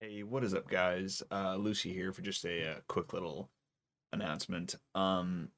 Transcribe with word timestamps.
Hey, 0.00 0.22
what 0.22 0.44
is 0.44 0.54
up, 0.54 0.68
guys? 0.68 1.24
Uh, 1.28 1.56
Lucy 1.56 1.92
here 1.92 2.12
for 2.12 2.22
just 2.22 2.44
a, 2.44 2.70
uh 2.70 2.74
quick 2.86 3.12
little 3.12 3.50
announcement. 4.12 4.76
Um, 4.94 5.48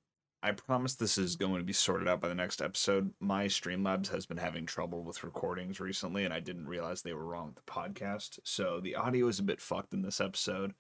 I 0.42 0.52
promise 0.52 0.94
this 0.94 1.18
is 1.18 1.36
going 1.36 1.58
to 1.58 1.62
be 1.62 1.74
sorted 1.74 2.08
out 2.08 2.22
by 2.22 2.28
the 2.28 2.34
next 2.34 2.62
episode. 2.62 3.12
My 3.20 3.44
Streamlabs 3.48 4.08
has 4.08 4.24
been 4.24 4.38
having 4.38 4.64
trouble 4.64 5.04
with 5.04 5.24
recordings 5.24 5.78
recently, 5.78 6.24
and 6.24 6.32
I 6.32 6.40
didn't 6.40 6.68
realize 6.68 7.02
they 7.02 7.12
were 7.12 7.26
wrong 7.26 7.48
with 7.48 7.56
the 7.56 7.70
podcast. 7.70 8.38
So 8.42 8.80
the 8.80 8.96
audio 8.96 9.28
is 9.28 9.40
a 9.40 9.42
bit 9.42 9.60
fucked 9.60 9.92
in 9.92 10.00
this 10.00 10.22
episode, 10.22 10.72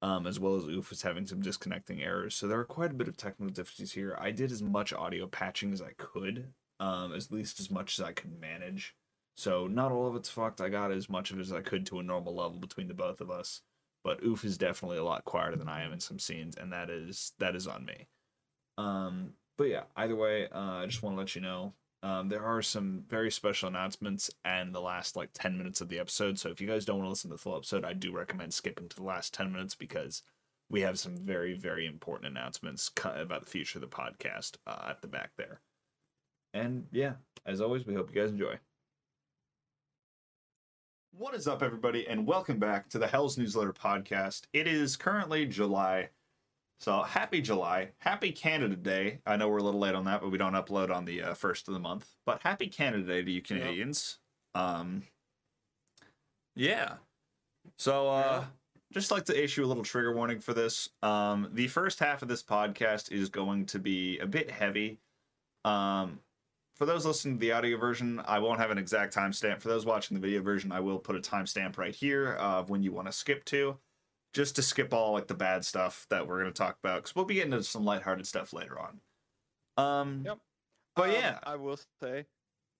um, 0.00 0.26
as 0.26 0.40
well 0.40 0.56
as 0.56 0.64
Oof 0.64 0.90
is 0.90 1.02
having 1.02 1.26
some 1.26 1.42
disconnecting 1.42 2.00
errors. 2.02 2.34
So 2.34 2.48
there 2.48 2.60
are 2.60 2.64
quite 2.64 2.92
a 2.92 2.94
bit 2.94 3.08
of 3.08 3.18
technical 3.18 3.52
difficulties 3.52 3.92
here. 3.92 4.16
I 4.18 4.30
did 4.30 4.50
as 4.50 4.62
much 4.62 4.94
audio 4.94 5.26
patching 5.26 5.74
as 5.74 5.82
I 5.82 5.92
could, 5.98 6.54
um, 6.80 7.14
at 7.14 7.30
least 7.30 7.60
as 7.60 7.70
much 7.70 7.98
as 7.98 8.06
I 8.06 8.12
could 8.12 8.40
manage. 8.40 8.94
So 9.36 9.66
not 9.66 9.92
all 9.92 10.06
of 10.06 10.16
it's 10.16 10.28
fucked. 10.28 10.60
I 10.60 10.68
got 10.68 10.90
as 10.90 11.08
much 11.08 11.30
of 11.30 11.38
it 11.38 11.42
as 11.42 11.52
I 11.52 11.60
could 11.60 11.86
to 11.86 11.98
a 11.98 12.02
normal 12.02 12.34
level 12.34 12.58
between 12.58 12.88
the 12.88 12.94
both 12.94 13.20
of 13.20 13.30
us. 13.30 13.60
But 14.02 14.22
Oof 14.22 14.44
is 14.44 14.56
definitely 14.56 14.98
a 14.98 15.04
lot 15.04 15.24
quieter 15.24 15.56
than 15.56 15.68
I 15.68 15.82
am 15.82 15.92
in 15.92 16.00
some 16.00 16.18
scenes, 16.18 16.56
and 16.56 16.72
that 16.72 16.90
is 16.90 17.32
that 17.38 17.56
is 17.56 17.66
on 17.66 17.84
me. 17.84 18.06
Um, 18.78 19.32
but 19.58 19.64
yeah, 19.64 19.84
either 19.96 20.16
way, 20.16 20.48
uh, 20.48 20.82
I 20.82 20.86
just 20.86 21.02
want 21.02 21.16
to 21.16 21.18
let 21.18 21.34
you 21.34 21.40
know 21.40 21.74
um, 22.02 22.28
there 22.28 22.44
are 22.44 22.62
some 22.62 23.04
very 23.08 23.30
special 23.30 23.68
announcements 23.68 24.30
and 24.44 24.74
the 24.74 24.80
last 24.80 25.16
like 25.16 25.30
10 25.34 25.56
minutes 25.58 25.80
of 25.80 25.88
the 25.88 25.98
episode. 25.98 26.38
So 26.38 26.50
if 26.50 26.60
you 26.60 26.68
guys 26.68 26.84
don't 26.84 26.98
want 26.98 27.06
to 27.06 27.10
listen 27.10 27.30
to 27.30 27.34
the 27.34 27.42
full 27.42 27.56
episode, 27.56 27.84
I 27.84 27.94
do 27.94 28.12
recommend 28.12 28.54
skipping 28.54 28.88
to 28.88 28.96
the 28.96 29.02
last 29.02 29.34
10 29.34 29.50
minutes 29.50 29.74
because 29.74 30.22
we 30.68 30.82
have 30.82 30.98
some 30.98 31.16
very, 31.16 31.54
very 31.54 31.86
important 31.86 32.30
announcements 32.30 32.90
about 33.04 33.44
the 33.44 33.50
future 33.50 33.78
of 33.78 33.82
the 33.82 33.88
podcast 33.88 34.56
uh, 34.66 34.86
at 34.90 35.00
the 35.00 35.08
back 35.08 35.30
there. 35.36 35.60
And 36.54 36.86
yeah, 36.92 37.14
as 37.44 37.60
always, 37.60 37.86
we 37.86 37.94
hope 37.94 38.14
you 38.14 38.20
guys 38.20 38.30
enjoy. 38.30 38.58
What 41.18 41.34
is 41.34 41.48
up, 41.48 41.62
everybody, 41.62 42.06
and 42.06 42.26
welcome 42.26 42.58
back 42.58 42.90
to 42.90 42.98
the 42.98 43.06
Hell's 43.06 43.38
Newsletter 43.38 43.72
podcast. 43.72 44.42
It 44.52 44.66
is 44.66 44.98
currently 44.98 45.46
July, 45.46 46.10
so 46.78 47.00
happy 47.04 47.40
July, 47.40 47.92
happy 47.96 48.30
Canada 48.30 48.76
Day. 48.76 49.20
I 49.24 49.38
know 49.38 49.48
we're 49.48 49.56
a 49.56 49.62
little 49.62 49.80
late 49.80 49.94
on 49.94 50.04
that, 50.04 50.20
but 50.20 50.30
we 50.30 50.36
don't 50.36 50.52
upload 50.52 50.94
on 50.94 51.06
the 51.06 51.22
uh, 51.22 51.34
first 51.34 51.68
of 51.68 51.74
the 51.74 51.80
month. 51.80 52.06
But 52.26 52.42
happy 52.42 52.66
Canada 52.66 53.02
Day 53.02 53.22
to 53.22 53.30
you 53.30 53.40
Canadians. 53.40 54.18
Yep. 54.54 54.62
Um, 54.62 55.02
yeah. 56.54 56.92
So, 57.78 58.10
uh, 58.10 58.42
yeah. 58.42 58.44
just 58.92 59.10
like 59.10 59.24
to 59.24 59.42
issue 59.42 59.64
a 59.64 59.68
little 59.68 59.84
trigger 59.84 60.14
warning 60.14 60.40
for 60.40 60.52
this. 60.52 60.90
Um, 61.02 61.48
the 61.50 61.68
first 61.68 61.98
half 61.98 62.20
of 62.20 62.28
this 62.28 62.42
podcast 62.42 63.10
is 63.10 63.30
going 63.30 63.64
to 63.66 63.78
be 63.78 64.18
a 64.18 64.26
bit 64.26 64.50
heavy. 64.50 64.98
Um, 65.64 66.20
for 66.76 66.84
those 66.84 67.06
listening 67.06 67.36
to 67.36 67.40
the 67.40 67.52
audio 67.52 67.78
version, 67.78 68.20
I 68.26 68.38
won't 68.38 68.60
have 68.60 68.70
an 68.70 68.78
exact 68.78 69.14
timestamp. 69.14 69.62
For 69.62 69.68
those 69.68 69.86
watching 69.86 70.14
the 70.14 70.20
video 70.20 70.42
version, 70.42 70.70
I 70.70 70.80
will 70.80 70.98
put 70.98 71.16
a 71.16 71.20
timestamp 71.20 71.78
right 71.78 71.94
here 71.94 72.34
of 72.34 72.68
when 72.68 72.82
you 72.82 72.92
want 72.92 73.08
to 73.08 73.12
skip 73.12 73.44
to, 73.46 73.78
just 74.34 74.56
to 74.56 74.62
skip 74.62 74.92
all 74.92 75.12
like 75.12 75.26
the 75.26 75.34
bad 75.34 75.64
stuff 75.64 76.06
that 76.10 76.28
we're 76.28 76.40
going 76.40 76.52
to 76.52 76.56
talk 76.58 76.76
about, 76.82 77.02
because 77.02 77.16
we'll 77.16 77.24
be 77.24 77.34
getting 77.34 77.52
into 77.52 77.64
some 77.64 77.84
lighthearted 77.84 78.26
stuff 78.26 78.52
later 78.52 78.78
on. 78.78 79.00
Um, 79.78 80.22
yep. 80.26 80.38
But 80.94 81.10
um, 81.10 81.14
yeah, 81.14 81.38
I 81.44 81.56
will 81.56 81.78
say, 82.02 82.26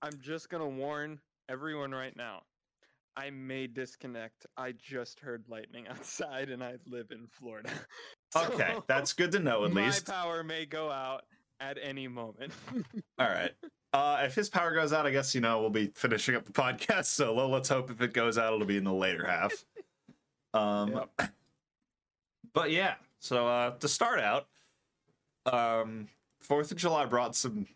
I'm 0.03 0.19
just 0.21 0.49
gonna 0.49 0.69
warn 0.69 1.21
everyone 1.49 1.93
right 1.93 2.17
now. 2.17 2.43
I 3.17 3.31
may 3.31 3.67
disconnect. 3.67 4.47
I 4.57 4.73
just 4.73 5.21
heard 5.21 5.45
lightning 5.49 5.87
outside, 5.91 6.51
and 6.51 6.63
I 6.63 6.77
live 6.87 7.11
in 7.11 7.27
Florida. 7.31 7.71
so 8.33 8.45
okay, 8.45 8.77
that's 8.87 9.13
good 9.13 9.33
to 9.33 9.39
know. 9.39 9.65
At 9.65 9.73
my 9.73 9.87
least 9.87 10.09
my 10.09 10.15
power 10.15 10.43
may 10.43 10.65
go 10.65 10.91
out 10.91 11.25
at 11.61 11.79
any 11.83 12.09
moment. 12.09 12.53
all 13.19 13.29
right. 13.29 13.53
Uh, 13.93 14.23
if 14.25 14.35
his 14.35 14.49
power 14.49 14.75
goes 14.75 14.93
out, 14.93 15.07
I 15.07 15.11
guess 15.11 15.35
you 15.35 15.41
know 15.41 15.61
we'll 15.61 15.71
be 15.71 15.91
finishing 15.95 16.35
up 16.35 16.45
the 16.45 16.53
podcast. 16.53 17.07
So 17.07 17.35
let's 17.49 17.69
hope 17.69 17.91
if 17.91 18.01
it 18.01 18.13
goes 18.13 18.39
out, 18.39 18.53
it'll 18.53 18.67
be 18.67 18.77
in 18.77 18.85
the 18.85 18.93
later 18.93 19.27
half. 19.27 19.53
Um, 20.55 20.93
yep. 20.93 21.33
but 22.55 22.71
yeah. 22.71 22.95
So 23.19 23.47
uh, 23.47 23.73
to 23.73 23.89
start 23.89 24.21
out, 24.21 24.47
um, 25.45 26.09
Fourth 26.41 26.71
of 26.73 26.79
July 26.79 27.05
brought 27.05 27.37
some 27.37 27.67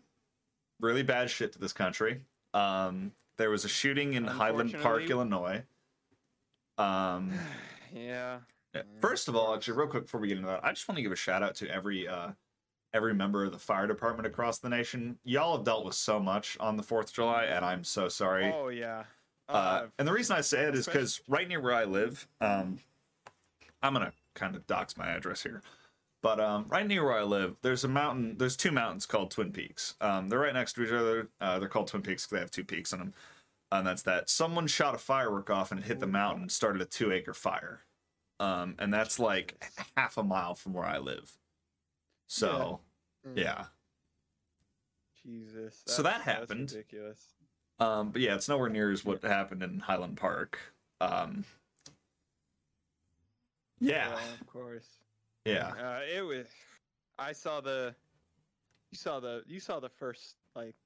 really 0.81 1.03
bad 1.03 1.29
shit 1.29 1.53
to 1.53 1.59
this 1.59 1.75
country. 1.75 2.23
Um, 2.55 3.13
there 3.37 3.51
was 3.51 3.67
a 3.67 3.69
shooting 3.69 4.15
in 4.15 4.25
Highland 4.25 4.75
Park, 4.81 5.11
Illinois. 5.11 5.63
Um, 6.79 7.35
yeah. 7.95 8.39
First 9.01 9.29
of 9.29 9.37
all, 9.37 9.55
actually, 9.55 9.77
real 9.77 9.89
quick 9.89 10.05
before 10.05 10.21
we 10.21 10.29
get 10.29 10.39
into 10.39 10.49
that, 10.49 10.65
I 10.65 10.71
just 10.71 10.89
want 10.89 10.97
to 10.97 11.03
give 11.03 11.13
a 11.13 11.17
shout 11.17 11.43
out 11.43 11.57
to 11.57 11.69
every 11.69 12.09
uh, 12.09 12.31
every 12.93 13.15
member 13.15 13.45
of 13.45 13.53
the 13.53 13.59
fire 13.59 13.87
department 13.87 14.27
across 14.27 14.59
the 14.59 14.69
nation. 14.69 15.19
Y'all 15.25 15.57
have 15.57 15.65
dealt 15.65 15.85
with 15.85 15.95
so 15.95 16.19
much 16.19 16.57
on 16.61 16.77
the 16.77 16.83
4th 16.83 17.05
of 17.05 17.13
July, 17.13 17.45
and 17.45 17.65
I'm 17.65 17.85
so 17.85 18.09
sorry. 18.09 18.53
Oh, 18.53 18.69
yeah. 18.69 19.05
Uh, 19.49 19.53
uh, 19.53 19.87
and 19.99 20.07
the 20.07 20.13
reason 20.13 20.37
I 20.37 20.41
say 20.43 20.63
it 20.65 20.75
is 20.75 20.87
because 20.87 21.21
right 21.29 21.49
near 21.49 21.61
where 21.61 21.75
I 21.75 21.85
live, 21.85 22.27
um, 22.41 22.79
I'm 23.83 23.95
going 23.95 24.07
to 24.07 24.13
kind 24.35 24.55
of 24.55 24.67
dox 24.67 24.97
my 24.97 25.09
address 25.09 25.43
here. 25.43 25.63
But 26.23 26.39
um, 26.39 26.67
right 26.69 26.87
near 26.87 27.05
where 27.05 27.19
I 27.19 27.23
live, 27.23 27.57
there's 27.63 27.85
a 27.85 27.89
mountain. 27.89 28.37
There's 28.37 28.57
two 28.57 28.71
mountains 28.71 29.07
called 29.07 29.31
Twin 29.31 29.53
Peaks. 29.53 29.95
Um, 30.01 30.29
they're 30.29 30.41
right 30.41 30.53
next 30.53 30.75
to 30.75 30.85
each 30.85 30.93
other. 30.93 31.29
Uh, 31.41 31.59
they're 31.59 31.69
called 31.69 31.89
Twin 31.89 32.03
Peaks 32.03 32.27
because 32.27 32.37
they 32.37 32.41
have 32.41 32.51
two 32.51 32.65
peaks 32.65 32.93
on 32.93 32.99
them. 32.99 33.15
And 33.73 33.87
that's 33.87 34.03
that. 34.03 34.29
Someone 34.29 34.67
shot 34.67 34.95
a 34.95 34.99
firework 34.99 35.49
off 35.49 35.71
and 35.71 35.81
it 35.81 35.87
hit 35.87 36.01
the 36.01 36.07
mountain, 36.07 36.43
and 36.43 36.53
started 36.53 36.83
a 36.83 36.85
two 36.85 37.11
acre 37.13 37.33
fire. 37.33 37.81
Um, 38.39 38.75
and 38.79 38.93
that's 38.93 39.19
like 39.19 39.63
half 39.97 40.19
a 40.19 40.23
mile 40.23 40.55
from 40.55 40.75
where 40.75 40.87
I 40.87 40.99
live. 40.99 41.33
So, 42.31 42.79
yeah. 43.25 43.31
Mm. 43.31 43.37
yeah. 43.37 43.65
Jesus. 45.27 45.83
So 45.87 46.03
that 46.03 46.21
happened. 46.21 46.71
ridiculous. 46.71 47.27
Um, 47.81 48.11
but 48.11 48.23
yeah, 48.23 48.37
it's 48.37 48.49
nowhere 48.49 48.69
near 48.69 48.93
as 48.93 49.05
what 49.05 49.25
happened 49.25 49.65
in 49.65 49.81
Highland 49.81 50.17
Park. 50.17 50.61
Um, 51.01 51.45
yeah. 53.81 54.11
yeah 54.11 54.15
of 54.41 54.47
course. 54.47 54.87
Yeah. 55.45 55.73
Uh, 55.73 56.01
it 56.15 56.23
was. 56.23 56.47
I 57.19 57.33
saw 57.33 57.61
the. 57.61 57.97
You 58.93 58.97
saw 58.97 59.19
the. 59.19 59.43
You 59.49 59.59
saw 59.59 59.81
the 59.81 59.89
first 59.89 60.37
like 60.55 60.77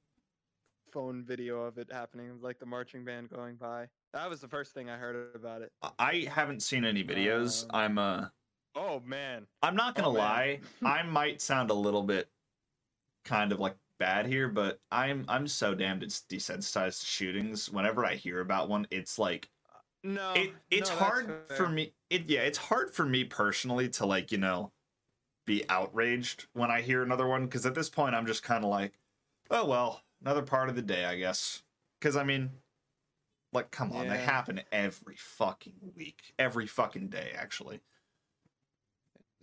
phone 0.92 1.22
video 1.24 1.62
of 1.64 1.76
it 1.76 1.92
happening, 1.92 2.38
like 2.40 2.58
the 2.58 2.66
marching 2.66 3.04
band 3.04 3.28
going 3.28 3.56
by. 3.56 3.88
That 4.14 4.30
was 4.30 4.40
the 4.40 4.48
first 4.48 4.72
thing 4.72 4.88
I 4.88 4.96
heard 4.96 5.34
about 5.34 5.60
it. 5.60 5.72
I 5.98 6.26
haven't 6.32 6.62
seen 6.62 6.86
any 6.86 7.04
videos. 7.04 7.64
Um, 7.64 7.70
I'm 7.74 7.98
uh 7.98 8.26
Oh 8.74 9.00
man. 9.04 9.46
I'm 9.62 9.76
not 9.76 9.94
gonna 9.94 10.08
oh, 10.08 10.12
lie. 10.12 10.60
I 10.84 11.02
might 11.02 11.40
sound 11.40 11.70
a 11.70 11.74
little 11.74 12.02
bit 12.02 12.28
kind 13.24 13.52
of 13.52 13.60
like 13.60 13.76
bad 13.98 14.26
here, 14.26 14.48
but 14.48 14.80
I'm 14.90 15.24
I'm 15.28 15.46
so 15.46 15.74
damned 15.74 16.02
it's 16.02 16.24
desensitized 16.28 17.00
to 17.00 17.06
shootings. 17.06 17.70
Whenever 17.70 18.04
I 18.04 18.14
hear 18.14 18.40
about 18.40 18.68
one, 18.68 18.86
it's 18.90 19.18
like 19.18 19.48
no, 20.02 20.32
it, 20.34 20.52
it's 20.70 20.90
no, 20.90 20.96
hard 20.96 21.34
for 21.56 21.68
me. 21.68 21.94
It 22.10 22.28
yeah, 22.28 22.40
it's 22.40 22.58
hard 22.58 22.94
for 22.94 23.06
me 23.06 23.24
personally 23.24 23.88
to 23.90 24.06
like 24.06 24.32
you 24.32 24.38
know 24.38 24.72
be 25.46 25.64
outraged 25.68 26.46
when 26.52 26.70
I 26.70 26.80
hear 26.80 27.02
another 27.02 27.26
one 27.26 27.44
because 27.44 27.66
at 27.66 27.74
this 27.74 27.90
point 27.90 28.14
I'm 28.14 28.26
just 28.26 28.42
kind 28.42 28.64
of 28.64 28.70
like, 28.70 28.92
oh 29.50 29.64
well, 29.64 30.02
another 30.20 30.42
part 30.42 30.68
of 30.68 30.76
the 30.76 30.82
day, 30.82 31.04
I 31.04 31.16
guess. 31.16 31.62
Because 32.00 32.16
I 32.16 32.24
mean, 32.24 32.50
like, 33.52 33.70
come 33.70 33.92
on, 33.92 34.04
yeah. 34.04 34.14
they 34.14 34.22
happen 34.22 34.60
every 34.72 35.16
fucking 35.16 35.92
week, 35.96 36.34
every 36.38 36.66
fucking 36.66 37.08
day, 37.08 37.30
actually. 37.34 37.80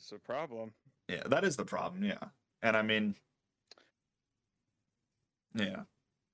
It's 0.02 0.12
a 0.12 0.18
problem. 0.18 0.74
Yeah, 1.08 1.22
that 1.28 1.44
is 1.44 1.58
the 1.58 1.66
problem. 1.66 2.04
Yeah, 2.04 2.30
and 2.64 2.76
I 2.76 2.82
mean, 2.82 3.16
yeah, 5.54 5.82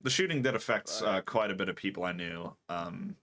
the 0.02 0.10
shooting 0.10 0.42
did 0.42 0.56
affect 0.56 1.02
uh, 1.06 1.20
quite 1.22 1.52
a 1.52 1.56
bit 1.56 1.68
of 1.68 1.76
people 1.76 2.06
I 2.06 2.14
knew. 2.14 2.56
Um, 2.70 3.18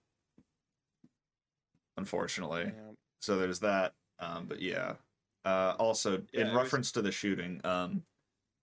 unfortunately, 1.97 2.65
yeah. 2.65 2.93
so 3.21 3.39
there's 3.39 3.61
that. 3.61 3.95
Um, 4.21 4.45
but 4.47 4.61
yeah, 4.61 4.95
uh, 5.47 5.77
also 5.79 6.21
yeah, 6.35 6.43
in 6.43 6.55
reference 6.55 6.89
was... 6.89 6.93
to 6.93 7.03
the 7.03 7.13
shooting, 7.13 7.63
um, 7.65 8.03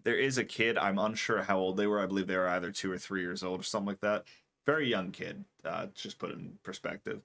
there 0.04 0.18
is 0.18 0.38
a 0.38 0.46
kid. 0.46 0.78
I'm 0.78 1.00
unsure 1.00 1.42
how 1.42 1.58
old 1.58 1.78
they 1.78 1.88
were. 1.88 2.00
I 2.00 2.06
believe 2.06 2.28
they 2.28 2.38
were 2.38 2.48
either 2.48 2.72
two 2.72 2.92
or 2.92 3.00
three 3.00 3.22
years 3.22 3.42
old 3.42 3.62
or 3.62 3.64
something 3.64 3.88
like 3.88 4.02
that. 4.02 4.26
Very 4.68 4.88
young 4.88 5.10
kid. 5.10 5.46
Uh, 5.66 5.88
just 5.96 6.20
put 6.20 6.30
in 6.30 6.60
perspective. 6.62 7.24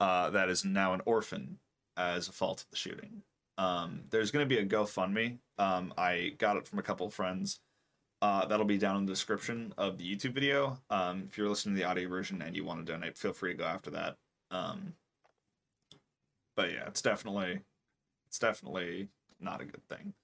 Uh, 0.00 0.30
that 0.30 0.48
is 0.48 0.64
now 0.64 0.94
an 0.94 1.02
orphan 1.04 1.58
as 1.94 2.26
a 2.26 2.32
fault 2.32 2.62
of 2.62 2.70
the 2.70 2.76
shooting. 2.76 3.22
Um, 3.58 4.02
there's 4.10 4.30
going 4.30 4.46
to 4.46 4.48
be 4.48 4.60
a 4.60 4.66
GoFundMe. 4.66 5.38
Um, 5.58 5.94
I 5.96 6.32
got 6.38 6.56
it 6.56 6.68
from 6.68 6.78
a 6.78 6.82
couple 6.82 7.06
of 7.06 7.14
friends. 7.14 7.60
Uh, 8.22 8.46
that'll 8.46 8.66
be 8.66 8.78
down 8.78 8.96
in 8.96 9.06
the 9.06 9.12
description 9.12 9.72
of 9.76 9.98
the 9.98 10.04
YouTube 10.04 10.32
video. 10.32 10.78
Um, 10.90 11.24
if 11.28 11.36
you're 11.36 11.48
listening 11.48 11.74
to 11.74 11.80
the 11.80 11.88
audio 11.88 12.08
version 12.08 12.42
and 12.42 12.56
you 12.56 12.64
want 12.64 12.84
to 12.84 12.92
donate, 12.92 13.18
feel 13.18 13.32
free 13.32 13.52
to 13.52 13.58
go 13.58 13.64
after 13.64 13.90
that. 13.90 14.16
Um, 14.50 14.94
but 16.56 16.72
yeah, 16.72 16.86
it's 16.86 17.02
definitely, 17.02 17.60
it's 18.28 18.38
definitely 18.38 19.08
not 19.40 19.60
a 19.60 19.64
good 19.64 19.86
thing. 19.88 20.14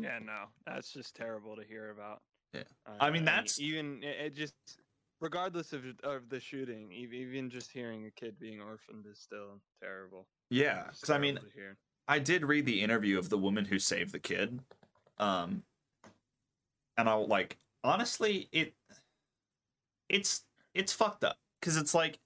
Yeah, 0.00 0.18
no, 0.24 0.44
that's 0.66 0.90
just 0.90 1.14
terrible 1.14 1.56
to 1.56 1.64
hear 1.64 1.90
about. 1.90 2.22
Yeah, 2.54 2.62
uh, 2.86 2.92
I 3.00 3.10
mean 3.10 3.24
that's 3.24 3.60
even 3.60 4.02
it 4.02 4.34
just 4.34 4.54
regardless 5.20 5.72
of 5.72 5.84
of 6.02 6.28
the 6.28 6.40
shooting, 6.40 6.90
even 6.92 7.50
just 7.50 7.70
hearing 7.70 8.06
a 8.06 8.10
kid 8.10 8.38
being 8.38 8.60
orphaned 8.60 9.06
is 9.10 9.18
still 9.18 9.60
terrible. 9.82 10.26
Yeah, 10.50 10.84
because 10.92 11.10
I 11.10 11.18
mean, 11.18 11.38
I 12.08 12.18
did 12.18 12.44
read 12.44 12.66
the 12.66 12.82
interview 12.82 13.18
of 13.18 13.28
the 13.28 13.38
woman 13.38 13.64
who 13.64 13.78
saved 13.78 14.12
the 14.12 14.18
kid. 14.18 14.60
Um 15.18 15.62
and 16.96 17.08
I'll 17.08 17.26
like 17.26 17.58
honestly 17.84 18.48
it 18.52 18.74
it's 20.08 20.44
it's 20.74 20.92
fucked 20.92 21.24
up 21.24 21.38
cuz 21.60 21.76
it's 21.76 21.94
like 21.94 22.18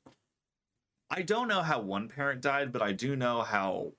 I 1.11 1.23
don't 1.23 1.49
know 1.49 1.63
how 1.63 1.81
one 1.81 2.09
parent 2.09 2.41
died, 2.41 2.73
but 2.73 2.83
I 2.83 2.93
do 2.93 3.15
know 3.15 3.43
how 3.43 3.93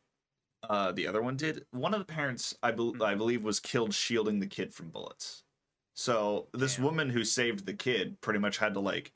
uh, 0.63 0.91
the 0.91 1.07
other 1.07 1.21
one 1.21 1.37
did. 1.37 1.65
One 1.71 1.93
of 1.93 1.99
the 1.99 2.13
parents, 2.13 2.57
I, 2.61 2.71
bel 2.71 2.91
Hmm. 2.91 3.01
I 3.01 3.15
believe, 3.15 3.43
was 3.43 3.59
killed 3.59 3.93
shielding 3.93 4.39
the 4.39 4.47
kid 4.47 4.73
from 4.73 4.89
bullets. 4.89 5.43
So 5.95 6.47
this 6.53 6.75
Damn. 6.75 6.85
woman 6.85 7.09
who 7.09 7.23
saved 7.23 7.65
the 7.65 7.73
kid 7.73 8.19
pretty 8.21 8.39
much 8.39 8.57
had 8.57 8.73
to 8.75 8.79
like, 8.79 9.13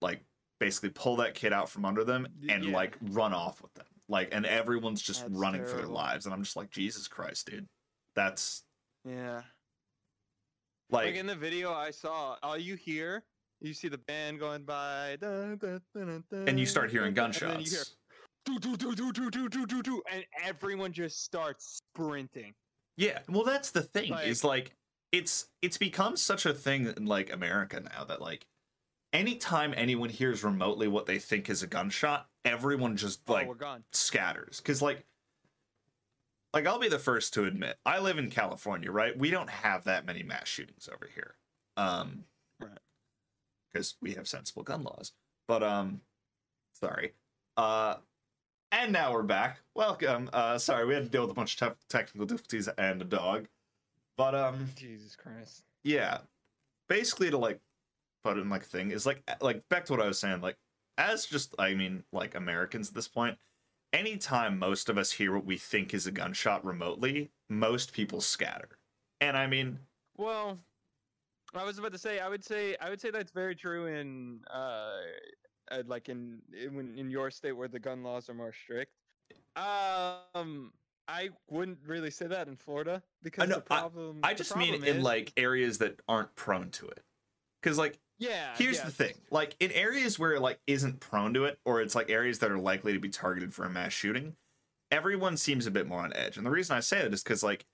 like 0.00 0.22
basically 0.58 0.90
pull 0.90 1.16
that 1.16 1.34
kid 1.34 1.52
out 1.52 1.70
from 1.70 1.84
under 1.84 2.04
them 2.04 2.26
and 2.48 2.64
yeah. 2.64 2.74
like 2.74 2.98
run 3.00 3.32
off 3.32 3.62
with 3.62 3.72
them. 3.74 3.86
Like, 4.10 4.30
and 4.32 4.44
everyone's 4.44 5.00
just 5.00 5.22
That's 5.22 5.32
running 5.32 5.64
for 5.64 5.76
their 5.76 5.86
lives, 5.86 6.26
and 6.26 6.34
I'm 6.34 6.42
just 6.42 6.56
like, 6.56 6.68
Jesus 6.70 7.06
Christ, 7.06 7.48
dude, 7.48 7.66
that's 8.16 8.64
Yeah. 9.04 9.42
like, 10.90 11.06
Like 11.06 11.14
in 11.14 11.26
the 11.26 11.36
video 11.36 11.72
I 11.72 11.92
saw, 11.92 12.36
all 12.42 12.58
you 12.58 12.74
hear, 12.74 13.22
you 13.60 13.72
see 13.72 13.86
the 13.86 13.98
band 13.98 14.40
going 14.40 14.64
by, 14.64 15.16
dun, 15.20 15.56
dun, 15.58 15.80
dun, 15.94 16.24
dun, 16.28 16.48
and 16.48 16.58
you 16.58 16.66
start 16.66 16.90
hearing 16.90 17.14
dun, 17.14 17.26
and 17.26 17.34
then 17.34 17.60
you 17.60 17.70
hear, 17.70 17.84
gunshots. 18.48 20.04
And 20.10 20.24
everyone 20.44 20.92
just 20.92 21.22
starts 21.22 21.80
sprinting. 21.94 22.52
Yeah, 22.96 23.20
well, 23.28 23.44
that's 23.44 23.70
the 23.70 23.82
thing. 23.82 24.10
Like- 24.10 24.26
is 24.26 24.42
like 24.42 24.72
it's 25.12 25.46
it's 25.62 25.78
become 25.78 26.16
such 26.16 26.46
a 26.46 26.54
thing 26.54 26.86
in 26.96 27.06
like 27.06 27.32
America 27.32 27.80
now 27.80 28.04
that 28.04 28.20
like 28.20 28.44
anytime 29.12 29.74
anyone 29.76 30.08
hears 30.10 30.44
remotely 30.44 30.88
what 30.88 31.06
they 31.06 31.18
think 31.18 31.48
is 31.50 31.62
a 31.62 31.66
gunshot, 31.66 32.28
everyone 32.44 32.96
just 32.96 33.20
oh, 33.28 33.32
like 33.32 33.58
gone. 33.58 33.84
scatters 33.92 34.60
because 34.60 34.80
like 34.80 35.04
like 36.52 36.66
I'll 36.66 36.78
be 36.78 36.88
the 36.88 36.98
first 36.98 37.34
to 37.34 37.44
admit 37.44 37.78
I 37.86 37.98
live 38.00 38.18
in 38.18 38.30
California, 38.30 38.90
right? 38.90 39.16
We 39.16 39.30
don't 39.30 39.50
have 39.50 39.84
that 39.84 40.06
many 40.06 40.22
mass 40.22 40.48
shootings 40.48 40.88
over 40.92 41.08
here, 41.14 41.34
um, 41.76 42.24
Right. 42.60 42.70
Because 43.72 43.94
we 44.02 44.12
have 44.14 44.26
sensible 44.28 44.62
gun 44.62 44.82
laws. 44.82 45.12
But 45.46 45.62
um, 45.62 46.00
sorry. 46.74 47.12
Uh, 47.56 47.96
and 48.72 48.92
now 48.92 49.12
we're 49.12 49.22
back. 49.22 49.60
Welcome. 49.74 50.28
Uh, 50.32 50.58
sorry, 50.58 50.86
we 50.86 50.94
had 50.94 51.04
to 51.04 51.08
deal 51.08 51.22
with 51.22 51.30
a 51.30 51.34
bunch 51.34 51.60
of 51.60 51.72
tef- 51.72 51.88
technical 51.88 52.26
difficulties 52.26 52.68
and 52.78 53.00
a 53.00 53.04
dog. 53.04 53.46
But 54.16 54.34
um, 54.34 54.68
Jesus 54.76 55.16
Christ. 55.16 55.64
yeah 55.82 56.18
basically 56.88 57.30
to 57.30 57.38
like 57.38 57.60
put 58.22 58.36
it 58.36 58.40
in 58.40 58.50
like 58.50 58.64
thing 58.64 58.90
is 58.90 59.06
like 59.06 59.22
like 59.40 59.62
back 59.68 59.84
to 59.84 59.92
what 59.92 60.02
i 60.02 60.06
was 60.06 60.18
saying 60.18 60.40
like 60.40 60.56
as 60.98 61.26
just 61.26 61.54
i 61.58 61.74
mean 61.74 62.04
like 62.12 62.34
americans 62.34 62.88
at 62.88 62.94
this 62.94 63.08
point 63.08 63.36
anytime 63.92 64.58
most 64.58 64.88
of 64.88 64.96
us 64.98 65.12
hear 65.12 65.34
what 65.34 65.44
we 65.44 65.56
think 65.56 65.94
is 65.94 66.06
a 66.06 66.12
gunshot 66.12 66.64
remotely 66.64 67.30
most 67.48 67.92
people 67.92 68.20
scatter 68.20 68.68
and 69.20 69.36
i 69.36 69.46
mean 69.46 69.78
Well, 70.16 70.58
I 71.54 71.64
was 71.64 71.78
about 71.78 71.92
to 71.92 71.98
say, 71.98 72.20
I 72.20 72.28
would 72.28 72.44
say, 72.44 72.76
I 72.80 72.90
would 72.90 73.00
say 73.00 73.10
that's 73.10 73.32
very 73.32 73.56
true 73.56 73.86
in, 73.86 74.40
uh, 74.52 74.98
uh, 75.70 75.82
like 75.86 76.08
in 76.08 76.40
in 76.52 76.94
in 76.96 77.10
your 77.10 77.30
state 77.30 77.52
where 77.52 77.68
the 77.68 77.78
gun 77.78 78.02
laws 78.02 78.28
are 78.28 78.34
more 78.34 78.52
strict. 78.52 78.92
Um, 79.56 80.72
I 81.08 81.30
wouldn't 81.48 81.78
really 81.86 82.10
say 82.10 82.26
that 82.26 82.48
in 82.48 82.56
Florida 82.56 83.02
because 83.22 83.48
know, 83.48 83.56
the 83.56 83.60
problem. 83.62 84.20
i 84.22 84.32
the 84.32 84.38
just 84.38 84.56
mean 84.56 84.74
problem 84.74 84.96
in 84.96 85.02
like 85.02 85.32
areas 85.36 85.78
that 85.78 86.00
aren't 86.08 86.34
prone 86.36 86.70
to 86.70 86.86
it 86.86 87.02
because 87.60 87.78
like 87.78 87.98
Yeah. 88.20 88.54
here's 88.56 88.76
yes. 88.76 88.84
the 88.84 88.92
thing. 88.92 89.14
like 89.30 89.56
in 89.58 89.72
areas 89.72 90.18
where 90.18 90.34
it 90.34 90.40
like 90.40 90.60
isn't 90.66 91.00
prone 91.00 91.34
to 91.34 91.46
it 91.46 91.58
or 91.64 91.80
it's 91.80 91.94
like 91.94 92.10
areas 92.10 92.38
that 92.40 92.52
are 92.52 92.58
likely 92.58 92.92
to 92.92 93.00
be 93.00 93.08
targeted 93.08 93.52
for 93.52 93.64
a 93.64 93.70
mass 93.70 93.92
shooting 93.92 94.36
everyone 94.90 95.36
seems 95.36 95.66
a 95.66 95.70
bit 95.70 95.86
more 95.86 96.00
on 96.00 96.12
edge. 96.14 96.36
And 96.36 96.44
the 96.44 96.50
reason 96.50 96.76
i 96.76 96.80
say 96.80 97.02
that 97.02 97.12
is 97.12 97.22
because 97.22 97.42
like 97.42 97.64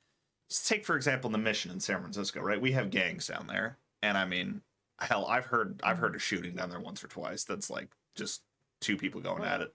take 0.65 0.85
for 0.85 0.97
example 0.97 1.29
the 1.31 1.39
mission 1.39 1.71
in 1.71 1.81
san 1.81 2.01
francisco 2.01 2.41
right? 2.41 2.61
We 2.61 2.73
have 2.73 2.91
gangs 2.91 3.27
down 3.27 3.47
there. 3.47 3.79
And 4.03 4.17
i 4.17 4.25
mean 4.25 4.63
hell 5.01 5.27
i've 5.27 5.47
heard 5.47 5.81
i've 5.85 5.99
heard 5.99 6.17
a 6.17 6.19
shooting 6.19 6.55
down 6.55 6.71
there 6.71 6.81
once 6.81 7.05
or 7.05 7.09
twice 7.09 7.45
that's 7.45 7.69
like 7.69 7.91
just 8.15 8.43
two 8.81 8.97
people 8.97 9.21
going 9.21 9.45
at 9.45 9.61
it. 9.61 9.75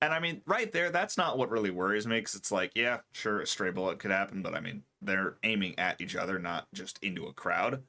And 0.00 0.12
i 0.12 0.20
mean 0.20 0.42
right 0.46 0.72
there 0.72 0.90
that's 0.90 1.18
not 1.18 1.36
what 1.36 1.50
really 1.50 1.70
worries 1.70 2.06
me 2.06 2.18
because 2.18 2.34
it's 2.34 2.50
like 2.52 2.72
yeah 2.74 2.98
sure 3.12 3.40
a 3.40 3.46
stray 3.46 3.70
bullet 3.70 3.98
could 3.98 4.10
happen 4.10 4.42
but 4.42 4.54
i 4.54 4.60
mean 4.60 4.82
they're 5.02 5.36
aiming 5.42 5.78
at 5.78 6.00
each 6.00 6.16
other 6.16 6.38
not 6.38 6.66
just 6.72 6.98
into 7.02 7.26
a 7.26 7.32
crowd. 7.32 7.82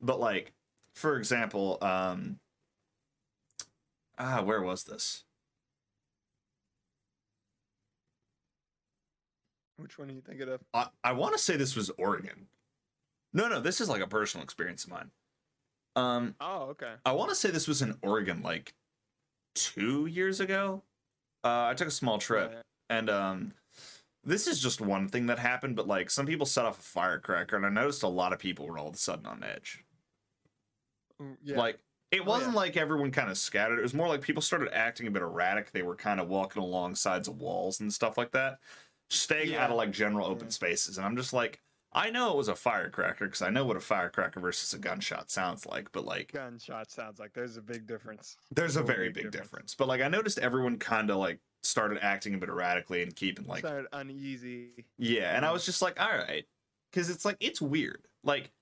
But 0.00 0.20
like 0.20 0.52
for 0.94 1.16
example, 1.16 1.78
um 1.82 2.38
ah, 4.18 4.42
where 4.42 4.62
was 4.62 4.84
this? 4.84 5.24
Which 9.76 9.98
one 9.98 10.08
are 10.08 10.12
you 10.12 10.20
thinking 10.20 10.48
of? 10.48 10.60
I, 10.72 10.86
I 11.02 11.12
want 11.12 11.34
to 11.34 11.38
say 11.38 11.56
this 11.56 11.74
was 11.74 11.90
Oregon. 11.98 12.46
No, 13.32 13.48
no, 13.48 13.60
this 13.60 13.80
is 13.80 13.88
like 13.88 14.02
a 14.02 14.06
personal 14.06 14.44
experience 14.44 14.84
of 14.84 14.90
mine. 14.90 15.10
Um, 15.96 16.34
Oh, 16.40 16.68
okay. 16.70 16.94
I 17.04 17.12
want 17.12 17.30
to 17.30 17.36
say 17.36 17.50
this 17.50 17.68
was 17.68 17.82
in 17.82 17.96
Oregon 18.02 18.42
like 18.42 18.74
two 19.54 20.06
years 20.06 20.40
ago. 20.40 20.82
Uh, 21.42 21.66
I 21.66 21.74
took 21.74 21.88
a 21.88 21.92
small 21.92 22.18
trip, 22.18 22.54
and 22.88 23.10
um, 23.10 23.52
this 24.24 24.46
is 24.46 24.60
just 24.60 24.80
one 24.80 25.08
thing 25.08 25.26
that 25.26 25.38
happened. 25.38 25.76
But 25.76 25.88
like, 25.88 26.08
some 26.10 26.26
people 26.26 26.46
set 26.46 26.64
off 26.64 26.78
a 26.78 26.82
firecracker, 26.82 27.56
and 27.56 27.66
I 27.66 27.68
noticed 27.68 28.02
a 28.02 28.08
lot 28.08 28.32
of 28.32 28.38
people 28.38 28.66
were 28.66 28.78
all 28.78 28.88
of 28.88 28.94
a 28.94 28.98
sudden 28.98 29.26
on 29.26 29.42
edge. 29.44 29.84
Mm, 31.20 31.38
Yeah. 31.42 31.56
Like 31.58 31.80
it 32.10 32.20
Oh, 32.20 32.24
wasn't 32.24 32.52
yeah. 32.52 32.60
like 32.60 32.76
everyone 32.76 33.10
kind 33.10 33.30
of 33.30 33.38
scattered. 33.38 33.78
It 33.78 33.82
was 33.82 33.94
more 33.94 34.08
like 34.08 34.22
people 34.22 34.42
started 34.42 34.72
acting 34.72 35.06
a 35.06 35.10
bit 35.10 35.22
erratic. 35.22 35.72
They 35.72 35.82
were 35.82 35.96
kind 35.96 36.20
of 36.20 36.28
walking 36.28 36.62
along 36.62 36.94
sides 36.96 37.28
of 37.28 37.36
walls 37.38 37.80
and 37.80 37.92
stuff 37.92 38.16
like 38.18 38.30
that, 38.32 38.60
staying 39.10 39.54
out 39.54 39.70
of 39.70 39.76
like 39.76 39.90
general 39.90 40.26
open 40.26 40.48
Yeah. 40.48 40.50
spaces. 40.50 40.96
And 40.98 41.06
I'm 41.06 41.16
just 41.16 41.32
like, 41.32 41.60
I 41.92 42.10
know 42.10 42.32
it 42.32 42.36
was 42.36 42.48
a 42.48 42.56
firecracker 42.56 43.26
because 43.26 43.42
I 43.42 43.50
know 43.50 43.64
what 43.64 43.76
a 43.76 43.80
firecracker 43.80 44.40
versus 44.40 44.72
a 44.74 44.78
gunshot 44.78 45.30
sounds 45.30 45.64
like. 45.66 45.92
But 45.92 46.04
like, 46.04 46.32
gunshot 46.32 46.90
sounds 46.90 47.18
like 47.20 47.32
there's 47.32 47.56
a 47.56 47.62
big 47.62 47.86
difference. 47.86 48.36
there's 48.50 48.76
a 48.76 48.82
Real 48.82 48.86
very 48.88 49.08
big 49.08 49.14
big 49.24 49.32
difference. 49.32 49.48
difference. 49.50 49.74
But 49.76 49.88
like, 49.88 50.00
I 50.00 50.08
noticed 50.08 50.38
everyone 50.38 50.78
kind 50.78 51.10
of 51.10 51.16
like 51.18 51.40
started 51.62 51.98
acting 52.02 52.34
a 52.34 52.38
bit 52.38 52.48
erratically 52.48 53.02
and 53.02 53.14
keeping 53.16 53.46
like 53.46 53.60
Started 53.60 53.86
uneasy. 53.92 54.86
yeah, 54.98 55.36
and 55.36 55.44
I 55.46 55.50
Mm. 55.50 55.52
was 55.52 55.64
just 55.64 55.82
like, 55.82 56.00
all 56.00 56.16
right, 56.16 56.46
because 56.90 57.10
it's 57.10 57.24
like 57.24 57.36
it's 57.40 57.60
weird. 57.60 58.06
Like, 58.24 58.52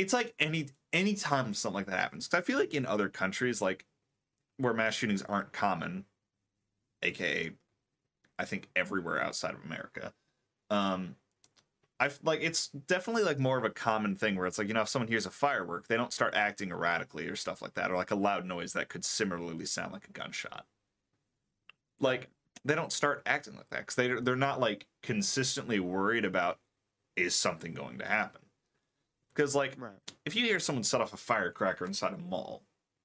it's 0.00 0.12
like 0.14 0.34
any 0.38 0.68
any 0.92 1.14
time 1.14 1.52
something 1.54 1.74
like 1.74 1.86
that 1.86 1.98
happens. 1.98 2.26
Because 2.26 2.42
I 2.42 2.46
feel 2.46 2.58
like 2.58 2.74
in 2.74 2.86
other 2.86 3.08
countries, 3.08 3.60
like 3.60 3.84
where 4.56 4.72
mass 4.72 4.94
shootings 4.94 5.22
aren't 5.22 5.52
common, 5.52 6.06
aka, 7.02 7.50
I 8.38 8.44
think 8.46 8.68
everywhere 8.74 9.22
outside 9.22 9.54
of 9.54 9.64
America, 9.64 10.14
um, 10.70 11.16
I 12.00 12.10
like 12.22 12.40
it's 12.42 12.68
definitely 12.68 13.24
like 13.24 13.38
more 13.38 13.58
of 13.58 13.64
a 13.64 13.70
common 13.70 14.16
thing 14.16 14.36
where 14.36 14.46
it's 14.46 14.56
like 14.58 14.68
you 14.68 14.74
know 14.74 14.82
if 14.82 14.88
someone 14.88 15.08
hears 15.08 15.26
a 15.26 15.30
firework, 15.30 15.86
they 15.86 15.98
don't 15.98 16.14
start 16.14 16.34
acting 16.34 16.70
erratically 16.70 17.26
or 17.28 17.36
stuff 17.36 17.60
like 17.60 17.74
that, 17.74 17.90
or 17.90 17.96
like 17.96 18.10
a 18.10 18.16
loud 18.16 18.46
noise 18.46 18.72
that 18.72 18.88
could 18.88 19.04
similarly 19.04 19.66
sound 19.66 19.92
like 19.92 20.08
a 20.08 20.12
gunshot. 20.12 20.64
Like 22.00 22.30
they 22.64 22.74
don't 22.74 22.92
start 22.92 23.22
acting 23.26 23.56
like 23.56 23.68
that 23.68 23.80
because 23.80 23.96
they 23.96 24.08
they're 24.20 24.34
not 24.36 24.60
like 24.60 24.86
consistently 25.02 25.78
worried 25.78 26.24
about 26.24 26.58
is 27.16 27.34
something 27.34 27.74
going 27.74 27.98
to 27.98 28.06
happen. 28.06 28.40
Because 29.40 29.54
like 29.54 29.74
Right. 29.78 29.94
if 30.26 30.36
you 30.36 30.44
hear 30.44 30.60
someone 30.60 30.84
set 30.84 31.00
off 31.00 31.14
a 31.14 31.16
firecracker 31.16 31.86
inside 31.86 32.12
a 32.12 32.18
mall, 32.18 32.62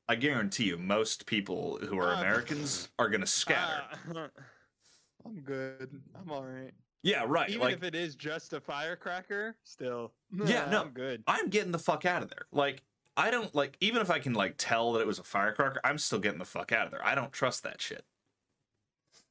I 0.09 0.15
guarantee 0.15 0.65
you 0.65 0.77
most 0.77 1.25
people 1.27 1.77
who 1.77 1.97
are 1.97 2.13
Uh, 2.13 2.19
Americans 2.19 2.89
are 2.99 3.07
gonna 3.07 3.25
scatter. 3.25 3.83
Ah, 4.13 4.29
I'm 5.25 5.39
good. 5.39 6.01
I'm 6.13 6.29
all 6.29 6.43
right. 6.43 6.73
yeah, 7.03 7.23
right. 7.25 7.49
Even 7.49 7.61
like 7.61 7.75
if 7.75 7.83
it 7.83 7.95
is 7.95 8.15
just 8.15 8.51
a 8.51 8.59
firecracker, 8.59 9.55
still. 9.63 10.11
Yeah, 10.45 10.69
no. 10.69 10.81
I'm 10.81 10.89
good. 10.89 11.23
I'm 11.25 11.47
getting 11.49 11.71
the 11.71 11.79
fuck 11.79 12.03
out 12.03 12.21
of 12.21 12.29
there. 12.29 12.47
Like 12.51 12.83
I 13.15 13.31
don't 13.31 13.55
like 13.55 13.77
even 13.79 14.01
if 14.01 14.09
I 14.11 14.19
can 14.19 14.33
like 14.33 14.55
tell 14.57 14.91
that 14.93 14.99
it 14.99 15.07
was 15.07 15.19
a 15.19 15.23
firecracker, 15.23 15.79
I'm 15.85 15.97
still 15.97 16.19
getting 16.19 16.39
the 16.39 16.43
fuck 16.43 16.73
out 16.73 16.85
of 16.85 16.91
there. 16.91 17.05
I 17.05 17.15
don't 17.15 17.31
trust 17.31 17.63
that 17.63 17.79
shit. 17.81 18.03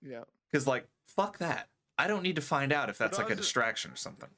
Yeah. 0.00 0.25
Because 0.50 0.66
like 0.66 0.88
fuck 1.04 1.37
that. 1.37 1.68
I 1.99 2.06
don't 2.06 2.23
need 2.23 2.37
to 2.37 2.42
find 2.42 2.73
out 2.73 2.88
if 2.88 2.96
that's 2.96 3.18
like 3.18 3.28
a 3.30 3.34
distraction 3.37 3.90
or 3.92 3.96
something. 3.96 4.30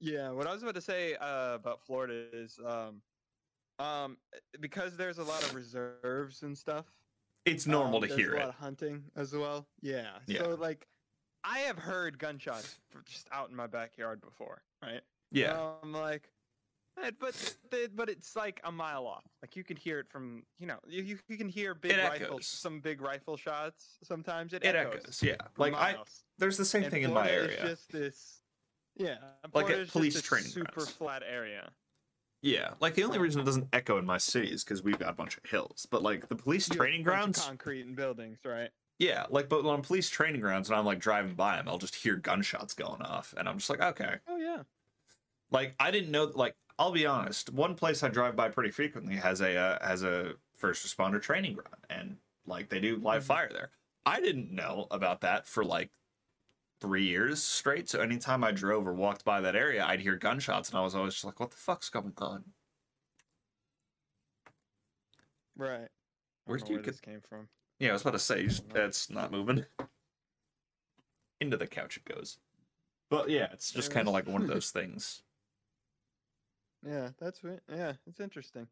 Yeah, 0.00 0.30
what 0.30 0.46
I 0.46 0.52
was 0.52 0.62
about 0.62 0.74
to 0.74 0.80
say 0.80 1.14
uh, 1.16 1.54
about 1.54 1.80
Florida 1.80 2.24
is 2.32 2.58
um, 2.64 3.00
um, 3.78 4.16
because 4.60 4.96
there's 4.96 5.18
a 5.18 5.24
lot 5.24 5.42
of 5.42 5.54
reserves 5.54 6.42
and 6.42 6.56
stuff. 6.56 6.86
It's 7.44 7.66
normal 7.66 7.96
um, 7.96 8.02
to 8.02 8.08
there's 8.08 8.20
hear 8.20 8.32
a 8.34 8.36
it. 8.36 8.40
lot 8.40 8.48
of 8.48 8.54
hunting 8.56 9.04
as 9.16 9.32
well. 9.32 9.66
Yeah. 9.80 10.10
Yeah. 10.26 10.40
So 10.40 10.54
like, 10.54 10.86
I 11.44 11.60
have 11.60 11.78
heard 11.78 12.18
gunshots 12.18 12.78
just 13.04 13.28
out 13.32 13.50
in 13.50 13.56
my 13.56 13.66
backyard 13.66 14.20
before, 14.20 14.62
right? 14.82 15.00
Yeah. 15.30 15.70
I'm 15.82 15.92
like, 15.92 16.30
eh, 17.02 17.10
but 17.20 17.56
but 17.94 18.08
it's 18.08 18.34
like 18.34 18.60
a 18.64 18.72
mile 18.72 19.06
off. 19.06 19.24
Like 19.42 19.54
you 19.56 19.62
can 19.64 19.76
hear 19.76 20.00
it 20.00 20.08
from 20.08 20.42
you 20.58 20.66
know 20.66 20.78
you 20.88 21.18
you, 21.28 21.36
can 21.36 21.48
hear 21.48 21.74
big 21.74 21.96
rifles, 21.96 22.46
some 22.46 22.80
big 22.80 23.00
rifle 23.00 23.36
shots. 23.36 23.98
Sometimes 24.02 24.52
it, 24.52 24.64
it 24.64 24.74
echoes. 24.74 25.00
echoes. 25.02 25.22
Yeah. 25.22 25.36
Like 25.56 25.74
I 25.74 25.96
there's 26.38 26.56
the 26.56 26.64
same 26.64 26.82
And 26.84 26.92
thing 26.92 27.02
in 27.02 27.12
my 27.12 27.28
Florida 27.28 27.52
is 27.52 27.58
area. 27.58 27.70
just 27.70 27.92
this, 27.92 28.40
yeah, 28.96 29.36
Like 29.52 29.70
at 29.70 29.72
Florida 29.72 29.80
is 29.80 29.92
just 29.92 30.12
police 30.12 30.22
training 30.22 30.52
super 30.52 30.74
grounds. 30.74 30.94
flat 30.98 31.22
area. 31.22 31.74
Yeah, 32.42 32.74
like 32.80 32.94
the 32.94 33.04
only 33.04 33.18
reason 33.18 33.40
it 33.40 33.44
doesn't 33.44 33.68
echo 33.72 33.98
in 33.98 34.06
my 34.06 34.18
city 34.18 34.50
is 34.52 34.62
because 34.62 34.82
we've 34.82 34.98
got 34.98 35.08
a 35.10 35.14
bunch 35.14 35.36
of 35.36 35.44
hills. 35.44 35.86
But 35.90 36.02
like 36.02 36.28
the 36.28 36.36
police 36.36 36.68
You 36.68 36.74
a 36.74 36.76
training 36.76 37.02
grounds, 37.02 37.38
concrete 37.38 37.82
and 37.86 37.96
buildings, 37.96 38.44
right? 38.44 38.70
yeah, 38.98 39.26
like 39.28 39.48
but 39.48 39.64
on 39.66 39.82
police 39.82 40.08
training 40.08 40.40
grounds, 40.40 40.70
and 40.70 40.78
I'm 40.78 40.86
like 40.86 41.00
driving 41.00 41.34
by 41.34 41.56
them, 41.56 41.68
I'll 41.68 41.78
just 41.78 41.96
hear 41.96 42.16
gunshots 42.16 42.74
going 42.74 43.02
off, 43.02 43.34
and 43.36 43.48
I'm 43.48 43.58
just 43.58 43.68
like, 43.70 43.80
okay. 43.80 44.20
Oh 44.26 44.36
yeah. 44.36 44.64
Like 45.50 45.74
I 45.78 45.90
didn't 45.90 46.10
know. 46.10 46.24
Like 46.24 46.56
I'll 46.78 46.92
be 46.92 47.06
honest, 47.06 47.50
one 47.52 47.74
place 47.76 48.02
I 48.02 48.08
drive 48.08 48.36
by 48.36 48.48
pretty 48.48 48.70
frequently 48.70 49.16
has 49.16 49.40
a 49.40 49.56
uh, 49.56 49.86
has 49.86 50.02
a 50.02 50.34
first 50.54 50.86
responder 50.86 51.20
training 51.20 51.54
ground, 51.54 51.84
and 51.90 52.18
like 52.46 52.68
they 52.68 52.80
do 52.80 52.96
live 52.96 53.24
Mhm. 53.24 53.26
fire 53.26 53.50
there. 53.52 53.70
I 54.04 54.20
didn't 54.20 54.50
know 54.52 54.86
about 54.90 55.20
that 55.22 55.46
for 55.46 55.64
like 55.64 55.92
three 56.80 57.04
years 57.04 57.42
straight. 57.42 57.88
So 57.88 58.00
anytime 58.00 58.44
I 58.44 58.52
drove 58.52 58.86
or 58.86 58.92
walked 58.94 59.24
by 59.24 59.40
that 59.40 59.56
area, 59.56 59.84
I'd 59.84 60.00
hear 60.00 60.16
gunshots, 60.16 60.68
and 60.70 60.78
I 60.78 60.82
was 60.82 60.94
always 60.94 61.14
just 61.14 61.24
like, 61.24 61.40
"What 61.40 61.50
the 61.50 61.56
fuck's 61.56 61.88
going 61.90 62.12
on?" 62.18 62.44
Right. 65.56 65.88
Where'd 66.44 66.62
know 66.62 66.68
you 66.68 66.74
where 66.76 66.82
get- 66.82 66.90
this 66.92 67.00
came 67.00 67.20
from? 67.20 67.48
Yeah, 67.78 67.90
I 67.90 67.92
was 67.92 68.02
about 68.02 68.12
to 68.12 68.18
say 68.18 68.46
that's 68.72 69.10
not 69.10 69.30
moving. 69.30 69.64
Into 71.40 71.56
the 71.56 71.66
couch 71.66 71.98
it 71.98 72.04
goes. 72.06 72.38
But 73.10 73.28
yeah, 73.28 73.48
it's 73.52 73.70
just 73.70 73.90
kind 73.90 74.08
of 74.08 74.14
like 74.14 74.26
one 74.26 74.42
of 74.42 74.48
those 74.48 74.70
things. 74.72 75.22
Yeah, 76.86 77.10
that's. 77.18 77.40
Yeah, 77.68 77.92
it's 78.06 78.20
interesting. 78.20 78.66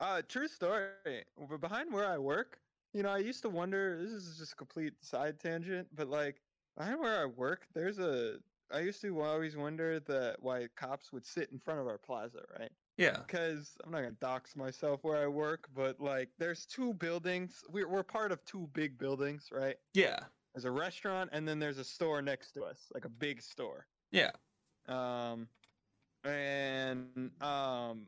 Uh, 0.00 0.22
true 0.28 0.46
story. 0.46 1.24
Behind 1.60 1.92
where 1.92 2.06
I 2.06 2.18
work, 2.18 2.58
you 2.92 3.02
know, 3.02 3.08
I 3.10 3.18
used 3.18 3.42
to 3.42 3.48
wonder. 3.48 3.98
This 4.00 4.12
is 4.12 4.38
just 4.38 4.52
a 4.52 4.56
complete 4.56 4.92
side 5.02 5.40
tangent, 5.40 5.88
but 5.94 6.08
like 6.08 6.40
behind 6.76 7.00
where 7.00 7.20
I 7.20 7.26
work, 7.26 7.66
there's 7.74 7.98
a. 7.98 8.36
I 8.72 8.80
used 8.80 9.00
to 9.02 9.20
always 9.20 9.56
wonder 9.56 10.00
that 10.00 10.36
why 10.40 10.66
cops 10.76 11.12
would 11.12 11.24
sit 11.24 11.50
in 11.52 11.58
front 11.58 11.78
of 11.78 11.86
our 11.86 11.98
plaza, 11.98 12.40
right? 12.58 12.70
Yeah. 12.96 13.18
Because 13.26 13.76
I'm 13.84 13.92
not 13.92 13.98
gonna 14.02 14.12
dox 14.20 14.56
myself 14.56 15.04
where 15.04 15.22
I 15.22 15.28
work, 15.28 15.68
but 15.74 16.00
like, 16.00 16.30
there's 16.38 16.66
two 16.66 16.94
buildings. 16.94 17.62
We're 17.68 17.88
we're 17.88 18.02
part 18.02 18.32
of 18.32 18.44
two 18.44 18.68
big 18.72 18.98
buildings, 18.98 19.48
right? 19.52 19.76
Yeah. 19.94 20.18
There's 20.54 20.64
a 20.64 20.70
restaurant, 20.70 21.30
and 21.32 21.46
then 21.46 21.58
there's 21.58 21.78
a 21.78 21.84
store 21.84 22.22
next 22.22 22.52
to 22.52 22.64
us, 22.64 22.90
like 22.94 23.04
a 23.04 23.10
big 23.10 23.42
store. 23.42 23.86
Yeah. 24.10 24.30
Um, 24.88 25.48
and 26.24 27.30
um, 27.40 28.06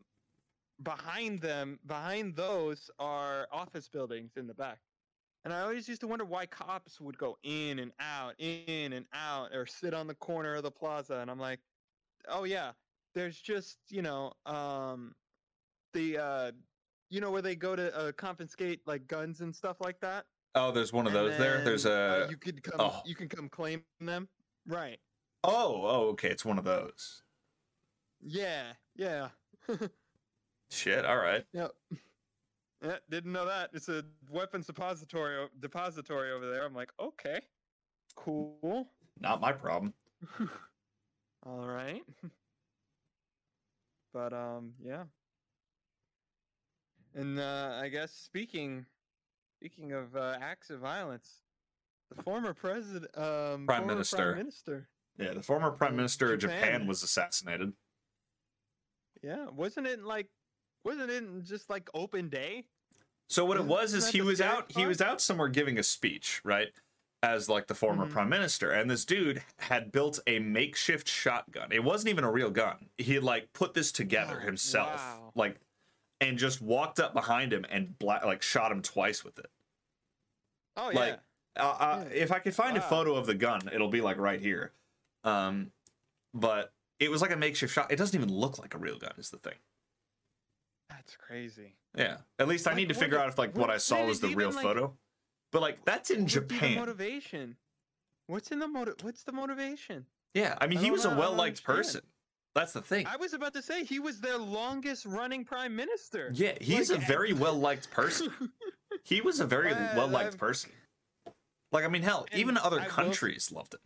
behind 0.83 1.41
them, 1.41 1.79
behind 1.87 2.37
those 2.37 2.91
are 2.99 3.49
office 3.53 3.89
buildings 3.89 4.33
in 4.37 4.47
the 4.47 4.55
back. 4.55 4.79
And 5.45 5.55
I 5.55 5.63
always 5.63 5.89
used 5.89 6.01
to 6.03 6.09
wonder 6.09 6.25
why 6.25 6.47
cops 6.47 7.01
would 7.01 7.17
go 7.17 7.39
in 7.43 7.79
and 7.79 7.93
out, 8.01 8.35
in 8.39 8.93
and 8.93 9.07
out, 9.15 9.55
or 9.55 9.67
sit 9.67 9.95
on 9.95 10.07
the 10.07 10.15
corner 10.15 10.55
of 10.55 10.63
the 10.63 10.71
plaza. 10.71 11.21
And 11.21 11.31
I'm 11.31 11.39
like, 11.39 11.61
oh 12.29 12.45
yeah, 12.45 12.73
there's 13.15 13.41
just 13.41 13.79
you 13.89 14.03
know, 14.03 14.33
um, 14.47 15.15
the 15.95 16.19
uh, 16.19 16.53
you 17.11 17.21
know 17.21 17.31
where 17.31 17.43
they 17.43 17.55
go 17.55 17.77
to 17.77 17.97
uh, 17.97 18.13
confiscate 18.13 18.81
like 18.87 19.07
guns 19.07 19.41
and 19.41 19.55
stuff 19.55 19.81
like 19.81 20.01
that. 20.01 20.27
Oh, 20.55 20.73
there's 20.73 20.93
one 20.93 21.07
of 21.07 21.15
And 21.15 21.27
those 21.27 21.39
there. 21.39 21.65
There's 21.65 21.87
a. 21.87 22.25
uh, 22.25 22.27
you 22.31 22.37
could 22.37 22.63
come, 22.63 22.77
oh. 22.81 23.03
you 23.05 23.15
can 23.15 23.29
come 23.29 23.49
claim 23.49 23.83
them, 24.01 24.29
right? 24.67 24.99
Oh, 25.45 25.83
oh, 25.85 26.09
okay. 26.11 26.29
It's 26.29 26.45
one 26.45 26.59
of 26.59 26.65
those. 26.65 27.23
Yeah, 28.21 28.73
yeah. 28.97 29.29
Shit. 30.71 31.05
All 31.05 31.17
right. 31.17 31.45
Yep. 31.53 31.73
Yeah, 32.83 32.97
didn't 33.11 33.33
know 33.33 33.47
that. 33.47 33.71
It's 33.73 33.89
a 33.89 34.05
weapon 34.31 34.63
suppository 34.63 35.37
o- 35.37 35.49
depository 35.61 36.31
over 36.31 36.49
there. 36.51 36.65
I'm 36.65 36.75
like, 36.75 36.93
okay, 37.01 37.41
cool. 38.15 38.89
Not 39.21 39.41
my 39.41 39.53
problem. 39.53 39.95
All 41.47 41.67
right. 41.67 42.03
But 44.15 44.33
um, 44.33 44.73
yeah. 44.83 45.05
And 47.15 47.39
uh, 47.39 47.79
I 47.81 47.89
guess 47.89 48.11
speaking, 48.13 48.87
speaking 49.61 49.93
of 49.93 50.17
uh, 50.17 50.39
acts 50.41 50.71
of 50.71 50.81
violence, 50.81 51.43
the 52.15 52.23
former 52.23 52.55
president, 52.55 53.07
um, 53.17 53.67
Prime 53.67 53.81
former 53.81 53.87
Minister. 53.95 54.17
prime 54.17 54.37
minister. 54.37 54.89
Yeah, 55.19 55.35
the 55.35 55.43
former 55.43 55.71
prime 55.73 55.95
minister 55.95 56.33
of 56.33 56.39
Japan. 56.41 56.59
Japan 56.59 56.87
was 56.87 57.03
assassinated. 57.03 57.73
Yeah, 59.23 59.47
wasn't 59.51 59.87
it 59.87 60.03
like, 60.03 60.29
wasn't 60.89 61.11
it 61.11 61.45
just 61.45 61.71
like 61.71 61.89
open 61.95 62.29
day? 62.29 62.65
So 63.29 63.45
what 63.45 63.57
it 63.59 63.65
was 63.65 63.95
is 63.95 64.09
he 64.09 64.21
was 64.23 64.41
out 64.41 64.73
he 64.73 64.87
was 64.87 65.01
out 65.01 65.21
somewhere 65.21 65.49
giving 65.49 65.79
a 65.79 65.83
speech, 65.83 66.41
right? 66.45 66.69
As 67.23 67.49
like 67.49 67.67
the 67.67 67.75
former 67.75 68.07
Mhm. 68.07 68.11
prime 68.11 68.29
minister, 68.29 68.71
and 68.71 68.89
this 68.91 69.05
dude 69.05 69.43
had 69.59 69.91
built 69.93 70.19
a 70.27 70.39
makeshift 70.39 71.09
shotgun. 71.09 71.73
It 71.73 71.83
wasn't 71.85 72.11
even 72.11 72.25
a 72.25 72.31
real 72.31 72.51
gun. 72.51 72.89
He 72.97 73.15
had 73.15 73.25
like 73.25 73.53
put 73.53 73.75
this 73.75 73.91
together 73.93 74.39
Oh, 74.41 74.47
himself, 74.47 74.97
wow. 75.01 75.33
like, 75.35 75.59
and 76.21 76.39
just 76.39 76.61
walked 76.63 76.99
up 77.01 77.13
behind 77.15 77.53
him 77.53 77.67
and 77.69 77.99
bla- 77.99 78.23
like 78.25 78.41
shot 78.43 78.71
him 78.73 78.83
twice 78.83 79.25
with 79.25 79.39
it. 79.39 79.51
Oh 80.77 80.91
Like, 80.95 81.19
yeah. 81.57 81.63
Uh, 81.63 81.77
uh, 81.81 82.05
if 82.13 82.31
I 82.31 82.39
could 82.39 82.55
find 82.55 82.77
a 82.77 82.81
photo 82.81 83.17
of 83.17 83.27
the 83.27 83.35
gun, 83.35 83.69
it'll 83.73 83.89
be 83.89 84.01
like 84.01 84.17
right 84.17 84.41
here. 84.41 84.71
Um, 85.25 85.73
but 86.33 86.73
it 87.01 87.11
was 87.11 87.21
like 87.21 87.33
a 87.33 87.37
makeshift 87.37 87.73
shot. 87.75 87.91
It 87.91 87.97
doesn't 87.97 88.15
even 88.19 88.33
look 88.33 88.59
like 88.61 88.75
a 88.75 88.79
real 88.79 88.97
gun. 88.97 89.13
Is 89.19 89.31
the 89.31 89.39
thing. 89.39 89.57
That's 90.89 91.17
crazy. 91.17 91.75
Yeah. 91.97 92.19
At 92.39 92.49
least 92.49 92.67
I 92.67 92.71
Like, 92.71 92.77
need 92.79 92.89
to 92.89 92.95
figure 92.95 93.19
out 93.19 93.29
if 93.29 93.39
like 93.39 93.51
what- 93.55 93.69
what 93.69 93.71
I 93.71 93.79
saw 93.79 94.05
was 94.07 94.21
the 94.21 94.29
real 94.35 94.51
like- 94.51 94.63
photo. 94.63 94.97
But 95.53 95.63
like 95.63 95.85
that's 95.85 96.11
in 96.11 96.27
Japan. 96.27 96.75
motivation. 96.75 97.57
What's 98.27 98.51
in 98.53 98.59
the 98.59 98.69
motive? 98.69 98.97
What's 99.03 99.23
the 99.23 99.33
motivation? 99.33 100.07
Yeah, 100.35 100.57
I 100.61 100.67
mean 100.67 100.79
I 100.79 100.83
he 100.83 100.91
was 100.91 101.05
a 101.05 101.09
know, 101.09 101.11
don't 101.15 101.19
well 101.21 101.33
liked 101.33 101.65
person. 101.65 102.03
That's 102.55 102.73
the 102.73 102.83
thing. 102.83 103.07
I 103.07 103.17
was 103.17 103.33
about 103.33 103.55
to 103.55 103.63
say 103.63 103.85
he 103.85 103.99
was 103.99 104.21
their 104.21 104.37
longest 104.37 105.07
running 105.07 105.45
prime 105.45 105.75
minister. 105.77 106.31
Yeah, 106.35 106.59
he's 106.61 106.91
Like, 106.91 107.03
a 107.03 107.07
very 107.07 107.33
well 107.45 107.55
liked 107.55 107.91
person. 107.91 108.33
He 109.05 109.21
was 109.21 109.41
a 109.41 109.47
very 109.47 109.73
well 109.73 110.09
liked 110.09 110.27
I've- 110.29 110.35
um, 110.35 110.39
person. 110.39 110.73
Like 111.73 111.85
I 111.85 111.89
mean, 111.89 112.03
hell, 112.03 112.27
even 112.33 112.57
other 112.59 112.81
I 112.81 112.85
will 112.85 112.91
countries 112.91 113.51
loved 113.53 113.75
him. 113.75 113.81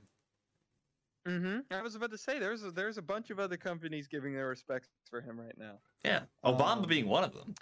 Mm-hmm. 1.26 1.60
I 1.70 1.82
was 1.82 1.94
about 1.94 2.10
to 2.10 2.18
say 2.18 2.38
there's 2.38 2.64
a, 2.64 2.70
there's 2.70 2.98
a 2.98 3.02
bunch 3.02 3.30
of 3.30 3.38
other 3.38 3.56
companies 3.56 4.06
giving 4.08 4.34
their 4.34 4.48
respects 4.48 4.88
for 5.08 5.20
him 5.20 5.40
right 5.40 5.56
now. 5.58 5.78
Yeah, 6.04 6.22
Obama 6.44 6.82
Um, 6.82 6.88
being 6.88 7.06
one 7.08 7.24
of 7.24 7.32
them. 7.32 7.54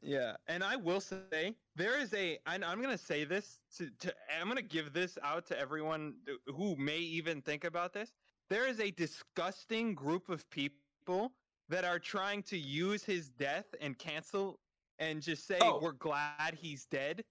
Yeah, 0.00 0.36
and 0.46 0.62
I 0.62 0.76
will 0.76 1.00
say 1.00 1.56
there 1.74 1.98
is 1.98 2.14
a. 2.14 2.38
I, 2.46 2.54
I'm 2.54 2.80
going 2.80 2.96
to 2.96 3.02
say 3.02 3.24
this 3.24 3.58
to, 3.76 3.90
to. 4.00 4.14
I'm 4.40 4.46
going 4.46 4.56
to 4.56 4.62
give 4.62 4.92
this 4.92 5.18
out 5.24 5.46
to 5.46 5.58
everyone 5.58 6.14
who 6.46 6.76
may 6.76 6.98
even 6.98 7.42
think 7.42 7.64
about 7.64 7.92
this. 7.92 8.12
There 8.48 8.66
is 8.68 8.80
a 8.80 8.90
disgusting 8.92 9.94
group 9.94 10.28
of 10.28 10.48
people 10.50 11.32
that 11.68 11.84
are 11.84 11.98
trying 11.98 12.42
to 12.44 12.56
use 12.56 13.02
his 13.04 13.28
death 13.28 13.66
and 13.80 13.98
cancel 13.98 14.60
and 14.98 15.20
just 15.20 15.46
say 15.46 15.58
Oh. 15.60 15.80
we're 15.82 15.92
glad 15.92 16.54
he's 16.56 16.86
dead 16.86 17.24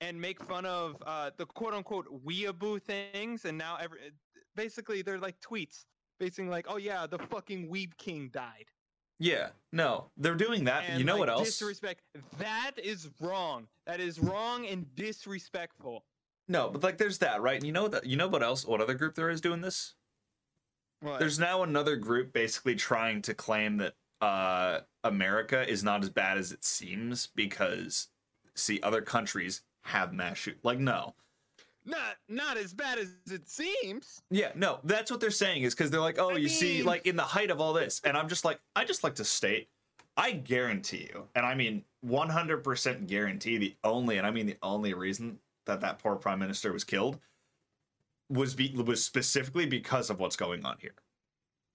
and 0.00 0.20
make 0.20 0.42
fun 0.42 0.66
of 0.66 1.02
uh, 1.06 1.30
the 1.36 1.46
quote 1.46 1.74
unquote 1.74 2.06
weeaboo 2.24 2.82
things. 2.82 3.44
And 3.44 3.56
now 3.56 3.76
every 3.80 3.98
basically 4.54 5.02
they're 5.02 5.18
like 5.18 5.40
tweets, 5.40 5.84
basically 6.18 6.50
like, 6.50 6.66
oh 6.68 6.76
yeah, 6.76 7.06
the 7.06 7.18
fucking 7.18 7.68
weeb 7.68 7.96
king 7.98 8.30
died. 8.32 8.66
Yeah, 9.18 9.48
no, 9.72 10.10
they're 10.18 10.34
doing 10.34 10.64
that. 10.64 10.84
And, 10.88 10.98
you 10.98 11.04
know 11.04 11.14
like, 11.14 11.20
what 11.20 11.28
else? 11.30 11.44
Disrespect. 11.44 12.02
That 12.38 12.72
is 12.76 13.08
wrong. 13.20 13.66
That 13.86 14.00
is 14.00 14.20
wrong 14.20 14.66
and 14.66 14.94
disrespectful. 14.94 16.04
No, 16.48 16.68
but 16.68 16.82
like 16.82 16.98
there's 16.98 17.18
that, 17.18 17.40
right? 17.40 17.56
And 17.56 17.66
you 17.66 17.72
know 17.72 17.88
that 17.88 18.04
you 18.06 18.16
know 18.16 18.28
what 18.28 18.42
else? 18.42 18.66
What 18.66 18.80
other 18.80 18.94
group 18.94 19.14
there 19.14 19.30
is 19.30 19.40
doing 19.40 19.62
this? 19.62 19.94
What? 21.00 21.18
There's 21.18 21.38
now 21.38 21.62
another 21.62 21.96
group 21.96 22.32
basically 22.32 22.74
trying 22.74 23.22
to 23.22 23.34
claim 23.34 23.78
that 23.78 23.94
uh 24.20 24.80
America 25.04 25.68
is 25.68 25.84
not 25.84 26.02
as 26.02 26.08
bad 26.10 26.38
as 26.38 26.52
it 26.52 26.64
seems 26.64 27.26
because 27.34 28.08
see 28.54 28.80
other 28.82 29.02
countries 29.02 29.62
have 29.86 30.12
mass 30.12 30.36
shoot. 30.38 30.58
Like 30.62 30.78
no. 30.78 31.14
not 31.84 32.16
not 32.28 32.56
as 32.56 32.74
bad 32.74 32.98
as 32.98 33.08
it 33.30 33.48
seems. 33.48 34.20
Yeah, 34.30 34.50
no, 34.54 34.80
that's 34.84 35.10
what 35.10 35.20
they're 35.20 35.30
saying 35.30 35.62
is 35.62 35.74
because 35.74 35.90
they're 35.90 36.00
like, 36.00 36.18
oh, 36.18 36.30
I 36.30 36.36
you 36.38 36.48
see, 36.48 36.82
like 36.82 37.06
in 37.06 37.16
the 37.16 37.22
height 37.22 37.50
of 37.50 37.60
all 37.60 37.72
this, 37.72 38.00
and 38.04 38.16
I'm 38.16 38.28
just 38.28 38.44
like, 38.44 38.60
I 38.74 38.84
just 38.84 39.04
like 39.04 39.14
to 39.16 39.24
state, 39.24 39.68
I 40.16 40.32
guarantee 40.32 41.08
you, 41.12 41.28
and 41.34 41.46
I 41.46 41.54
mean 41.54 41.84
100% 42.04 43.06
guarantee 43.06 43.58
the 43.58 43.76
only, 43.84 44.18
and 44.18 44.26
I 44.26 44.30
mean 44.30 44.46
the 44.46 44.56
only 44.62 44.94
reason 44.94 45.38
that 45.66 45.80
that 45.80 45.98
poor 45.98 46.16
prime 46.16 46.38
minister 46.38 46.72
was 46.72 46.84
killed 46.84 47.18
was 48.28 48.54
be 48.54 48.72
was 48.74 49.04
specifically 49.04 49.66
because 49.66 50.10
of 50.10 50.18
what's 50.18 50.36
going 50.36 50.64
on 50.64 50.76
here. 50.80 50.94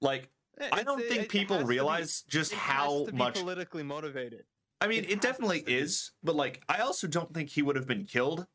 Like, 0.01 0.30
Eh, 0.60 0.68
I 0.74 0.84
don't 0.84 1.00
it- 1.00 1.08
think 1.10 1.30
people 1.30 1.58
to 1.60 1.63
be- 1.63 1.70
realize 1.70 2.24
just 2.27 2.51
how 2.53 3.06
much. 3.13 3.36
politically 3.36 3.84
motivated. 3.84 4.44
I 4.82 4.88
mean, 4.88 5.04
it 5.04 5.12
it, 5.12 5.22
definitely 5.22 5.64
is, 5.68 6.12
but 6.24 6.36
like, 6.36 6.64
I 6.68 6.80
also 6.80 7.08
don't 7.08 7.34
think 7.34 7.50
he 7.50 7.62
would 7.62 7.76
have 7.76 7.88
been 7.88 8.06
killed 8.06 8.48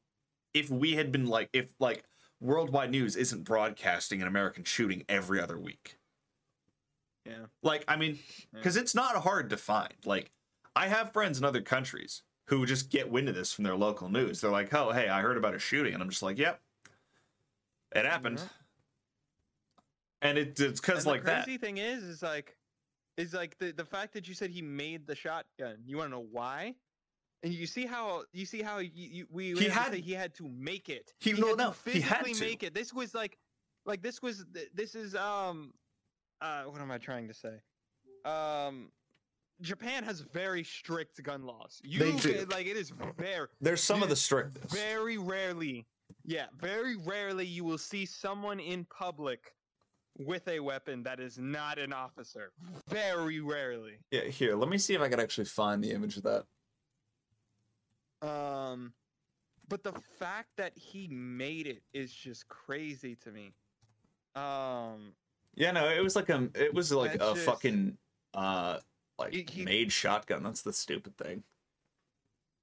if 0.53 0.69
we 0.69 0.95
had 0.95 1.13
been 1.13 1.27
like, 1.27 1.49
if 1.53 1.73
like 1.79 2.05
worldwide 2.41 2.91
news 2.91 3.15
isn't 3.17 3.45
broadcasting 3.45 4.21
an 4.21 4.29
American 4.29 4.65
shooting 4.65 5.05
every 5.09 5.41
other 5.41 5.59
week. 5.59 5.99
Yeah. 7.25 7.47
Like, 7.63 7.85
I 7.89 7.97
mean, 7.97 8.19
Yeah. 8.53 8.59
because 8.59 8.77
it's 8.77 8.95
not 8.95 9.17
hard 9.17 9.51
to 9.51 9.57
find. 9.57 9.95
Like, 10.05 10.33
I 10.75 10.89
have 10.89 11.13
friends 11.13 11.39
in 11.39 11.45
other 11.45 11.63
countries 11.63 12.23
who 12.49 12.67
just 12.67 12.91
get 12.91 13.11
wind 13.11 13.29
of 13.29 13.35
this 13.35 13.53
from 13.53 13.65
their 13.65 13.77
local 13.77 14.09
news. 14.09 14.41
They're 14.41 14.51
like, 14.51 14.73
oh, 14.75 14.93
hey, 14.93 15.09
I 15.09 15.21
heard 15.23 15.37
about 15.37 15.55
a 15.55 15.59
shooting. 15.59 15.95
And 15.95 16.03
I'm 16.03 16.11
just 16.11 16.23
like, 16.23 16.39
yep, 16.39 16.61
it 17.95 18.05
happened. 18.05 18.39
Yeah. 18.39 18.49
And 20.23 20.39
it, 20.39 20.59
it's 20.61 20.81
because 20.81 21.07
like 21.07 21.23
the 21.23 21.27
that. 21.27 21.45
crazy 21.45 21.59
thing 21.59 21.79
is, 21.79 22.03
is 22.03 22.23
like, 22.23 22.57
is 23.17 23.33
like 23.33 23.57
the 23.59 23.73
the 23.73 23.85
fact 23.85 24.13
that 24.15 24.29
you 24.29 24.35
said 24.35 24.51
he 24.51 24.63
made 24.63 25.07
the 25.07 25.15
shotgun. 25.15 25.77
You 25.87 25.97
want 25.99 26.09
to 26.11 26.17
know 26.17 26.27
why? 26.31 26.75
And 27.43 27.53
you 27.53 27.67
see 27.67 27.87
how 27.87 28.25
you 28.33 28.47
see 28.47 28.63
how 28.63 28.79
you, 28.79 28.91
you, 28.95 29.27
we 29.31 29.55
we 29.55 29.61
He 29.65 29.69
had- 29.69 29.95
he 29.95 30.13
had 30.13 30.35
to 30.35 30.49
make 30.49 30.89
it. 30.89 31.13
He- 31.21 31.33
no, 31.33 31.49
had 31.49 31.51
to 31.53 31.57
no, 31.57 31.75
he 31.93 32.01
had 32.01 32.19
physically 32.19 32.35
to. 32.35 32.41
make 32.41 32.63
it. 32.63 32.75
This 32.75 32.93
was 32.93 33.15
like, 33.15 33.39
like 33.85 34.03
this 34.03 34.23
was 34.23 34.45
this 34.75 34.95
is 34.95 35.15
um, 35.15 35.73
uh, 36.41 36.65
what 36.65 36.81
am 36.81 36.91
I 36.91 36.99
trying 36.99 37.29
to 37.29 37.35
say? 37.35 37.55
Um, 38.25 38.91
Japan 39.63 40.05
has 40.05 40.21
very 40.21 40.65
strict 40.65 41.23
gun 41.23 41.45
laws. 41.47 41.81
You 41.85 41.99
They 42.01 42.13
do. 42.13 42.47
like 42.51 42.67
it 42.67 42.77
is 42.77 42.91
very 43.17 43.47
There's 43.61 43.83
some 43.83 44.03
of 44.03 44.09
the 44.09 44.17
strictest. 44.17 44.75
very 44.75 45.17
rarely. 45.19 45.87
Yeah, 46.25 46.47
very 46.61 46.97
rarely 46.97 47.47
you 47.47 47.65
will 47.65 47.79
see 47.79 48.05
someone 48.05 48.61
in 48.61 48.85
public 48.87 49.53
with 50.19 50.47
a 50.49 50.61
weapon 50.61 51.03
that 51.05 51.21
is 51.21 51.39
not 51.39 51.79
an 51.79 51.93
officer. 51.93 52.53
Very 52.89 53.41
rarely. 53.41 53.99
Yeah, 54.11 54.23
here, 54.25 54.57
let 54.57 54.69
me 54.69 54.79
see 54.79 54.95
if 54.95 55.01
I 55.01 55.09
can 55.09 55.21
actually 55.21 55.45
find 55.45 55.83
the 55.83 55.93
image 55.93 56.17
of 56.17 56.23
that. 56.25 56.45
Um, 58.27 58.93
but 59.69 59.83
the 59.83 59.93
fact 60.19 60.51
that 60.57 60.73
he 60.77 61.07
made 61.09 61.67
it 61.67 61.83
is 61.93 62.13
just 62.13 62.49
crazy 62.49 63.15
to 63.17 63.31
me. 63.31 63.53
Um, 64.35 65.13
Yeah, 65.55 65.71
no, 65.73 65.89
it 65.89 66.03
was 66.03 66.17
like 66.17 66.29
a 66.29 66.49
it 66.55 66.73
was 66.75 66.93
like 66.93 67.15
a 67.15 67.19
just- 67.19 67.45
fucking 67.45 67.97
uh 68.35 68.79
like 69.19 69.33
He- 69.33 69.47
he- 69.51 69.65
made 69.65 69.93
shotgun. 69.93 70.43
That's 70.43 70.63
the 70.63 70.73
stupid 70.73 71.17
thing. 71.17 71.43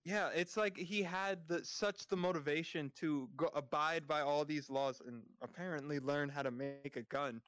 Yeah, 0.06 0.30
it's 0.36 0.58
like 0.58 0.78
he 0.78 1.02
had 1.02 1.48
the 1.48 1.64
such 1.64 2.08
the 2.08 2.18
motivation 2.18 2.92
to 2.98 3.30
go 3.38 3.50
abide 3.56 4.08
by 4.08 4.22
all 4.22 4.44
these 4.46 4.70
laws 4.70 5.02
and 5.06 5.22
apparently 5.42 6.00
learn 6.00 6.30
how 6.30 6.42
to 6.42 6.52
make 6.52 6.96
a 6.96 7.04
gun. 7.04 7.42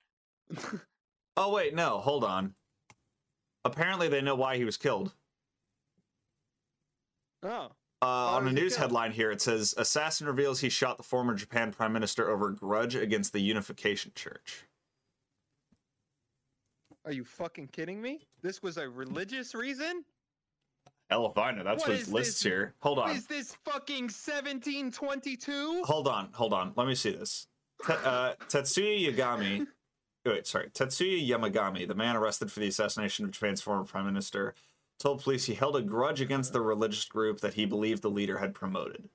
Oh 1.37 1.51
wait, 1.51 1.75
no, 1.75 1.97
hold 1.99 2.23
on. 2.23 2.53
Apparently 3.65 4.07
they 4.07 4.21
know 4.21 4.35
why 4.35 4.55
he 4.55 4.63
was 4.63 4.77
killed. 4.77 5.13
oh, 7.43 7.71
Uh, 8.01 8.05
on 8.05 8.47
a 8.47 8.53
news 8.53 8.75
headline 8.77 9.11
here, 9.11 9.31
it 9.31 9.41
says 9.41 9.73
assassin 9.77 10.27
reveals 10.27 10.61
he 10.61 10.69
shot 10.69 10.95
the 10.95 11.03
former 11.03 11.33
Japan 11.33 11.73
prime 11.73 11.91
minister 11.91 12.29
over 12.29 12.51
grudge 12.51 12.95
against 12.95 13.33
the 13.33 13.41
Unification 13.41 14.13
Church. 14.15 14.63
are 17.03 17.11
you 17.11 17.25
fucking 17.25 17.67
kidding 17.67 18.01
me? 18.01 18.25
This 18.41 18.63
was 18.63 18.77
a 18.77 18.87
religious 18.89 19.53
reason? 19.53 20.05
Hell 21.09 21.27
if 21.31 21.37
I 21.37 21.51
know. 21.51 21.63
That's 21.63 21.81
What 21.83 21.89
what, 21.89 21.97
his 21.99 22.11
lists 22.11 22.33
this? 22.35 22.43
here. 22.43 22.73
Hold 22.79 22.99
on. 22.99 23.11
Is 23.11 23.27
this 23.27 23.55
fucking 23.63 24.05
1722? 24.05 25.83
Hold 25.85 26.07
on, 26.07 26.29
hold 26.33 26.53
on. 26.53 26.73
Let 26.75 26.87
me 26.87 26.95
see 26.95 27.11
this. 27.11 27.47
Te- 27.85 27.93
uh, 27.93 28.33
Tetsuya 28.49 29.13
Yagami. 29.13 29.67
Wait, 30.25 30.47
sorry. 30.47 30.69
Tetsuya 30.69 31.27
Yamagami, 31.29 31.87
the 31.87 31.93
man 31.93 32.15
arrested 32.15 32.51
for 32.51 32.59
the 32.59 32.67
assassination 32.67 33.25
of 33.25 33.31
Japan's 33.31 33.61
former 33.61 33.83
prime 33.83 34.05
minister, 34.07 34.55
told 34.99 35.21
police 35.21 35.45
he 35.45 35.53
held 35.53 35.75
a 35.75 35.81
grudge 35.83 36.21
against 36.21 36.51
the 36.53 36.61
religious 36.61 37.05
group 37.05 37.41
that 37.41 37.53
he 37.53 37.65
believed 37.65 38.01
the 38.01 38.09
leader 38.09 38.39
had 38.39 38.55
promoted. 38.55 39.07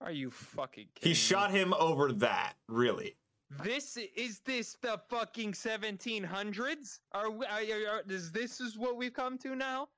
Are 0.00 0.10
you 0.10 0.30
fucking 0.30 0.88
kidding 0.96 1.02
He 1.02 1.10
me? 1.10 1.14
shot 1.14 1.52
him 1.52 1.72
over 1.74 2.10
that, 2.14 2.54
really. 2.68 3.14
This 3.62 3.96
is 4.16 4.40
this 4.40 4.76
the 4.82 4.98
fucking 5.08 5.52
1700s? 5.52 6.98
Are, 7.12 7.30
we, 7.30 7.46
are, 7.46 7.60
are, 7.60 7.94
are 7.98 8.02
is 8.08 8.32
this 8.32 8.60
is 8.60 8.76
what 8.78 8.96
we've 8.96 9.12
come 9.12 9.38
to 9.38 9.54
now? 9.54 9.88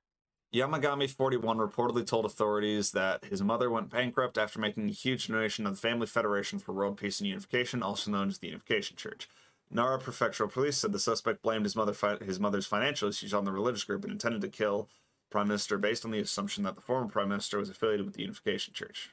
Yamagami, 0.53 1.09
41, 1.09 1.57
reportedly 1.57 2.05
told 2.05 2.25
authorities 2.25 2.91
that 2.91 3.25
his 3.25 3.41
mother 3.41 3.69
went 3.69 3.89
bankrupt 3.89 4.37
after 4.37 4.59
making 4.59 4.87
a 4.87 4.93
huge 4.93 5.27
donation 5.27 5.65
to 5.65 5.71
the 5.71 5.77
Family 5.77 6.07
Federation 6.07 6.59
for 6.59 6.71
World 6.71 6.97
Peace 6.97 7.19
and 7.19 7.27
Unification, 7.27 7.83
also 7.83 8.09
known 8.09 8.29
as 8.29 8.37
the 8.37 8.47
Unification 8.47 8.95
Church. 8.95 9.27
Nara 9.69 9.99
Prefectural 9.99 10.51
Police 10.51 10.77
said 10.77 10.91
the 10.91 10.99
suspect 10.99 11.41
blamed 11.41 11.65
his 11.65 11.75
mother 11.75 11.93
fi- 11.93 12.17
his 12.17 12.39
mother's 12.39 12.65
financial 12.65 13.09
issues 13.09 13.33
on 13.33 13.45
the 13.45 13.51
religious 13.51 13.83
group 13.83 14.03
and 14.03 14.13
intended 14.13 14.41
to 14.41 14.47
kill 14.47 14.89
Prime 15.29 15.47
Minister 15.47 15.77
based 15.77 16.05
on 16.05 16.11
the 16.11 16.19
assumption 16.19 16.63
that 16.63 16.75
the 16.75 16.81
former 16.81 17.07
Prime 17.09 17.29
Minister 17.29 17.57
was 17.57 17.69
affiliated 17.69 18.05
with 18.05 18.15
the 18.15 18.21
Unification 18.21 18.73
Church. 18.73 19.09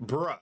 Bruh. 0.00 0.38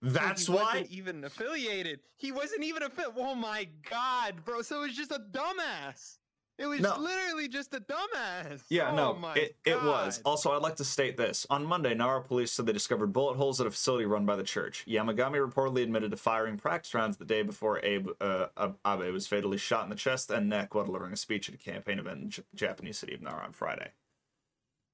That's 0.00 0.46
he 0.46 0.52
why 0.52 0.62
wasn't 0.62 0.90
even 0.90 1.24
affiliated. 1.24 2.00
He 2.16 2.30
wasn't 2.30 2.62
even 2.62 2.84
a 2.84 2.88
fit. 2.88 3.06
Oh 3.16 3.34
my 3.34 3.68
god, 3.90 4.44
bro! 4.44 4.62
So 4.62 4.82
it 4.82 4.86
was 4.86 4.96
just 4.96 5.10
a 5.10 5.18
dumbass. 5.18 6.18
It 6.58 6.66
was 6.66 6.80
No. 6.80 6.98
literally 6.98 7.46
just 7.46 7.72
a 7.72 7.80
dumbass. 7.80 8.62
Yeah, 8.68 8.90
oh 8.90 8.96
no, 8.96 9.30
it, 9.36 9.56
it 9.64 9.80
was. 9.80 10.20
Also, 10.24 10.50
I'd 10.50 10.60
like 10.62 10.74
to 10.76 10.84
state 10.84 11.16
this. 11.16 11.46
On 11.50 11.64
Monday, 11.64 11.94
Nara 11.94 12.20
police 12.22 12.50
said 12.50 12.66
they 12.66 12.72
discovered 12.72 13.12
bullet 13.12 13.36
holes 13.36 13.60
at 13.60 13.66
a 13.68 13.70
facility 13.70 14.06
run 14.06 14.26
by 14.26 14.34
the 14.34 14.42
church. 14.42 14.84
Yamagami 14.88 15.38
reportedly 15.38 15.84
admitted 15.84 16.10
to 16.10 16.16
firing 16.16 16.56
practice 16.56 16.92
rounds 16.94 17.16
the 17.16 17.24
day 17.24 17.42
before 17.42 17.78
Abe, 17.84 18.08
uh, 18.20 18.46
Abe 18.84 19.12
was 19.12 19.28
fatally 19.28 19.56
shot 19.56 19.84
in 19.84 19.90
the 19.90 19.94
chest 19.96 20.30
and 20.32 20.48
neck 20.48 20.74
while 20.74 20.84
delivering 20.84 21.12
a 21.12 21.16
speech 21.16 21.48
at 21.48 21.54
a 21.54 21.58
campaign 21.58 22.00
event 22.00 22.20
in 22.22 22.28
the 22.30 22.42
Japanese 22.56 22.98
city 22.98 23.14
of 23.14 23.22
Nara 23.22 23.44
on 23.44 23.52
Friday. 23.52 23.92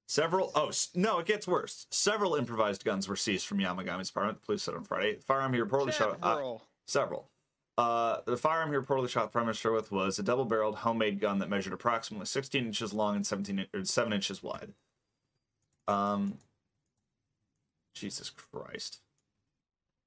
Several, 0.06 0.52
oh, 0.54 0.70
no, 0.94 1.18
it 1.18 1.24
gets 1.26 1.48
worse. 1.48 1.86
Several 1.90 2.34
improvised 2.34 2.84
guns 2.84 3.08
were 3.08 3.16
seized 3.16 3.46
from 3.46 3.56
Yamagami's 3.58 4.10
apartment, 4.10 4.42
the 4.42 4.44
police 4.46 4.62
said 4.62 4.74
on 4.74 4.84
Friday. 4.84 5.14
The 5.16 5.22
firearm 5.22 5.54
he 5.54 5.60
reportedly 5.60 5.92
shot. 5.94 6.18
uh, 6.22 6.56
Several. 6.86 7.30
Uh, 7.76 8.18
the 8.24 8.36
firearm 8.36 8.70
he 8.70 8.76
reportedly 8.76 9.08
shot 9.08 9.24
the 9.24 9.28
prime 9.30 9.46
minister 9.46 9.72
with 9.72 9.90
was 9.90 10.18
a 10.18 10.22
double-barreled 10.22 10.76
homemade 10.76 11.18
gun 11.18 11.40
that 11.40 11.50
measured 11.50 11.72
approximately 11.72 12.26
16 12.26 12.66
inches 12.66 12.92
long 12.92 13.16
and 13.16 13.26
17 13.26 13.66
or 13.74 13.84
7 13.84 14.12
inches 14.12 14.42
wide. 14.42 14.72
Um, 15.88 16.38
Jesus 17.94 18.30
Christ. 18.30 19.00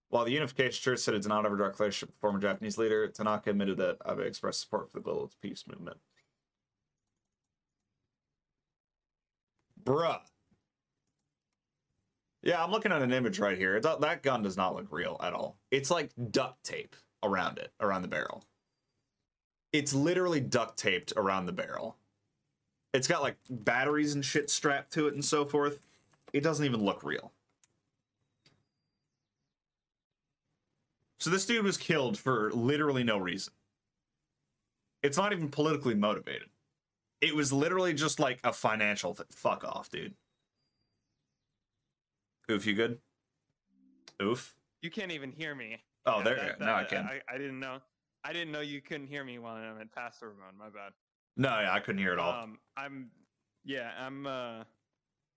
While 0.10 0.24
the 0.24 0.32
Unification 0.32 0.82
Church 0.82 1.00
said 1.00 1.14
it 1.14 1.24
did 1.24 1.28
not 1.28 1.44
have 1.44 1.52
a 1.52 1.58
direct 1.58 1.80
relationship 1.80 2.10
with 2.10 2.22
former 2.22 2.40
Japanese 2.40 2.78
leader, 2.78 3.08
Tanaka 3.10 3.50
admitted 3.50 3.78
that 3.78 3.98
Abe 4.08 4.20
expressed 4.20 4.62
support 4.62 4.90
for 4.90 5.00
the 5.00 5.04
global 5.04 5.30
peace 5.42 5.66
movement. 5.68 5.98
Bruh. 9.84 10.20
Yeah, 12.42 12.64
I'm 12.64 12.72
looking 12.72 12.94
at 12.94 13.02
an 13.02 13.12
image 13.12 13.40
right 13.40 13.58
here. 13.58 13.82
That 13.82 14.24
gun 14.24 14.44
does 14.44 14.56
not 14.56 14.74
look 14.74 14.88
real 14.90 15.18
at 15.22 15.34
all. 15.34 15.58
It's 15.72 15.92
like 15.92 16.12
duct 16.32 16.64
tape 16.64 16.96
around 17.24 17.58
it, 17.58 17.72
around 17.80 18.02
the 18.02 18.08
barrel. 18.08 18.44
It's 19.74 19.94
literally 19.94 20.40
duct 20.40 20.78
taped 20.78 21.14
around 21.18 21.46
the 21.46 21.52
barrel. 21.52 21.98
It's 22.94 23.08
got 23.08 23.22
like 23.22 23.38
batteries 23.50 24.14
and 24.16 24.24
shit 24.24 24.50
strapped 24.50 24.94
to 24.94 25.08
it 25.08 25.14
and 25.14 25.24
so 25.24 25.46
forth. 25.46 25.80
It 26.34 26.42
doesn't 26.42 26.66
even 26.66 26.84
look 26.84 27.04
real. 27.04 27.32
So 31.20 31.30
this 31.30 31.46
dude 31.46 31.66
was 31.66 31.78
killed 31.78 32.18
for 32.18 32.52
literally 32.52 33.04
no 33.04 33.18
reason. 33.18 33.54
It's 35.04 35.18
not 35.18 35.34
even 35.34 35.50
politically 35.50 35.96
motivated. 35.96 36.50
It 37.22 37.36
was 37.36 37.52
literally 37.52 37.94
just 37.94 38.20
like 38.20 38.40
a 38.44 38.54
financial 38.54 39.18
fuck 39.32 39.64
off, 39.64 39.90
dude. 39.90 40.14
Oof, 42.50 42.66
you 42.66 42.74
good? 42.74 43.00
Oof. 44.22 44.56
You 44.82 44.90
can't 44.90 45.12
even 45.12 45.32
hear 45.32 45.54
me. 45.54 45.84
Oh, 46.08 46.18
Yeah, 46.20 46.24
there. 46.24 46.36
that- 46.36 46.60
now 46.60 46.76
I 46.76 46.84
can. 46.86 47.06
I, 47.06 47.22
I 47.30 47.38
didn't 47.38 47.60
know. 47.60 47.80
I 48.24 48.34
didn't 48.34 48.52
know 48.52 48.62
you 48.62 48.82
couldn't 48.82 49.08
hear 49.08 49.24
me 49.24 49.38
while 49.40 49.56
I'm 49.56 49.80
in 49.80 49.90
pastor 49.90 50.28
mode. 50.28 50.58
My 50.58 50.70
bad. 50.70 50.94
No, 51.36 51.50
yeah, 51.50 51.72
I 51.72 51.80
couldn't 51.80 52.02
hear 52.02 52.14
it 52.14 52.20
all. 52.20 52.44
Um, 52.44 52.58
I'm, 52.76 53.12
yeah, 53.64 53.92
I'm. 54.00 54.26
uh 54.26 54.64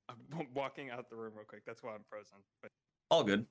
I'm 0.09 0.47
walking 0.55 0.91
out 0.91 1.09
the 1.09 1.17
room 1.17 1.35
real 1.37 1.45
quick. 1.45 1.63
That's 1.67 1.83
why 1.83 1.95
I'm 1.95 2.05
frozen. 2.09 2.39
But 2.63 2.73
all 3.11 3.23
good. 3.23 3.47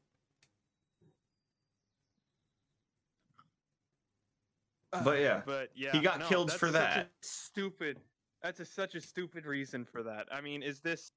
But 5.03 5.19
yeah, 5.19 5.41
but 5.45 5.69
yeah, 5.75 5.91
he 5.91 5.99
got 5.99 6.19
no, 6.19 6.25
killed 6.27 6.51
for 6.51 6.71
that. 6.71 7.11
stupid. 7.21 7.99
That's 8.41 8.59
a, 8.59 8.65
such 8.65 8.95
a 8.95 9.01
stupid 9.01 9.45
reason 9.45 9.85
for 9.85 10.01
that. 10.03 10.27
I 10.31 10.41
mean, 10.41 10.63
is 10.63 10.79
this? 10.79 11.11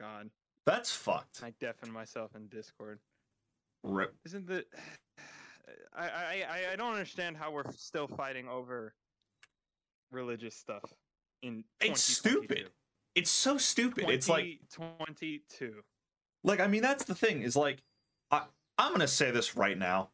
God, 0.00 0.30
That's 0.66 0.90
fucked. 0.90 1.40
I 1.42 1.52
deafened 1.60 1.92
myself 1.92 2.34
in 2.34 2.48
Discord. 2.48 2.98
Rip. 3.84 4.14
Isn't 4.24 4.46
the? 4.46 4.64
I, 5.96 6.06
I 6.06 6.72
I 6.72 6.76
don't 6.76 6.92
understand 6.92 7.36
how 7.36 7.52
we're 7.52 7.70
still 7.76 8.08
fighting 8.08 8.48
over 8.48 8.94
religious 10.10 10.56
stuff 10.56 10.82
in. 11.42 11.62
It's 11.80 12.02
stupid. 12.02 12.70
It's 13.14 13.30
so 13.30 13.58
stupid. 13.58 14.10
It's 14.10 14.28
like, 14.28 14.58
22. 14.72 15.74
like 16.42 16.58
I 16.58 16.66
mean, 16.66 16.82
that's 16.82 17.04
the 17.04 17.14
thing. 17.14 17.42
Is 17.42 17.54
like, 17.54 17.82
I 18.32 18.42
I'm 18.76 18.90
gonna 18.90 19.06
say 19.06 19.30
this 19.30 19.56
right 19.56 19.78
now, 19.78 20.10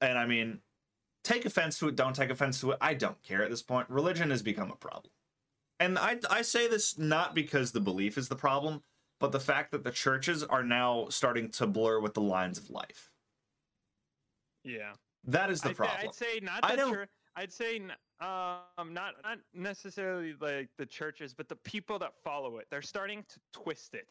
and 0.00 0.18
I 0.18 0.26
mean, 0.26 0.58
take 1.22 1.44
offense 1.44 1.78
to 1.78 1.88
it. 1.88 1.96
Don't 1.96 2.16
take 2.16 2.30
offense 2.30 2.60
to 2.60 2.72
it. 2.72 2.78
I 2.80 2.94
don't 2.94 3.22
care 3.22 3.44
at 3.44 3.50
this 3.50 3.62
point. 3.62 3.88
Religion 3.88 4.30
has 4.30 4.42
become 4.42 4.72
a 4.72 4.76
problem, 4.76 5.12
and 5.78 5.98
I 5.98 6.18
I 6.28 6.42
say 6.42 6.66
this 6.66 6.98
not 6.98 7.32
because 7.32 7.70
the 7.70 7.80
belief 7.80 8.18
is 8.18 8.28
the 8.28 8.36
problem, 8.36 8.82
but 9.20 9.32
the 9.32 9.40
fact 9.40 9.72
that 9.72 9.84
the 9.84 9.90
churches 9.90 10.42
are 10.42 10.62
now 10.62 11.06
starting 11.08 11.50
to 11.50 11.66
blur 11.66 12.00
with 12.00 12.14
the 12.14 12.20
lines 12.20 12.58
of 12.58 12.70
life. 12.70 13.10
Yeah. 14.64 14.92
That 15.24 15.50
is 15.50 15.60
the 15.60 15.70
I'd, 15.70 15.76
problem. 15.76 15.98
I'd 16.02 16.14
say 16.14 16.40
not 16.42 16.60
I 16.62 16.76
don't-. 16.76 17.08
I'd 17.36 17.52
say 17.52 17.80
um 18.20 18.92
not 18.92 19.14
not 19.22 19.38
necessarily 19.54 20.34
like 20.40 20.68
the 20.78 20.86
churches, 20.86 21.34
but 21.34 21.48
the 21.48 21.56
people 21.56 21.98
that 21.98 22.12
follow 22.22 22.58
it. 22.58 22.66
They're 22.70 22.82
starting 22.82 23.24
to 23.28 23.40
twist 23.62 23.94
it. 23.94 24.06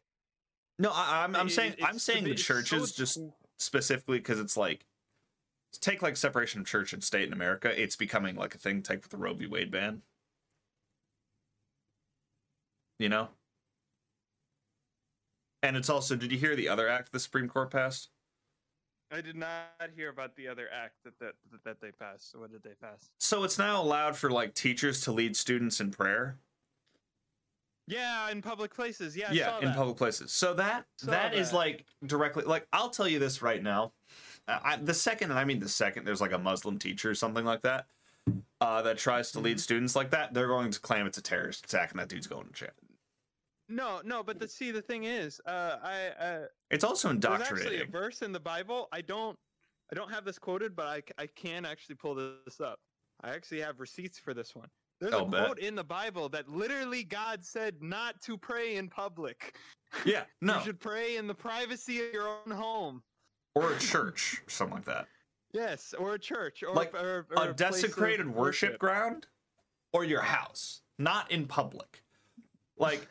No, 0.80 0.92
I, 0.92 1.24
I'm 1.24 1.36
I'm 1.36 1.48
It- 1.48 1.52
saying 1.52 1.76
I'm 1.82 2.00
saying 2.00 2.24
the 2.24 2.32
it's 2.32 2.46
so 2.46 2.56
churches 2.56 2.94
just 2.94 3.20
specifically 3.60 4.18
because 4.18 4.40
it's 4.40 4.58
like 4.58 4.86
take 5.80 6.02
like 6.02 6.18
separation 6.18 6.62
of 6.62 6.68
church 6.68 6.94
and 6.94 7.04
state 7.04 7.28
in 7.28 7.34
America. 7.34 7.82
It's 7.82 7.96
becoming 7.96 8.36
like 8.36 8.56
a 8.56 8.58
thing. 8.58 8.82
Take 8.82 9.02
with 9.02 9.12
the 9.12 9.18
Roe 9.18 9.34
v. 9.34 9.48
Wade 9.48 9.72
ban. 9.72 10.02
You 13.00 13.10
know. 13.10 13.30
And 15.64 15.76
it's 15.76 15.90
also. 15.90 16.16
Did 16.16 16.32
you 16.32 16.38
hear 16.38 16.56
the 16.56 16.70
other 16.70 16.88
act 16.88 17.12
the 17.12 17.20
Supreme 17.20 17.48
Court 17.48 17.72
passed? 17.72 18.10
I 19.12 19.22
did 19.22 19.36
not 19.36 19.70
hear 19.96 20.10
about 20.10 20.36
the 20.36 20.48
other 20.48 20.68
act 20.74 20.96
that 21.06 21.18
that 21.20 21.34
that, 21.52 21.64
that 21.64 21.82
they 21.82 21.92
passed. 21.92 22.32
So 22.32 22.40
what 22.40 22.52
did 22.52 22.62
they 22.64 22.74
pass? 22.82 23.10
So 23.20 23.44
it's 23.44 23.58
now 23.58 23.82
allowed 23.82 24.16
for 24.16 24.30
like 24.30 24.54
teachers 24.54 25.02
to 25.02 25.12
lead 25.12 25.36
students 25.36 25.80
in 25.80 25.90
prayer. 25.90 26.38
Yeah, 27.88 28.30
in 28.30 28.42
public 28.42 28.74
places. 28.74 29.16
Yeah, 29.16 29.30
I 29.30 29.34
yeah, 29.34 29.60
in 29.60 29.74
public 29.74 29.98
places. 29.98 30.32
So 30.32 30.54
that 30.56 30.86
that 31.04 31.34
is 31.34 31.54
like 31.54 31.86
directly 32.06 32.44
like 32.44 32.68
I'll 32.74 32.90
tell 32.90 33.08
you 33.08 33.20
this 33.20 33.42
right 33.42 33.64
now. 33.64 33.94
Uh, 34.48 34.60
I, 34.64 34.76
the 34.76 34.94
second, 34.94 35.32
and 35.32 35.40
I 35.40 35.46
mean 35.46 35.60
the 35.60 35.70
second, 35.70 36.06
there's 36.06 36.22
like 36.22 36.34
a 36.34 36.38
Muslim 36.38 36.78
teacher 36.78 37.10
or 37.10 37.16
something 37.16 37.46
like 37.46 37.62
that 37.62 37.88
uh, 38.60 38.82
that 38.82 38.98
tries 38.98 39.32
to 39.32 39.38
Mm-hmm. 39.38 39.46
lead 39.46 39.60
students 39.60 39.96
like 39.96 40.12
that. 40.12 40.34
They're 40.34 40.48
going 40.48 40.72
to 40.72 40.80
claim 40.82 41.06
it's 41.06 41.18
a 41.18 41.22
terrorist 41.22 41.66
attack, 41.66 41.92
and 41.92 42.00
that 42.00 42.10
dude's 42.10 42.28
going 42.28 42.48
to 42.48 42.54
jail. 42.54 42.70
No, 43.70 44.02
no, 44.04 44.24
but 44.24 44.40
the 44.40 44.48
see 44.48 44.72
the 44.72 44.82
thing 44.82 45.06
is, 45.06 45.40
uh, 45.46 45.78
I 45.82 46.08
uh, 46.20 46.40
It's 46.70 46.84
also 46.84 47.14
there's 47.14 47.42
actually 47.42 47.82
a 47.82 47.86
verse 47.86 48.22
in 48.22 48.32
the 48.32 48.40
Bible. 48.40 48.90
I 48.92 49.02
don't, 49.02 49.38
I 49.92 49.96
don't 49.96 50.12
have 50.12 50.26
this 50.26 50.38
quoted, 50.38 50.76
but 50.76 50.86
I, 50.88 51.02
I 51.18 51.28
can 51.28 51.66
actually 51.66 51.96
pull 51.96 52.16
this 52.16 52.60
up. 52.60 52.80
I 53.24 53.30
actually 53.30 53.62
have 53.62 53.80
receipts 53.80 54.20
for 54.20 54.34
this 54.34 54.54
one. 54.56 54.68
There's 55.00 55.14
I'll 55.14 55.26
a 55.26 55.30
bet. 55.30 55.46
quote 55.46 55.60
in 55.60 55.76
the 55.76 55.84
Bible 55.84 56.30
that 56.30 56.50
literally 56.50 57.04
God 57.04 57.44
said 57.44 57.76
not 57.82 58.22
to 58.22 58.38
pray 58.38 58.76
in 58.76 58.90
public. 58.90 59.56
Yeah, 60.08 60.24
no, 60.42 60.58
You 60.58 60.64
should 60.64 60.80
pray 60.80 61.18
in 61.18 61.28
the 61.28 61.36
privacy 61.36 62.04
of 62.04 62.12
your 62.12 62.28
own 62.28 62.50
home. 62.52 63.04
or 63.54 63.74
a 63.74 63.78
church, 63.78 64.42
something 64.48 64.78
like 64.78 64.86
that. 64.86 65.06
Yes, 65.52 65.94
or 66.00 66.16
a 66.16 66.20
church, 66.20 66.64
or 66.64 66.74
Like, 66.74 66.96
or, 66.96 67.28
or 67.38 67.46
a 67.46 67.50
of 67.52 67.56
desecrated 67.56 68.28
worship 68.28 68.80
ground 68.80 69.28
or 69.94 70.04
your 70.04 70.22
house, 70.22 70.82
not 70.98 71.30
in 71.30 71.46
public. 71.46 72.02
Like, 72.76 73.08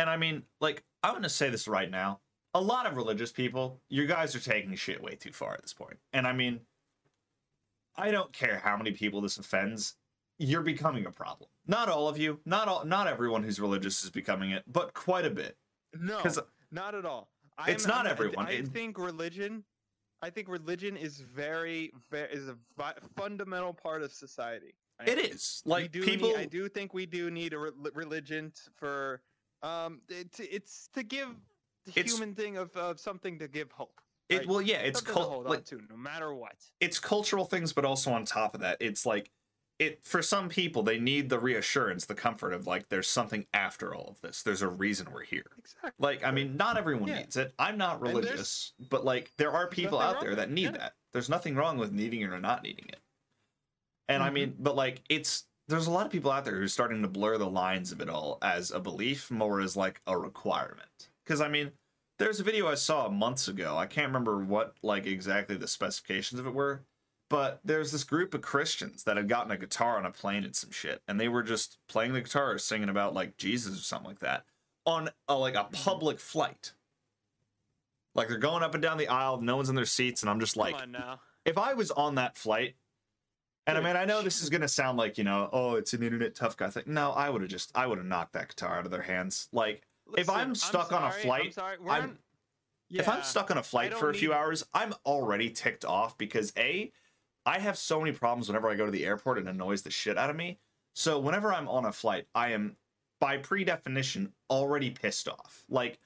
and 0.00 0.08
I 0.08 0.16
mean, 0.16 0.42
like, 0.60 0.82
I'm 1.02 1.12
going 1.12 1.22
to 1.22 1.28
say 1.28 1.50
this 1.50 1.68
right 1.68 1.90
now. 1.90 2.20
A 2.54 2.60
lot 2.60 2.86
of 2.86 2.96
religious 2.96 3.30
people, 3.30 3.80
you 3.88 4.06
guys 4.06 4.34
are 4.34 4.40
taking 4.40 4.74
shit 4.74 5.02
way 5.02 5.14
too 5.14 5.30
far 5.32 5.52
at 5.54 5.62
this 5.62 5.72
point. 5.74 5.98
And 6.12 6.26
I 6.26 6.32
mean, 6.32 6.60
I 7.96 8.10
don't 8.10 8.32
care 8.32 8.60
how 8.64 8.76
many 8.76 8.92
people 8.92 9.20
this 9.20 9.38
offends. 9.38 9.94
You're 10.38 10.62
becoming 10.62 11.06
a 11.06 11.10
problem. 11.10 11.50
Not 11.66 11.88
all 11.88 12.08
of 12.08 12.16
you, 12.18 12.40
not 12.46 12.66
all, 12.66 12.84
not 12.84 13.06
everyone 13.06 13.42
who's 13.42 13.60
religious 13.60 14.02
is 14.02 14.10
becoming 14.10 14.50
it, 14.52 14.64
but 14.66 14.94
quite 14.94 15.26
a 15.26 15.30
bit. 15.30 15.56
No, 15.98 16.18
'Cause 16.18 16.38
uh, 16.38 16.42
not 16.72 16.94
at 16.94 17.04
all. 17.04 17.30
it's 17.68 17.84
I'm- 17.84 17.90
not 17.96 18.06
I'm- 18.06 18.12
everyone. 18.12 18.46
I, 18.46 18.52
It- 18.52 18.68
think 18.68 18.98
religion. 18.98 19.64
I 20.22 20.28
think 20.30 20.48
religion 20.48 20.96
is 20.96 21.20
very, 21.20 21.92
very 22.10 22.30
is 22.32 22.48
a 22.48 22.56
vi- 22.76 22.94
fundamental 23.16 23.72
part 23.72 24.02
of 24.02 24.12
society. 24.12 24.74
right? 24.98 25.08
It 25.08 25.18
is 25.18 25.62
like 25.64 25.92
do 25.92 26.02
people. 26.02 26.28
Need, 26.30 26.36
I 26.38 26.44
do 26.46 26.68
think 26.68 26.92
we 26.94 27.06
do 27.06 27.30
need 27.30 27.52
a 27.54 27.58
re- 27.58 27.70
religion 27.94 28.52
for 28.74 29.22
um. 29.62 30.00
It, 30.08 30.38
it's 30.38 30.88
to 30.94 31.02
give 31.02 31.28
the 31.86 31.92
It's- 31.98 32.12
human 32.12 32.34
thing 32.34 32.56
of, 32.56 32.74
of 32.76 33.00
something 33.00 33.38
to 33.38 33.48
give 33.48 33.70
hope. 33.72 34.00
It 34.28 34.38
right? 34.38 34.46
well, 34.46 34.62
yeah, 34.62 34.76
it's 34.76 35.00
cul- 35.00 35.42
like, 35.44 35.64
to, 35.66 35.80
no 35.90 35.96
matter 35.96 36.32
what. 36.32 36.54
it's 36.78 37.00
cultural 37.00 37.44
things, 37.44 37.72
but 37.72 37.84
also 37.84 38.12
on 38.12 38.24
top 38.24 38.54
of 38.54 38.60
that, 38.60 38.76
it's 38.78 39.04
like 39.04 39.30
it 39.80 40.04
for 40.04 40.22
some 40.22 40.48
people 40.48 40.82
they 40.84 41.00
need 41.00 41.28
the 41.30 41.38
reassurance, 41.38 42.04
the 42.06 42.14
comfort 42.14 42.52
of 42.52 42.64
like 42.66 42.88
there's 42.90 43.08
something 43.08 43.44
after 43.54 43.92
all 43.94 44.06
of 44.08 44.20
this. 44.20 44.42
There's 44.44 44.62
a 44.62 44.68
reason 44.68 45.08
we're 45.12 45.24
here. 45.24 45.46
Exactly. 45.58 45.90
Like, 45.98 46.22
I 46.22 46.30
mean, 46.30 46.56
not 46.56 46.76
everyone 46.76 47.08
Yeah. 47.08 47.18
needs 47.20 47.36
it. 47.36 47.52
I'm 47.58 47.76
not 47.76 48.00
religious, 48.00 48.72
but 48.90 49.04
like 49.04 49.32
there 49.36 49.50
are 49.52 49.66
people 49.66 49.98
out 49.98 50.20
there 50.20 50.36
that 50.36 50.50
need 50.50 50.64
yeah. 50.64 50.70
that. 50.72 50.92
There's 51.12 51.28
nothing 51.28 51.56
wrong 51.56 51.76
with 51.76 51.90
needing 51.92 52.20
it 52.20 52.30
or 52.30 52.38
not 52.38 52.62
needing 52.62 52.86
it. 52.88 53.00
And 54.08 54.22
I 54.22 54.28
Mhm. 54.30 54.32
mean, 54.34 54.56
but 54.60 54.76
like 54.76 55.02
it's 55.08 55.44
there's 55.70 55.86
a 55.86 55.90
lot 55.90 56.06
of 56.06 56.12
people 56.12 56.30
out 56.30 56.44
there 56.44 56.56
who 56.56 56.64
are 56.64 56.68
starting 56.68 57.02
to 57.02 57.08
blur 57.08 57.38
the 57.38 57.48
lines 57.48 57.92
of 57.92 58.00
it 58.00 58.08
all 58.08 58.38
as 58.42 58.70
a 58.70 58.80
belief 58.80 59.30
more 59.30 59.60
as 59.60 59.76
like 59.76 60.00
a 60.06 60.18
requirement. 60.18 61.08
Because 61.24 61.40
I 61.40 61.48
mean, 61.48 61.72
there's 62.18 62.40
a 62.40 62.44
video 62.44 62.68
I 62.68 62.74
saw 62.74 63.08
months 63.08 63.48
ago. 63.48 63.76
I 63.76 63.86
can't 63.86 64.08
remember 64.08 64.44
what 64.44 64.74
like 64.82 65.06
exactly 65.06 65.56
the 65.56 65.68
specifications 65.68 66.38
of 66.38 66.46
it 66.46 66.54
were, 66.54 66.82
but 67.30 67.60
there's 67.64 67.92
this 67.92 68.04
group 68.04 68.34
of 68.34 68.42
Christians 68.42 69.04
that 69.04 69.16
had 69.16 69.28
gotten 69.28 69.52
a 69.52 69.56
guitar 69.56 69.96
on 69.96 70.04
a 70.04 70.10
plane 70.10 70.44
and 70.44 70.54
some 70.54 70.70
shit, 70.70 71.00
and 71.08 71.18
they 71.18 71.28
were 71.28 71.42
just 71.42 71.78
playing 71.88 72.12
the 72.12 72.20
guitar, 72.20 72.52
or 72.52 72.58
singing 72.58 72.88
about 72.88 73.14
like 73.14 73.36
Jesus 73.36 73.78
or 73.78 73.82
something 73.82 74.08
like 74.08 74.18
that 74.18 74.44
on 74.84 75.08
a, 75.28 75.34
like 75.36 75.54
a 75.54 75.58
mm-hmm. 75.58 75.82
public 75.82 76.18
flight. 76.18 76.72
Like 78.14 78.28
they're 78.28 78.38
going 78.38 78.62
up 78.62 78.74
and 78.74 78.82
down 78.82 78.98
the 78.98 79.08
aisle, 79.08 79.40
no 79.40 79.56
one's 79.56 79.68
in 79.68 79.76
their 79.76 79.84
seats, 79.84 80.22
and 80.22 80.30
I'm 80.30 80.40
just 80.40 80.56
like, 80.56 80.74
Come 80.74 80.82
on 80.82 80.92
now. 80.92 81.20
if 81.44 81.56
I 81.56 81.74
was 81.74 81.90
on 81.92 82.16
that 82.16 82.36
flight, 82.36 82.74
and 83.66 83.78
I 83.78 83.80
mean, 83.80 83.96
I 83.96 84.04
know 84.04 84.22
this 84.22 84.42
is 84.42 84.50
gonna 84.50 84.68
sound 84.68 84.98
like 84.98 85.18
you 85.18 85.24
know, 85.24 85.48
oh, 85.52 85.74
it's 85.74 85.92
an 85.92 86.02
internet 86.02 86.34
tough 86.34 86.56
guy 86.56 86.70
thing. 86.70 86.84
No, 86.86 87.10
I 87.12 87.30
would 87.30 87.42
have 87.42 87.50
just, 87.50 87.70
I 87.76 87.86
would 87.86 87.98
have 87.98 88.06
knocked 88.06 88.32
that 88.32 88.48
guitar 88.48 88.78
out 88.78 88.84
of 88.84 88.90
their 88.90 89.02
hands. 89.02 89.48
Like, 89.52 89.86
If 90.16 90.28
I'm 90.28 90.54
stuck 90.54 90.92
on 90.92 91.04
a 91.04 91.10
flight, 91.10 91.46
I'm 91.46 91.52
sorry. 91.52 91.76
I'm- 91.88 92.02
on- 92.02 92.18
if 92.92 93.08
I'm 93.08 93.22
stuck 93.22 93.52
on 93.52 93.58
a 93.58 93.62
flight 93.62 93.94
for 93.94 94.10
a 94.10 94.14
few 94.14 94.30
need- 94.30 94.34
hours, 94.34 94.66
I'm 94.74 94.92
already 95.06 95.48
ticked 95.50 95.84
off 95.84 96.18
because 96.18 96.52
a, 96.56 96.90
I 97.46 97.60
have 97.60 97.78
so 97.78 98.00
many 98.00 98.10
problems 98.10 98.48
whenever 98.48 98.68
I 98.68 98.74
go 98.74 98.84
to 98.84 98.90
the 98.90 99.06
airport. 99.06 99.38
And 99.38 99.46
it 99.46 99.52
annoys 99.52 99.82
the 99.82 99.90
shit 99.92 100.18
out 100.18 100.28
of 100.28 100.34
me. 100.34 100.58
So 100.94 101.18
whenever 101.20 101.52
I'm 101.54 101.68
on 101.68 101.84
a 101.84 101.92
flight, 101.92 102.26
I 102.34 102.50
am, 102.50 102.76
by 103.20 103.36
pre-definition, 103.36 104.32
already 104.48 104.90
pissed 104.90 105.28
off. 105.28 105.64
Like. 105.68 105.98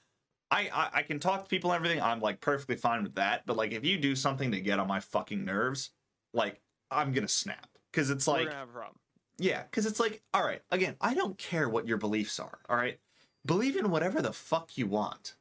I, 0.51 0.69
I, 0.73 0.90
I 0.99 1.03
can 1.03 1.19
talk 1.19 1.43
to 1.45 1.49
people 1.49 1.73
and 1.73 1.77
everything. 1.77 2.01
I'm 2.03 2.21
like 2.21 2.40
perfectly 2.40 2.77
fine 2.77 3.03
with 3.03 3.14
that. 3.14 3.45
But 3.47 3.57
like, 3.57 3.73
if 3.73 3.83
you 3.85 3.97
do 3.97 4.14
something 4.14 4.53
to 4.53 4.61
get 4.61 4.79
on 4.79 4.87
my 4.87 5.01
fucking 5.01 5.45
nerves, 5.45 5.90
like 6.33 6.61
I'm 6.95 7.13
gonna 7.13 7.29
snap 7.29 7.69
because 7.91 8.11
it's 8.11 8.27
we're 8.27 8.35
like 8.35 8.45
gonna 8.47 8.57
have 8.57 8.69
a 8.69 8.73
problem. 8.73 8.99
Yeah, 9.39 9.63
because 9.63 9.87
it's 9.87 9.99
like, 9.99 10.23
all 10.33 10.45
right, 10.45 10.63
again, 10.71 10.97
I 11.01 11.15
don't 11.15 11.37
care 11.37 11.69
what 11.69 11.89
your 11.89 11.97
beliefs 11.99 12.39
are, 12.39 12.59
all 12.69 12.77
right? 12.77 12.99
Believe 13.45 13.77
in 13.77 13.91
whatever 13.91 14.23
the 14.23 14.33
fuck 14.33 14.79
you 14.79 14.87
want. 14.87 15.35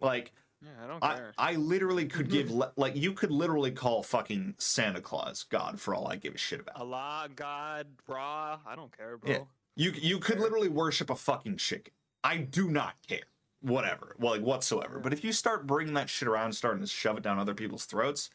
Like, 0.00 0.32
Yeah, 0.60 0.70
I 0.82 0.86
don't 0.88 1.00
care. 1.00 1.32
I 1.38 1.54
literally 1.54 2.06
could 2.06 2.30
give, 2.32 2.50
le- 2.50 2.72
like, 2.76 2.96
you 2.96 3.12
could 3.12 3.30
literally 3.30 3.70
call 3.70 4.02
fucking 4.02 4.56
Santa 4.58 5.00
Claus 5.00 5.44
God 5.44 5.80
for 5.80 5.94
all 5.94 6.08
I 6.08 6.16
give 6.16 6.34
a 6.34 6.38
shit 6.38 6.60
about. 6.60 6.76
Allah, 6.80 7.28
God, 7.34 7.86
Ra, 8.06 8.58
I 8.66 8.74
don't 8.74 8.94
care, 8.96 9.16
bro. 9.16 9.30
Yeah. 9.30 9.38
You, 9.76 9.92
you 9.92 10.18
could 10.18 10.34
Fair. 10.34 10.42
literally 10.42 10.68
worship 10.68 11.08
a 11.08 11.14
fucking 11.14 11.58
chicken. 11.58 11.92
I 12.24 12.38
do 12.38 12.68
not 12.68 12.94
care. 13.06 13.20
Whatever. 13.60 14.16
Well, 14.18 14.32
like, 14.32 14.42
whatsoever. 14.42 14.98
But 14.98 15.12
if 15.12 15.22
you 15.22 15.32
start 15.32 15.66
bringing 15.66 15.94
that 15.94 16.10
shit 16.10 16.28
around 16.28 16.46
and 16.46 16.56
starting 16.56 16.82
to 16.82 16.88
shove 16.88 17.16
it 17.16 17.22
down 17.22 17.38
other 17.38 17.54
people's 17.54 17.84
throats, 17.86 18.30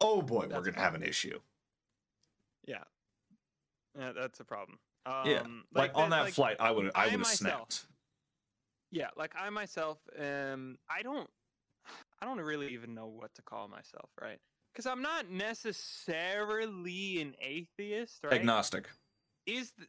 oh 0.00 0.20
boy, 0.22 0.46
we're 0.50 0.60
going 0.60 0.74
to 0.74 0.80
have 0.80 0.94
an 0.96 1.02
issue. 1.04 1.38
Yeah. 2.66 2.84
Yeah, 3.98 4.12
that's 4.12 4.40
a 4.40 4.44
problem. 4.44 4.78
Um, 5.06 5.26
Yeah, 5.26 5.42
Like, 5.74 5.92
on 5.94 6.10
that 6.10 6.22
like, 6.24 6.34
flight, 6.34 6.56
I 6.60 6.70
would 6.70 6.90
I 6.94 7.04
I 7.04 7.04
would 7.06 7.12
have 7.20 7.26
snapped. 7.26 7.86
Yeah, 8.92 9.08
like 9.16 9.34
I 9.38 9.48
myself, 9.50 9.98
um, 10.18 10.76
I 10.88 11.02
don't, 11.02 11.28
I 12.20 12.26
don't 12.26 12.38
really 12.40 12.72
even 12.72 12.92
know 12.94 13.06
what 13.06 13.32
to 13.34 13.42
call 13.42 13.68
myself, 13.68 14.10
right? 14.20 14.38
Because 14.72 14.86
I'm 14.86 15.00
not 15.02 15.30
necessarily 15.30 17.20
an 17.20 17.34
atheist, 17.40 18.20
right? 18.24 18.32
Agnostic. 18.34 18.88
Is 19.46 19.72
the, 19.72 19.86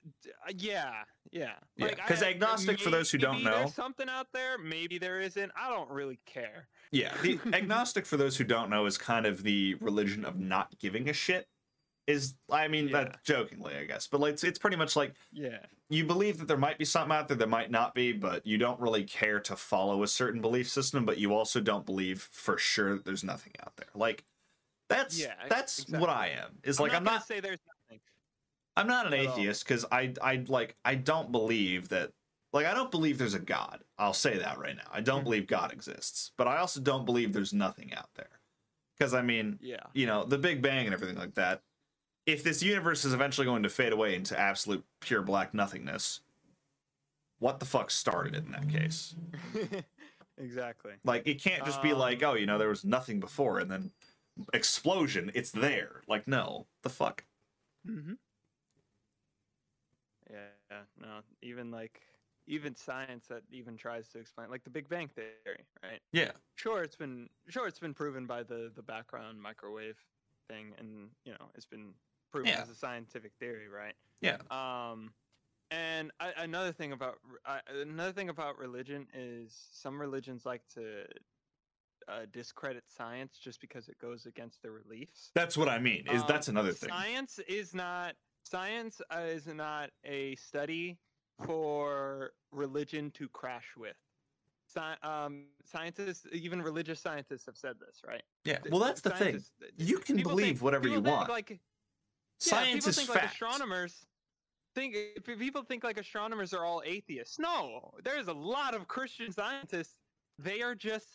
uh, 0.47 0.53
yeah, 0.57 1.03
yeah. 1.31 1.55
Yeah, 1.75 1.85
Like, 1.85 1.97
'cause 2.07 2.23
I- 2.23 2.29
agnostic, 2.29 2.79
for 2.79 2.89
those 2.89 3.11
who 3.11 3.17
don't 3.17 3.37
maybe 3.43 3.43
there's 3.49 3.65
know- 3.65 3.83
something 3.83 4.07
out 4.09 4.31
there. 4.33 4.57
Maybe 4.57 4.97
there 4.97 5.19
isn't. 5.19 5.51
I 5.55 5.69
don't 5.69 5.89
really 5.89 6.19
care. 6.25 6.67
Yeah, 6.91 7.15
the 7.21 7.37
agnostic 7.53 8.05
for 8.05 8.17
those 8.17 8.37
who 8.37 8.43
don't 8.45 8.69
know 8.69 8.85
is 8.85 8.97
kind 8.97 9.25
of 9.25 9.43
the 9.43 9.75
religion 9.75 10.25
of 10.25 10.39
not 10.39 10.77
giving 10.79 11.09
a 11.09 11.13
shit. 11.13 11.47
Is 12.11 12.35
I 12.49 12.67
mean 12.67 12.87
Yeah. 12.89 13.03
that 13.05 13.23
jokingly, 13.23 13.75
I 13.75 13.85
guess, 13.85 14.07
but 14.07 14.19
like 14.21 14.33
it's, 14.33 14.43
it's 14.43 14.59
pretty 14.59 14.77
much 14.77 14.95
like 14.95 15.15
Yeah. 15.31 15.65
you 15.89 16.05
believe 16.05 16.37
that 16.39 16.47
there 16.47 16.57
might 16.57 16.77
be 16.77 16.85
something 16.85 17.15
out 17.15 17.27
there 17.27 17.37
that 17.37 17.49
might 17.49 17.71
not 17.71 17.93
be, 17.95 18.11
but 18.11 18.45
you 18.45 18.57
don't 18.57 18.79
really 18.79 19.03
care 19.03 19.39
to 19.41 19.55
follow 19.55 20.03
a 20.03 20.07
certain 20.07 20.41
belief 20.41 20.67
system, 20.69 21.05
but 21.05 21.17
you 21.17 21.33
also 21.33 21.59
don't 21.61 21.85
believe 21.85 22.21
for 22.31 22.57
sure 22.57 22.95
that 22.95 23.05
there's 23.05 23.23
nothing 23.23 23.53
out 23.65 23.75
there. 23.77 23.89
Like 23.95 24.23
that's 24.89 25.17
Yeah, 25.19 25.33
that's 25.49 25.87
what. 25.89 26.09
I 26.09 26.29
am. 26.29 26.57
Is 26.63 26.79
like 26.79 26.91
I'm 26.93 27.03
gonna 27.03 27.17
not 27.17 27.25
say 27.27 27.39
there's 27.39 27.59
nothing. 27.87 28.01
I'm 28.75 28.87
not 28.87 29.07
an 29.07 29.13
atheist 29.13 29.63
because 29.65 29.85
I 29.91 30.13
I 30.21 30.43
like 30.47 30.75
I 30.83 30.95
don't 30.95 31.31
believe 31.31 31.89
that 31.89 32.11
like 32.53 32.65
I 32.65 32.73
don't 32.73 32.91
believe 32.91 33.17
there's 33.17 33.33
a 33.33 33.39
God. 33.39 33.83
I'll 33.97 34.13
say 34.13 34.37
that 34.37 34.57
right 34.57 34.75
now. 34.75 34.89
I 34.91 34.99
don't 35.01 35.21
Mhm. 35.21 35.25
believe 35.25 35.47
God 35.47 35.71
exists, 35.71 36.31
but 36.37 36.47
I 36.47 36.57
also 36.57 36.81
don't 36.81 37.05
believe 37.05 37.31
there's 37.31 37.53
nothing 37.53 37.93
out 37.93 38.09
there. 38.15 38.41
Because 38.97 39.13
I 39.13 39.21
mean, 39.21 39.57
Yeah. 39.61 39.83
you 39.93 40.05
know, 40.05 40.25
the 40.25 40.37
Big 40.37 40.61
Bang 40.61 40.85
and 40.85 40.93
everything 40.93 41.17
like 41.17 41.33
that. 41.35 41.63
If 42.25 42.43
this 42.43 42.61
universe 42.61 43.03
is 43.03 43.13
eventually 43.13 43.45
going 43.45 43.63
to 43.63 43.69
fade 43.69 43.93
away 43.93 44.15
into 44.15 44.39
absolute 44.39 44.83
pure 44.99 45.21
black 45.21 45.53
nothingness, 45.53 46.21
what 47.39 47.59
the 47.59 47.65
fuck 47.65 47.89
started 47.89 48.35
it 48.35 48.45
in 48.45 48.51
that 48.51 48.69
case? 48.69 49.15
exactly. 50.37 50.93
Like 51.03 51.27
it 51.27 51.41
can't 51.41 51.65
just 51.65 51.81
be 51.81 51.93
like, 51.93 52.21
Um, 52.23 52.31
oh, 52.31 52.33
you 52.35 52.45
know, 52.45 52.57
there 52.57 52.69
was 52.69 52.85
nothing 52.85 53.19
before 53.19 53.59
and 53.59 53.69
then 53.71 53.91
explosion, 54.53 55.31
it's 55.33 55.51
there. 55.51 56.01
Like 56.07 56.27
no, 56.27 56.67
the 56.83 56.89
fuck. 56.89 57.23
Mm-hmm. 57.87 58.13
Yeah, 60.29 60.77
no, 60.99 61.19
even 61.41 61.71
like 61.71 62.01
even 62.47 62.75
science 62.75 63.27
that 63.27 63.43
even 63.51 63.75
tries 63.77 64.07
to 64.09 64.19
explain 64.19 64.49
like 64.49 64.63
the 64.63 64.69
Big 64.69 64.87
Bang 64.89 65.07
theory, 65.07 65.65
right? 65.83 65.99
Yeah. 66.11 66.31
Sure, 66.55 66.83
it's 66.83 66.95
been 66.95 67.29
sure 67.49 67.67
it's 67.67 67.79
been 67.79 67.93
proven 67.93 68.25
by 68.25 68.43
the 68.43 68.71
the 68.75 68.81
background 68.81 69.41
microwave 69.41 69.97
thing, 70.47 70.73
and 70.77 71.09
you 71.25 71.33
know 71.33 71.47
it's 71.55 71.65
been 71.65 71.93
proven 72.31 72.49
Yeah. 72.49 72.61
as 72.61 72.69
a 72.69 72.75
scientific 72.75 73.33
theory, 73.39 73.67
right? 73.67 73.93
Yeah. 74.21 74.37
Um, 74.49 75.13
and 75.69 76.11
I, 76.19 76.31
another 76.37 76.71
thing 76.71 76.91
about 76.91 77.19
another 77.69 78.11
thing 78.11 78.29
about 78.29 78.57
religion 78.57 79.07
is 79.13 79.55
some 79.71 79.99
religions 79.99 80.45
like 80.45 80.61
to 80.73 81.05
uh, 82.07 82.25
discredit 82.31 82.83
science 82.89 83.37
just 83.41 83.61
because 83.61 83.87
it 83.87 83.97
goes 83.99 84.25
against 84.25 84.61
their 84.61 84.71
beliefs. 84.79 85.31
That's 85.33 85.55
what 85.55 85.69
I 85.69 85.79
mean. 85.79 86.05
Is 86.11 86.21
Um, 86.21 86.27
that's 86.27 86.47
another 86.49 86.71
thing. 86.73 86.89
Science 86.89 87.39
is 87.47 87.73
not 87.73 88.15
science 88.43 89.01
uh, 89.15 89.19
is 89.19 89.47
not 89.47 89.91
a 90.03 90.35
study 90.35 90.97
for 91.45 92.33
religion 92.51 93.11
to 93.11 93.29
crash 93.29 93.67
with. 93.77 93.95
Sci- 94.73 94.97
um, 95.07 95.45
scientists, 95.65 96.25
even 96.31 96.61
religious 96.61 96.99
scientists, 96.99 97.45
have 97.45 97.57
said 97.57 97.75
this, 97.79 98.01
right? 98.07 98.23
Yeah. 98.45 98.59
Well, 98.69 98.79
that's 98.79 99.01
the 99.01 99.09
thing. 99.11 99.19
scientists- 99.19 99.51
th- 99.59 99.73
You 99.77 99.99
can 99.99 100.17
believe 100.21 100.45
think- 100.47 100.61
whatever 100.61 100.87
you 100.87 101.01
want. 101.01 101.29
Like, 101.29 101.59
yeah, 102.45 102.63
people 102.65 102.89
is 102.89 102.95
think 102.95 103.09
fact. 103.09 103.23
like 103.23 103.31
astronomers 103.31 104.05
think 104.73 104.95
people 105.25 105.63
think 105.63 105.83
like 105.83 105.99
astronomers 105.99 106.53
are 106.53 106.65
all 106.65 106.81
atheists. 106.85 107.39
No, 107.39 107.91
there's 108.03 108.27
a 108.27 108.33
lot 108.33 108.73
of 108.73 108.87
Christian 108.87 109.31
scientists. 109.31 109.97
They 110.39 110.61
are 110.61 110.75
just 110.75 111.07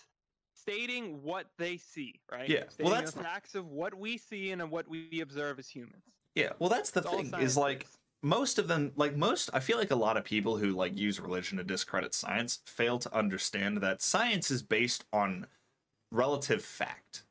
stating 0.55 1.23
what 1.23 1.47
they 1.59 1.77
see, 1.77 2.21
right? 2.31 2.49
Yeah, 2.49 2.65
well, 2.81 2.91
that's- 2.91 3.13
the 3.13 3.23
facts 3.23 3.55
of 3.55 3.69
what 3.69 3.95
we 3.95 4.19
see 4.19 4.51
and 4.53 4.71
what 4.71 4.89
we 4.89 5.21
observe 5.21 5.59
as 5.59 5.69
humans. 5.69 6.03
Yeah. 6.35 6.51
Well, 6.59 6.69
that's 6.69 6.91
the 6.91 7.07
all 7.07 7.23
thing. 7.23 7.33
Is 7.41 7.57
like 7.57 7.87
most 8.23 8.59
of 8.59 8.67
them 8.67 8.93
like 8.97 9.15
most 9.15 9.51
i 9.53 9.61
feel 9.61 9.77
like 9.79 9.91
a 9.91 9.97
lot 9.97 10.17
of 10.17 10.25
people 10.25 10.57
who 10.57 10.71
like 10.71 10.97
use 10.99 11.21
religion 11.21 11.59
to 11.59 11.63
discredit 11.63 12.15
science 12.15 12.61
fail 12.67 12.99
to 12.99 13.15
understand 13.15 13.79
that 13.79 14.01
science 14.03 14.51
is 14.51 14.63
based 14.63 15.05
on 15.13 15.47
relative 16.11 16.63
fact 16.65 17.25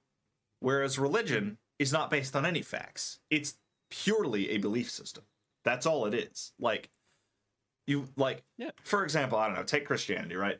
whereas 0.60 0.98
religion 1.00 1.58
is 1.80 1.92
not 1.92 2.10
based 2.12 2.36
on 2.36 2.46
any 2.46 2.62
facts 2.62 3.20
it's 3.30 3.56
purely 3.90 4.50
a 4.52 4.58
belief 4.58 4.90
system 4.90 5.24
that's 5.64 5.86
all 5.86 6.06
it 6.06 6.14
is 6.14 6.54
like 6.60 6.90
you 7.88 8.08
like 8.18 8.44
Yeah. 8.58 8.72
for 8.84 9.04
example 9.04 9.38
i 9.38 9.46
don't 9.48 9.56
know 9.56 9.64
take 9.64 9.86
christianity 9.86 10.36
right 10.36 10.60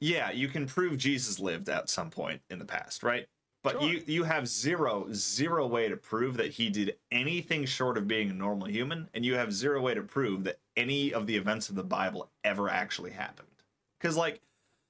yeah 0.00 0.30
you 0.30 0.48
can 0.48 0.66
prove 0.66 0.96
jesus 0.96 1.38
lived 1.40 1.68
at 1.68 1.88
some 1.88 2.10
point 2.10 2.40
in 2.50 2.58
the 2.58 2.64
past 2.64 3.02
right 3.02 3.26
but 3.62 3.72
Sure. 3.80 3.82
you 3.88 4.02
you 4.06 4.24
have 4.24 4.46
zero 4.46 5.06
zero 5.12 5.66
way 5.66 5.88
to 5.88 5.96
prove 5.96 6.36
that 6.36 6.50
he 6.52 6.68
did 6.70 6.96
anything 7.10 7.64
short 7.64 7.96
of 7.98 8.06
being 8.06 8.30
a 8.30 8.34
normal 8.34 8.68
human 8.68 9.08
and 9.14 9.24
you 9.24 9.34
have 9.34 9.52
zero 9.52 9.80
way 9.80 9.94
to 9.94 10.02
prove 10.02 10.44
that 10.44 10.58
any 10.76 11.12
of 11.12 11.26
the 11.26 11.36
events 11.36 11.68
of 11.68 11.74
the 11.74 11.84
bible 11.84 12.30
ever 12.44 12.68
actually 12.68 13.10
happened 13.10 13.48
because 13.98 14.16
like 14.16 14.40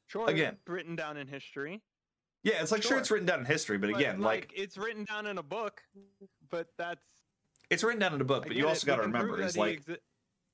Sure, 0.06 0.28
again- 0.28 0.58
written 0.66 0.94
down 0.96 1.16
in 1.16 1.26
history. 1.28 1.80
yeah 2.42 2.60
it's 2.60 2.70
like 2.70 2.82
sure, 2.82 2.90
Sure. 2.90 2.98
it's 2.98 3.10
written 3.10 3.26
down 3.26 3.40
in 3.40 3.46
history 3.46 3.78
but 3.78 3.88
again 3.88 4.20
like, 4.20 4.52
it's 4.54 4.76
written 4.76 5.04
down 5.04 5.26
in 5.26 5.38
a 5.38 5.42
book, 5.42 5.82
but 6.50 6.68
that's. 6.76 7.02
It's 7.74 7.84
written 7.84 8.00
down 8.00 8.14
in 8.14 8.20
a 8.20 8.24
book 8.24 8.44
but 8.46 8.56
you 8.56 8.66
also 8.66 8.86
got 8.86 8.96
to 8.96 9.02
remember 9.02 9.40
is 9.40 9.56
like 9.56 9.84
exi- 9.84 9.98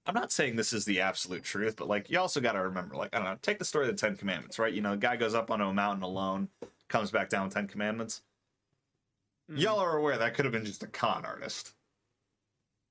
i'm 0.06 0.14
not 0.14 0.32
saying 0.32 0.56
this 0.56 0.72
is 0.72 0.84
the 0.84 1.00
absolute 1.00 1.42
truth 1.44 1.76
but 1.76 1.86
like 1.88 2.10
you 2.10 2.18
also 2.18 2.40
got 2.40 2.52
to 2.52 2.60
remember 2.62 2.96
like 2.96 3.14
i 3.14 3.18
don't 3.18 3.26
know 3.26 3.36
take 3.42 3.58
the 3.58 3.64
story 3.64 3.86
of 3.88 3.94
the 3.94 4.00
ten 4.00 4.16
commandments 4.16 4.58
right 4.58 4.72
you 4.72 4.80
know 4.80 4.94
a 4.94 4.96
guy 4.96 5.14
goes 5.16 5.34
up 5.34 5.50
onto 5.50 5.64
a 5.64 5.72
mountain 5.74 6.02
alone 6.02 6.48
comes 6.88 7.10
back 7.10 7.28
down 7.28 7.44
with 7.44 7.54
ten 7.54 7.66
commandments 7.68 8.22
Mhm. 9.50 9.60
y'all 9.60 9.78
are 9.80 9.96
aware 9.96 10.16
that 10.18 10.34
could 10.34 10.44
have 10.44 10.52
been 10.52 10.64
just 10.64 10.82
a 10.82 10.86
con 10.86 11.24
artist 11.24 11.72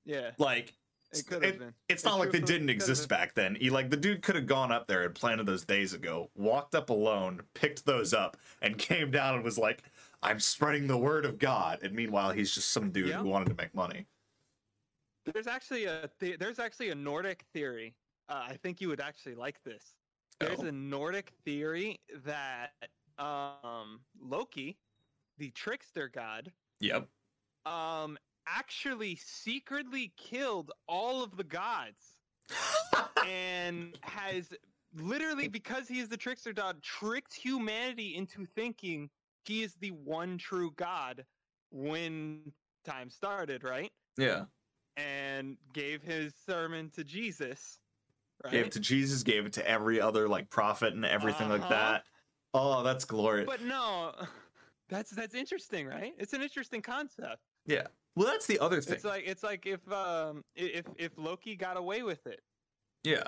Yeah, 0.05 0.31
like 0.37 0.73
it 1.11 1.25
could 1.25 1.43
have 1.43 1.53
it- 1.55 1.59
been. 1.59 1.73
It's 1.87 2.03
not 2.03 2.19
like 2.19 2.31
they 2.31 2.39
didn't 2.41 2.69
exist 2.69 3.07
back 3.09 3.33
then. 3.33 3.55
He 3.55 3.69
like 3.69 3.89
the 3.89 3.97
dude 3.97 4.21
could 4.21 4.35
have 4.35 4.45
gone 4.45 4.71
up 4.71 4.85
there 4.87 5.03
and 5.03 5.15
planted 5.15 5.45
those 5.47 5.63
days 5.65 5.93
ago, 5.93 6.29
walked 6.35 6.75
up 6.75 6.89
alone, 6.91 7.41
picked 7.55 7.85
those 7.85 8.13
up, 8.13 8.37
and 8.61 8.77
came 8.77 9.09
down 9.09 9.33
and 9.35 9.43
was 9.43 9.57
like, 9.57 9.81
"I'm 10.21 10.39
spreading 10.39 10.85
the 10.87 10.97
word 10.97 11.25
of 11.25 11.39
God." 11.39 11.79
And 11.81 11.93
meanwhile, 11.95 12.31
he's 12.31 12.53
just 12.53 12.69
some 12.69 12.91
dude 12.91 13.07
Yeah. 13.09 13.17
who 13.21 13.27
wanted 13.27 13.49
to 13.49 13.55
make 13.55 13.73
money. 13.73 14.05
There's 15.33 15.47
actually 15.47 15.85
a 15.85 16.09
the- 16.19 16.35
there's 16.37 16.59
actually 16.59 16.89
a 16.89 16.95
Nordic 16.95 17.43
theory. 17.53 17.95
Uh, 18.27 18.45
I 18.49 18.57
think 18.57 18.79
you 18.81 18.89
would 18.89 19.01
actually 19.01 19.35
like 19.35 19.61
this. 19.63 19.95
There's 20.39 20.59
Oh. 20.59 20.67
a 20.67 20.71
Nordic 20.71 21.31
theory 21.43 21.99
that 22.25 22.73
um, 23.17 23.99
Loki, 24.19 24.77
the 25.37 25.49
trickster 25.51 26.07
god, 26.07 26.53
Yep. 26.79 27.09
um, 27.65 28.17
actually 28.47 29.15
secretly 29.17 30.13
killed 30.15 30.71
all 30.87 31.21
of 31.23 31.35
the 31.35 31.43
gods 31.43 32.21
and 33.25 33.97
has 34.03 34.49
literally 34.95 35.47
because 35.49 35.87
he 35.87 35.99
is 35.99 36.07
the 36.09 36.17
trickster 36.17 36.51
god 36.53 36.81
tricked 36.81 37.33
humanity 37.33 38.15
into 38.15 38.45
thinking 38.45 39.09
he 39.43 39.61
is 39.61 39.75
the 39.75 39.91
one 39.91 40.37
true 40.37 40.71
god 40.77 41.25
when 41.71 42.51
time 42.85 43.09
started 43.09 43.63
right 43.63 43.91
yeah. 44.17 44.45
And 44.99 45.57
gave 45.73 46.01
his 46.03 46.33
sermon 46.45 46.89
to 46.95 47.03
jesus 47.03 47.79
right 48.43 48.51
Gave 48.53 48.65
it 48.67 48.71
to 48.73 48.79
Jesus. 48.79 49.21
Gave 49.23 49.45
it 49.45 49.53
to 49.53 49.67
every 49.69 49.99
other 49.99 50.27
like 50.29 50.49
prophet 50.49 50.93
and 50.93 51.03
everything 51.05 51.49
like 51.49 51.61
Uh-huh. 51.61 51.69
that. 51.69 52.03
Oh, 52.53 52.83
that's 52.83 53.03
glorious. 53.05 53.45
but 53.47 53.61
no 53.61 54.13
that's 54.89 55.11
that's 55.11 55.35
interesting 55.35 55.85
right 55.87 56.13
it's 56.17 56.33
an 56.33 56.41
interesting 56.41 56.81
concept 56.81 57.41
yeah. 57.65 57.87
Well, 58.15 58.25
that's 58.27 58.47
the 58.47 58.57
other 58.59 58.81
thing. 58.81 58.95
it's 58.95 59.03
like 59.05 59.23
it's 59.27 59.43
like 59.43 59.65
if 59.65 59.79
um 59.91 60.43
if 60.55 60.85
if 60.97 61.11
loki 61.17 61.55
got 61.55 61.77
away 61.77 62.01
with 62.03 62.25
it 62.27 62.41
yeah. 63.03 63.23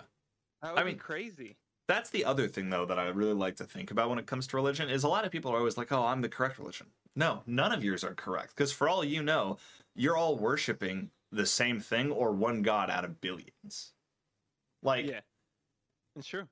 that 0.61 0.73
would 0.75 0.85
mean, 0.85 0.95
be 0.95 0.99
crazy 0.99 1.57
That's 1.87 2.09
the 2.09 2.23
other 2.25 2.47
thing 2.47 2.69
though 2.69 2.85
that 2.85 2.97
I 2.97 3.07
really 3.09 3.33
like 3.33 3.57
to 3.57 3.65
think 3.65 3.91
about 3.91 4.09
when 4.09 4.17
it 4.19 4.25
comes 4.27 4.47
to 4.47 4.55
religion 4.55 4.89
is 4.89 5.03
a 5.03 5.07
lot 5.09 5.25
of 5.25 5.31
people 5.31 5.51
are 5.51 5.57
always 5.57 5.77
like, 5.77 5.91
"Oh, 5.91 6.05
I'm 6.05 6.21
the 6.21 6.29
correct 6.29 6.57
religion." 6.57 6.87
No, 7.15 7.41
none 7.45 7.71
of 7.73 7.83
yours 7.83 8.03
are 8.05 8.15
correct 8.15 8.55
because 8.55 8.71
for 8.71 8.87
all 8.87 9.03
you 9.03 9.21
know, 9.21 9.57
you're 9.95 10.15
all 10.15 10.37
worshiping 10.37 11.11
the 11.31 11.45
same 11.45 11.79
thing 11.79 12.11
or 12.11 12.31
one 12.31 12.61
god 12.61 12.89
out 12.89 13.05
of 13.05 13.21
billions. 13.21 13.93
Like, 14.81 15.05
yeah, 15.07 15.21
it's 16.15 16.27
true 16.27 16.47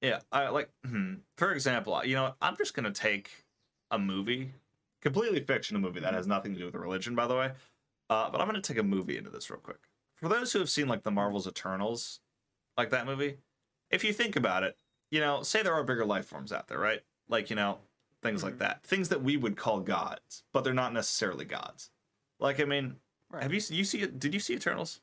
Yeah, 0.00 0.20
I 0.32 0.48
like 0.48 0.70
hmm, 0.84 1.16
for 1.36 1.52
example, 1.52 2.04
you 2.04 2.14
know, 2.14 2.34
I'm 2.40 2.56
just 2.56 2.74
to 2.84 2.92
take 2.92 3.44
a 3.90 3.98
movie, 3.98 4.52
completely 5.00 5.40
fictional 5.44 5.80
movie 5.80 6.00
that 6.00 6.14
has 6.14 6.26
nothing 6.26 6.52
to 6.54 6.58
do 6.58 6.66
with 6.66 6.74
religion 6.74 7.14
by 7.14 7.26
the 7.26 7.34
way. 7.36 7.52
Uh, 8.10 8.30
but 8.30 8.40
I'm 8.40 8.46
to 8.52 8.60
take 8.60 8.78
a 8.78 8.82
movie 8.82 9.16
into 9.16 9.30
this 9.30 9.50
real 9.50 9.60
quick. 9.60 9.88
For 10.16 10.28
those 10.28 10.52
who 10.52 10.58
have 10.58 10.70
seen 10.70 10.88
like 10.88 11.02
the 11.02 11.10
Marvel's 11.10 11.46
Eternals, 11.46 12.20
like 12.76 12.90
that 12.90 13.06
movie, 13.06 13.38
if 13.90 14.04
you 14.04 14.12
think 14.12 14.36
about 14.36 14.62
it, 14.64 14.78
you 15.10 15.20
know, 15.20 15.42
say 15.42 15.62
there 15.62 15.74
are 15.74 15.84
bigger 15.84 16.04
life 16.06 16.26
forms 16.26 16.52
out 16.52 16.68
there, 16.68 16.78
right? 16.78 17.02
Like, 17.28 17.50
you 17.50 17.56
know, 17.56 17.80
things 18.22 18.42
like 18.42 18.54
Mhm. 18.54 18.58
that. 18.58 18.84
Things 18.84 19.08
that 19.10 19.22
we 19.22 19.36
would 19.36 19.56
call 19.56 19.80
gods, 19.80 20.44
but 20.52 20.64
they're 20.64 20.74
not 20.74 20.92
necessarily 20.92 21.44
gods. 21.44 21.90
Like, 22.40 22.60
I 22.60 22.64
mean, 22.64 23.00
right 23.30 23.42
have 23.42 23.52
you 23.52 23.60
you 23.70 23.84
see 23.84 24.00
it? 24.02 24.18
Did 24.18 24.34
you 24.34 24.40
see 24.40 24.54
Eternals? 24.54 25.00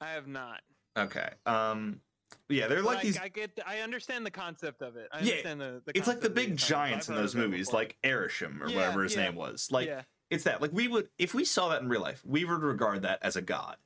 i 0.00 0.10
have 0.10 0.26
not 0.26 0.60
Okay. 0.96 1.30
Um 1.46 2.00
yeah, 2.48 2.66
they're 2.66 2.82
But 2.82 2.86
like 2.94 3.02
these 3.02 3.18
I 3.18 3.28
get 3.28 3.56
the- 3.56 3.66
i 3.68 3.80
understand 3.80 4.26
the 4.26 4.30
concept 4.30 4.82
of 4.82 4.96
it 4.96 5.08
I 5.12 5.20
Yeah, 5.20 5.24
understand 5.30 5.60
the, 5.60 5.82
the 5.84 5.96
it's 5.96 6.08
like 6.08 6.20
the 6.20 6.30
big 6.30 6.56
giants 6.56 7.08
in 7.08 7.14
those 7.14 7.34
movies, 7.34 7.68
before. 7.68 7.80
like 7.80 7.96
Arishem 8.04 8.60
or 8.60 8.68
Yeah, 8.68 8.76
whatever 8.76 9.02
his 9.04 9.14
yeah, 9.16 9.24
name 9.24 9.34
was. 9.36 9.68
Like 9.70 9.88
yeah 9.88 10.02
it's 10.30 10.44
that. 10.44 10.62
Like 10.62 10.72
we 10.72 10.88
would 10.88 11.08
if 11.18 11.34
we 11.34 11.44
saw 11.44 11.68
that 11.68 11.82
in 11.82 11.88
real 11.88 12.00
life, 12.00 12.22
we 12.24 12.44
would 12.44 12.62
regard 12.62 13.02
that 13.02 13.18
as 13.22 13.36
a 13.36 13.42
god. 13.42 13.76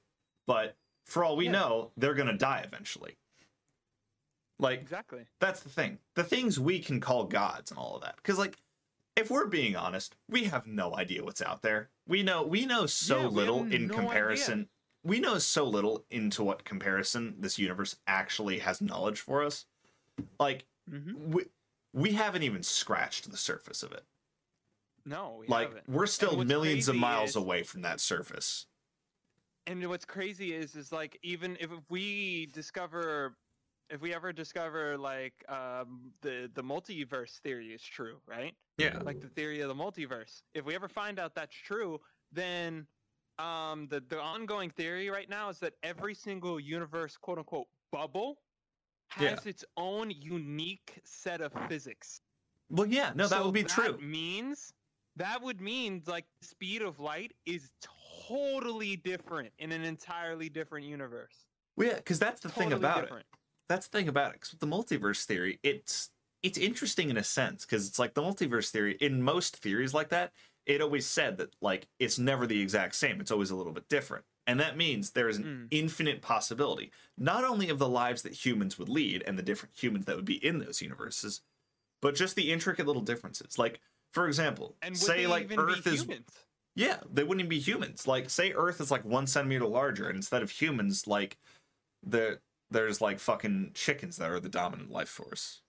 But 0.47 0.77
for 1.05 1.25
all 1.25 1.37
we 1.37 1.49
know, 1.49 1.91
they're 1.97 2.15
gonna 2.15 2.39
die 2.39 2.63
eventually. 2.65 3.17
Like 4.59 4.81
exactly 4.81 5.27
that's 5.41 5.61
the 5.61 5.69
thing. 5.69 5.99
The 6.15 6.25
things 6.25 6.59
we 6.59 6.79
can 6.81 7.01
call 7.01 7.25
gods 7.25 7.71
and 7.71 7.79
all 7.79 7.97
of 7.97 8.03
that. 8.03 8.17
Because 8.17 8.39
like, 8.39 8.57
if 9.17 9.31
we're 9.31 9.47
being 9.47 9.75
honest, 9.75 10.15
we 10.29 10.45
have 10.45 10.67
no 10.67 10.95
idea 10.97 11.25
what's 11.25 11.43
out 11.43 11.63
there. 11.63 11.89
We 12.07 12.23
know 12.23 12.43
we 12.43 12.67
know 12.67 12.87
so 12.87 13.23
Yeah, 13.23 13.29
we 13.29 13.35
little 13.35 13.65
in 13.65 13.87
no 13.89 13.95
comparison. 13.95 14.69
We 15.03 15.21
know 15.21 15.39
so 15.39 15.65
little 15.65 16.05
into 16.11 16.43
what 16.43 16.65
comparison 16.65 17.37
this 17.39 17.59
universe 17.59 17.97
actually 18.07 18.59
has 18.59 18.81
knowledge 18.81 19.21
for 19.21 19.43
us. 19.43 19.65
Like 20.39 20.67
hmm 20.89 21.31
we 21.33 21.45
we 21.93 22.13
haven't 22.13 22.43
even 22.43 22.63
scratched 22.63 23.31
the 23.31 23.37
surface 23.39 23.83
of 23.83 23.91
it. 23.93 24.05
no 25.07 25.37
we 25.41 25.47
like 25.47 25.69
haven't. 25.69 25.89
we're 25.89 26.07
still 26.07 26.45
millions 26.45 26.89
of 26.89 26.97
miles 26.97 27.31
is- 27.31 27.37
away 27.37 27.63
from 27.63 27.83
that 27.83 28.01
surface. 28.01 28.67
and 29.67 29.87
what's 29.89 30.05
crazy 30.05 30.53
is 30.53 30.77
is 30.77 30.93
like 30.93 31.19
even 31.23 31.57
if 31.59 31.71
we 31.89 32.47
discover 32.53 33.37
if 33.91 34.01
we 34.01 34.15
ever 34.15 34.33
discover 34.33 34.97
like 34.99 35.45
um 35.49 36.13
the 36.23 36.51
the 36.55 36.63
multiverse 36.63 37.39
theory 37.41 37.69
is 37.73 37.83
true 37.83 38.17
right 38.27 38.55
Yeah. 38.79 38.99
like 39.05 39.21
the 39.21 39.29
theory 39.29 39.61
of 39.61 39.69
the 39.69 39.75
multiverse 39.75 40.43
if 40.55 40.65
we 40.65 40.75
ever 40.75 40.89
find 40.89 41.19
out 41.19 41.35
that's 41.35 41.55
true 41.55 42.01
then 42.33 42.87
um 43.39 43.87
the 43.89 44.01
the 44.09 44.21
ongoing 44.21 44.71
theory 44.71 45.09
right 45.11 45.29
now 45.29 45.49
is 45.49 45.59
that 45.61 45.75
every 45.83 46.15
single 46.15 46.59
universe 46.59 47.17
quote 47.17 47.39
unquote 47.39 47.69
bubble 47.93 48.39
Yeah. 49.21 49.31
has 49.31 49.47
its 49.47 49.65
own 49.77 50.11
unique 50.11 51.01
set 51.05 51.41
of 51.41 51.53
physics 51.69 52.21
Well, 52.69 52.87
yeah. 52.87 53.13
No, 53.15 53.29
that 53.29 53.39
So 53.39 53.45
would 53.45 53.55
be 53.55 53.63
true. 53.63 53.97
means 53.99 54.73
that 55.15 55.41
would 55.41 55.61
mean 55.61 56.03
like 56.07 56.25
the 56.41 56.47
speed 56.47 56.83
of 56.83 56.99
light 56.99 57.33
is 57.47 57.71
totally 58.29 58.97
different 58.97 59.53
in 59.59 59.71
an 59.73 59.83
entirely 59.85 60.49
different 60.49 60.85
universe. 60.87 61.47
Well, 61.77 61.87
yeah, 61.89 61.97
because 61.97 62.19
that's 62.19 62.41
the 62.41 62.49
thing 62.49 62.71
Totally 62.71 62.85
about 62.85 63.05
it. 63.05 63.13
That's 63.69 63.89
the 63.89 63.99
thing 63.99 64.09
about 64.09 64.35
it. 64.35 64.41
'cause 64.41 64.53
with 64.53 64.61
the 64.61 64.67
multiverse 64.67 65.25
theory, 65.25 65.59
it's 65.63 66.11
it's 66.43 66.59
interesting 66.59 67.11
in 67.11 67.17
a 67.17 67.25
sense 67.25 67.65
because 67.65 67.89
it's 67.89 67.99
like 67.99 68.15
the 68.15 68.23
multiverse 68.23 68.71
theory. 68.71 68.97
In 69.01 69.23
most 69.23 69.57
theories 69.57 69.93
like 69.95 70.11
that, 70.11 70.33
it 70.65 70.81
always 70.81 71.07
said 71.07 71.39
that 71.39 71.55
like 71.61 71.89
it's 71.99 72.19
never 72.19 72.47
the 72.47 72.61
exact 72.61 72.95
same. 72.95 73.21
It's 73.21 73.31
always 73.31 73.51
a 73.51 73.57
little 73.57 73.73
bit 73.73 73.89
different, 73.89 74.25
and 74.47 74.61
that 74.61 74.77
means 74.77 75.11
there 75.13 75.29
is 75.29 75.39
an 75.39 75.47
Mm. 75.47 75.69
infinite 75.71 76.23
possibility 76.23 76.93
not 77.19 77.43
only 77.45 77.69
of 77.69 77.79
the 77.81 77.89
lives 77.89 78.23
that 78.23 78.45
humans 78.45 78.79
would 78.79 78.89
lead 78.89 79.23
and 79.27 79.37
the 79.39 79.43
different 79.43 79.77
humans 79.77 80.05
that 80.07 80.15
would 80.17 80.25
be 80.25 80.45
in 80.45 80.59
those 80.59 80.81
universes, 80.81 81.43
but 82.03 82.15
just 82.17 82.37
the 82.37 82.53
intricate 82.53 82.87
little 82.87 83.03
differences. 83.03 83.59
Like, 83.59 83.81
for 84.13 84.27
example, 84.29 84.79
And 84.83 84.97
say 84.97 85.27
like 85.27 85.51
Earth 85.57 85.87
is 85.87 86.07
humans? 86.07 86.47
yeah, 86.77 87.03
they 87.11 87.25
wouldn't 87.25 87.41
even 87.43 87.51
be 87.51 87.61
humans. 87.61 88.07
Like, 88.07 88.31
say 88.31 88.53
Earth 88.55 88.81
is 88.81 88.91
like 88.91 89.05
one 89.05 89.27
centimeter 89.29 89.67
larger, 89.67 90.09
and 90.09 90.17
instead 90.17 90.43
of 90.43 90.51
humans, 90.51 91.07
like 91.07 91.39
the 92.03 92.41
there's 92.71 93.01
like 93.01 93.19
fucking 93.19 93.73
chickens 93.75 94.17
that 94.17 94.31
are 94.31 94.41
the 94.41 94.49
dominant 94.49 94.91
life 94.91 95.09
force. 95.09 95.63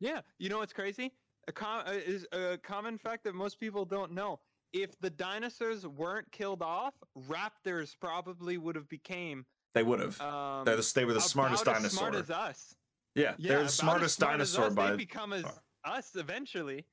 Yeah, 0.00 0.20
you 0.38 0.48
know 0.48 0.58
what's 0.58 0.72
crazy? 0.72 1.12
A 1.48 1.52
com- 1.52 1.84
uh, 1.86 1.92
is 1.92 2.26
a 2.32 2.58
common 2.62 2.98
fact 2.98 3.24
that 3.24 3.34
most 3.34 3.58
people 3.60 3.84
don't 3.84 4.12
know. 4.12 4.40
If 4.72 4.98
the 5.00 5.10
dinosaurs 5.10 5.86
weren't 5.86 6.30
killed 6.32 6.62
off, 6.62 6.94
raptors 7.28 7.94
probably 8.00 8.56
would 8.56 8.76
have 8.76 8.88
became. 8.88 9.44
They 9.74 9.82
would 9.82 10.00
have. 10.00 10.20
Um, 10.20 10.64
They're 10.64 10.76
the, 10.76 10.92
they 10.94 11.04
were 11.04 11.12
the 11.12 11.20
smartest 11.20 11.64
dinosaur. 11.64 11.86
As 11.86 11.92
smart 11.92 12.14
as 12.14 12.30
us. 12.30 12.74
yeah, 13.14 13.34
Yeah, 13.38 13.48
they're 13.54 13.62
the 13.64 13.68
smartest 13.68 14.16
smart 14.16 14.32
dinosaur 14.32 14.70
by 14.70 14.90
They 14.90 14.96
become 14.96 15.32
as 15.32 15.44
us 15.84 16.10
eventually. 16.14 16.86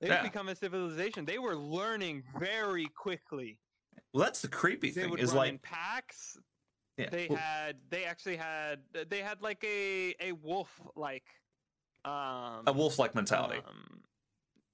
They 0.00 0.08
Yeah. 0.08 0.22
would 0.22 0.30
become 0.30 0.48
a 0.48 0.56
civilization. 0.56 1.24
They 1.24 1.38
were 1.38 1.56
learning 1.56 2.24
very 2.38 2.86
quickly. 2.86 3.58
Well, 4.12 4.22
that's 4.24 4.42
the 4.42 4.48
creepy 4.48 4.90
They 4.90 5.02
thing 5.02 5.18
is 5.18 5.32
like 5.32 5.50
in 5.50 5.58
packs. 5.58 6.36
Yeah, 6.96 7.08
They 7.10 7.26
well, 7.28 7.38
had. 7.38 7.76
They 7.90 8.04
actually 8.04 8.36
had. 8.36 8.80
They 9.08 9.20
had 9.20 9.42
like 9.42 9.62
a 9.64 10.14
a 10.20 10.32
wolf 10.32 10.80
like. 10.96 11.24
Um, 12.04 12.64
a 12.66 12.72
wolf-like 12.74 13.14
mentality. 13.14 13.60
um, 13.66 14.00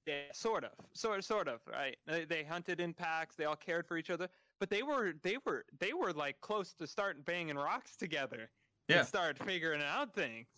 yeah, 0.04 0.22
sort 0.32 0.64
of, 0.64 0.70
sort 0.94 1.22
sort 1.22 1.46
of, 1.46 1.60
right? 1.70 1.96
They, 2.06 2.24
they 2.24 2.42
hunted 2.42 2.80
in 2.80 2.92
packs. 2.92 3.36
They 3.36 3.44
all 3.44 3.54
cared 3.54 3.86
for 3.86 3.96
each 3.96 4.10
other, 4.10 4.28
but 4.58 4.68
they 4.68 4.82
were 4.82 5.12
they 5.22 5.36
were 5.46 5.64
they 5.78 5.92
were 5.92 6.12
like 6.12 6.40
close 6.40 6.72
to 6.74 6.86
starting 6.88 7.22
banging 7.22 7.56
rocks 7.56 7.96
together. 7.96 8.50
Yeah. 8.88 8.98
and 9.00 9.06
start 9.06 9.38
figuring 9.38 9.82
out 9.82 10.12
things. 10.14 10.48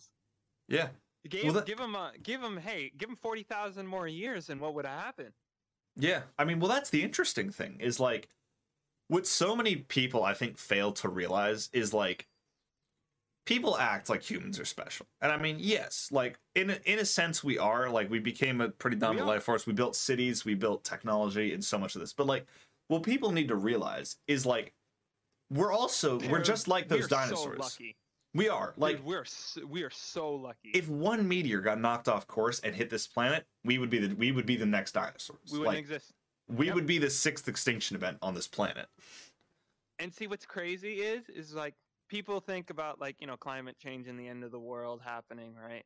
yeah, 0.67 0.87
Give, 1.29 1.53
that- 1.53 1.67
give 1.67 1.77
them 1.77 1.93
a 1.93 2.13
give 2.23 2.41
them 2.41 2.57
hey 2.57 2.91
give 2.97 3.09
them 3.09 3.15
forty 3.15 3.43
thousand 3.43 3.85
more 3.85 4.07
years 4.07 4.49
and 4.49 4.59
what 4.59 4.73
would 4.73 4.85
have 4.87 4.99
happened? 4.99 5.33
Yeah, 5.95 6.21
I 6.39 6.45
mean, 6.45 6.59
well, 6.59 6.69
that's 6.69 6.89
the 6.89 7.03
interesting 7.03 7.51
thing 7.51 7.77
is 7.79 7.99
like 7.99 8.29
what 9.07 9.27
so 9.27 9.55
many 9.55 9.75
people 9.75 10.23
I 10.23 10.33
think 10.33 10.57
fail 10.57 10.91
to 10.93 11.09
realize 11.09 11.69
is 11.73 11.93
like 11.93 12.27
people 13.45 13.77
act 13.77 14.09
like 14.09 14.23
humans 14.29 14.59
are 14.59 14.65
special, 14.65 15.05
and 15.21 15.31
I 15.31 15.37
mean, 15.37 15.57
yes, 15.59 16.09
like 16.11 16.39
in 16.55 16.69
a, 16.71 16.79
in 16.85 16.99
a 16.99 17.05
sense 17.05 17.43
we 17.43 17.57
are. 17.57 17.89
Like 17.89 18.09
we 18.09 18.19
became 18.19 18.61
a 18.61 18.69
pretty 18.69 18.97
dominant 18.97 19.27
life 19.27 19.43
force. 19.43 19.67
We 19.67 19.73
built 19.73 19.95
cities, 19.95 20.45
we 20.45 20.55
built 20.55 20.83
technology, 20.83 21.53
and 21.53 21.63
so 21.63 21.77
much 21.77 21.95
of 21.95 22.01
this. 22.01 22.13
But 22.13 22.27
like, 22.27 22.45
what 22.87 23.03
people 23.03 23.31
need 23.31 23.49
to 23.49 23.55
realize 23.55 24.17
is 24.27 24.45
like 24.45 24.73
we're 25.49 25.73
also 25.73 26.19
we're 26.29 26.41
just 26.41 26.67
like 26.67 26.87
those 26.87 27.07
dinosaurs. 27.07 27.73
So. 27.77 27.83
We 28.35 28.49
are 28.49 28.73
like 28.77 28.97
Dude, 28.97 29.05
we're 29.05 29.21
s 29.21 29.59
we 29.67 29.83
are 29.83 29.91
so 29.91 30.33
lucky. 30.33 30.71
if 30.73 30.89
one 30.89 31.27
meteor 31.27 31.61
got 31.61 31.79
knocked 31.79 32.07
off 32.07 32.25
course 32.25 32.59
and 32.61 32.73
hit 32.73 32.89
this 32.89 33.05
planet, 33.05 33.45
we 33.63 33.77
would 33.77 33.91
be 33.91 33.99
the 33.99 34.15
we 34.15 34.31
would 34.31 34.47
be 34.47 34.55
the 34.55 34.65
next 34.65 34.93
dinosaurs. 34.93 35.39
we 35.51 35.59
wouldn't 35.59 35.75
like 35.75 35.79
exist. 35.83 36.13
We 36.55 36.67
Yep. 36.67 36.75
would 36.75 36.85
be 36.87 36.97
the 36.97 37.09
sixth 37.09 37.47
extinction 37.47 37.95
event 37.95 38.17
on 38.21 38.33
this 38.35 38.47
planet. 38.47 38.87
And 39.99 40.13
see 40.13 40.27
what's 40.27 40.45
crazy 40.45 41.01
is 41.01 41.29
is 41.29 41.53
like 41.53 41.75
people 42.09 42.39
think 42.39 42.69
about 42.69 42.99
like 42.99 43.15
you 43.21 43.27
know 43.27 43.37
climate 43.37 43.77
change 43.77 44.07
and 44.07 44.19
the 44.19 44.27
end 44.27 44.43
of 44.43 44.51
the 44.51 44.59
world 44.59 45.01
happening, 45.01 45.55
right? 45.55 45.85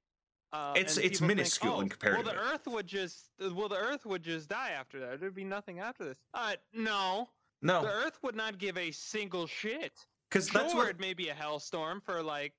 Uh, 0.54 0.74
It's- 0.78 0.98
it's 0.98 1.04
people 1.20 1.28
think, 1.28 1.28
minuscule 1.28 1.74
oh, 1.76 1.82
in 1.82 1.90
comparison 1.90 2.26
Well, 2.26 2.34
the. 2.36 2.40
Earth 2.40 2.68
would 2.68 2.88
just 2.88 3.30
well 3.40 3.68
the 3.70 3.76
Earth 3.78 4.06
would 4.06 4.24
just 4.24 4.48
die 4.50 4.70
after 4.72 5.00
that. 5.02 5.20
There'd 5.20 5.36
be 5.36 5.44
nothing 5.44 5.80
after 5.80 6.06
this. 6.06 6.18
Uh, 6.34 6.56
no, 6.74 7.30
no, 7.62 7.82
the 7.82 7.90
Earth 7.92 8.18
would 8.24 8.36
not 8.36 8.58
give 8.58 8.78
a 8.78 8.92
single 8.92 9.46
shit. 9.48 10.06
because 10.30 10.48
Sure, 10.50 10.62
that's 10.62 10.74
what 10.74 10.88
it 10.90 11.00
may 11.00 11.14
be 11.14 11.30
a 11.30 11.34
hellstorm 11.36 12.02
for 12.02 12.24
like 12.24 12.54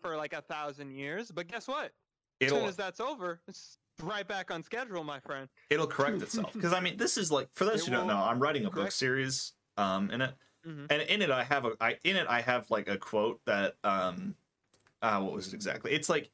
for 0.00 0.16
like 0.16 0.32
a 0.32 0.42
thousand 0.42 0.90
years, 0.92 1.30
but 1.30 1.46
guess 1.46 1.68
what? 1.68 1.92
As 2.40 2.50
soon 2.50 2.64
as 2.64 2.76
that's 2.76 3.00
over, 3.00 3.40
it's 3.48 3.78
right 4.02 4.26
back 4.26 4.50
on 4.50 4.62
schedule, 4.62 5.04
my 5.04 5.20
friend. 5.20 5.48
it'll 5.70 5.86
correct 5.86 6.22
itself. 6.22 6.52
Because 6.54 6.72
I 6.72 6.80
mean, 6.80 6.96
this 6.96 7.16
is 7.16 7.30
like 7.30 7.48
for 7.52 7.64
those 7.64 7.82
It 7.82 7.86
who 7.86 7.92
don't 7.96 8.06
know, 8.06 8.16
I'm 8.18 8.40
writing 8.40 8.64
a 8.64 8.70
book 8.70 8.74
correct- 8.80 8.92
series 8.94 9.52
um 9.76 10.10
in 10.10 10.20
it, 10.22 10.34
Mhm. 10.66 10.86
and 10.90 11.02
in 11.02 11.22
it 11.22 11.30
I 11.30 11.44
have 11.44 11.64
a 11.64 11.72
I 11.80 11.98
in 12.04 12.16
it 12.16 12.26
I 12.28 12.40
have 12.40 12.70
like 12.70 12.88
a 12.88 12.98
quote 12.98 13.40
that 13.46 13.76
um 13.84 14.34
uh 15.02 15.20
what 15.20 15.32
was 15.34 15.48
it 15.48 15.54
exactly? 15.54 15.92
It's 15.92 16.08
like 16.08 16.30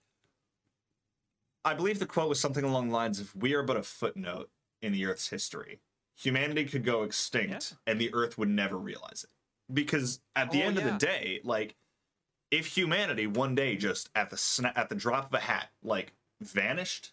I 1.64 1.75
believe 1.75 1.98
the 1.98 2.07
quote 2.07 2.29
was 2.29 2.40
something 2.40 2.64
along 2.64 2.88
the 2.88 2.94
lines 2.94 3.20
of 3.20 3.35
"We 3.37 3.55
are 3.55 3.62
but 3.62 3.77
a 3.77 3.83
footnote 3.83 4.51
in 4.81 4.92
the 4.92 5.07
Earth's 5.07 5.29
history. 5.29 5.81
Humanity 6.16 6.64
could 6.64 6.85
go 6.85 7.05
extinct, 7.05 7.75
and 7.87 8.01
the 8.01 8.12
Earth 8.12 8.37
would 8.38 8.48
never 8.48 8.77
realize 8.79 9.25
it." 9.25 9.31
Because 9.72 10.20
at 10.35 10.51
the 10.51 10.62
Oh, 10.62 10.66
end 10.66 10.79
of 10.79 10.85
the 10.85 10.92
day, 10.98 11.40
like 11.44 11.77
if 12.51 12.66
humanity 12.77 13.27
one 13.27 13.55
day 13.55 13.77
just 13.77 14.11
at 14.14 14.31
the 14.31 14.37
sna- 14.37 14.77
at 14.77 14.88
the 14.88 14.94
drop 14.94 15.27
of 15.27 15.35
a 15.35 15.40
hat 15.40 15.70
like 15.83 16.12
vanished 16.40 17.12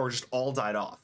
or 0.00 0.10
just 0.10 0.26
all 0.30 0.52
died 0.52 0.76
off, 0.76 1.00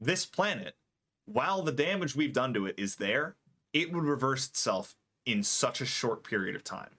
this 0.00 0.26
planet, 0.26 0.76
while 1.24 1.62
the 1.62 1.72
damage 1.72 2.14
we've 2.14 2.32
done 2.32 2.54
to 2.54 2.66
it 2.66 2.74
is 2.78 2.96
there, 2.96 3.36
it 3.72 3.92
would 3.92 4.04
reverse 4.04 4.46
itself 4.48 4.94
in 5.26 5.42
such 5.42 5.80
a 5.80 5.86
short 5.86 6.24
period 6.24 6.54
of 6.56 6.64
time. 6.64 6.90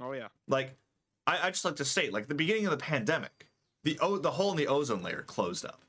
Oh 0.00 0.12
yeah. 0.12 0.28
Like, 0.48 0.76
I, 1.26 1.46
I 1.48 1.50
just 1.50 1.64
like 1.64 1.76
to 1.76 1.84
state, 1.84 2.12
like 2.12 2.28
the 2.28 2.34
beginning 2.34 2.64
of 2.66 2.70
the 2.70 2.76
pandemic, 2.76 3.48
the 3.84 3.98
o- 4.00 4.18
the 4.18 4.30
hole 4.32 4.50
in 4.50 4.56
the 4.56 4.66
ozone 4.68 5.02
layer 5.02 5.22
closed 5.22 5.64
up 5.64 5.80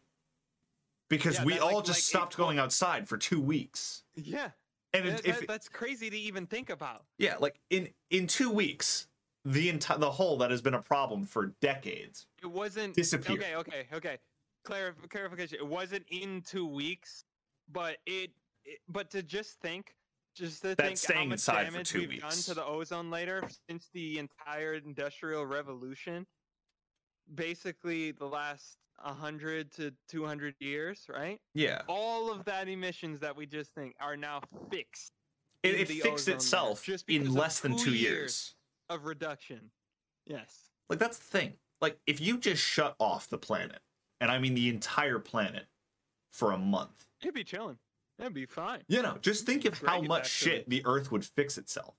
because 1.09 1.37
Yeah, 1.39 1.45
we 1.45 1.53
that, 1.53 1.61
all 1.61 1.75
like- 1.77 1.85
just 1.85 2.13
like, 2.13 2.21
stopped 2.21 2.37
going 2.37 2.59
outside 2.59 3.07
for 3.07 3.17
two 3.17 3.41
weeks. 3.41 4.03
Yeah. 4.15 4.51
And 4.93 5.07
That- 5.07 5.25
if 5.25 5.39
that- 5.39 5.47
that's 5.47 5.69
crazy 5.69 6.09
to 6.09 6.17
even 6.17 6.47
think 6.47 6.69
about. 6.69 7.05
yeah, 7.17 7.37
like 7.39 7.59
in 7.69 7.93
in 8.09 8.27
two 8.27 8.49
weeks, 8.49 9.07
the 9.45 9.69
entire 9.69 9.97
the 9.97 10.11
hole 10.11 10.37
that 10.37 10.51
has 10.51 10.61
been 10.61 10.73
a 10.73 10.81
problem 10.81 11.25
for 11.25 11.53
decades. 11.61 12.27
It 12.41 12.47
wasn't 12.47 12.95
Disappeared. 12.95 13.39
Okay, 13.39 13.55
okay, 13.55 13.87
okay. 13.93 14.17
Clarif- 14.65 15.09
clarification. 15.09 15.57
It 15.59 15.67
wasn't 15.67 16.05
in 16.09 16.41
two 16.41 16.67
weeks, 16.67 17.23
but 17.71 17.97
it, 18.05 18.31
it. 18.65 18.79
But 18.87 19.09
to 19.11 19.23
just 19.23 19.59
think, 19.59 19.95
just 20.35 20.61
to 20.61 20.75
That's 20.75 20.81
think 20.81 20.97
staying 20.97 21.19
how 21.19 21.25
much 21.25 21.33
inside 21.33 21.65
for 21.65 21.71
damage 21.71 21.89
two 21.89 22.07
we've 22.07 22.21
done 22.21 22.31
to 22.31 22.53
the 22.53 22.65
ozone 22.65 23.09
layer 23.09 23.43
since 23.67 23.89
the 23.93 24.19
entire 24.19 24.75
industrial 24.75 25.45
revolution. 25.45 26.27
Basically, 27.33 28.11
the 28.11 28.25
last 28.25 28.77
hundred 28.99 29.71
to 29.73 29.91
two 30.07 30.25
hundred 30.25 30.53
years, 30.59 31.05
right? 31.09 31.39
Yeah, 31.55 31.81
All 31.87 32.31
of 32.31 32.45
that 32.45 32.67
emissions 32.67 33.19
that 33.21 33.35
we 33.35 33.47
just 33.47 33.73
think 33.73 33.95
are 33.99 34.15
now 34.15 34.41
fixed 34.69 35.13
it, 35.63 35.75
it 35.75 35.87
fixed 35.87 36.27
itself 36.27 36.87
in 37.07 37.33
less 37.33 37.59
than 37.59 37.77
two 37.77 37.85
two 37.85 37.91
years. 37.91 38.01
years. 38.01 38.55
Of 38.93 39.05
reduction. 39.05 39.71
Yes. 40.25 40.69
Like 40.89 40.99
that's 40.99 41.17
the 41.17 41.25
thing. 41.37 41.53
Like 41.79 41.97
if 42.05 42.21
you 42.21 42.37
just 42.37 42.61
shut 42.61 42.95
off 42.99 43.27
the 43.29 43.37
planet, 43.37 43.79
and 44.19 44.29
I 44.31 44.37
mean 44.39 44.53
the 44.53 44.69
entire 44.69 45.19
planet, 45.19 45.65
for 46.31 46.51
a 46.51 46.57
month, 46.57 47.05
It'd 47.21 47.33
be 47.33 47.43
chilling. 47.43 47.77
It'd 48.19 48.33
be 48.33 48.45
fine. 48.45 48.81
you 48.87 49.01
know, 49.01 49.17
just 49.21 49.45
think 49.45 49.65
of 49.65 49.77
how 49.79 50.01
much 50.01 50.29
shit 50.29 50.69
the 50.69 50.81
Earth 50.85 51.11
would 51.11 51.25
fix 51.25 51.57
itself. 51.57 51.95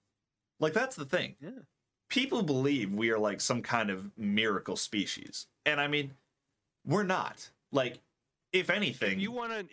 Like 0.60 0.72
that's 0.72 0.96
the 0.96 1.04
thing. 1.04 1.34
Yeah. 1.40 1.50
People 2.08 2.42
believe 2.42 2.94
we 2.94 3.10
are 3.10 3.18
like 3.18 3.40
some 3.40 3.60
kind 3.62 3.90
of 3.90 4.10
miracle 4.16 4.76
species, 4.76 5.46
and 5.66 5.80
I 5.80 5.88
mean, 5.88 6.12
we're 6.86 7.02
not. 7.04 7.50
Like, 7.72 7.98
if 8.52 8.68
anything, 8.70 9.12
If 9.12 9.18
you 9.20 9.32
wanted, 9.32 9.68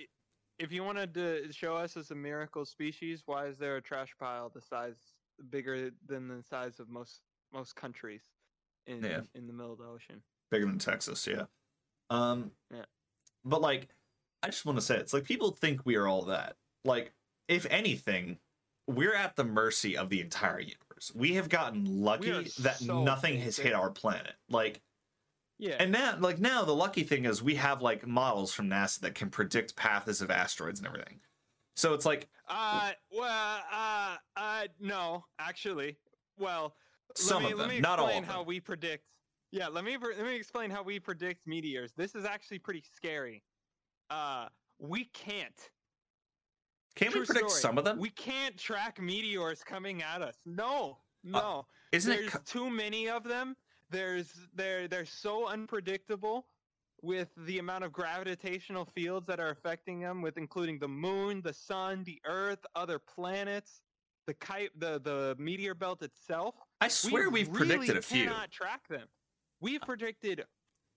if 0.57 0.71
you 0.71 0.83
wanted 0.83 1.13
to 1.15 1.51
show 1.51 1.75
us 1.75 1.97
as 1.97 2.11
a 2.11 2.15
miracle 2.15 2.63
species, 2.65 3.23
why 3.25 3.47
is 3.47 3.57
there 3.57 3.75
a 3.75 3.81
trash 3.81 4.15
pile 4.19 4.49
the 4.49 4.61
size 4.61 4.95
bigger 5.49 5.91
than 6.05 6.27
the 6.27 6.43
size 6.43 6.79
of 6.79 6.89
most 6.89 7.21
most 7.51 7.75
countries 7.75 8.23
in 8.87 9.03
Yeah. 9.03 9.21
in 9.35 9.47
the 9.47 9.53
middle 9.53 9.73
of 9.73 9.79
the 9.79 9.85
ocean? 9.85 10.21
bigger 10.51 10.65
than 10.65 10.79
Texas, 10.79 11.27
yeah. 11.27 11.45
Um, 12.09 12.51
Yeah. 12.71 12.85
But 13.45 13.61
like, 13.61 13.89
I 14.41 14.47
just 14.49 14.65
want 14.65 14.77
to 14.79 14.81
say, 14.81 14.97
it's 14.97 15.13
like 15.13 15.23
people 15.25 15.51
think 15.51 15.85
we 15.85 15.95
are 15.95 16.07
all 16.07 16.23
that. 16.25 16.57
Like, 16.83 17.13
if 17.47 17.65
anything, 17.69 18.39
we're 18.87 19.13
at 19.13 19.35
the 19.35 19.43
mercy 19.43 19.95
of 19.95 20.09
the 20.09 20.21
entire 20.21 20.59
universe. 20.59 21.11
We 21.13 21.33
have 21.35 21.49
gotten 21.49 22.01
lucky 22.01 22.31
that 22.59 22.77
so 22.77 23.03
nothing 23.03 23.39
has 23.41 23.57
hit 23.57 23.73
our 23.73 23.91
planet. 23.91 24.33
Like, 24.49 24.81
Yeah. 25.59 25.75
and 25.79 25.91
now, 25.91 26.17
like 26.17 26.39
now, 26.39 26.63
the 26.65 26.73
lucky 26.75 27.03
thing 27.03 27.25
is 27.25 27.43
we 27.43 27.55
have 27.55 27.81
like 27.83 28.07
models 28.07 28.51
from 28.53 28.69
NASA 28.69 28.99
that 29.01 29.13
can 29.13 29.29
predict 29.29 29.75
paths 29.75 30.21
of 30.21 30.31
asteroids 30.31 30.79
and 30.79 30.87
everything. 30.87 31.21
So 31.79 31.93
it's 31.93 32.05
like 32.05 32.27
uh, 32.49 32.91
well, 33.17 33.61
uh, 33.71 34.17
uh, 34.35 34.63
no, 34.81 35.23
actually, 35.39 35.95
well, 36.37 36.75
some 37.15 37.43
let 37.43 37.45
me, 37.45 37.51
of 37.53 37.57
them, 37.57 37.67
let 37.67 37.75
me 37.75 37.79
not 37.79 37.99
all 37.99 38.07
explain 38.07 38.23
of 38.23 38.29
how 38.29 38.43
we 38.43 38.59
predict. 38.59 39.05
Yeah, 39.51 39.69
let 39.69 39.85
me 39.85 39.97
let 39.97 40.25
me 40.25 40.35
explain 40.35 40.71
how 40.71 40.83
we 40.83 40.99
predict 40.99 41.47
meteors. 41.47 41.93
This 41.95 42.15
is 42.15 42.25
actually 42.25 42.59
pretty 42.59 42.83
scary. 42.93 43.43
Uh, 44.09 44.47
we 44.77 45.05
can't. 45.05 45.69
Can 46.95 47.13
we 47.13 47.25
predict 47.25 47.49
story. 47.49 47.61
some 47.61 47.77
of 47.77 47.85
them? 47.85 47.97
We 47.97 48.09
can't 48.09 48.57
track 48.57 49.01
meteors 49.01 49.63
coming 49.63 50.03
at 50.03 50.21
us. 50.21 50.35
No, 50.45 50.97
no. 51.23 51.65
Isn't 51.93 52.11
There's 52.11 52.35
it? 52.35 52.45
too 52.45 52.69
many 52.69 53.07
of 53.07 53.23
them. 53.23 53.55
There's 53.89 54.33
they're 54.53 54.89
they're 54.89 55.05
so 55.05 55.47
unpredictable 55.47 56.45
with 57.01 57.29
the 57.37 57.59
amount 57.59 57.83
of 57.83 57.91
gravitational 57.91 58.85
fields 58.85 59.25
that 59.27 59.39
are 59.39 59.49
affecting 59.49 59.99
them, 59.99 60.21
with 60.21 60.37
including 60.37 60.79
the 60.79 60.87
moon, 60.87 61.41
the 61.41 61.53
sun, 61.53 62.03
the 62.03 62.19
earth, 62.25 62.59
other 62.75 62.99
planets, 62.99 63.81
the 64.27 64.33
kite, 64.35 64.69
the 64.77 64.99
the 64.99 65.35
meteor 65.39 65.73
belt 65.73 66.01
itself. 66.03 66.55
I 66.81 66.87
swear 66.87 67.29
we 67.29 67.43
we've 67.43 67.53
predicted 67.53 67.97
a 67.97 68.01
few. 68.01 68.25
Cannot 68.25 68.51
track 68.51 68.87
them. 68.87 69.07
We've 69.61 69.81
predicted 69.81 70.45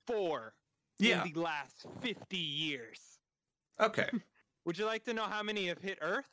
four 0.07 0.55
Yeah. 0.99 1.25
in 1.25 1.33
the 1.33 1.41
last 1.41 1.87
50 2.01 2.37
years. 2.37 2.99
Okay. 3.81 4.09
Would 4.65 4.79
you 4.79 4.85
like 4.87 5.05
to 5.05 5.15
know 5.15 5.25
how 5.25 5.43
many 5.43 5.67
have 5.69 5.79
hit 5.79 5.99
Earth? 6.01 6.29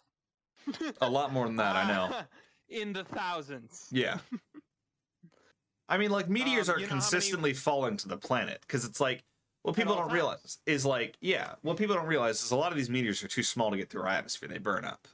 A 1.01 1.09
lot 1.09 1.31
more 1.33 1.47
than 1.47 1.55
that, 1.55 1.75
I 1.75 1.87
know. 1.87 2.15
in 2.69 2.93
the 2.93 3.03
thousands. 3.03 3.87
Yeah. 3.91 4.17
I 5.89 5.97
mean, 5.97 6.11
like 6.11 6.29
meteors 6.29 6.69
Um, 6.69 6.75
are 6.75 6.77
how 6.77 6.81
many- 6.81 6.89
consistently 6.89 7.53
falling 7.53 7.97
to 7.97 8.07
the 8.07 8.17
planet 8.17 8.59
because 8.61 8.85
it's 8.85 8.99
like 8.99 9.23
what 9.63 9.75
people 9.75 9.93
don't 9.95 10.03
times. 10.03 10.13
realize 10.13 10.57
is 10.65 10.85
like 10.85 11.17
yeah, 11.21 11.53
what 11.61 11.77
people 11.77 11.95
don't 11.95 12.07
realize 12.07 12.41
is 12.43 12.51
a 12.51 12.55
lot 12.55 12.71
of 12.71 12.77
these 12.77 12.89
meteors 12.89 13.23
are 13.23 13.27
too 13.27 13.43
small 13.43 13.71
to 13.71 13.77
get 13.77 13.89
through 13.89 14.01
our 14.01 14.07
atmosphere. 14.07 14.49
They 14.49 14.57
burn 14.57 14.85
up. 14.85 15.07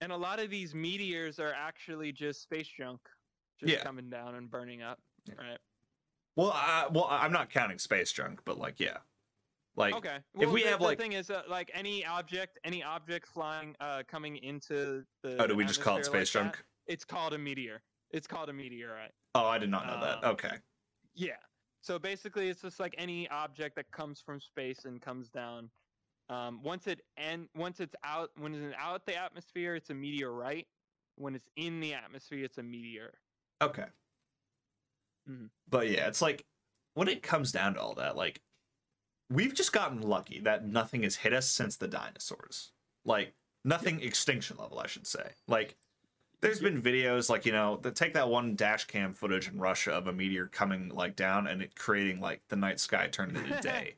And 0.00 0.12
a 0.12 0.16
lot 0.16 0.40
of 0.40 0.50
these 0.50 0.74
meteors 0.74 1.38
are 1.38 1.52
actually 1.54 2.12
just 2.12 2.42
space 2.42 2.68
junk, 2.68 3.00
just 3.58 3.72
Yeah. 3.72 3.82
coming 3.82 4.10
down 4.10 4.34
and 4.34 4.50
burning 4.50 4.82
up. 4.82 4.98
Yeah. 5.26 5.34
Right. 5.38 5.58
Well, 6.36 6.52
I, 6.54 6.86
well, 6.90 7.06
I'm 7.10 7.32
not 7.32 7.48
counting 7.50 7.78
space 7.78 8.12
junk, 8.12 8.40
but 8.44 8.58
like 8.58 8.78
yeah, 8.78 8.98
like 9.74 9.94
okay. 9.94 10.18
if 10.38 10.50
we 10.50 10.62
the, 10.62 10.68
have, 10.70 10.78
the 10.80 10.84
like- 10.84 10.98
thing 10.98 11.12
is, 11.12 11.30
uh, 11.30 11.42
like 11.48 11.70
any 11.74 12.04
object, 12.04 12.58
any 12.64 12.82
object 12.82 13.26
flying, 13.28 13.74
uh, 13.80 14.02
coming 14.06 14.36
into 14.36 15.02
the. 15.22 15.42
oh, 15.42 15.46
do 15.46 15.54
we 15.56 15.64
just 15.64 15.80
call 15.80 15.96
it 15.96 16.04
space 16.04 16.34
like 16.34 16.44
junk? 16.44 16.56
that, 16.56 16.92
it's 16.92 17.04
called 17.04 17.32
a 17.32 17.38
meteor. 17.38 17.82
It's 18.10 18.26
called 18.26 18.48
a 18.50 18.52
meteorite. 18.52 19.12
Oh, 19.34 19.46
I 19.46 19.58
did 19.58 19.70
not 19.70 19.86
know 19.86 19.98
that. 20.00 20.24
Um, 20.24 20.32
Okay. 20.32 20.56
Yeah. 21.14 21.32
So 21.86 22.00
basically, 22.00 22.48
it's 22.48 22.62
just 22.62 22.80
like 22.80 22.96
any 22.98 23.28
object 23.28 23.76
that 23.76 23.88
comes 23.92 24.20
from 24.20 24.40
space 24.40 24.86
and 24.86 25.00
comes 25.00 25.28
down. 25.28 25.70
Um, 26.28 26.60
once 26.64 26.88
it 26.88 27.02
and 27.16 27.48
once 27.54 27.78
it's 27.78 27.94
out, 28.02 28.30
when 28.36 28.52
it's 28.54 28.74
out 28.76 29.06
the 29.06 29.14
atmosphere, 29.14 29.76
it's 29.76 29.90
a 29.90 29.94
meteorite. 29.94 30.66
When 31.14 31.36
it's 31.36 31.48
in 31.54 31.78
the 31.78 31.94
atmosphere, 31.94 32.44
it's 32.44 32.58
a 32.58 32.62
meteor. 32.64 33.12
Okay. 33.62 33.86
Mhm. 35.30 35.50
But 35.68 35.88
yeah, 35.88 36.08
it's 36.08 36.20
like 36.20 36.44
when 36.94 37.06
it 37.06 37.22
comes 37.22 37.52
down 37.52 37.74
to 37.74 37.80
all 37.80 37.94
that, 37.94 38.16
like 38.16 38.42
we've 39.30 39.54
just 39.54 39.72
gotten 39.72 40.02
lucky 40.02 40.40
that 40.40 40.66
nothing 40.66 41.04
has 41.04 41.14
hit 41.14 41.32
us 41.32 41.48
since 41.48 41.76
the 41.76 41.86
dinosaurs. 41.86 42.72
Like 43.04 43.32
nothing 43.64 44.00
extinction 44.00 44.56
level, 44.56 44.80
I 44.80 44.88
should 44.88 45.06
say. 45.06 45.34
Like 45.46 45.76
there's 46.40 46.60
been 46.60 46.82
videos 46.82 47.30
like, 47.30 47.46
you 47.46 47.52
know, 47.52 47.78
that 47.82 47.96
take 47.96 48.14
that 48.14 48.28
one 48.28 48.54
dash 48.56 48.84
cam 48.84 49.12
footage 49.12 49.48
in 49.48 49.58
Russia 49.58 49.92
of 49.92 50.06
a 50.06 50.12
meteor 50.12 50.46
coming 50.46 50.90
like 50.90 51.16
down 51.16 51.46
and 51.46 51.62
it 51.62 51.74
creating 51.74 52.20
like 52.20 52.42
the 52.48 52.56
night 52.56 52.80
sky 52.80 53.08
turning 53.10 53.36
into 53.36 53.60
day. 53.60 53.94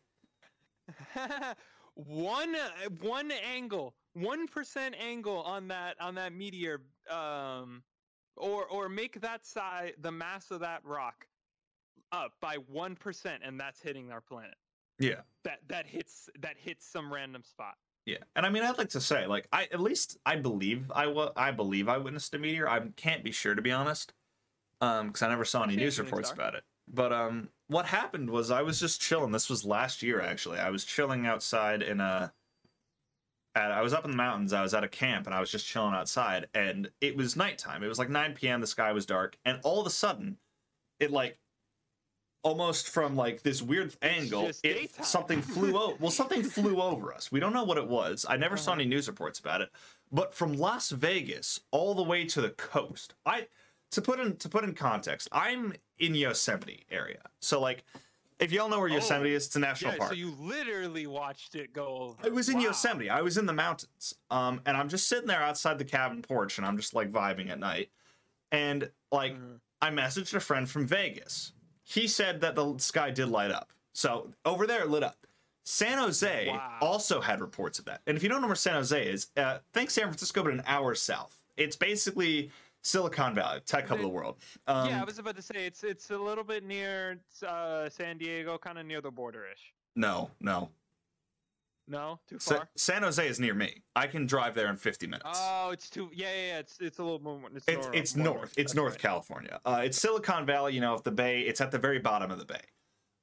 one 1.95 2.55
one 3.01 3.30
angle, 3.30 3.95
one 4.14 4.47
percent 4.47 4.95
angle 5.01 5.43
on 5.43 5.68
that 5.68 5.97
on 6.01 6.14
that 6.14 6.32
meteor, 6.32 6.80
um, 7.11 7.82
or 8.36 8.66
or 8.66 8.89
make 8.89 9.20
that 9.20 9.45
size 9.45 9.93
the 10.01 10.12
mass 10.12 10.51
of 10.51 10.61
that 10.61 10.84
rock 10.84 11.26
up 12.12 12.32
by 12.41 12.57
one 12.68 12.95
percent, 12.95 13.43
and 13.45 13.59
that's 13.59 13.80
hitting 13.80 14.12
our 14.12 14.20
planet. 14.20 14.55
Yeah. 14.99 15.20
That 15.45 15.59
that 15.68 15.86
hits 15.86 16.28
that 16.41 16.57
hits 16.57 16.86
some 16.86 17.12
random 17.12 17.43
spot. 17.43 17.74
Yeah, 18.09 18.16
and 18.34 18.46
I 18.46 18.48
mean, 18.48 18.62
I'd 18.62 18.78
like 18.78 18.88
to 18.90 19.02
say, 19.02 19.26
like, 19.26 19.48
I 19.52 19.64
at 19.64 19.80
least 19.80 20.16
I 20.24 20.36
believe 20.36 20.90
I 20.94 21.09
wa- 21.09 21.32
I 21.36 21.50
believe 21.50 21.90
I 21.90 21.98
witnessed 21.98 22.32
a 22.32 22.38
meteor. 22.38 22.66
I 22.66 22.80
can't 22.96 23.22
be 23.22 23.32
sure 23.32 23.54
to 23.54 23.61
be 23.61 23.70
honest, 23.70 24.14
um, 24.80 25.09
because 25.09 25.20
I 25.20 25.28
never 25.28 25.44
saw 25.44 25.62
any 25.62 25.76
news 25.76 25.98
reports 25.98 26.30
about 26.30 26.54
it. 26.54 26.64
But 26.90 27.12
um, 27.12 27.50
what 27.66 27.84
happened 27.84 28.30
was 28.30 28.50
I 28.50 28.62
was 28.62 28.80
just 28.80 29.02
chilling. 29.02 29.30
This 29.30 29.50
was 29.50 29.62
last 29.62 30.02
year, 30.02 30.22
actually. 30.22 30.59
I 30.59 30.70
was 30.70 30.86
chilling 30.86 31.26
outside 31.26 31.82
in 31.82 32.00
a. 32.00 32.32
At, 33.54 33.72
I 33.72 33.82
was 33.82 33.92
up 33.92 34.06
in 34.06 34.11
the 34.11 34.16
mountains. 34.16 34.54
I 34.54 34.62
was 34.62 34.72
at 34.72 34.84
a 34.84 34.88
camp, 34.88 35.26
and 35.26 35.34
I 35.34 35.40
was 35.40 35.50
just 35.50 35.66
chilling 35.66 35.92
outside. 35.92 36.46
And 36.54 36.90
it 37.02 37.14
was 37.14 37.36
nighttime. 37.36 37.82
It 37.82 37.88
was 37.88 37.98
like 37.98 38.09
9 38.09 38.32
p.m. 38.32 38.62
The 38.62 38.66
sky 38.66 38.90
was 38.92 39.04
dark, 39.04 39.36
and 39.44 39.61
all 39.64 39.82
of 39.82 39.86
a 39.86 39.90
sudden, 39.90 40.38
it 40.98 41.11
like 41.11 41.38
almost 42.49 42.88
from 42.88 43.14
like 43.14 43.42
this 43.42 43.61
weird 43.61 43.94
angle, 44.01 44.51
it, 44.62 45.05
something 45.05 45.42
flew 45.42 45.76
over. 45.78 45.96
Well, 46.01 46.11
something 46.11 46.42
flew 46.57 46.80
over 46.80 47.12
us. 47.12 47.30
We 47.30 47.40
don't 47.40 47.53
know 47.53 47.64
what 47.64 47.76
it 47.78 47.86
was. 47.86 48.24
I 48.28 48.36
never 48.36 48.57
saw 48.57 48.72
Uh-huh. 48.72 48.80
any 48.80 48.88
news 48.88 49.07
reports 49.09 49.38
about 49.38 49.61
it. 49.61 49.70
But 50.11 50.32
from 50.34 50.55
Las 50.55 50.90
Vegas 50.90 51.61
all 51.70 51.94
the 51.94 52.03
way 52.03 52.24
to 52.24 52.40
the 52.40 52.51
coast, 52.51 53.14
I 53.26 53.49
to 53.90 54.03
put 54.03 54.18
in 54.20 54.36
to 54.36 54.49
put 54.49 54.64
in 54.64 54.74
context, 54.74 55.28
I'm 55.32 55.74
in 55.99 56.14
Yosemite 56.14 56.86
area. 56.90 57.22
So 57.40 57.61
like, 57.61 57.84
if 58.38 58.51
y'all 58.53 58.68
know 58.70 58.78
where 58.80 58.88
Oh, 58.90 58.94
Yosemite 58.94 59.34
is, 59.34 59.46
it's 59.46 59.57
a 59.57 59.61
national 59.61 59.92
Yeah, 59.92 59.99
park. 59.99 60.11
so 60.11 60.14
you 60.16 60.30
literally 60.38 61.07
watched 61.07 61.55
it 61.55 61.72
go 61.74 61.86
over. 61.99 62.16
I 62.24 62.28
was 62.30 62.49
in 62.49 62.57
Wow. 62.57 62.62
Yosemite. 62.64 63.11
I 63.11 63.20
was 63.20 63.36
in 63.36 63.44
the 63.46 63.53
mountains. 63.53 64.14
Um, 64.30 64.61
and 64.64 64.76
I'm 64.76 64.88
just 64.88 65.09
sitting 65.09 65.26
there 65.26 65.42
outside 65.42 65.78
the 65.78 65.84
cabin 65.84 66.22
porch, 66.22 66.57
and 66.57 66.66
I'm 66.66 66.76
just 66.78 66.94
like 66.94 67.11
vibing 67.12 67.51
at 67.51 67.59
night. 67.59 67.90
And 68.51 68.90
like, 69.12 69.34
Mhm. 69.34 69.61
I 69.82 69.90
messaged 69.90 70.34
a 70.34 70.40
friend 70.40 70.68
from 70.68 70.86
Vegas. 70.86 71.53
He 71.89 72.07
said 72.07 72.43
that 72.43 72.55
the 72.55 72.76
sky 72.78 73.11
did 73.11 73.28
light 73.28 73.51
up. 73.51 73.72
So 73.95 74.30
over 74.45 74.66
there, 74.66 74.82
it 74.82 74.91
lit 74.91 75.03
up. 75.03 75.16
San 75.64 75.99
Jose 75.99 76.49
Wow. 76.49 76.78
also 76.82 77.20
had 77.20 77.41
reports 77.41 77.78
of 77.78 77.86
that. 77.86 78.03
And 78.07 78.16
if 78.16 78.22
you 78.22 78.28
don't 78.28 78.41
know 78.43 78.47
where 78.47 78.57
San 78.57 78.74
Jose 78.74 79.07
is, 79.11 79.28
uh, 79.36 79.59
think 79.72 79.91
San 79.91 80.05
Francisco, 80.05 80.43
but 80.43 80.53
an 80.53 80.62
hour 80.66 80.95
south. 80.95 81.39
It's 81.57 81.76
basically 81.76 82.51
Silicon 82.82 83.34
Valley, 83.34 83.61
tech 83.66 83.89
hub 83.89 83.97
of 83.99 84.03
the 84.03 84.09
world. 84.09 84.36
Um, 84.66 84.89
yeah, 84.89 85.01
I 85.01 85.05
was 85.05 85.18
about 85.18 85.36
to 85.36 85.43
say 85.43 85.66
it's 85.66 85.82
it's 85.82 86.11
a 86.11 86.16
little 86.18 86.45
bit 86.45 86.62
near 86.64 87.18
uh, 87.47 87.89
San 87.89 88.18
Diego, 88.18 88.57
kind 88.59 88.78
of 88.78 88.86
near 88.86 89.01
the 89.01 89.11
border-ish. 89.11 89.72
no, 89.97 90.30
no. 90.41 90.70
No, 91.89 92.20
too 92.28 92.39
Sa- 92.39 92.57
far. 92.57 92.68
San 92.76 93.03
Jose 93.03 93.26
is 93.26 93.41
near 93.41 93.55
me. 93.55 93.82
I 93.97 94.07
can 94.07 94.26
drive 94.26 94.55
there 94.55 94.68
in 94.68 94.76
50 94.76 95.07
minutes. 95.07 95.26
Oh, 95.43 95.70
it's 95.70 95.89
too. 95.89 96.11
Yeah, 96.12 96.28
yeah, 96.34 96.47
yeah. 96.47 96.59
It's 96.59 96.78
it's 96.80 96.99
a 96.99 97.03
little 97.03 97.20
more. 97.22 97.41
It's 97.55 97.64
It's 97.66 97.86
nor- 97.86 97.95
it's 97.95 98.16
more 98.16 98.24
north. 98.24 98.51
It's 98.51 98.57
that's 98.57 98.74
North 98.74 98.93
right. 98.93 99.01
California. 99.01 99.61
Uh, 99.64 99.80
it's 99.84 99.99
Silicon 99.99 100.45
Valley. 100.45 100.74
You 100.74 100.80
know, 100.82 100.95
if 100.95 101.03
the 101.03 101.11
bay, 101.11 101.41
it's 101.43 101.61
at 101.61 101.70
the 101.70 101.78
very 101.78 101.99
bottom 101.99 102.30
of 102.30 102.39
the 102.39 102.45
bay. 102.45 102.61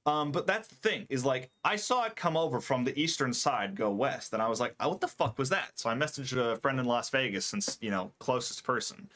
Um, 0.07 0.31
but 0.31 0.45
that's 0.45 0.67
the 0.67 0.75
thing 0.75 1.07
is 1.09 1.25
like 1.25 1.49
I 1.63 1.75
saw 1.77 2.05
it 2.05 2.15
come 2.15 2.37
over 2.37 2.59
from 2.59 2.83
the 2.83 2.99
eastern 2.99 3.33
side, 3.33 3.75
go 3.75 3.89
west, 3.91 4.33
and 4.33 4.41
I 4.41 4.47
was 4.47 4.59
like, 4.59 4.75
oh, 4.79 4.89
what 4.89 5.01
the 5.01 5.07
fuck 5.07 5.37
was 5.37 5.49
that? 5.49 5.71
So 5.79 5.89
I 5.89 5.93
messaged 5.95 6.35
a 6.37 6.57
friend 6.57 6.79
in 6.79 6.85
Las 6.85 7.09
Vegas, 7.09 7.45
since 7.45 7.77
you 7.81 7.89
know, 7.91 8.11
closest 8.19 8.63
person 8.63 9.09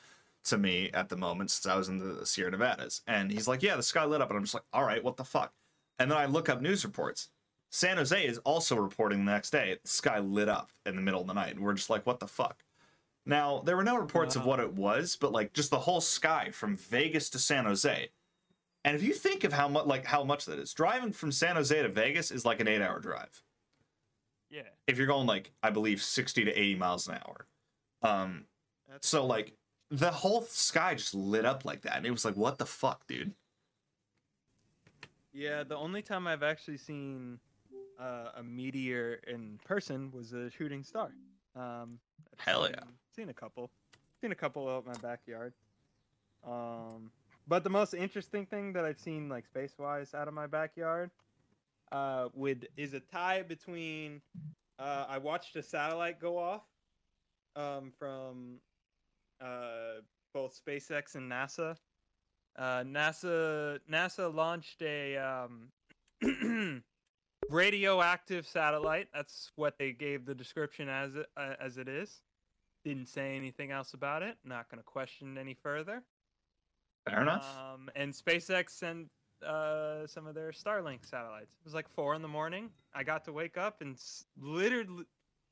to 0.45 0.57
me 0.57 0.89
at 0.93 1.09
the 1.09 1.17
moment, 1.17 1.51
since 1.51 1.71
I 1.71 1.75
was 1.75 1.89
in 1.89 1.97
the 1.97 2.25
Sierra 2.25 2.51
Nevadas, 2.51 3.01
and 3.07 3.31
he's 3.31 3.47
like, 3.47 3.61
yeah, 3.61 3.75
the 3.75 3.83
sky 3.83 4.05
lit 4.05 4.21
up, 4.21 4.29
and 4.29 4.37
I'm 4.37 4.43
just 4.43 4.53
like, 4.55 4.63
all 4.73 4.83
right, 4.83 5.03
what 5.03 5.17
the 5.17 5.23
fuck? 5.23 5.53
And 5.99 6.09
then 6.09 6.17
I 6.17 6.25
look 6.25 6.49
up 6.49 6.61
news 6.61 6.83
reports. 6.85 7.29
San 7.71 7.97
Jose 7.97 8.25
is 8.25 8.39
also 8.39 8.75
reporting 8.75 9.25
the 9.25 9.31
next 9.31 9.51
day 9.51 9.77
the 9.81 9.87
sky 9.87 10.19
lit 10.19 10.49
up 10.49 10.71
in 10.85 10.95
the 10.95 11.01
middle 11.01 11.21
of 11.21 11.27
the 11.27 11.33
night, 11.33 11.55
and 11.55 11.63
we're 11.63 11.73
just 11.73 11.89
like, 11.89 12.05
what 12.05 12.19
the 12.19 12.27
fuck? 12.27 12.63
Now, 13.25 13.61
there 13.63 13.77
were 13.77 13.83
no 13.83 13.97
reports 13.97 14.35
of 14.35 14.45
what 14.45 14.59
it 14.59 14.73
was, 14.73 15.15
but 15.15 15.31
like 15.31 15.53
just 15.53 15.69
the 15.69 15.79
whole 15.79 16.01
sky 16.01 16.49
from 16.51 16.75
Vegas 16.75 17.29
to 17.31 17.39
San 17.39 17.65
Jose. 17.65 18.09
And 18.83 18.95
if 18.95 19.03
you 19.03 19.13
think 19.13 19.43
of 19.43 19.53
how 19.53 19.67
much 19.67 19.85
like 19.85 20.05
how 20.05 20.23
much 20.23 20.45
that 20.45 20.57
is, 20.57 20.73
driving 20.73 21.11
from 21.11 21.31
San 21.31 21.55
Jose 21.55 21.79
to 21.79 21.89
Vegas 21.89 22.31
is 22.31 22.45
like 22.45 22.59
an 22.59 22.67
8-hour 22.67 22.99
drive. 22.99 23.43
Yeah. 24.49 24.61
If 24.87 24.97
you're 24.97 25.05
going 25.05 25.27
like 25.27 25.51
I 25.61 25.69
believe 25.69 26.01
60 26.01 26.45
to 26.45 26.51
80 26.51 26.75
miles 26.75 27.07
an 27.07 27.15
hour. 27.15 27.45
Um 28.01 28.45
That's 28.89 29.07
so 29.07 29.25
like 29.25 29.53
the 29.91 30.11
whole 30.11 30.41
sky 30.43 30.95
just 30.95 31.13
lit 31.13 31.45
up 31.45 31.65
like 31.65 31.81
that 31.81 31.97
and 31.97 32.05
it 32.05 32.11
was 32.11 32.25
like 32.25 32.35
what 32.35 32.57
the 32.57 32.65
fuck, 32.65 33.05
dude? 33.05 33.33
Yeah, 35.31 35.63
the 35.63 35.75
only 35.75 36.01
time 36.01 36.25
I've 36.25 36.43
actually 36.43 36.77
seen 36.77 37.39
uh, 37.99 38.31
a 38.37 38.43
meteor 38.43 39.19
in 39.27 39.59
person 39.65 40.11
was 40.11 40.33
a 40.33 40.49
shooting 40.49 40.83
star. 40.83 41.11
Um, 41.55 41.99
I've 42.33 42.39
Hell 42.39 42.63
seen, 42.63 42.71
yeah. 42.73 42.83
Seen 43.15 43.29
a 43.29 43.33
couple. 43.33 43.69
Seen 44.21 44.31
a 44.31 44.35
couple 44.35 44.67
out 44.69 44.85
in 44.85 44.91
my 44.91 44.97
backyard. 44.97 45.53
Um, 46.45 47.11
but 47.47 47.63
the 47.63 47.69
most 47.69 47.93
interesting 47.93 48.45
thing 48.45 48.73
that 48.73 48.85
I've 48.85 48.99
seen, 48.99 49.27
like 49.29 49.45
space 49.45 49.73
wise, 49.77 50.13
out 50.13 50.27
of 50.27 50.33
my 50.33 50.47
backyard, 50.47 51.11
uh, 51.91 52.29
would 52.33 52.67
is 52.77 52.93
a 52.93 52.99
tie 52.99 53.41
between. 53.41 54.21
Uh, 54.77 55.05
I 55.09 55.17
watched 55.17 55.55
a 55.57 55.63
satellite 55.63 56.21
go 56.21 56.37
off, 56.37 56.63
um, 57.55 57.91
from, 57.99 58.59
uh, 59.41 60.01
both 60.33 60.57
SpaceX 60.65 61.15
and 61.15 61.29
NASA. 61.29 61.75
Uh, 62.57 62.83
NASA 62.83 63.79
NASA 63.91 64.33
launched 64.33 64.81
a 64.81 65.17
um, 65.17 65.69
radioactive 67.49 68.47
satellite. 68.47 69.07
That's 69.13 69.51
what 69.55 69.77
they 69.77 69.91
gave 69.91 70.25
the 70.25 70.35
description 70.35 70.87
as 70.89 71.15
it, 71.15 71.27
uh, 71.35 71.53
as 71.59 71.77
it 71.77 71.87
is. 71.87 72.21
Didn't 72.85 73.07
say 73.07 73.35
anything 73.35 73.71
else 73.71 73.93
about 73.93 74.23
it. 74.23 74.37
Not 74.45 74.69
going 74.69 74.79
to 74.79 74.83
question 74.83 75.37
any 75.37 75.53
further. 75.53 76.03
Fair 77.07 77.21
enough. 77.21 77.45
Um, 77.57 77.89
and 77.95 78.13
SpaceX 78.13 78.69
sent 78.71 79.07
uh, 79.45 80.05
some 80.07 80.27
of 80.27 80.35
their 80.35 80.51
Starlink 80.51 81.05
satellites. 81.05 81.55
It 81.59 81.65
was 81.65 81.73
like 81.73 81.89
four 81.89 82.15
in 82.15 82.21
the 82.21 82.27
morning. 82.27 82.69
I 82.93 83.03
got 83.03 83.25
to 83.25 83.33
wake 83.33 83.57
up 83.57 83.81
and 83.81 83.95
s- 83.95 84.25
literally 84.39 85.05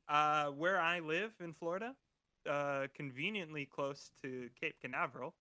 uh, 0.07 0.47
where 0.47 0.79
I 0.79 0.99
live 0.99 1.31
in 1.41 1.53
Florida, 1.53 1.95
uh, 2.49 2.87
conveniently 2.95 3.65
close 3.65 4.11
to 4.21 4.49
Cape 4.59 4.75
Canaveral. 4.81 5.33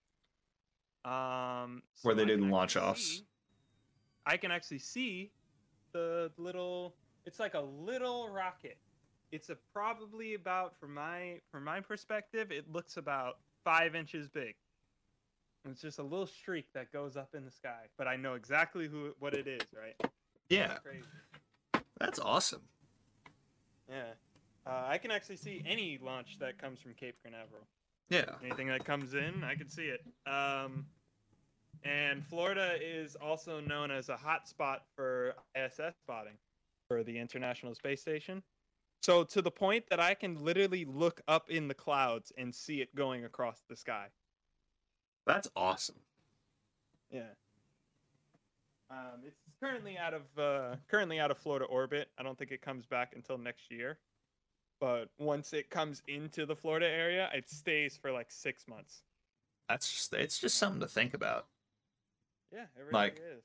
Um, 1.05 1.83
Where 2.03 2.15
they 2.15 2.23
I 2.23 2.25
didn't 2.25 2.49
launch 2.49 2.75
offs. 2.75 3.21
I 4.25 4.35
can 4.35 4.51
actually 4.51 4.79
see 4.79 5.31
the 5.97 6.31
little. 6.37 6.95
It's 7.25 7.39
like 7.39 7.53
a 7.55 7.61
little 7.61 8.29
rocket. 8.29 8.77
It's 9.31 9.49
a 9.49 9.57
probably 9.73 10.35
about 10.35 10.79
from 10.79 10.93
my 10.93 11.41
from 11.51 11.63
my 11.63 11.79
perspective, 11.79 12.51
it 12.51 12.71
looks 12.71 12.97
about 12.97 13.39
five 13.63 13.95
inches 13.95 14.27
big. 14.29 14.55
It's 15.69 15.81
just 15.81 15.99
a 15.99 16.03
little 16.03 16.27
streak 16.27 16.71
that 16.73 16.93
goes 16.93 17.17
up 17.17 17.35
in 17.35 17.43
the 17.43 17.51
sky, 17.51 17.87
but 17.97 18.07
I 18.07 18.15
know 18.15 18.35
exactly 18.35 18.87
who 18.87 19.13
what 19.19 19.33
it 19.33 19.47
is, 19.47 19.67
right? 19.75 20.11
Yeah, 20.49 20.77
Crazy. 20.77 21.03
that's 21.99 22.19
awesome. 22.19 22.61
Yeah. 23.89 24.03
Uh, 24.65 24.85
I 24.87 24.97
can 24.97 25.11
actually 25.11 25.37
see 25.37 25.61
any 25.65 25.99
launch 26.01 26.39
that 26.39 26.57
comes 26.57 26.79
from 26.81 26.93
Cape 26.93 27.15
Canaveral. 27.23 27.67
Yeah. 28.09 28.35
Anything 28.45 28.67
that 28.67 28.85
comes 28.85 29.13
in, 29.13 29.43
I 29.43 29.55
can 29.55 29.67
see 29.67 29.85
it. 29.89 30.01
Um, 30.29 30.85
and 31.87 32.25
Florida 32.25 32.75
is 32.81 33.15
also 33.15 33.59
known 33.61 33.91
as 33.91 34.09
a 34.09 34.15
hotspot 34.15 34.79
for 34.95 35.35
ISS 35.55 35.95
spotting 36.03 36.33
for 36.87 37.03
the 37.03 37.17
International 37.17 37.73
Space 37.73 38.01
Station. 38.01 38.43
So 39.01 39.23
to 39.25 39.41
the 39.41 39.51
point 39.51 39.85
that 39.89 39.99
I 39.99 40.13
can 40.13 40.43
literally 40.43 40.85
look 40.85 41.21
up 41.27 41.49
in 41.49 41.67
the 41.67 41.73
clouds 41.73 42.31
and 42.37 42.53
see 42.53 42.81
it 42.81 42.93
going 42.95 43.25
across 43.25 43.61
the 43.69 43.75
sky. 43.75 44.07
That's 45.25 45.49
awesome. 45.55 45.95
Yeah. 47.11 47.21
Um, 48.89 49.21
it's 49.25 49.39
currently 49.61 49.97
out 49.97 50.13
of 50.13 50.21
uh, 50.37 50.75
currently 50.87 51.19
out 51.19 51.31
of 51.31 51.37
Florida 51.37 51.65
orbit. 51.65 52.09
I 52.17 52.23
don't 52.23 52.37
think 52.37 52.51
it 52.51 52.61
comes 52.61 52.85
back 52.85 53.13
until 53.15 53.37
next 53.37 53.71
year. 53.71 53.99
But 54.79 55.09
once 55.17 55.53
it 55.53 55.69
comes 55.69 56.01
into 56.07 56.45
the 56.45 56.55
Florida 56.55 56.87
area, 56.87 57.29
it 57.33 57.49
stays 57.49 57.97
for 57.97 58.11
like 58.11 58.29
six 58.29 58.67
months. 58.67 59.03
That's 59.67 59.91
just 59.91 60.13
it's 60.13 60.39
just 60.39 60.57
something 60.57 60.81
to 60.81 60.87
think 60.87 61.13
about. 61.13 61.47
Yeah, 62.51 62.65
Like- 62.91 63.19
is. 63.19 63.43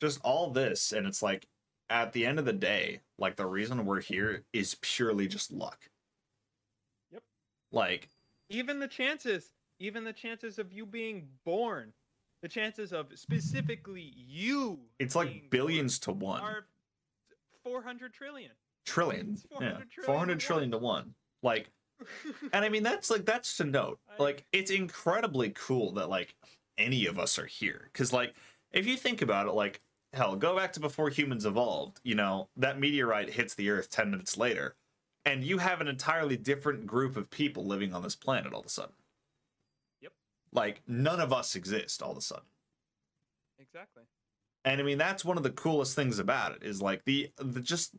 Just 0.00 0.20
all 0.22 0.50
this, 0.50 0.92
and 0.92 1.06
it's 1.08 1.22
like 1.22 1.48
at 1.90 2.12
the 2.12 2.24
end 2.24 2.38
of 2.38 2.44
the 2.44 2.52
day, 2.52 3.00
like 3.18 3.34
the 3.34 3.46
reason 3.46 3.84
we're 3.84 4.00
here 4.00 4.44
is 4.52 4.76
purely 4.80 5.26
just 5.26 5.50
luck. 5.50 5.90
Yep. 7.10 7.22
Like, 7.72 8.08
Even 8.48 8.78
the 8.78 8.86
chances, 8.86 9.50
even 9.80 10.04
the 10.04 10.12
chances 10.12 10.58
of 10.60 10.72
you 10.72 10.86
being 10.86 11.28
born, 11.44 11.92
the 12.42 12.48
chances 12.48 12.92
of 12.92 13.08
specifically 13.18 14.14
you. 14.16 14.78
it's 15.00 15.16
like 15.16 15.50
billions 15.50 15.98
to 16.00 16.12
one. 16.12 16.40
Are 16.42 16.66
four 17.64 17.82
hundred 17.82 18.14
trillion. 18.14 18.52
Trillion. 18.86 19.32
It's 19.32 19.46
Yeah. 19.50 19.58
400 19.58 19.90
trillion 19.90 20.06
400 20.06 20.40
to 20.40 20.46
trillion 20.46 20.70
to 20.70 20.78
one. 20.78 21.14
Like, 21.42 21.70
and 22.52 22.64
I 22.64 22.68
mean, 22.68 22.84
that's 22.84 23.10
like, 23.10 23.24
that's 23.26 23.56
to 23.56 23.64
note. 23.64 23.98
Like, 24.18 24.46
it's 24.52 24.70
incredibly 24.70 25.50
cool 25.50 25.92
that, 25.94 26.08
like, 26.08 26.36
any 26.78 27.06
of 27.06 27.18
us 27.18 27.38
are 27.38 27.46
here. 27.46 27.90
Cause, 27.94 28.12
like, 28.12 28.34
if 28.72 28.86
you 28.86 28.96
think 28.96 29.22
about 29.22 29.46
it, 29.48 29.52
like, 29.52 29.80
hell, 30.14 30.36
go 30.36 30.56
back 30.56 30.72
to 30.74 30.80
before 30.80 31.10
humans 31.10 31.44
evolved, 31.46 32.00
you 32.04 32.14
know, 32.14 32.48
that 32.56 32.80
meteorite 32.80 33.30
hits 33.30 33.54
the 33.54 33.70
Earth 33.70 33.90
10 33.90 34.10
minutes 34.10 34.36
later, 34.38 34.76
and 35.24 35.44
you 35.44 35.58
have 35.58 35.80
an 35.80 35.88
entirely 35.88 36.36
different 36.36 36.86
group 36.86 37.16
of 37.16 37.30
people 37.30 37.64
living 37.66 37.94
on 37.94 38.02
this 38.02 38.16
planet 38.16 38.52
all 38.54 38.60
of 38.60 38.66
a 38.66 38.70
sudden. 38.70 38.94
Yep. 40.00 40.12
Like, 40.52 40.82
none 40.86 41.20
of 41.20 41.32
us 41.32 41.54
exist 41.56 42.02
all 42.02 42.12
of 42.12 42.18
a 42.18 42.22
sudden. 42.22 42.46
exactly. 43.58 44.04
and 44.64 44.80
i 44.80 44.84
mean 44.84 44.98
that's 44.98 45.24
one 45.24 45.36
of 45.36 45.42
the 45.42 45.50
coolest 45.50 45.94
things 45.94 46.18
about 46.18 46.52
it 46.52 46.62
is 46.62 46.80
like 46.82 47.04
the 47.04 47.30
the 47.38 47.60
just 47.60 47.94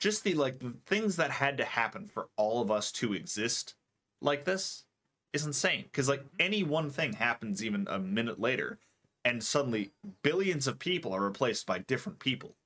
just 0.00 0.24
the 0.24 0.34
like 0.34 0.58
the 0.60 0.74
things 0.86 1.16
that 1.16 1.30
had 1.30 1.56
to 1.58 1.64
happen 1.64 2.06
for 2.06 2.28
all 2.36 2.60
of 2.60 2.70
us 2.70 2.90
to 2.92 3.12
exist 3.14 3.74
like 4.20 4.44
this 4.44 4.84
is 5.32 5.46
insane 5.46 5.84
because 5.84 6.08
like 6.08 6.24
any 6.38 6.62
one 6.62 6.90
thing 6.90 7.14
happens 7.14 7.64
even 7.64 7.86
a 7.88 7.98
minute 7.98 8.40
later 8.40 8.78
and 9.24 9.42
suddenly 9.42 9.92
billions 10.22 10.66
of 10.66 10.78
people 10.78 11.12
are 11.12 11.22
replaced 11.22 11.66
by 11.66 11.78
different 11.78 12.18
people. 12.18 12.56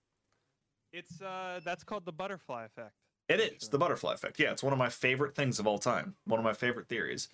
It's 0.92 1.20
uh, 1.20 1.60
that's 1.64 1.84
called 1.84 2.04
the 2.04 2.12
butterfly 2.12 2.64
effect. 2.64 2.94
it 3.28 3.40
is 3.40 3.68
the 3.68 3.78
butterfly 3.78 4.14
effect. 4.14 4.38
Yeah 4.38 4.52
it's 4.52 4.62
one 4.62 4.72
of 4.72 4.78
my 4.78 4.88
favorite 4.88 5.34
things 5.34 5.58
of 5.58 5.66
all 5.66 5.78
time. 5.78 6.14
One 6.24 6.38
of 6.40 6.44
my 6.44 6.52
favorite 6.54 6.88
theories. 6.88 7.28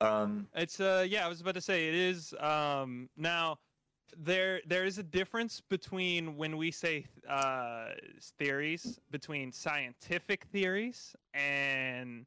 Um 0.00 0.46
It's 0.54 0.80
uh 0.80 1.06
yeah, 1.08 1.24
I 1.24 1.28
was 1.28 1.40
about 1.40 1.54
to 1.54 1.60
say 1.60 1.88
it 1.88 1.94
is 1.94 2.34
um 2.40 3.08
now 3.16 3.58
there 4.16 4.60
there 4.66 4.84
is 4.84 4.98
a 4.98 5.02
difference 5.02 5.60
between 5.60 6.36
when 6.36 6.56
we 6.56 6.70
say 6.70 7.06
uh 7.28 7.90
theories 8.38 9.00
between 9.10 9.52
scientific 9.52 10.44
theories 10.44 11.16
and 11.34 12.26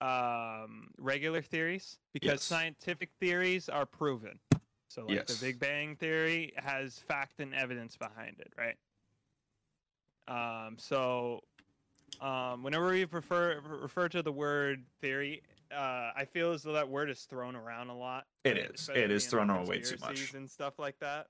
um 0.00 0.88
regular 0.98 1.40
theories 1.42 1.98
because 2.12 2.32
Yes. 2.32 2.42
scientific 2.42 3.10
theories 3.20 3.68
are 3.68 3.86
proven. 3.86 4.38
So 4.88 5.06
like 5.06 5.16
Yes. 5.16 5.26
the 5.28 5.46
Big 5.46 5.58
Bang 5.58 5.96
theory 5.96 6.52
has 6.56 6.98
fact 6.98 7.40
and 7.40 7.54
evidence 7.54 7.96
behind 7.96 8.40
it, 8.40 8.52
right? 8.58 8.76
Um 10.28 10.76
so 10.78 11.40
um 12.20 12.62
whenever 12.62 12.88
we 12.90 13.04
refer 13.04 13.60
refer 13.60 14.08
to 14.08 14.22
the 14.22 14.32
word 14.32 14.84
theory 15.00 15.42
uh, 15.72 16.12
I 16.14 16.24
feel 16.24 16.52
as 16.52 16.62
though 16.62 16.74
that 16.74 16.88
word 16.88 17.10
is 17.10 17.22
thrown 17.22 17.56
around 17.56 17.88
a 17.88 17.96
lot. 17.96 18.26
It 18.44 18.58
is. 18.58 18.88
It 18.94 19.10
is 19.10 19.26
thrown 19.26 19.50
around 19.50 19.66
way 19.66 19.80
too 19.80 19.96
much. 20.00 20.34
and 20.34 20.48
stuff 20.48 20.78
like 20.78 20.98
that. 21.00 21.26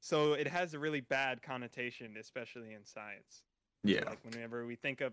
So 0.00 0.32
it 0.34 0.46
has 0.46 0.72
a 0.72 0.78
really 0.78 1.00
bad 1.00 1.42
connotation, 1.42 2.16
especially 2.18 2.72
in 2.72 2.84
science. 2.84 3.42
yeah 3.84 4.04
Like 4.06 4.24
whenever 4.24 4.64
we 4.64 4.76
think 4.76 5.00
of, 5.02 5.12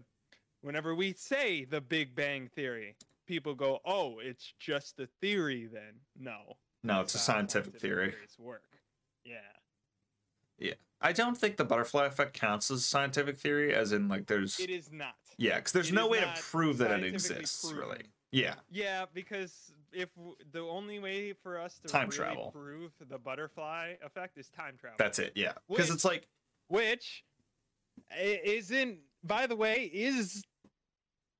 whenever 0.65 0.95
we 0.95 1.13
say 1.13 1.63
the 1.65 1.79
Big 1.79 2.15
Bang 2.15 2.49
Theory, 2.55 2.95
people 3.27 3.53
go, 3.55 3.79
"Oh, 3.85 4.19
it's 4.19 4.53
just 4.59 4.99
a 4.99 5.07
theory." 5.21 5.67
Then 5.71 5.93
no, 6.17 6.57
no 6.83 7.01
it's 7.01 7.15
a 7.15 7.19
scientific 7.19 7.79
theory 7.79 8.11
theories 8.11 8.35
work. 8.39 8.79
Yeah. 9.23 9.37
Yeah. 10.57 10.73
I 11.01 11.11
don't 11.11 11.37
think 11.37 11.57
the 11.57 11.65
butterfly 11.65 12.05
effect 12.05 12.33
counts 12.33 12.71
as 12.71 12.79
a 12.79 12.83
scientific 12.83 13.37
theory 13.37 13.73
as 13.73 13.91
in 13.91 14.07
like 14.07 14.27
there's 14.27 14.59
It 14.59 14.69
is 14.69 14.91
not. 14.91 15.15
Yeah, 15.37 15.57
because 15.57 15.73
there's 15.73 15.89
It 15.89 15.93
no 15.93 16.07
way 16.07 16.21
to 16.21 16.33
prove 16.41 16.77
that 16.79 16.91
it 16.99 17.03
exists, 17.13 17.61
proven. 17.61 17.79
really. 17.79 18.01
Yeah, 18.31 18.55
Yeah, 18.69 19.05
because 19.13 19.71
if 19.93 20.13
w- 20.15 20.35
the 20.51 20.59
only 20.61 20.99
way 20.99 21.33
for 21.33 21.57
us 21.59 21.79
to 21.79 21.87
Time 21.87 22.07
really 22.09 22.17
travel. 22.17 22.51
prove 22.51 22.91
the 22.99 23.17
butterfly 23.17 23.95
effect 24.01 24.37
is 24.37 24.49
time 24.49 24.77
travel. 24.77 24.95
that's 24.97 25.19
it. 25.19 25.33
Yeah, 25.35 25.53
because 25.69 25.89
it's 25.89 26.03
like, 26.05 26.27
which 26.67 27.23
isn't 28.17 28.99
by 29.23 29.47
the 29.47 29.55
way 29.55 29.89
is 29.93 30.43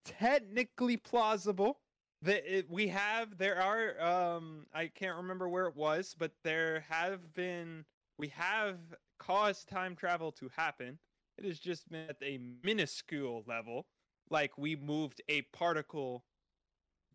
technically 0.06 0.98
plausible 0.98 1.80
that 2.22 2.44
it, 2.46 2.70
we 2.70 2.88
have 2.88 3.38
there 3.38 3.62
are 3.62 4.00
um 4.02 4.66
i 4.74 4.88
can't 4.88 5.18
remember 5.18 5.50
where 5.50 5.66
it 5.66 5.76
was 5.76 6.16
but 6.18 6.32
there 6.44 6.86
have 6.88 7.34
been 7.34 7.84
we 8.18 8.28
have 8.30 8.78
caused 9.18 9.68
time 9.68 9.96
travel 9.96 10.32
to 10.32 10.50
happen. 10.56 10.98
It 11.38 11.46
has 11.46 11.60
just 11.60 11.90
been 11.90 12.10
at 12.10 12.18
a 12.22 12.40
minuscule 12.64 13.44
level 13.46 13.88
like 14.30 14.58
we 14.58 14.76
moved 14.76 15.22
a 15.28 15.42
particle 15.44 16.24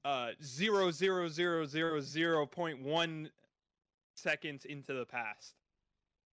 uh 0.05 0.31
zero 0.43 0.91
zero 0.91 1.29
zero 1.29 1.65
zero 1.67 2.01
zero 2.01 2.47
point 2.47 2.83
one 2.83 3.31
seconds 4.15 4.65
into 4.65 4.93
the 4.93 5.07
past 5.07 5.55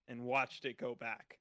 and 0.08 0.24
watched 0.24 0.66
it 0.66 0.78
go 0.78 0.95
back 0.95 1.39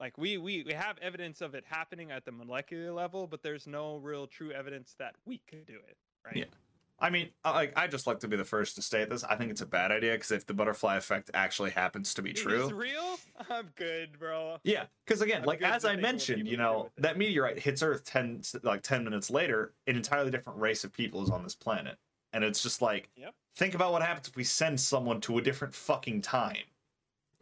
like 0.00 0.16
we, 0.18 0.36
we 0.38 0.62
we 0.64 0.72
have 0.72 0.98
evidence 0.98 1.40
of 1.40 1.54
it 1.54 1.64
happening 1.66 2.10
at 2.10 2.24
the 2.24 2.32
molecular 2.32 2.92
level 2.92 3.26
but 3.26 3.42
there's 3.42 3.66
no 3.66 3.96
real 3.96 4.26
true 4.26 4.52
evidence 4.52 4.94
that 4.98 5.14
we 5.24 5.38
could 5.48 5.66
do 5.66 5.74
it 5.88 5.96
right 6.24 6.36
Yeah. 6.36 6.44
I 6.98 7.10
mean, 7.10 7.28
I- 7.44 7.50
like 7.50 7.72
I 7.76 7.86
just 7.88 8.06
like 8.06 8.20
to 8.20 8.28
be 8.28 8.38
the 8.38 8.44
first 8.44 8.76
to 8.76 8.82
state 8.82 9.10
this. 9.10 9.22
I 9.22 9.36
think 9.36 9.50
it's 9.50 9.60
a 9.60 9.66
bad 9.66 9.90
idea 9.92 10.12
because 10.14 10.30
if 10.30 10.46
the 10.46 10.54
butterfly 10.54 10.96
effect 10.96 11.30
actually 11.34 11.68
happens 11.72 12.14
to 12.14 12.22
be 12.22 12.32
true, 12.32 12.70
real 12.72 13.18
i'm 13.50 13.68
good 13.76 14.18
bro 14.18 14.56
yeah. 14.64 14.86
Because 15.06 15.20
again, 15.20 15.42
I'm 15.42 15.46
like 15.46 15.60
as 15.60 15.84
I 15.84 15.96
mentioned, 15.96 16.48
you 16.48 16.56
know, 16.56 16.90
that 16.96 17.18
meteorite 17.18 17.58
hits 17.58 17.82
Earth 17.82 18.02
ten 18.04 18.40
like 18.62 18.80
ten 18.82 19.04
minutes 19.04 19.28
later. 19.30 19.74
An 19.86 19.96
entirely 19.96 20.30
different 20.30 20.58
race 20.58 20.84
of 20.84 20.92
people 20.94 21.22
is 21.22 21.28
on 21.28 21.42
this 21.42 21.54
planet, 21.54 21.98
and 22.32 22.42
it's 22.42 22.62
just 22.62 22.80
like, 22.80 23.10
Yep. 23.16 23.34
think 23.56 23.74
about 23.74 23.92
what 23.92 24.00
happens 24.00 24.26
if 24.28 24.34
we 24.34 24.44
send 24.44 24.80
someone 24.80 25.20
to 25.20 25.36
a 25.36 25.42
different 25.42 25.74
fucking 25.74 26.22
time. 26.22 26.64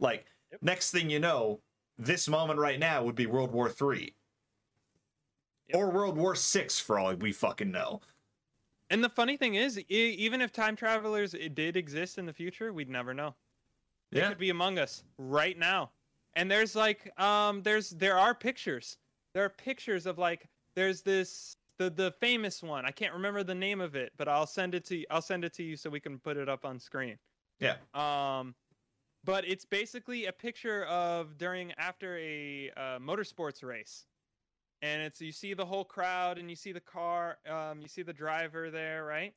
Like 0.01 0.25
Yep. 0.51 0.63
next 0.63 0.91
thing 0.91 1.09
you 1.09 1.21
know, 1.21 1.61
this 1.97 2.27
moment 2.27 2.59
right 2.59 2.79
now 2.79 3.03
would 3.03 3.15
be 3.15 3.25
World 3.25 3.51
War 3.51 3.69
Three. 3.69 4.15
Yep. 5.67 5.77
Or 5.77 5.89
World 5.91 6.17
War 6.17 6.35
Six, 6.35 6.79
for 6.79 6.99
all 6.99 7.13
we 7.15 7.31
fucking 7.31 7.71
know. 7.71 8.01
and 8.91 9.03
the 9.03 9.09
funny 9.09 9.35
thing 9.37 9.55
is 9.55 9.79
e- 9.79 9.83
even 9.89 10.41
if 10.41 10.51
time 10.51 10.75
travelers 10.75 11.35
did 11.53 11.75
exist 11.75 12.17
in 12.19 12.25
the 12.25 12.33
future 12.33 12.71
we'd 12.71 12.89
never 12.89 13.13
know 13.13 13.35
They 14.11 14.19
Yeah, 14.19 14.29
could 14.29 14.37
be 14.37 14.51
among 14.51 14.77
us 14.79 15.03
right 15.17 15.57
now. 15.57 15.91
And 16.35 16.49
there's 16.51 16.75
like 16.75 17.17
um 17.19 17.63
there's 17.63 17.89
there 17.91 18.17
are 18.17 18.35
pictures. 18.35 18.97
There 19.33 19.43
are 19.45 19.49
pictures 19.49 20.05
of 20.05 20.17
like 20.19 20.47
there's 20.75 21.01
this 21.01 21.57
the 21.79 21.89
the 21.89 22.11
famous 22.19 22.61
one. 22.61 22.85
I 22.85 22.91
can't 22.91 23.13
remember 23.13 23.43
the 23.43 23.55
name 23.55 23.81
of 23.81 23.95
it, 23.95 24.13
but 24.17 24.27
I'll 24.27 24.45
send 24.47 24.75
it 24.75 24.85
to 24.85 24.97
you. 24.97 25.05
I'll 25.09 25.21
send 25.21 25.43
it 25.45 25.53
to 25.53 25.63
you 25.63 25.75
so 25.77 25.89
we 25.89 25.99
can 25.99 26.19
put 26.19 26.37
it 26.37 26.47
up 26.49 26.63
on 26.65 26.79
screen. 26.79 27.17
Yeah. 27.59 27.77
Um 27.93 28.53
but 29.25 29.47
it's 29.47 29.65
basically 29.65 30.25
a 30.27 30.31
picture 30.31 30.85
of 30.85 31.37
during 31.37 31.73
after 31.73 32.17
a 32.17 32.71
uh, 32.77 32.99
motorsports 32.99 33.63
race. 33.63 34.05
And 34.81 35.01
it's 35.01 35.19
you 35.21 35.31
see 35.31 35.53
the 35.53 35.65
whole 35.65 35.85
crowd 35.85 36.37
and 36.37 36.49
you 36.49 36.55
see 36.55 36.71
the 36.71 36.79
car, 36.81 37.37
um 37.49 37.81
you 37.81 37.87
see 37.87 38.03
the 38.03 38.13
driver 38.13 38.69
there, 38.69 39.03
right? 39.05 39.33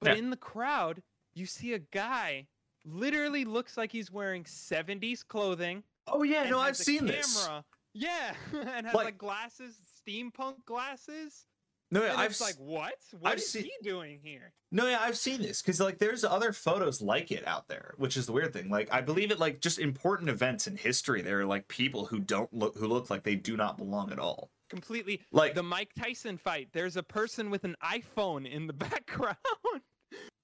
But 0.00 0.12
Yeah. 0.12 0.18
in 0.18 0.30
the 0.30 0.36
crowd, 0.36 1.02
you 1.34 1.46
see 1.46 1.74
a 1.74 1.78
guy 1.78 2.46
literally 2.84 3.44
looks 3.44 3.76
like 3.76 3.92
he's 3.92 4.10
wearing 4.10 4.44
70s 4.44 5.22
clothing. 5.26 5.84
Oh 6.06 6.22
yeah, 6.22 6.48
no, 6.48 6.58
I've 6.58 6.76
seen 6.76 7.06
this. 7.06 7.44
camera. 7.44 7.64
Yeah, 7.92 8.34
and 8.52 8.86
has 8.86 8.94
Like- 8.94 9.04
like, 9.04 9.18
glasses, 9.18 9.76
steampunk 10.00 10.64
glasses. 10.64 11.44
No, 11.90 12.02
yeah, 12.02 12.12
and 12.12 12.20
I've 12.20 12.38
like, 12.40 12.56
what? 12.58 12.94
What 13.18 13.32
I've 13.32 13.38
is 13.38 13.48
seen- 13.48 13.62
he 13.64 13.72
doing 13.82 14.20
here? 14.22 14.52
No, 14.70 14.86
yeah, 14.86 14.98
I've 15.00 15.16
seen 15.16 15.40
this 15.40 15.62
because 15.62 15.80
like 15.80 15.98
there's 15.98 16.22
other 16.22 16.52
photos 16.52 17.00
like 17.00 17.30
it 17.30 17.46
out 17.46 17.68
there, 17.68 17.94
which 17.96 18.16
is 18.18 18.26
the 18.26 18.32
weird 18.32 18.52
thing. 18.52 18.68
Like 18.68 18.92
I 18.92 19.00
believe 19.00 19.30
it 19.30 19.38
like 19.38 19.60
just 19.60 19.78
important 19.78 20.28
events 20.28 20.66
in 20.66 20.76
history. 20.76 21.22
There 21.22 21.40
are 21.40 21.46
like 21.46 21.66
people 21.68 22.04
who 22.04 22.18
don't 22.18 22.52
look 22.52 22.76
who 22.76 22.86
look 22.86 23.08
like 23.08 23.22
they 23.22 23.36
do 23.36 23.56
not 23.56 23.78
belong 23.78 24.12
at 24.12 24.18
all. 24.18 24.50
Completely. 24.68 25.22
Like 25.32 25.54
The 25.54 25.62
Mike 25.62 25.92
Tyson 25.98 26.36
fight. 26.36 26.68
There's 26.74 26.98
a 26.98 27.02
person 27.02 27.48
with 27.48 27.64
an 27.64 27.74
iPhone 27.82 28.46
in 28.46 28.66
the 28.66 28.72
background. 28.74 29.36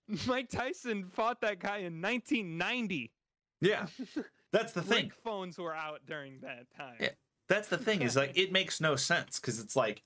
Mike 0.26 0.49
Tyson 0.49 1.05
fought 1.11 1.40
that 1.42 1.59
guy 1.61 1.78
in 1.78 2.01
1990. 2.01 3.12
yeah, 3.61 3.86
that's 4.53 4.72
the 4.72 4.82
thing. 4.82 5.09
Brick 5.09 5.14
phones 5.22 5.59
were 5.59 5.74
out 5.74 6.01
during 6.07 6.40
that 6.40 6.66
time. 6.76 6.97
Yeah. 7.01 7.11
That's 7.49 7.68
the 7.68 7.76
thing 7.78 8.01
is 8.01 8.16
like 8.16 8.32
it 8.38 8.53
makes 8.53 8.80
no 8.80 8.97
sense 8.97 9.38
because 9.38 9.61
it's 9.61 9.76
like 9.76 10.03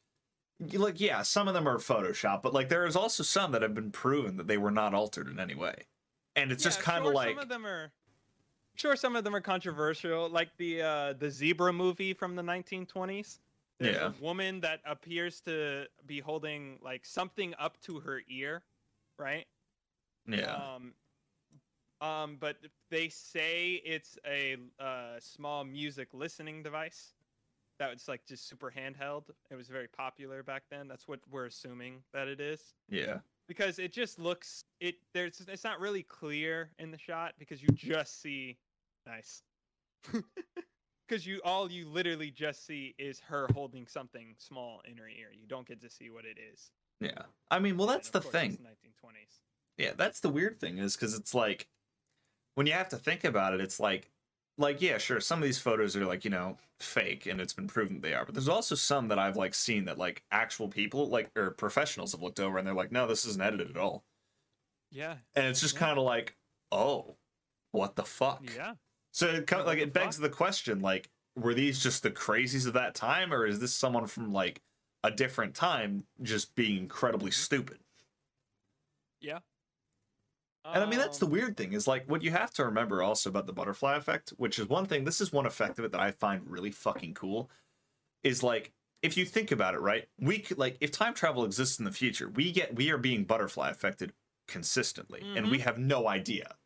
like 0.61 1.01
yeah, 1.01 1.23
some 1.23 1.49
of 1.49 1.55
them 1.55 1.69
are 1.69 1.79
Photoshop, 1.79 2.43
but 2.43 2.53
like 2.55 2.69
there 2.69 2.87
is 2.87 2.97
also 2.97 3.23
some 3.23 3.53
that 3.53 3.63
have 3.63 3.75
been 3.75 3.93
proven 3.93 4.37
that 4.37 4.47
they 4.49 4.59
were 4.59 4.71
not 4.71 4.95
altered 4.95 5.29
in 5.29 5.39
any 5.41 5.55
way, 5.55 5.85
and 6.37 6.51
it's 6.53 6.63
just 6.63 6.79
Yeah, 6.79 6.83
kind 6.83 7.05
sure, 7.05 7.07
of 7.07 7.15
like 7.15 7.29
some 7.29 7.39
of 7.39 7.49
them 7.49 7.67
are. 7.67 7.93
Sure, 8.77 8.97
some 8.97 9.17
of 9.17 9.25
them 9.25 9.35
are 9.37 9.41
controversial, 9.41 10.29
like 10.31 10.57
the 10.59 10.83
uh, 10.83 11.13
the 11.15 11.31
zebra 11.31 11.73
movie 11.73 12.15
from 12.15 12.37
the 12.37 12.43
1920s. 12.43 13.41
There's 13.81 14.01
Yeah. 14.01 14.07
a 14.07 14.11
woman 14.11 14.61
that 14.63 14.81
appears 14.87 15.41
to 15.43 15.89
be 16.07 16.21
holding 16.21 16.79
like 16.83 17.07
something 17.07 17.55
up 17.59 17.81
to 17.83 18.01
her 18.01 18.23
ear, 18.29 18.65
right? 19.19 19.47
yeah, 20.27 20.67
Um, 20.77 20.95
um, 22.01 22.37
but 22.37 22.59
they 22.91 23.09
say 23.09 23.75
it's 23.85 24.19
a 24.25 24.57
uh, 24.79 25.19
small 25.21 25.65
music 25.65 26.15
listening 26.15 26.63
device 26.63 27.15
that 27.79 27.91
was 27.91 28.09
like 28.09 28.27
just 28.27 28.49
super 28.49 28.73
handheld. 28.75 29.25
It 29.51 29.55
was 29.55 29.69
very 29.69 29.89
popular 29.89 30.43
back 30.43 30.65
then. 30.71 30.89
That's 30.89 31.07
what 31.07 31.21
we're 31.31 31.47
assuming 31.47 32.03
that 32.13 32.29
it 32.29 32.41
is 32.41 32.75
yeah, 32.89 33.19
because 33.47 33.79
it 33.79 33.93
just 33.93 34.19
looks 34.19 34.65
it 34.81 34.97
there's 35.15 35.43
it's 35.49 35.65
not 35.65 35.81
really 35.81 36.03
clear 36.03 36.71
in 36.79 36.91
the 36.91 36.99
shot 36.99 37.35
because 37.39 37.63
you 37.63 37.69
just 37.75 38.21
see 38.21 38.59
nice 39.07 39.43
because 41.09 41.27
you 41.27 41.41
all 41.45 41.71
you 41.71 41.89
literally 41.89 42.31
just 42.31 42.67
see 42.67 42.95
is 42.99 43.19
her 43.21 43.49
holding 43.55 43.87
something 43.87 44.35
small 44.39 44.81
in 44.89 44.97
her 44.97 45.09
ear 45.09 45.29
you 45.33 45.47
don't 45.49 45.67
get 45.67 45.81
to 45.81 45.91
see 45.91 46.11
what 46.11 46.25
it 46.25 46.37
is 46.53 46.71
yeah. 47.01 47.23
I 47.51 47.59
mean, 47.59 47.77
well, 47.77 47.87
that's 47.87 48.11
the 48.11 48.21
thing. 48.21 48.53
1920s 48.53 49.41
Yeah, 49.77 49.93
that's 49.97 50.21
the 50.21 50.29
weird 50.29 50.61
thing 50.61 50.79
is 50.79 50.97
because 50.97 51.15
it's 51.15 51.35
like 51.35 51.69
when 52.55 52.67
you 52.67 52.73
have 52.73 52.89
to 52.91 52.97
think 52.97 53.25
about 53.25 53.55
it, 53.55 53.61
it's 53.61 53.79
like 53.79 54.11
like 54.59 54.83
yeah, 54.83 54.99
sure, 54.99 55.21
some 55.21 55.39
of 55.41 55.45
these 55.45 55.59
photos 55.59 55.97
are 55.97 56.05
like 56.07 56.25
you 56.25 56.31
know 56.31 56.59
fake 56.81 57.27
and 57.27 57.41
it's 57.41 57.53
been 57.55 57.67
proven 57.69 58.01
they 58.01 58.15
are, 58.15 58.25
but 58.25 58.35
there's 58.35 58.49
also 58.49 58.75
some 58.75 59.09
that 59.09 59.19
I've 59.19 59.37
like 59.37 59.55
seen 59.55 59.85
that 59.87 59.99
like 59.99 60.23
actual 60.31 60.69
people 60.69 61.09
like 61.09 61.31
or 61.37 61.51
professionals 61.53 62.13
have 62.13 62.23
looked 62.23 62.41
over 62.41 62.59
and 62.59 62.67
they're 62.67 62.75
like, 62.75 62.93
no, 62.93 63.07
this 63.07 63.25
isn't 63.27 63.43
edited 63.43 63.71
at 63.71 63.77
all, 63.77 64.05
yeah 64.91 65.17
and 65.35 65.47
it's 65.47 65.61
just 65.61 65.75
Yeah. 65.75 65.81
kind 65.81 65.99
of 65.99 66.05
like, 66.05 66.37
oh, 66.73 67.17
what 67.73 67.97
the 67.97 68.05
fuck? 68.05 68.51
yeah 68.55 68.75
So 69.13 69.29
it 69.29 69.47
kind 69.47 69.61
of 69.61 69.67
like 69.67 69.79
it 69.79 69.93
begs 69.93 70.17
fuck? 70.17 70.23
the 70.23 70.31
question 70.37 70.81
like, 70.81 71.11
were 71.37 71.55
these 71.55 71.81
just 71.83 72.03
the 72.03 72.11
crazies 72.11 72.67
of 72.67 72.73
that 72.75 72.95
time, 72.95 73.33
or 73.33 73.47
is 73.47 73.61
this 73.61 73.73
someone 73.75 74.07
from 74.07 74.33
like 74.33 74.63
a 75.05 75.11
different 75.11 75.55
time 75.55 76.05
just 76.23 76.55
being 76.57 76.77
incredibly 76.79 77.31
mm-hmm. 77.31 77.43
stupid? 77.43 77.79
yeah 79.21 79.41
And 80.75 80.83
I 80.83 80.87
mean, 80.87 80.99
that's 80.99 81.19
the 81.19 81.27
Um, 81.27 81.33
weird 81.33 81.57
thing 81.57 81.73
is 81.73 81.87
like 81.87 82.09
what 82.09 82.23
you 82.23 82.31
have 82.31 82.53
to 82.55 82.65
remember 82.65 83.03
also 83.03 83.31
about 83.31 83.47
the 83.47 83.53
butterfly 83.53 83.97
effect, 83.97 84.31
which 84.37 84.59
is 84.59 84.69
one 84.69 84.87
thing. 84.87 85.05
This 85.05 85.21
is 85.21 85.33
one 85.33 85.47
effect 85.47 85.79
of 85.79 85.85
it 85.85 85.93
that 85.93 86.01
I 86.01 86.11
find 86.11 86.43
really 86.49 86.71
fucking 86.71 87.15
cool. 87.15 87.51
Is 88.23 88.43
like 88.43 88.73
if 89.03 89.17
you 89.17 89.25
think 89.25 89.53
about 89.53 89.75
it, 89.75 89.81
right? 89.81 90.09
We 90.19 90.41
could 90.41 90.59
like 90.59 90.77
if 90.81 90.91
time 90.91 91.15
travel 91.15 91.45
exists 91.45 91.79
in 91.79 91.85
the 91.85 91.93
future, 91.93 92.29
we 92.29 92.53
get 92.53 92.75
we 92.75 92.91
are 92.91 92.99
being 92.99 93.25
butterfly 93.25 93.71
affected 93.71 94.13
consistently, 94.47 95.23
and 95.37 95.51
we 95.51 95.59
have 95.61 95.79
no 95.79 96.09
idea. 96.09 96.57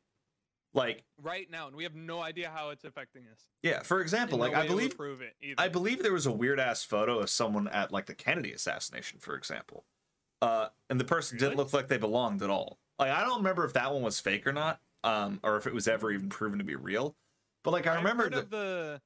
Like 0.74 1.04
right 1.20 1.50
now 1.50 1.66
and 1.66 1.76
we 1.76 1.82
have 1.84 1.94
no 1.94 2.22
idea 2.22 2.50
how 2.54 2.70
it's 2.70 2.84
affecting 2.84 3.24
us 3.30 3.52
yeah, 3.62 3.82
for 3.82 4.00
example, 4.00 4.42
And 4.42 4.52
like 4.52 4.52
no 4.52 4.64
I 4.64 4.66
believe 4.66 4.96
prove 4.96 5.20
it 5.20 5.36
either. 5.40 5.54
I 5.58 5.68
believe 5.68 6.02
there 6.02 6.12
was 6.12 6.26
a 6.26 6.32
weird 6.32 6.58
ass 6.58 6.82
photo 6.82 7.18
of 7.18 7.30
someone 7.30 7.68
at 7.68 7.92
like 7.92 8.06
the 8.06 8.14
Kennedy 8.14 8.52
assassination, 8.52 9.20
for 9.20 9.36
example. 9.36 9.84
Uh, 10.40 10.68
and 10.90 10.98
the 10.98 11.04
person 11.04 11.38
didn't 11.38 11.56
look 11.56 11.72
like 11.72 11.86
they 11.88 11.98
belonged 11.98 12.42
at 12.42 12.50
all. 12.50 12.80
Like 12.98 13.10
I 13.10 13.22
don't 13.22 13.38
remember 13.38 13.64
if 13.64 13.72
that 13.74 13.92
one 13.92 14.02
was 14.02 14.20
fake 14.20 14.46
or 14.46 14.52
not, 14.52 14.80
um, 15.04 15.40
or 15.42 15.56
if 15.56 15.66
it 15.66 15.74
was 15.74 15.88
ever 15.88 16.10
even 16.10 16.28
proven 16.28 16.58
to 16.58 16.64
be 16.64 16.76
real. 16.76 17.14
But 17.64 17.72
like 17.72 17.86
I 17.86 17.96
remember 17.96 18.26
of 18.26 18.50
the 18.50 19.00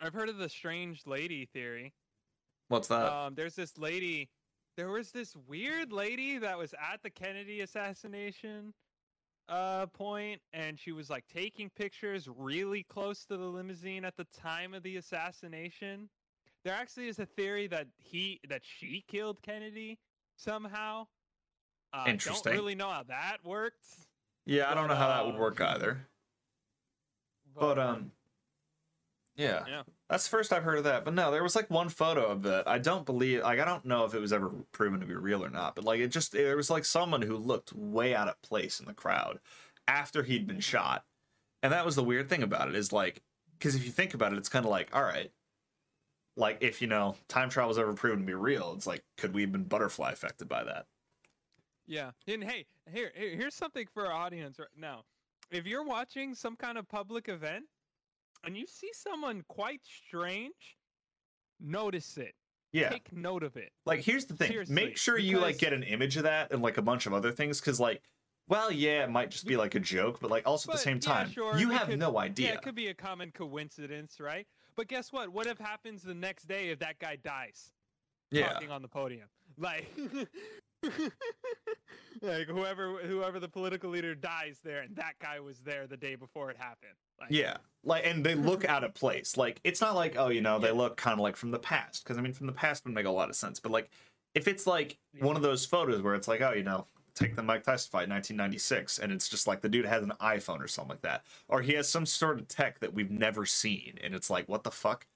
I've 0.00 0.12
heard 0.12 0.28
of 0.28 0.36
the 0.36 0.48
strange 0.48 1.06
lady 1.06 1.46
theory 1.46 1.94
What's 2.68 2.88
that? 2.88 3.12
um, 3.12 3.34
there's 3.34 3.54
this 3.54 3.78
lady. 3.78 4.28
There 4.76 4.88
was 4.90 5.10
this 5.10 5.34
weird 5.48 5.92
lady 5.92 6.38
that 6.38 6.58
was 6.58 6.74
at 6.74 7.02
the 7.02 7.10
Kennedy 7.10 7.60
assassination 7.60 8.74
uh, 9.48 9.86
point, 9.86 10.40
and 10.52 10.78
she 10.78 10.92
was 10.92 11.08
like 11.08 11.24
taking 11.32 11.70
pictures 11.70 12.28
really 12.36 12.82
close 12.82 13.24
to 13.26 13.36
the 13.36 13.44
limousine 13.44 14.04
at 14.04 14.16
the 14.16 14.26
time 14.38 14.74
of 14.74 14.82
the 14.82 14.96
assassination. 14.96 16.08
There 16.64 16.74
actually 16.74 17.08
is 17.08 17.20
a 17.20 17.26
theory 17.26 17.68
that 17.68 17.86
he 17.96 18.40
that 18.48 18.62
she 18.64 19.04
killed 19.08 19.40
Kennedy 19.42 19.98
somehow. 20.36 21.06
Uh, 21.96 22.04
Interesting. 22.08 22.52
Don't 22.52 22.60
really 22.60 22.74
know 22.74 22.90
how 22.90 23.04
that 23.04 23.38
worked. 23.44 23.86
yeah, 24.44 24.70
I 24.70 24.74
don't 24.74 24.88
know 24.88 24.94
how 24.94 25.08
that 25.08 25.24
would 25.24 25.34
um, 25.34 25.40
work 25.40 25.60
either. 25.60 26.06
But 27.58 27.78
um, 27.78 28.12
yeah, 29.34 29.64
yeah. 29.66 29.82
that's 30.10 30.24
the 30.24 30.30
first 30.30 30.52
I've 30.52 30.62
heard 30.62 30.78
of 30.78 30.84
that. 30.84 31.04
But 31.04 31.14
no, 31.14 31.30
there 31.30 31.42
was 31.42 31.56
like 31.56 31.70
one 31.70 31.88
photo 31.88 32.26
of 32.26 32.44
it. 32.44 32.64
I 32.66 32.78
don't 32.78 33.06
believe, 33.06 33.42
like, 33.42 33.60
I 33.60 33.64
don't 33.64 33.84
know 33.86 34.04
if 34.04 34.14
it 34.14 34.20
was 34.20 34.32
ever 34.32 34.50
proven 34.72 35.00
to 35.00 35.06
be 35.06 35.14
real 35.14 35.44
or 35.44 35.48
not. 35.48 35.74
But 35.74 35.84
like, 35.84 36.00
it 36.00 36.08
just 36.08 36.32
there 36.32 36.56
was 36.56 36.68
like 36.68 36.84
someone 36.84 37.22
who 37.22 37.36
looked 37.36 37.72
way 37.72 38.14
out 38.14 38.28
of 38.28 38.40
place 38.42 38.78
in 38.78 38.86
the 38.86 38.94
crowd 38.94 39.38
after 39.88 40.22
he'd 40.22 40.46
been 40.46 40.60
shot, 40.60 41.04
and 41.62 41.72
that 41.72 41.86
was 41.86 41.96
the 41.96 42.04
weird 42.04 42.28
thing 42.28 42.42
about 42.42 42.68
it 42.68 42.74
is 42.74 42.92
like, 42.92 43.22
because 43.58 43.74
if 43.74 43.86
you 43.86 43.90
think 43.90 44.12
about 44.12 44.32
it, 44.32 44.38
it's 44.38 44.48
kind 44.50 44.66
of 44.66 44.70
like, 44.70 44.94
all 44.94 45.02
right, 45.02 45.30
like 46.36 46.58
if 46.60 46.82
you 46.82 46.88
know 46.88 47.16
time 47.28 47.48
travel 47.48 47.68
was 47.68 47.78
ever 47.78 47.94
proven 47.94 48.20
to 48.20 48.26
be 48.26 48.34
real, 48.34 48.74
it's 48.76 48.86
like, 48.86 49.02
could 49.16 49.32
we 49.34 49.42
have 49.42 49.52
been 49.52 49.64
butterfly 49.64 50.12
affected 50.12 50.48
by 50.48 50.64
that? 50.64 50.86
Yeah. 51.86 52.10
And 52.26 52.42
hey, 52.42 52.66
here, 52.92 53.12
here- 53.14 53.36
here's 53.36 53.54
something 53.54 53.86
for 53.92 54.06
our 54.06 54.12
audience 54.12 54.58
right 54.58 54.68
now. 54.76 55.04
If 55.50 55.66
you're 55.66 55.84
watching 55.84 56.34
some 56.34 56.56
kind 56.56 56.76
of 56.78 56.88
public 56.88 57.28
event 57.28 57.64
and 58.44 58.56
you 58.56 58.66
see 58.66 58.90
someone 58.92 59.44
quite 59.48 59.80
strange, 59.84 60.76
notice 61.60 62.16
it. 62.18 62.34
Yeah. 62.72 62.90
Take 62.90 63.12
note 63.12 63.42
of 63.42 63.56
it. 63.56 63.72
Like, 63.86 64.00
here's 64.00 64.26
the 64.26 64.34
thing: 64.34 64.48
Seriously, 64.48 64.74
make 64.74 64.96
sure 64.98 65.18
you 65.18 65.38
like 65.38 65.58
get 65.58 65.72
an 65.72 65.82
image 65.84 66.16
of 66.16 66.24
that 66.24 66.52
and 66.52 66.60
like 66.62 66.76
a 66.76 66.82
bunch 66.82 67.06
of 67.06 67.14
other 67.14 67.30
things, 67.32 67.60
because 67.60 67.78
like, 67.80 68.02
well, 68.48 68.70
yeah, 68.70 69.04
it 69.04 69.10
might 69.10 69.30
just 69.30 69.46
be 69.46 69.56
like 69.56 69.74
a 69.76 69.80
joke, 69.80 70.18
but 70.20 70.30
like 70.30 70.46
also 70.46 70.70
at 70.72 70.76
the 70.76 70.82
same 70.82 70.96
yeah, 71.02 71.14
time, 71.14 71.30
sure, 71.30 71.56
you 71.58 71.70
have 71.70 71.88
could- 71.88 71.98
no 71.98 72.12
Yeah, 72.12 72.18
idea. 72.18 72.54
it 72.54 72.62
could 72.62 72.74
be 72.74 72.88
a 72.88 72.94
common 72.94 73.30
coincidence, 73.30 74.20
right? 74.20 74.46
But 74.74 74.88
guess 74.88 75.10
what? 75.12 75.30
What 75.30 75.46
if 75.46 75.58
happens 75.58 76.02
the 76.02 76.14
next 76.14 76.48
day 76.48 76.68
if 76.68 76.78
that 76.80 76.98
guy 76.98 77.16
dies 77.16 77.72
Yeah, 78.30 78.52
talking 78.52 78.70
on 78.70 78.82
the 78.82 78.88
podium? 78.88 79.28
Like 79.56 79.86
like 82.22 82.46
whoever 82.48 82.98
whoever 82.98 83.38
the 83.38 83.48
political 83.48 83.90
leader 83.90 84.14
dies 84.14 84.60
there 84.64 84.80
and 84.80 84.96
that 84.96 85.14
guy 85.20 85.38
was 85.40 85.58
there 85.60 85.86
the 85.86 85.96
day 85.96 86.14
before 86.14 86.50
it 86.50 86.56
happened. 86.56 86.92
Like 87.20 87.30
yeah. 87.30 87.56
Like, 87.84 88.04
and 88.06 88.24
they 88.24 88.34
look 88.34 88.64
out 88.64 88.82
of 88.84 88.94
place. 88.94 89.36
Like, 89.36 89.60
it's 89.62 89.80
not 89.80 89.94
like, 89.94 90.16
oh, 90.18 90.28
you 90.28 90.40
know, 90.40 90.58
they 90.58 90.68
Yeah. 90.68 90.74
look 90.74 90.96
kind 90.96 91.14
of 91.14 91.20
like 91.20 91.36
from 91.36 91.50
the 91.52 91.58
past, 91.58 92.02
because 92.02 92.18
I 92.18 92.20
mean, 92.20 92.32
from 92.32 92.46
the 92.46 92.52
past 92.52 92.84
would 92.84 92.94
make 92.94 93.06
a 93.06 93.10
lot 93.10 93.28
of 93.30 93.36
sense. 93.36 93.60
But 93.60 93.70
like, 93.72 93.90
if 94.34 94.48
it's 94.48 94.66
like 94.66 94.98
Yeah. 95.14 95.24
one 95.24 95.36
of 95.36 95.42
those 95.42 95.64
photos 95.64 96.02
where 96.02 96.14
it's 96.14 96.26
like, 96.28 96.40
oh, 96.40 96.52
you 96.52 96.64
know, 96.64 96.86
take 97.14 97.36
the 97.36 97.42
Mike 97.42 97.62
Tyson 97.62 97.90
fight, 97.90 98.08
1996, 98.08 98.98
and 98.98 99.10
it's 99.12 99.28
just 99.28 99.46
like 99.46 99.60
the 99.62 99.68
dude 99.70 99.86
has 99.86 100.02
an 100.02 100.12
iPhone 100.20 100.60
or 100.60 100.68
something 100.68 100.90
like 100.90 101.02
that, 101.02 101.24
or 101.48 101.62
he 101.62 101.72
has 101.74 101.88
some 101.88 102.04
sort 102.04 102.38
of 102.38 102.48
tech 102.48 102.80
that 102.80 102.92
we've 102.92 103.10
never 103.10 103.46
seen, 103.46 103.98
and 104.02 104.14
it's 104.14 104.28
like, 104.28 104.48
what 104.48 104.64
the 104.64 104.70
fuck? 104.70 105.06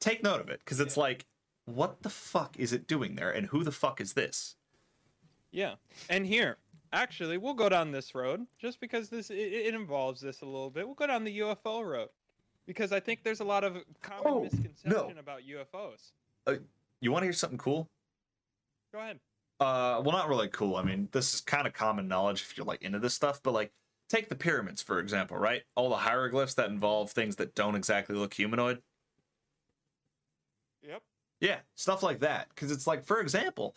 Take 0.00 0.22
note 0.22 0.40
of 0.40 0.48
it, 0.50 0.60
because 0.60 0.78
it's 0.78 0.96
Yeah. 0.96 1.02
like, 1.02 1.26
what 1.64 2.02
the 2.02 2.10
fuck 2.10 2.56
is 2.58 2.72
it 2.72 2.86
doing 2.86 3.16
there, 3.16 3.30
and 3.30 3.46
who 3.48 3.64
the 3.64 3.72
fuck 3.72 4.00
is 4.00 4.12
this? 4.12 4.54
Yeah, 5.50 5.74
and 6.10 6.26
here, 6.26 6.58
actually, 6.92 7.38
we'll 7.38 7.54
go 7.54 7.68
down 7.68 7.90
this 7.90 8.14
road 8.14 8.46
just 8.58 8.80
because 8.80 9.08
this 9.08 9.30
it, 9.30 9.36
it 9.36 9.74
involves 9.74 10.20
this 10.20 10.42
a 10.42 10.44
little 10.44 10.70
bit. 10.70 10.86
We'll 10.86 10.94
go 10.94 11.06
down 11.06 11.24
the 11.24 11.38
UFO 11.40 11.84
road 11.84 12.08
because 12.66 12.92
I 12.92 13.00
think 13.00 13.22
there's 13.22 13.40
a 13.40 13.44
lot 13.44 13.64
of 13.64 13.78
common 14.02 14.24
Oh, 14.26 14.42
misconception 14.42 15.18
about 15.18 15.40
UFOs. 15.42 16.60
You 17.00 17.12
want 17.12 17.22
to 17.22 17.26
hear 17.26 17.32
something 17.32 17.58
cool? 17.58 17.88
Go 18.92 19.00
ahead. 19.00 19.20
Uh, 19.60 20.00
well, 20.04 20.12
not 20.12 20.28
really 20.28 20.48
cool. 20.48 20.76
I 20.76 20.82
mean, 20.82 21.08
this 21.12 21.34
is 21.34 21.40
kind 21.40 21.66
of 21.66 21.72
common 21.72 22.08
knowledge 22.08 22.42
if 22.42 22.56
you're 22.56 22.66
like 22.66 22.82
into 22.82 22.98
this 22.98 23.14
stuff, 23.14 23.40
but 23.42 23.52
like, 23.52 23.72
take 24.08 24.28
the 24.28 24.34
pyramids 24.34 24.82
for 24.82 25.00
example, 25.00 25.36
right? 25.36 25.62
All 25.74 25.90
the 25.90 25.96
hieroglyphs 25.96 26.54
that 26.54 26.70
involve 26.70 27.10
things 27.10 27.36
that 27.36 27.54
don't 27.54 27.74
exactly 27.74 28.16
look 28.16 28.34
humanoid. 28.34 28.80
Yep. 30.82 31.02
Yeah, 31.40 31.58
stuff 31.74 32.02
like 32.02 32.20
that. 32.20 32.48
Because 32.50 32.70
it's 32.70 32.86
like, 32.86 33.04
for 33.04 33.20
example, 33.20 33.74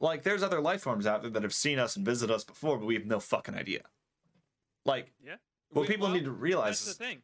like 0.00 0.22
there's 0.22 0.42
other 0.42 0.60
life 0.60 0.82
forms 0.82 1.06
out 1.06 1.22
there 1.22 1.30
that 1.30 1.42
have 1.42 1.54
seen 1.54 1.78
us 1.78 1.96
and 1.96 2.04
visited 2.04 2.32
us 2.34 2.44
before, 2.44 2.78
but 2.78 2.86
we 2.86 2.94
have 2.94 3.06
no 3.06 3.20
fucking 3.20 3.54
idea. 3.54 3.82
Like, 4.84 5.12
what 5.70 5.82
We- 5.82 5.86
people 5.88 6.06
well, 6.06 6.14
need 6.14 6.24
to 6.24 6.30
realize 6.30 6.80
That's 6.80 6.88
is, 6.92 6.98
the 6.98 7.04
thing. 7.04 7.22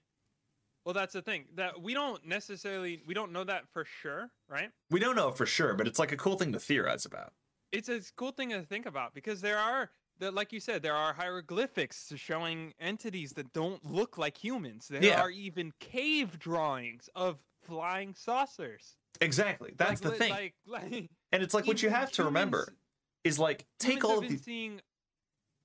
Well, 0.85 0.93
that's 0.93 1.14
the 1.14 1.22
thing 1.22 1.47
that 1.55 1.81
we 1.81 1.95
don't 1.95 2.27
necessarily 2.27 3.03
we 3.07 3.14
don't 3.14 3.33
know 3.33 3.45
that 3.45 3.66
for 3.72 3.85
sure, 3.87 4.31
right? 4.49 4.70
we 4.91 5.01
don't 5.01 5.16
know 5.16 5.31
for 5.31 5.47
sure, 5.47 5.75
but 5.75 5.87
it's 5.87 5.99
like 5.99 6.12
a 6.12 6.16
cool 6.16 6.37
thing 6.37 6.53
to 6.53 6.61
theorize 6.61 7.07
about. 7.07 7.33
it's 7.72 7.89
a 7.89 8.01
cool 8.16 8.31
thing 8.33 8.51
to 8.51 8.62
think 8.62 8.87
about 8.87 9.14
because 9.14 9.41
there 9.41 9.59
are 9.59 9.91
the, 10.18 10.31
like 10.31 10.53
you 10.53 10.61
said 10.61 10.81
there 10.83 10.95
are 10.95 11.12
hieroglyphics 11.12 12.12
showing 12.14 12.72
entities 12.79 13.33
that 13.33 13.53
don't 13.53 13.85
look 13.85 14.16
like 14.18 14.37
humans 14.37 14.87
there 14.87 15.03
Yeah. 15.03 15.20
are 15.20 15.31
even 15.31 15.72
cave 15.81 16.39
drawings 16.39 17.09
of 17.16 17.43
flying 17.67 18.15
saucers 18.15 18.97
Exactly. 19.21 19.73
That's 19.77 20.03
Like, 20.03 20.12
the 20.12 20.19
thing. 20.19 20.31
like, 20.31 20.55
like 20.67 21.11
and 21.33 21.43
it's 21.43 21.55
like 21.55 21.67
what 21.67 21.83
you 21.83 21.91
have 21.91 22.11
to 22.12 22.25
remember 22.25 22.75
is 23.23 23.39
like 23.39 23.65
take 23.79 24.05
all 24.05 24.19
of 24.19 24.29
these. 24.29 24.43
seeing 24.43 24.81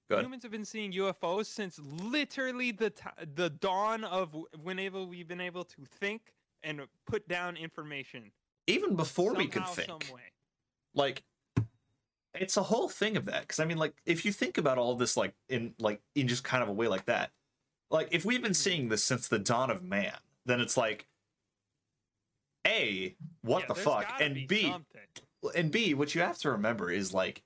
humans 0.10 0.43
have 0.43 0.52
been 0.52 0.66
seeing 0.66 0.91
UFOs 0.93 1.45
since 1.45 1.80
literally 1.80 2.72
the 2.72 2.89
ti 2.89 3.10
the 3.36 3.50
dawn 3.50 4.04
of 4.04 4.36
whenever 4.64 5.04
we've 5.04 5.28
been 5.28 5.41
able 5.41 5.64
to 5.64 5.86
think 5.86 6.34
and 6.64 6.82
put 7.06 7.28
down 7.28 7.56
information 7.58 8.32
Even 8.68 8.95
before 8.95 9.34
we 9.34 9.47
could 9.47 9.68
think. 9.68 9.88
some 9.88 10.14
way. 10.14 10.22
like 10.93 11.24
it's 12.34 12.58
a 12.58 12.64
whole 12.64 12.89
thing 12.89 13.18
of 13.18 13.26
that 13.26 13.41
because 13.41 13.60
i 13.60 13.66
mean 13.66 13.78
like 13.78 13.93
if 14.06 14.26
you 14.26 14.32
think 14.32 14.58
about 14.58 14.78
all 14.78 14.95
this 14.95 15.16
like 15.16 15.34
in 15.47 15.74
like 15.80 16.02
in 16.16 16.28
just 16.28 16.43
kind 16.43 16.62
of 16.62 16.70
a 16.70 16.74
way 16.74 16.88
like 16.88 17.06
that 17.06 17.32
like 17.89 18.08
if 18.12 18.26
we've 18.26 18.41
been 18.41 18.50
hmm. 18.50 18.54
seeing 18.54 18.89
this 18.89 19.04
since 19.04 19.28
the 19.28 19.39
dawn 19.39 19.70
of 19.70 19.84
man 19.84 20.18
then 20.45 20.60
it's 20.60 20.76
like 20.76 21.08
a 22.70 23.15
what 23.41 23.61
Yeah, 23.61 23.67
the 23.67 23.76
fuck 23.76 24.22
and 24.22 24.47
b 24.47 24.70
something. 24.72 25.01
and 25.55 25.72
b 25.72 25.93
what 25.93 26.13
you 26.15 26.22
have 26.22 26.38
to 26.39 26.51
remember 26.51 26.89
is 26.91 27.13
like 27.13 27.43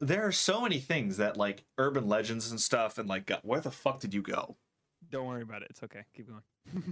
there 0.00 0.26
are 0.26 0.32
so 0.32 0.60
many 0.60 0.78
things 0.80 1.18
that 1.18 1.36
like 1.36 1.64
urban 1.78 2.08
legends 2.08 2.50
and 2.50 2.60
stuff 2.60 2.98
and 2.98 3.08
like 3.08 3.30
where 3.42 3.60
the 3.60 3.70
fuck 3.70 4.00
did 4.00 4.12
you 4.14 4.22
go 4.22 4.56
Don't 5.10 5.26
worry 5.26 5.42
about 5.42 5.62
it. 5.62 5.68
It's 5.70 5.82
okay. 5.84 6.04
Keep 6.16 6.28
going. 6.28 6.42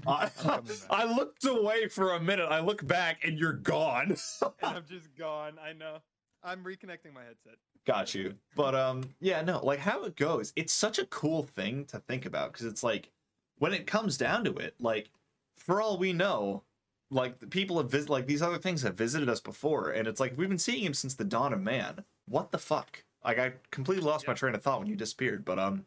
I, 0.07 0.25
I'm 0.25 0.31
coming 0.31 0.65
back. 0.67 0.77
I 0.91 1.05
looked 1.17 1.45
away 1.45 1.89
for 1.89 2.15
a 2.15 2.21
minute 2.21 2.47
i 2.51 2.61
look 2.61 2.87
back 2.87 3.25
and 3.25 3.39
you're 3.39 3.53
gone 3.53 4.11
and 4.11 4.53
I'm 4.63 4.85
just 4.89 5.15
gone. 5.17 5.55
I 5.65 5.73
know. 5.73 5.99
I'm 6.43 6.63
reconnecting 6.65 7.13
my 7.15 7.23
headset. 7.23 7.55
Got 7.87 8.15
you. 8.15 8.35
But 8.57 8.75
um 8.75 9.11
yeah, 9.21 9.43
no, 9.43 9.65
like 9.65 9.79
how 9.81 10.05
it 10.05 10.17
goes, 10.17 10.53
it's 10.57 10.73
such 10.73 10.99
a 10.99 11.07
cool 11.07 11.43
thing 11.43 11.85
to 11.87 11.99
think 12.01 12.27
about 12.27 12.53
because 12.53 12.67
it's 12.67 12.83
like 12.83 13.11
when 13.59 13.73
it 13.73 13.87
comes 13.87 14.17
down 14.17 14.45
to 14.45 14.57
it, 14.57 14.75
like 14.81 15.11
for 15.57 15.81
all 15.83 15.99
we 15.99 16.13
know, 16.13 16.63
like 17.11 17.41
the 17.41 17.47
people 17.47 17.79
have 17.79 17.91
visited 17.91 18.11
like 18.13 18.27
these 18.27 18.43
other 18.43 18.59
things 18.59 18.83
have 18.83 18.95
visited 18.97 19.29
us 19.29 19.41
before 19.41 19.91
and 19.91 20.07
it's 20.07 20.21
like 20.21 20.33
we've 20.37 20.49
been 20.49 20.59
seeing 20.59 20.85
him 20.85 20.95
since 20.95 21.15
the 21.15 21.25
dawn 21.25 21.53
of 21.53 21.61
man. 21.61 22.05
What 22.27 22.53
the 22.53 22.59
fuck? 22.59 23.05
Like 23.25 23.39
I 23.39 23.55
completely 23.71 24.05
lost 24.05 24.27
my 24.27 24.35
train 24.35 24.55
of 24.55 24.63
thought 24.63 24.79
when 24.79 24.89
you 24.89 24.97
disappeared, 24.97 25.45
but 25.45 25.59
um 25.59 25.85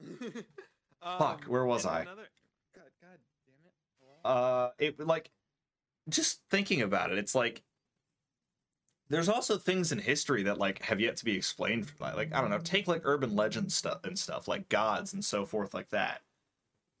Fuck, 1.18 1.44
where 1.44 1.64
was 1.64 1.84
Um, 1.86 1.92
I? 1.92 2.00
Another... 2.02 2.28
God, 2.74 2.84
God 3.00 3.18
damn 3.46 3.66
it. 3.66 3.74
Hello? 4.24 4.34
uh 4.34 4.70
it 4.78 4.98
like 5.00 5.30
just 6.08 6.40
thinking 6.50 6.80
about 6.82 7.12
it, 7.12 7.18
it's 7.18 7.34
like 7.34 7.62
there's 9.10 9.28
also 9.28 9.56
things 9.56 9.90
in 9.92 9.98
history 9.98 10.42
that 10.44 10.58
like 10.58 10.82
have 10.82 11.00
yet 11.00 11.16
to 11.16 11.24
be 11.24 11.34
explained 11.36 11.90
like, 11.98 12.14
like 12.14 12.34
i 12.34 12.40
don't 12.40 12.50
know 12.50 12.58
take 12.58 12.86
like 12.86 13.00
urban 13.04 13.34
legend 13.34 13.72
stuff 13.72 14.04
and 14.04 14.18
stuff 14.18 14.46
like 14.46 14.68
gods 14.68 15.14
and 15.14 15.24
so 15.24 15.46
forth 15.46 15.72
like 15.74 15.88
that 15.90 16.20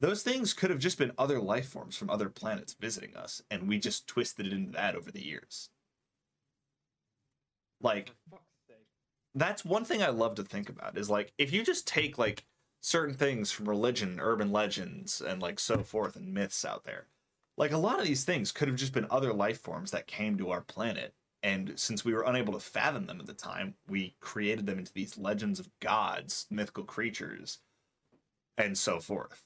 those 0.00 0.22
things 0.22 0.54
could 0.54 0.70
have 0.70 0.78
just 0.78 0.98
been 0.98 1.12
other 1.18 1.40
life 1.40 1.68
forms 1.68 1.96
from 1.96 2.10
other 2.10 2.28
planets 2.28 2.74
visiting 2.78 3.16
us 3.16 3.42
and 3.50 3.68
we 3.68 3.78
just 3.78 4.06
twisted 4.06 4.46
it 4.46 4.52
into 4.52 4.72
that 4.72 4.94
over 4.96 5.10
the 5.10 5.24
years 5.24 5.70
like 7.80 8.08
For 8.08 8.36
fuck's 8.36 8.44
sake. 8.68 8.86
that's 9.34 9.64
one 9.64 9.84
thing 9.84 10.02
I 10.02 10.08
love 10.08 10.34
to 10.36 10.42
think 10.44 10.68
about 10.68 10.96
is 10.98 11.10
like 11.10 11.32
if 11.38 11.52
you 11.52 11.62
just 11.64 11.86
take 11.86 12.18
like 12.18 12.44
certain 12.80 13.14
things 13.14 13.50
from 13.50 13.68
religion, 13.68 14.18
urban 14.20 14.52
legends, 14.52 15.20
and 15.20 15.42
like 15.42 15.58
so 15.58 15.82
forth 15.82 16.16
and 16.16 16.32
myths 16.32 16.64
out 16.64 16.84
there. 16.84 17.08
Like 17.56 17.72
a 17.72 17.78
lot 17.78 17.98
of 17.98 18.06
these 18.06 18.24
things 18.24 18.52
could 18.52 18.68
have 18.68 18.76
just 18.76 18.92
been 18.92 19.06
other 19.10 19.32
life 19.32 19.60
forms 19.60 19.90
that 19.90 20.06
came 20.06 20.38
to 20.38 20.50
our 20.50 20.60
planet. 20.60 21.14
And 21.42 21.78
since 21.78 22.04
we 22.04 22.12
were 22.14 22.22
unable 22.22 22.52
to 22.52 22.60
fathom 22.60 23.06
them 23.06 23.20
at 23.20 23.26
the 23.26 23.34
time, 23.34 23.74
we 23.88 24.16
created 24.20 24.66
them 24.66 24.78
into 24.78 24.92
these 24.92 25.18
legends 25.18 25.58
of 25.60 25.68
gods, 25.80 26.46
mythical 26.50 26.84
creatures, 26.84 27.58
and 28.58 28.76
so 28.78 29.00
forth. 29.00 29.44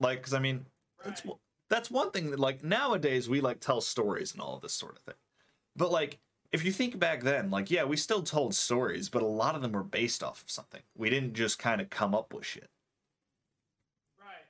Like, 0.00 0.18
because 0.18 0.34
I 0.34 0.38
mean, 0.38 0.66
that's 1.04 1.22
that's 1.70 1.90
one 1.90 2.10
thing 2.10 2.30
that 2.30 2.40
like 2.40 2.62
nowadays 2.62 3.28
we 3.28 3.40
like 3.40 3.60
tell 3.60 3.80
stories 3.80 4.32
and 4.32 4.40
all 4.40 4.56
of 4.56 4.62
this 4.62 4.74
sort 4.74 4.96
of 4.96 5.02
thing. 5.02 5.14
But 5.76 5.90
like 5.90 6.18
if 6.52 6.64
you 6.64 6.72
think 6.72 6.98
back 6.98 7.22
then, 7.22 7.50
like 7.50 7.70
yeah, 7.70 7.84
we 7.84 7.96
still 7.96 8.22
told 8.22 8.54
stories, 8.54 9.08
but 9.08 9.22
a 9.22 9.26
lot 9.26 9.54
of 9.54 9.62
them 9.62 9.72
were 9.72 9.82
based 9.82 10.22
off 10.22 10.42
of 10.42 10.50
something. 10.50 10.82
We 10.96 11.10
didn't 11.10 11.34
just 11.34 11.58
kind 11.58 11.80
of 11.80 11.90
come 11.90 12.14
up 12.14 12.32
with 12.32 12.44
shit. 12.46 12.70
Right. 14.20 14.46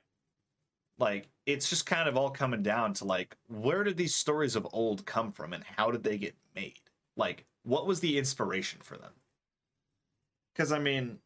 Like 0.99 1.29
it's 1.45 1.69
just 1.69 1.85
kind 1.85 2.07
of 2.07 2.17
all 2.17 2.29
coming 2.29 2.61
down 2.63 2.93
to 2.95 3.05
like 3.05 3.35
where 3.47 3.83
did 3.83 3.97
these 3.97 4.15
stories 4.15 4.55
of 4.55 4.67
old 4.71 5.05
come 5.05 5.31
from 5.31 5.53
and 5.53 5.63
how 5.63 5.91
did 5.91 6.03
they 6.03 6.17
get 6.17 6.35
made? 6.55 6.79
Like 7.17 7.45
what 7.63 7.87
was 7.87 8.01
the 8.01 8.17
inspiration 8.17 8.81
for 8.83 8.97
them? 8.97 9.13
Cuz 10.55 10.71
I 10.71 10.79
mean 10.79 11.19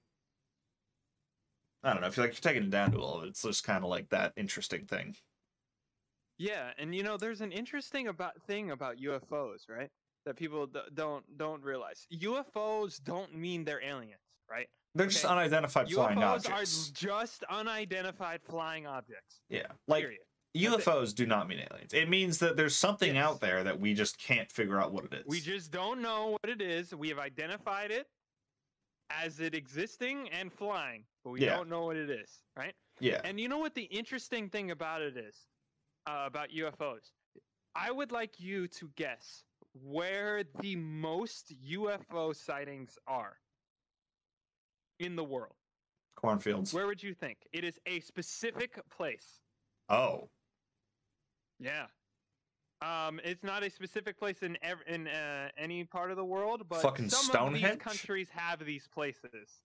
I 1.84 1.94
don't 1.94 2.02
know, 2.02 2.08
I 2.08 2.10
feel 2.10 2.26
like 2.26 2.34
you're 2.34 2.52
taking 2.52 2.64
it 2.68 2.70
down 2.72 2.92
to 2.92 3.00
all 3.00 3.18
of 3.18 3.24
it. 3.24 3.28
It's 3.30 3.42
just 3.42 3.64
kind 3.64 3.84
of 3.84 3.90
like 3.90 4.10
that 4.10 4.34
interesting 4.36 4.86
thing. 4.86 5.16
Yeah, 6.38 6.72
and 6.78 6.94
you 6.96 7.04
know, 7.04 7.18
there's 7.18 7.42
an 7.42 7.52
interesting 7.52 8.08
about 8.08 8.42
thing 8.44 8.72
about 8.72 8.98
UFOs, 8.98 9.70
right? 9.70 9.90
That 10.26 10.36
people 10.36 10.68
d- 10.68 10.80
don't 10.94 11.26
don't 11.38 11.62
realize. 11.64 12.06
UFOs 12.14 13.02
don't 13.04 13.36
mean 13.36 13.64
they're 13.66 13.84
aliens, 13.84 14.20
right? 14.50 14.68
They're 14.96 15.08
just 15.08 15.24
Okay. 15.26 15.34
unidentified 15.34 15.90
flying 15.92 16.18
UFOs 16.20 16.46
objects. 16.50 16.90
are 16.90 16.94
just 16.94 17.44
unidentified 17.50 18.42
flying 18.44 18.88
objects. 18.88 19.42
Yeah. 19.50 19.68
Like 19.88 20.04
period. 20.04 20.22
UFOs 20.58 21.14
do 21.14 21.26
not 21.26 21.48
mean 21.48 21.60
aliens. 21.72 21.94
It 21.94 22.10
means 22.10 22.40
that 22.40 22.58
there's 22.58 22.76
something 22.76 23.16
Yes. 23.16 23.24
out 23.26 23.40
there 23.42 23.64
that 23.64 23.80
we 23.80 23.94
just 23.94 24.18
can't 24.18 24.52
figure 24.52 24.80
out 24.82 24.92
what 24.92 25.06
it 25.06 25.14
is. 25.14 25.26
We 25.28 25.40
just 25.42 25.72
don't 25.72 26.02
know 26.02 26.32
what 26.42 26.50
it 26.50 26.62
is. 26.62 26.94
We 26.96 27.10
have 27.10 27.20
identified 27.20 27.92
it 27.92 28.08
as 29.10 29.40
it 29.40 29.54
existing 29.56 30.30
and 30.30 30.52
flying, 30.52 31.06
but 31.24 31.32
we 31.32 31.41
Yeah. 31.41 31.55
don't 31.57 31.70
know 31.70 31.86
what 31.86 31.95
it 31.97 32.09
is, 32.09 32.30
right? 32.55 32.76
yeah. 32.99 33.22
And 33.24 33.39
you 33.39 33.47
know 33.47 33.57
what 33.59 33.76
the 33.76 33.84
interesting 33.84 34.49
thing 34.49 34.72
about 34.72 35.01
it 35.01 35.15
is 35.17 35.36
uh, 36.05 36.24
about 36.26 36.49
UFOs? 36.49 37.11
I 37.76 37.91
would 37.91 38.11
like 38.11 38.39
you 38.39 38.67
to 38.70 38.89
guess 38.95 39.43
where 39.74 40.43
the 40.61 40.76
most 40.76 41.53
UFO 41.61 42.36
sightings 42.36 42.97
are 43.07 43.38
in 44.99 45.15
the 45.15 45.24
world. 45.24 45.55
Cornfields. 46.15 46.74
Where 46.74 46.88
would 46.88 47.01
you 47.01 47.13
think? 47.13 47.47
It 47.53 47.63
is 47.63 47.80
a 47.86 48.01
specific 48.01 48.80
place. 48.89 49.39
Oh. 49.88 50.30
Yeah. 51.59 51.88
Um, 52.82 53.20
it's 53.24 53.43
not 53.43 53.63
a 53.63 53.70
specific 53.70 54.17
place 54.17 54.41
in 54.41 54.57
ev- 54.61 54.84
in 54.88 55.07
uh, 55.07 55.49
any 55.57 55.84
part 55.86 56.11
of 56.11 56.17
the 56.17 56.26
world, 56.26 56.63
but 56.67 56.82
Fucking 56.82 57.09
some 57.09 57.47
of 57.47 57.53
these 57.53 57.76
countries 57.78 58.30
have 58.32 58.63
these 58.65 58.88
places. 58.88 59.61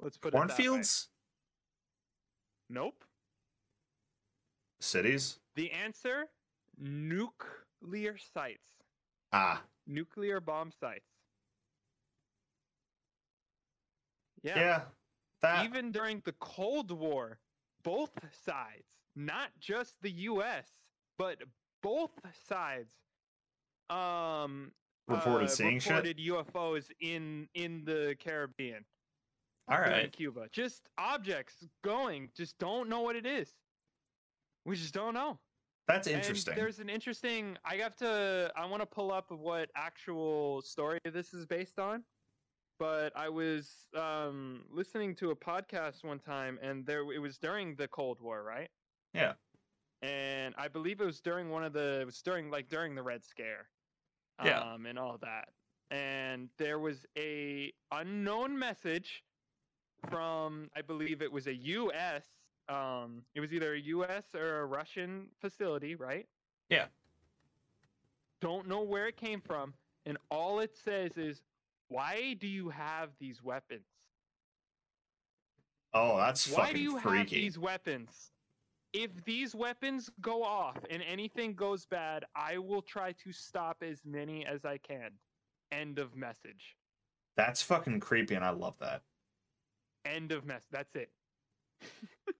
Let's 0.00 0.16
put 0.18 0.28
it 0.28 0.32
that 0.32 0.38
way. 0.40 0.46
Cornfields? 0.48 1.08
Nope. 2.68 3.04
Cities? 4.80 5.38
The 5.56 5.70
answer: 5.72 6.26
nuclear 6.78 8.16
sites, 8.16 8.68
Ah. 9.32 9.62
nuclear 9.86 10.40
bomb 10.40 10.72
sites. 10.72 11.06
Yeah. 14.42 14.58
Yeah. 14.58 14.82
That 15.42 15.64
Even 15.64 15.90
during 15.90 16.20
the 16.24 16.32
Cold 16.32 16.90
War, 16.90 17.38
both 17.82 18.10
sides, 18.44 18.84
not 19.16 19.50
just 19.58 20.00
the 20.02 20.10
U.S., 20.10 20.68
but 21.18 21.38
both 21.82 22.10
sides, 22.46 22.92
um, 23.88 24.72
reported 25.08 25.46
uh, 25.46 25.48
seeing 25.48 25.78
shit. 25.80 25.90
reported 25.92 26.18
UFOs 26.18 26.90
in 27.00 27.48
in 27.54 27.84
the 27.84 28.16
Caribbean, 28.18 28.84
All 29.68 29.78
right. 29.80 30.10
Cuba. 30.12 30.48
Just 30.52 30.88
objects 30.98 31.54
going, 31.84 32.30
just 32.36 32.58
don't 32.58 32.88
know 32.88 33.00
what 33.02 33.16
it 33.16 33.26
is. 33.26 33.52
We 34.64 34.76
just 34.76 34.94
don't 34.94 35.14
know. 35.14 35.38
That's 35.88 36.06
And 36.06 36.16
interesting. 36.16 36.54
there's 36.54 36.78
an 36.78 36.88
interesting. 36.88 37.56
I 37.64 37.76
have 37.76 37.96
to. 37.96 38.52
I 38.56 38.64
want 38.66 38.82
to 38.82 38.86
pull 38.86 39.12
up 39.12 39.30
what 39.30 39.70
actual 39.76 40.62
story 40.62 40.98
this 41.04 41.34
is 41.34 41.46
based 41.46 41.78
on. 41.78 42.04
But 42.78 43.12
I 43.16 43.28
was 43.28 43.88
um, 43.96 44.62
listening 44.70 45.14
to 45.16 45.30
a 45.30 45.36
podcast 45.36 46.04
one 46.04 46.18
time, 46.18 46.58
and 46.62 46.86
there 46.86 47.00
it 47.12 47.18
was 47.18 47.38
during 47.38 47.74
the 47.74 47.88
Cold 47.88 48.20
War, 48.20 48.42
right? 48.42 48.68
Yeah. 49.14 49.32
And 50.02 50.54
I 50.56 50.68
believe 50.68 51.00
it 51.00 51.04
was 51.04 51.20
during 51.20 51.50
one 51.50 51.64
of 51.64 51.72
the. 51.72 52.00
It 52.00 52.06
was 52.06 52.22
during 52.22 52.50
like 52.50 52.68
during 52.68 52.94
the 52.94 53.02
Red 53.02 53.24
Scare. 53.24 53.68
Yeah. 54.44 54.60
Um, 54.60 54.86
and 54.86 54.98
all 54.98 55.18
that, 55.20 55.48
and 55.90 56.48
there 56.56 56.78
was 56.78 57.04
a 57.18 57.72
unknown 57.92 58.58
message 58.58 59.22
from 60.08 60.70
I 60.76 60.82
believe 60.82 61.22
it 61.22 61.30
was 61.30 61.46
a 61.46 61.54
U.S. 61.54 62.24
Um, 62.68 63.22
it 63.34 63.40
was 63.40 63.52
either 63.52 63.74
a 63.74 63.80
U.S. 63.80 64.24
or 64.34 64.60
a 64.60 64.66
Russian 64.66 65.26
facility, 65.40 65.94
right? 65.94 66.26
Yeah. 66.68 66.86
Don't 68.40 68.68
know 68.68 68.82
where 68.82 69.06
it 69.06 69.16
came 69.16 69.40
from, 69.40 69.74
and 70.06 70.16
all 70.30 70.60
it 70.60 70.76
says 70.76 71.16
is, 71.16 71.42
"Why 71.88 72.36
do 72.38 72.46
you 72.46 72.70
have 72.70 73.10
these 73.18 73.42
weapons? 73.42 73.86
oh, 75.92 76.16
that's 76.16 76.48
Why 76.48 76.66
fucking 76.66 76.76
do 76.76 76.82
you 76.82 76.96
have 76.96 77.28
these 77.28 77.58
weapons?" 77.58 78.30
if 78.92 79.24
these 79.24 79.54
weapons 79.54 80.10
go 80.20 80.42
off 80.42 80.76
and 80.90 81.02
anything 81.02 81.54
goes 81.54 81.86
bad, 81.86 82.24
I 82.34 82.58
will 82.58 82.82
try 82.82 83.12
to 83.12 83.32
stop 83.32 83.82
as 83.82 84.00
many 84.04 84.44
as 84.44 84.64
I 84.64 84.78
can. 84.78 85.12
End 85.70 85.98
of 85.98 86.16
message. 86.16 86.76
That's 87.36 87.62
fucking 87.62 88.00
creepy, 88.00 88.34
and 88.34 88.44
I 88.44 88.50
love 88.50 88.74
that. 88.80 89.02
End 90.04 90.32
of 90.32 90.44
mess. 90.44 90.64
That's 90.70 90.94
it. 90.96 91.10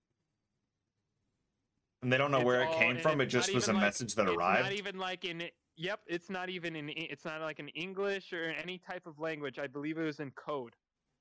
And 2.03 2.11
they 2.11 2.17
don't 2.17 2.31
know 2.31 2.39
It's 2.39 2.47
where 2.47 2.63
it 2.63 2.73
came 2.73 2.97
from. 2.99 3.21
It 3.21 3.27
just 3.27 3.53
was 3.53 3.69
a 3.69 3.73
like- 3.73 3.83
message 3.83 4.15
that 4.15 4.27
It's 4.27 4.35
arrived. 4.37 4.63
not 4.63 4.73
even 4.73 4.99
like 4.99 5.25
in. 5.25 5.43
Yep, 5.77 6.01
it's 6.07 6.31
not 6.31 6.49
even 6.49 6.75
in. 6.77 6.89
It's 6.91 7.25
not 7.25 7.41
like 7.43 7.59
in 7.59 7.69
English 7.69 8.33
or 8.33 8.45
any 8.59 8.79
type 8.79 9.07
of 9.07 9.19
language. 9.19 9.59
I 9.59 9.67
believe 9.67 9.99
it 9.99 10.05
was 10.05 10.21
in 10.21 10.31
code. 10.31 10.75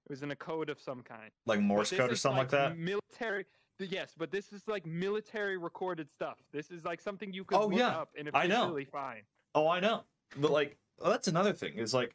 It 0.05 0.11
was 0.11 0.23
in 0.23 0.31
a 0.31 0.35
code 0.35 0.69
of 0.69 0.79
some 0.79 1.01
kind. 1.01 1.31
like 1.45 1.59
Morse 1.59 1.91
code 1.91 2.11
or 2.11 2.15
something 2.15 2.39
like, 2.39 2.49
that. 2.51 2.77
Military. 2.77 3.45
Yes, 3.79 4.13
but 4.17 4.31
this 4.31 4.51
is 4.51 4.67
like 4.67 4.85
military 4.85 5.57
recorded 5.57 6.09
stuff. 6.09 6.37
This 6.51 6.71
is 6.71 6.83
like 6.85 6.99
something 7.01 7.31
you 7.33 7.43
could 7.43 7.57
Oh, 7.57 7.67
look 7.67 7.77
yeah, 7.79 7.89
up 7.89 8.09
and 8.17 8.29
I 8.33 8.47
know. 8.47 8.77
find. 8.91 9.21
Oh, 9.55 9.67
I 9.67 9.79
know. 9.79 10.03
But 10.37 10.51
like, 10.51 10.77
oh, 11.01 11.09
that's 11.09 11.27
another 11.29 11.53
thing. 11.53 11.77
Is 11.77 11.93
like, 11.93 12.13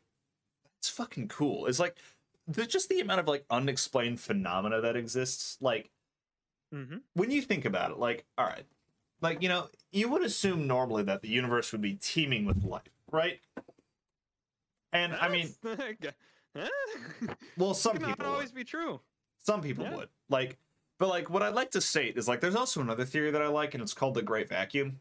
it's 0.79 0.91
fucking 0.91 1.29
cool. 1.29 1.67
It's 1.67 1.79
like, 1.79 1.97
there's 2.47 2.69
just 2.69 2.89
the 2.89 3.01
amount 3.01 3.21
of 3.21 3.29
like 3.29 3.45
unexplained 3.51 4.21
phenomena 4.21 4.81
that 4.83 4.97
exists. 4.97 5.57
Like, 5.61 5.91
Mm-hmm. 6.75 6.97
when 7.15 7.31
you 7.31 7.41
think 7.41 7.65
about 7.67 7.93
it, 7.93 7.99
like, 7.99 8.25
all 8.37 8.47
right, 8.47 8.65
like 9.21 9.41
you 9.43 9.49
know, 9.49 9.69
you 9.93 10.09
would 10.09 10.23
assume 10.23 10.67
normally 10.67 11.05
that 11.05 11.23
the 11.23 11.29
universe 11.29 11.71
would 11.71 11.81
be 11.83 11.95
teeming 11.95 12.45
with 12.47 12.65
life, 12.65 12.83
right? 13.13 13.39
And 14.93 15.15
I 15.15 15.29
mean, 15.29 15.55
well, 17.57 17.75
some 17.75 17.99
people 17.99 18.09
would. 18.19 18.27
always 18.27 18.53
be 18.53 18.65
true. 18.65 19.01
Some 19.39 19.61
people 19.61 19.85
Yeah. 19.85 19.95
would. 19.97 20.09
Like, 20.29 20.59
but 20.99 21.09
like 21.09 21.31
what 21.31 21.43
I'd 21.43 21.55
like 21.55 21.71
to 21.73 21.81
state 21.81 22.17
is 22.17 22.27
like 22.27 22.41
there's 22.41 22.57
also 22.57 22.81
another 22.81 23.05
theory 23.05 23.31
that 23.31 23.43
I 23.43 23.49
like, 23.49 23.75
and 23.75 23.83
it's 23.83 23.95
called 23.95 24.15
the 24.15 24.23
Great 24.23 24.49
Vacuum. 24.49 25.01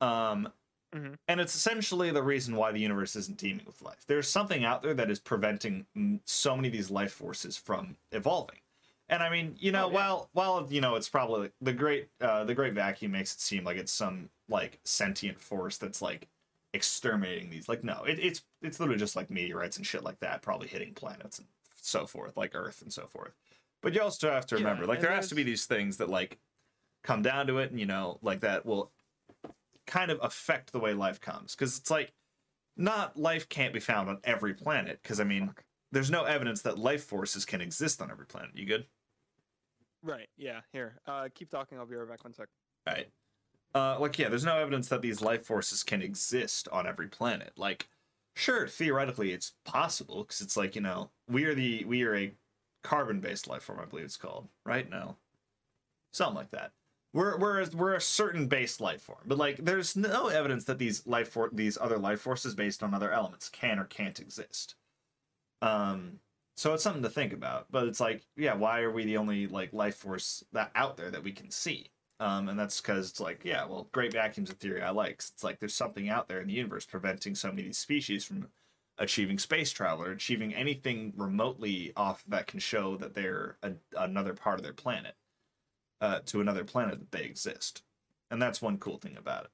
Um 0.00 0.48
Mhm. 0.92 1.16
and 1.28 1.40
it's 1.40 1.54
essentially 1.54 2.10
the 2.10 2.22
reason 2.22 2.56
why 2.56 2.72
the 2.72 2.80
universe 2.80 3.14
isn't 3.16 3.38
teeming 3.38 3.64
with 3.64 3.80
life. 3.82 4.04
There's 4.06 4.28
something 4.28 4.64
out 4.64 4.82
there 4.82 4.94
that 4.94 5.10
is 5.10 5.20
preventing 5.20 5.86
so 6.26 6.56
many 6.56 6.68
of 6.68 6.72
these 6.72 6.90
life 6.90 7.12
forces 7.12 7.56
from 7.56 7.96
evolving. 8.10 8.58
And 9.08 9.22
I 9.22 9.30
mean, 9.30 9.56
you 9.58 9.72
know, 9.72 9.86
Oh, 9.86 9.90
yeah. 9.90 10.04
while 10.04 10.30
while 10.32 10.66
you 10.70 10.80
know 10.80 10.96
it's 10.96 11.08
probably 11.08 11.52
the 11.60 11.72
great 11.72 12.10
uh 12.20 12.44
the 12.44 12.54
great 12.54 12.74
vacuum 12.74 13.12
makes 13.12 13.34
it 13.34 13.40
seem 13.40 13.64
like 13.64 13.76
it's 13.76 13.92
some 13.92 14.30
like 14.48 14.80
sentient 14.84 15.40
force 15.40 15.78
that's 15.78 16.02
like 16.02 16.28
exterminating 16.72 17.50
these. 17.50 17.68
Like 17.68 17.84
no, 17.84 18.04
it, 18.04 18.18
it's 18.18 18.44
it's 18.62 18.80
literally 18.80 18.98
just 18.98 19.16
like 19.16 19.30
meteorites 19.30 19.76
and 19.76 19.86
shit 19.86 20.02
like 20.02 20.20
that 20.20 20.42
probably 20.42 20.68
hitting 20.68 20.94
planets 20.94 21.38
and 21.38 21.48
so 21.74 22.06
forth, 22.06 22.36
like 22.36 22.54
Earth 22.54 22.82
and 22.82 22.92
so 22.92 23.06
forth. 23.06 23.34
But 23.82 23.94
you 23.94 24.02
also 24.02 24.30
have 24.30 24.46
to 24.46 24.54
Yeah, 24.54 24.56
remember, 24.56 24.86
like 24.86 25.00
there 25.00 25.12
has 25.12 25.28
to 25.28 25.34
be 25.34 25.42
these 25.42 25.66
things 25.66 25.98
that 25.98 26.08
like 26.08 26.38
come 27.02 27.22
down 27.22 27.46
to 27.48 27.58
it, 27.58 27.70
and 27.70 27.80
you 27.80 27.86
know, 27.86 28.18
like 28.22 28.40
that 28.40 28.64
will 28.66 28.92
kind 29.86 30.10
of 30.10 30.18
affect 30.22 30.72
the 30.72 30.78
way 30.78 30.94
life 30.94 31.20
comes. 31.20 31.54
Because 31.54 31.78
it's 31.78 31.90
like 31.90 32.12
not 32.76 33.16
life 33.16 33.48
can't 33.48 33.74
be 33.74 33.80
found 33.80 34.08
on 34.08 34.18
every 34.24 34.54
planet. 34.54 35.00
Because 35.02 35.20
I 35.20 35.24
mean, 35.24 35.48
Fuck. 35.48 35.64
there's 35.90 36.10
no 36.10 36.24
evidence 36.24 36.62
that 36.62 36.78
life 36.78 37.04
forces 37.04 37.44
can 37.44 37.60
exist 37.60 38.00
on 38.00 38.10
every 38.10 38.26
planet. 38.26 38.50
You 38.54 38.66
good? 38.66 38.86
Right. 40.02 40.28
Yeah. 40.36 40.60
Here. 40.72 41.00
Uh, 41.06 41.28
keep 41.34 41.50
talking. 41.50 41.78
I'll 41.78 41.86
be 41.86 41.94
right 41.96 42.08
back. 42.08 42.24
One 42.24 42.34
sec. 42.34 42.48
Right. 42.86 43.08
Uh, 43.74 43.96
like 43.98 44.18
yeah, 44.18 44.28
there's 44.28 44.44
no 44.44 44.58
evidence 44.58 44.88
that 44.88 45.00
these 45.00 45.22
life 45.22 45.46
forces 45.46 45.82
can 45.82 46.02
exist 46.02 46.68
on 46.70 46.86
every 46.86 47.08
planet. 47.08 47.52
Like, 47.56 47.88
sure, 48.34 48.68
theoretically 48.68 49.32
it's 49.32 49.52
possible 49.64 50.24
because 50.24 50.42
it's 50.42 50.56
like 50.58 50.74
you 50.74 50.82
know 50.82 51.10
we 51.26 51.44
are 51.44 51.54
the 51.54 51.84
we 51.84 52.02
are 52.02 52.14
a 52.14 52.34
carbon-based 52.82 53.48
life 53.48 53.62
form, 53.62 53.80
I 53.80 53.86
believe 53.86 54.04
it's 54.04 54.16
called, 54.16 54.48
right? 54.66 54.90
now, 54.90 55.16
something 56.12 56.36
like 56.36 56.50
that. 56.50 56.72
We're 57.12 57.36
we're 57.38 57.60
a- 57.62 57.70
we're 57.76 57.94
a 57.94 58.00
certain 58.00 58.48
base 58.48 58.80
life 58.80 59.02
form, 59.02 59.20
but 59.26 59.38
like 59.38 59.58
there's 59.58 59.96
no 59.96 60.28
evidence 60.28 60.64
that 60.64 60.78
these 60.78 61.06
life 61.06 61.30
for 61.30 61.50
these 61.52 61.76
other 61.78 61.98
life 61.98 62.20
forces 62.20 62.54
based 62.54 62.82
on 62.82 62.94
other 62.94 63.12
elements 63.12 63.48
can 63.50 63.78
or 63.78 63.84
can't 63.84 64.18
exist. 64.20 64.76
Um, 65.62 66.20
so 66.56 66.74
it's 66.74 66.82
something 66.82 67.02
to 67.02 67.10
think 67.10 67.32
about. 67.32 67.70
But 67.70 67.86
it's 67.88 68.00
like, 68.00 68.26
yeah, 68.36 68.54
why 68.54 68.80
are 68.82 68.90
we 68.90 69.04
the 69.04 69.16
only 69.18 69.46
like 69.46 69.72
life 69.72 69.96
force 69.96 70.44
that 70.52 70.72
out 70.74 70.96
there 70.96 71.10
that 71.10 71.22
we 71.24 71.32
can 71.32 71.50
see? 71.50 71.90
Um, 72.20 72.48
and 72.48 72.58
that's 72.58 72.80
because 72.80 73.10
it's 73.10 73.20
like, 73.20 73.44
yeah, 73.44 73.64
well, 73.66 73.88
great 73.92 74.12
vacuum's 74.12 74.50
of 74.50 74.58
theory 74.58 74.82
I 74.82 74.90
like. 74.90 75.14
It's 75.14 75.42
like 75.44 75.58
there's 75.58 75.74
something 75.74 76.08
out 76.08 76.28
there 76.28 76.40
in 76.40 76.46
the 76.48 76.54
universe 76.54 76.86
preventing 76.86 77.34
so 77.34 77.48
many 77.48 77.62
of 77.62 77.66
these 77.66 77.78
species 77.78 78.24
from 78.24 78.48
achieving 78.98 79.38
space 79.38 79.72
travel 79.72 80.04
or 80.04 80.12
achieving 80.12 80.54
anything 80.54 81.12
remotely 81.16 81.92
off 81.96 82.22
that 82.28 82.46
can 82.46 82.60
show 82.60 82.96
that 82.98 83.14
they're 83.14 83.58
a, 83.62 83.72
another 83.96 84.34
part 84.34 84.58
of 84.58 84.62
their 84.62 84.72
planet 84.74 85.16
uh, 86.02 86.18
to 86.26 86.40
another 86.40 86.64
planet 86.64 86.98
that 86.98 87.12
they 87.12 87.24
exist. 87.24 87.82
And 88.30 88.42
that's 88.42 88.60
one 88.60 88.76
cool 88.76 88.98
thing 88.98 89.16
about 89.16 89.44
it. 89.44 89.50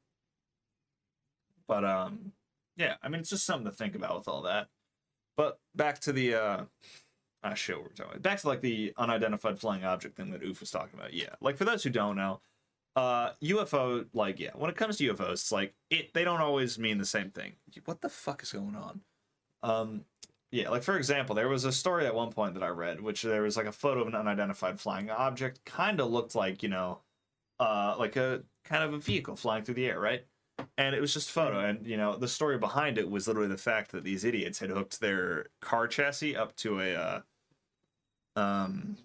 But 1.68 1.84
um, 1.84 2.32
yeah, 2.76 2.94
I 3.02 3.08
mean, 3.08 3.20
it's 3.20 3.30
just 3.30 3.44
something 3.44 3.70
to 3.70 3.76
think 3.76 3.94
about 3.94 4.16
with 4.16 4.28
all 4.28 4.42
that. 4.42 4.68
But 5.36 5.60
back 5.76 6.00
to 6.00 6.12
the 6.12 6.34
uh, 6.34 6.64
ah 7.44 7.54
shit, 7.54 7.76
what 7.76 7.84
we're 7.84 7.90
talking 7.90 8.12
about. 8.12 8.22
Back 8.22 8.40
to 8.40 8.48
like 8.48 8.62
the 8.62 8.94
unidentified 8.96 9.58
flying 9.60 9.84
object 9.84 10.16
thing 10.16 10.30
that 10.30 10.42
Oof 10.42 10.60
was 10.60 10.70
talking 10.70 10.98
about. 10.98 11.12
Yeah, 11.12 11.34
like 11.40 11.56
for 11.56 11.64
those 11.66 11.82
who 11.82 11.90
don't 11.90 12.16
know, 12.16 12.40
uh, 12.96 13.32
UFO, 13.44 14.06
like 14.14 14.40
yeah, 14.40 14.50
when 14.54 14.70
it 14.70 14.76
comes 14.76 14.96
to 14.96 15.14
UFOs, 15.14 15.32
it's 15.32 15.52
like 15.52 15.74
it 15.90 16.14
they 16.14 16.24
don't 16.24 16.40
always 16.40 16.78
mean 16.78 16.98
the 16.98 17.04
same 17.04 17.30
thing. 17.30 17.52
What 17.84 18.00
the 18.00 18.08
fuck 18.08 18.42
is 18.42 18.52
going 18.52 18.74
on? 18.74 19.00
Um, 19.62 20.04
yeah, 20.50 20.70
like 20.70 20.82
for 20.82 20.96
example, 20.96 21.34
there 21.34 21.48
was 21.48 21.64
a 21.64 21.72
story 21.72 22.06
at 22.06 22.14
one 22.14 22.32
point 22.32 22.54
that 22.54 22.62
I 22.62 22.68
read, 22.68 23.00
which 23.00 23.22
there 23.22 23.42
was 23.42 23.56
like 23.56 23.66
a 23.66 23.72
photo 23.72 24.00
of 24.00 24.08
an 24.08 24.14
unidentified 24.14 24.80
flying 24.80 25.10
object, 25.10 25.64
kind 25.64 26.00
of 26.00 26.10
looked 26.10 26.34
like 26.34 26.62
you 26.62 26.70
know, 26.70 27.00
uh, 27.60 27.96
like 27.98 28.16
a 28.16 28.42
kind 28.64 28.82
of 28.82 28.94
a 28.94 28.98
vehicle 28.98 29.36
flying 29.36 29.64
through 29.64 29.74
the 29.74 29.86
air, 29.86 30.00
right? 30.00 30.24
And 30.76 30.94
it 30.94 31.00
was 31.00 31.12
just 31.12 31.28
a 31.28 31.32
photo, 31.32 31.60
and 31.60 31.86
you 31.86 31.96
know, 31.96 32.16
the 32.16 32.28
story 32.28 32.58
behind 32.58 32.96
it 32.98 33.10
was 33.10 33.28
literally 33.28 33.48
the 33.48 33.58
fact 33.58 33.92
that 33.92 34.04
these 34.04 34.24
idiots 34.24 34.58
had 34.58 34.70
hooked 34.70 35.00
their 35.00 35.46
car 35.60 35.86
chassis 35.86 36.34
up 36.34 36.56
to 36.56 36.80
a, 36.80 36.94
uh, 36.94 37.20
um, 38.36 38.96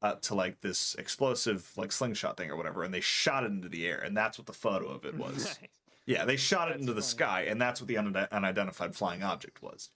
up 0.00 0.22
to 0.22 0.34
like 0.34 0.60
this 0.60 0.94
explosive 0.96 1.70
like 1.76 1.90
slingshot 1.90 2.36
thing 2.36 2.50
or 2.50 2.56
whatever, 2.56 2.84
and 2.84 2.94
they 2.94 3.00
shot 3.00 3.42
it 3.42 3.50
into 3.50 3.68
the 3.68 3.86
air, 3.86 3.98
and 3.98 4.16
that's 4.16 4.38
what 4.38 4.46
the 4.46 4.52
photo 4.52 4.88
of 4.88 5.04
it 5.04 5.14
was. 5.18 5.44
Nice. 5.44 5.58
Yeah, 6.06 6.24
they 6.24 6.36
shot 6.36 6.68
it 6.68 6.72
That's 6.72 6.80
into 6.82 6.94
the 6.94 7.02
sky, 7.02 7.42
and 7.48 7.60
that's 7.60 7.80
what 7.80 7.88
the 7.88 7.94
unide- 7.94 8.30
unidentified 8.30 8.94
flying 8.94 9.22
object 9.22 9.62
was. 9.62 9.90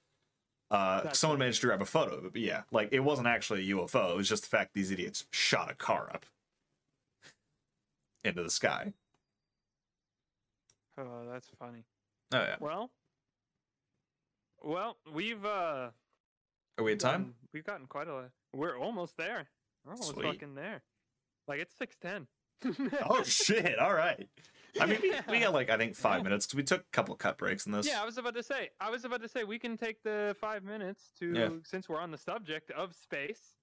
Uh, 0.70 1.12
someone 1.12 1.38
managed 1.38 1.60
to 1.60 1.68
grab 1.68 1.80
a 1.80 1.86
photo 1.86 2.16
of 2.16 2.24
it, 2.24 2.32
but 2.32 2.42
yeah, 2.42 2.62
like 2.72 2.88
it 2.92 3.00
wasn't 3.00 3.28
actually 3.28 3.70
a 3.70 3.74
UFO. 3.76 4.10
It 4.12 4.16
was 4.16 4.28
just 4.28 4.42
the 4.42 4.48
fact 4.48 4.74
these 4.74 4.90
idiots 4.90 5.24
shot 5.30 5.70
a 5.70 5.74
car 5.74 6.10
up 6.12 6.26
into 8.24 8.42
the 8.42 8.50
sky. 8.50 8.92
Oh, 10.98 11.24
that's 11.30 11.48
funny. 11.58 11.84
Oh 12.32 12.38
yeah. 12.40 12.56
Well, 12.58 12.90
well, 14.62 14.96
we've 15.12 15.44
uh, 15.44 15.90
Are 16.78 16.84
we 16.84 16.92
at 16.92 17.00
time? 17.00 17.12
gotten- 17.20 17.34
we've 17.52 17.64
gotten 17.64 17.86
quite 17.86 18.08
a. 18.08 18.30
We're 18.54 18.76
almost 18.78 19.16
there. 19.16 19.46
We're 19.84 19.92
almost 19.92 20.14
Sweet. 20.14 20.24
fucking 20.26 20.54
there. 20.54 20.82
Like 21.46 21.60
it's 21.60 21.76
six 21.76 21.96
ten. 22.00 22.26
Oh 23.08 23.22
shit! 23.22 23.78
All 23.78 23.92
right. 23.94 24.26
I 24.80 24.86
mean, 24.86 24.98
we, 25.02 25.12
we 25.30 25.40
got 25.40 25.52
like 25.52 25.70
I 25.70 25.76
think 25.76 25.94
five 25.94 26.22
minutes 26.22 26.46
because 26.46 26.56
we 26.56 26.62
took 26.62 26.80
a 26.82 26.90
couple 26.92 27.14
cut 27.16 27.38
breaks 27.38 27.66
in 27.66 27.72
this. 27.72 27.86
Yeah, 27.86 28.02
I 28.02 28.04
was 28.04 28.18
about 28.18 28.34
to 28.34 28.42
say. 28.42 28.70
I 28.80 28.90
was 28.90 29.04
about 29.04 29.22
to 29.22 29.28
say 29.28 29.44
we 29.44 29.58
can 29.58 29.76
take 29.76 30.02
the 30.02 30.36
five 30.40 30.64
minutes 30.64 31.10
to 31.20 31.32
Yeah. 31.34 31.48
since 31.64 31.88
we're 31.88 32.00
on 32.00 32.10
the 32.10 32.18
subject 32.18 32.70
of 32.72 32.94
space. 32.94 33.54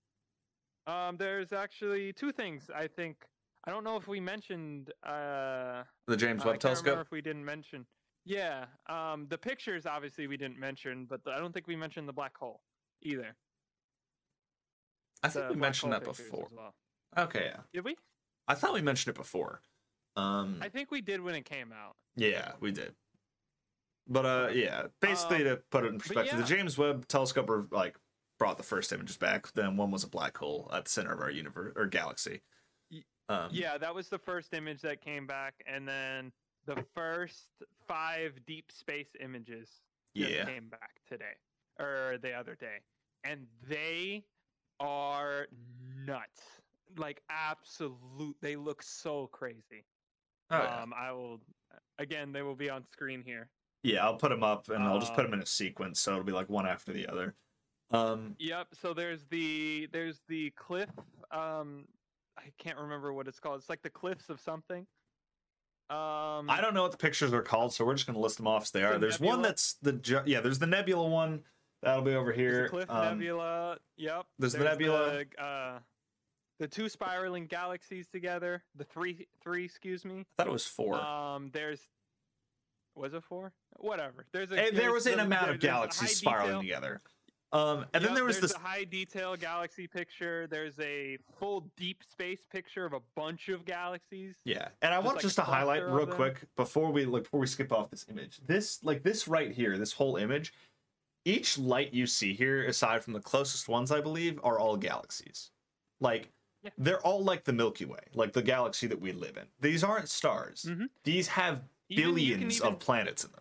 Um, 0.88 1.18
there's 1.18 1.54
actually 1.54 2.14
two 2.14 2.32
things 2.32 2.70
I 2.74 2.88
think. 2.88 3.18
I 3.66 3.72
don't 3.72 3.84
know 3.84 3.96
if 3.96 4.08
we 4.08 4.20
mentioned. 4.20 4.92
Uh, 5.04 5.84
the 6.08 6.18
James 6.18 6.44
Webb 6.44 6.60
Telescope. 6.60 7.00
if 7.00 7.12
we 7.12 7.22
didn't 7.22 7.46
mention. 7.46 7.86
Yeah, 8.26 8.66
um, 8.88 9.28
the 9.30 9.38
pictures 9.38 9.86
obviously 9.86 10.28
we 10.28 10.38
didn't 10.38 10.58
mention, 10.60 11.06
but 11.10 11.24
the, 11.24 11.32
I 11.32 11.40
don't 11.40 11.54
think 11.54 11.68
we 11.68 11.76
mentioned 11.76 12.08
the 12.08 12.14
black 12.14 12.38
hole 12.38 12.62
either. 13.02 13.36
I 15.22 15.30
think 15.30 15.48
The 15.48 15.54
we 15.54 15.60
mentioned 15.60 15.94
that 15.94 16.04
before. 16.04 16.48
well. 16.52 16.74
Okay, 17.18 17.52
yeah. 17.54 17.62
Did 17.74 17.86
we? 17.86 17.96
I 18.48 18.56
thought 18.56 18.74
we 18.74 18.82
mentioned 18.82 19.16
it 19.16 19.18
before. 19.18 19.62
Um, 20.16 20.60
I 20.62 20.70
think 20.70 20.92
we 20.92 21.02
did 21.02 21.22
when 21.22 21.36
it 21.36 21.46
came 21.46 21.72
out. 21.72 21.96
Yeah, 22.16 22.52
we 22.60 22.72
did. 22.72 22.94
But 24.08 24.26
uh, 24.26 24.50
yeah, 24.54 24.84
basically 25.00 25.44
to 25.44 25.62
put 25.72 25.86
it 25.86 25.94
in 25.94 26.00
perspective, 26.00 26.34
yeah. 26.34 26.42
the 26.42 26.48
James 26.48 26.78
Webb 26.78 27.08
Telescope 27.08 27.50
like 27.72 27.98
brought 28.38 28.58
the 28.58 28.64
first 28.64 28.92
images 28.92 29.18
back. 29.18 29.52
Then 29.54 29.78
one 29.78 29.92
was 29.92 30.04
a 30.04 30.10
black 30.10 30.38
hole 30.38 30.70
at 30.74 30.86
the 30.86 30.92
center 30.92 31.14
of 31.14 31.22
our 31.22 31.32
universe 31.32 31.74
or 31.76 31.86
galaxy. 31.86 32.42
Um, 33.30 33.50
Yeah, 33.52 33.78
that 33.78 33.96
was 33.96 34.10
the 34.10 34.20
first 34.20 34.54
image 34.54 34.82
that 34.82 35.02
came 35.02 35.26
back, 35.26 35.64
and 35.66 35.88
then 35.88 36.32
the 36.66 36.84
first 36.94 37.52
five 37.88 38.40
deep 38.46 38.72
space 38.72 39.12
images 39.20 39.70
yeah, 40.14 40.46
came 40.46 40.68
back 40.68 41.02
today 41.08 41.38
or 41.80 42.18
the 42.22 42.34
other 42.34 42.56
day, 42.56 42.80
and 43.24 43.48
they 43.68 44.26
are 44.80 45.48
nuts. 46.06 46.42
Like 46.98 47.22
absolute, 47.30 48.36
they 48.42 48.56
look 48.56 48.84
so 48.84 49.28
crazy. 49.32 49.86
Oh, 50.54 50.64
yeah. 50.64 50.82
Um, 50.82 50.94
I 50.98 51.12
will 51.12 51.40
again. 52.00 52.32
They 52.32 52.42
will 52.42 52.56
be 52.56 52.70
on 52.70 52.86
screen 52.92 53.24
here. 53.26 53.50
yeah. 53.84 54.04
I'll 54.06 54.16
put 54.16 54.30
them 54.30 54.44
up 54.44 54.70
and 54.70 54.84
I'll 54.84 55.00
just 55.00 55.14
put 55.14 55.26
um, 55.26 55.32
them 55.32 55.40
in 55.40 55.44
a 55.44 55.46
sequence, 55.48 56.00
so 56.00 56.12
it'll 56.14 56.24
be 56.24 56.32
like 56.32 56.50
one 56.50 56.66
after 56.68 56.94
the 56.94 57.08
other. 57.08 57.36
Um, 57.92 58.36
Yep. 58.40 58.68
So 58.74 58.94
there's 58.94 59.28
the 59.28 59.88
there's 59.92 60.22
the 60.28 60.52
cliff. 60.52 60.90
Um, 61.32 61.86
I 62.38 62.44
can't 62.58 62.78
remember 62.80 63.14
what 63.14 63.28
it's 63.28 63.40
called. 63.40 63.60
It's 63.60 63.70
like 63.70 63.82
the 63.84 63.90
cliffs 63.90 64.30
of 64.30 64.40
something. 64.40 64.86
Um, 65.90 66.50
I 66.50 66.60
don't 66.62 66.74
know 66.74 66.82
what 66.82 66.92
the 66.92 66.98
pictures 66.98 67.34
are 67.34 67.42
called, 67.44 67.74
so 67.74 67.86
we're 67.86 67.94
just 67.94 68.08
gonna 68.08 68.18
list 68.20 68.38
them 68.38 68.48
off 68.48 68.64
as 68.64 68.72
they 68.72 68.80
The 68.82 68.88
are. 68.94 68.98
There's 68.98 69.20
one 69.20 69.42
that's 69.42 69.74
the 69.82 70.24
yeah. 70.26 70.40
There's 70.42 70.58
the 70.60 70.66
nebula 70.66 71.08
one 71.08 71.42
that'll 71.84 72.02
be 72.02 72.16
over 72.16 72.32
here. 72.32 72.64
the 72.64 72.70
Cliff 72.70 72.90
Um, 72.90 73.20
Nebula. 73.20 73.78
Yep. 73.98 74.26
there's 74.40 74.54
the 74.54 74.64
nebula. 74.64 75.26
The, 75.38 75.44
uh, 75.44 75.80
the 76.60 76.68
two 76.68 76.90
spiraling 76.90 77.46
galaxies 77.48 78.08
together. 78.08 78.64
The 78.76 78.84
three, 78.84 79.28
three. 79.44 79.66
Excuse 79.66 80.06
me. 80.06 80.20
I 80.22 80.26
thought 80.38 80.48
it 80.48 80.54
was 80.54 80.66
four. 80.66 80.96
Um, 81.00 81.50
there's. 81.54 81.82
Was 82.96 83.14
it 83.14 83.24
four? 83.24 83.52
Whatever. 83.80 84.26
There's 84.34 84.52
a. 84.52 84.70
There 84.72 84.92
was 84.94 85.08
an 85.08 85.18
the- 85.18 85.24
amount 85.24 85.46
there- 85.46 85.54
of 85.56 85.60
galaxies 85.60 86.18
spiraling 86.18 86.62
detail- 86.62 86.62
together. 86.62 87.02
Um, 87.52 87.86
and 87.94 88.04
then 88.04 88.16
there 88.16 88.24
was 88.24 88.40
this. 88.40 88.56
a 88.56 88.58
high 88.58 88.84
detail 88.84 89.36
galaxy 89.36 89.86
picture. 89.86 90.48
There's 90.48 90.80
a 90.80 91.18
full 91.38 91.70
deep 91.78 92.04
space 92.04 92.44
picture 92.52 92.84
of 92.84 92.94
a 92.94 93.00
bunch 93.16 93.48
of 93.50 93.64
galaxies. 93.64 94.34
Yeah, 94.44 94.70
and 94.82 94.92
I 94.92 94.98
Just 94.98 95.06
want 95.06 95.16
like 95.18 95.22
just 95.22 95.36
to 95.36 95.44
highlight 95.44 95.84
real 95.86 96.08
them. 96.08 96.16
quick 96.16 96.46
before 96.56 96.92
we 96.92 97.06
like 97.06 97.24
before 97.24 97.40
we 97.40 97.46
skip 97.46 97.72
off 97.72 97.92
this 97.92 98.08
image. 98.10 98.40
This 98.48 98.84
like 98.84 99.04
this 99.04 99.28
right 99.28 99.52
here, 99.52 99.78
this 99.78 99.94
whole 99.94 100.16
image, 100.16 100.52
each 101.26 101.60
light 101.60 101.94
you 101.94 102.08
see 102.08 102.34
here, 102.34 102.66
aside 102.66 103.04
from 103.04 103.14
the 103.14 103.20
closest 103.22 103.70
ones, 103.70 103.92
I 103.92 104.02
believe, 104.02 104.40
are 104.44 104.58
all 104.58 104.76
galaxies. 104.76 105.52
Like 106.02 106.32
Yeah. 106.64 106.72
they're 106.78 107.02
all 107.02 107.24
like 107.24 107.44
the 107.44 107.52
Milky 107.54 107.86
Way, 107.86 108.00
like 108.14 108.32
the 108.34 108.42
galaxy 108.42 108.88
that 108.88 109.00
we 109.02 109.12
live 109.12 109.36
in. 109.38 109.48
These 109.60 109.84
aren't 109.84 110.08
stars. 110.10 110.64
Mhm. 110.64 110.90
These 111.04 111.28
have 111.28 111.68
Even- 111.90 112.04
billions 112.14 112.58
even- 112.58 112.74
of 112.74 112.80
planets 112.80 113.26
in 113.26 113.32
them. 113.34 113.40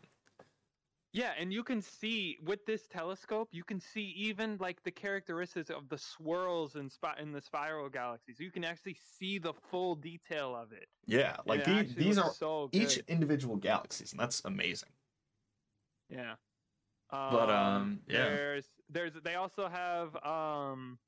Yeah, 1.14 1.34
and 1.36 1.52
you 1.52 1.62
can 1.62 1.82
see 1.82 2.38
with 2.42 2.64
this 2.64 2.86
telescope, 2.88 3.50
you 3.52 3.64
can 3.64 3.78
see 3.78 4.02
even 4.16 4.56
like 4.56 4.82
the 4.82 4.90
characteristics 4.90 5.68
of 5.68 5.88
the 5.90 5.98
swirls 5.98 6.74
in 6.74 6.88
spot 6.88 7.20
in 7.20 7.32
the 7.32 7.40
spiral 7.40 7.90
galaxies. 7.90 8.40
You 8.40 8.50
can 8.50 8.64
actually 8.64 8.94
see 8.94 9.38
the 9.38 9.52
full 9.52 9.94
detail 9.94 10.56
of 10.56 10.72
it. 10.72 10.88
Yeah, 11.04 11.36
like 11.44 11.60
it 11.60 11.66
the- 11.66 11.72
actually 11.72 12.04
these 12.04 12.18
are 12.18 12.32
so 12.32 12.70
each 12.72 12.96
individual 13.08 13.56
galaxies, 13.56 14.12
and 14.12 14.18
that's 14.20 14.42
amazing. 14.44 14.88
Yeah. 16.08 16.36
But, 17.10 17.50
um, 17.50 18.02
yeah. 18.08 18.30
There's 18.30 18.68
there's 18.88 19.12
they 19.22 19.34
also 19.34 19.68
have 19.68 20.16
um 20.24 20.98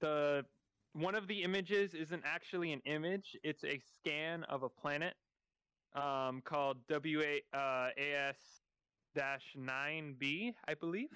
the 0.00 0.44
one 0.92 1.14
of 1.14 1.26
the 1.28 1.42
images 1.42 1.94
isn't 1.94 2.22
actually 2.24 2.72
an 2.72 2.80
image, 2.84 3.36
it's 3.42 3.64
a 3.64 3.78
scan 3.78 4.44
of 4.44 4.62
a 4.62 4.68
planet 4.68 5.14
um 5.94 6.40
called 6.42 6.78
WA 6.88 7.38
uh 7.52 7.90
AS 7.98 8.36
dash 9.14 9.56
9B, 9.58 10.54
I 10.68 10.74
believe. 10.74 11.10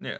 Yeah. 0.00 0.18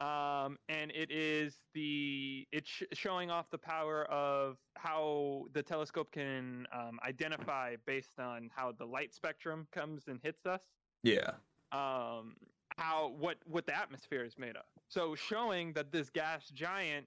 Um 0.00 0.58
and 0.68 0.90
it 0.92 1.10
is 1.10 1.58
the 1.74 2.46
it's 2.52 2.68
sh- 2.68 2.82
showing 2.92 3.30
off 3.30 3.50
the 3.50 3.58
power 3.58 4.04
of 4.04 4.58
how 4.76 5.46
the 5.52 5.62
telescope 5.62 6.10
can 6.12 6.66
um, 6.72 6.98
identify 7.06 7.76
based 7.86 8.18
on 8.18 8.50
how 8.54 8.72
the 8.72 8.84
light 8.86 9.14
spectrum 9.14 9.66
comes 9.72 10.08
and 10.08 10.20
hits 10.22 10.44
us 10.46 10.62
Yeah. 11.02 11.34
um, 11.72 12.36
how 12.78 13.08
what 13.18 13.38
what 13.46 13.66
the 13.66 13.76
atmosphere 13.76 14.24
is 14.24 14.38
made 14.38 14.56
of. 14.56 14.64
So 14.88 15.14
showing 15.14 15.72
that 15.74 15.92
this 15.92 16.10
gas 16.10 16.48
giant, 16.50 17.06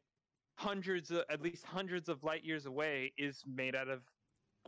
hundreds 0.56 1.12
of, 1.12 1.24
at 1.30 1.42
least 1.42 1.66
hundreds 1.66 2.10
of 2.10 2.24
light 2.24 2.44
years 2.44 2.66
away, 2.66 3.14
is 3.18 3.44
made 3.46 3.76
out 3.76 3.88
of 3.88 4.02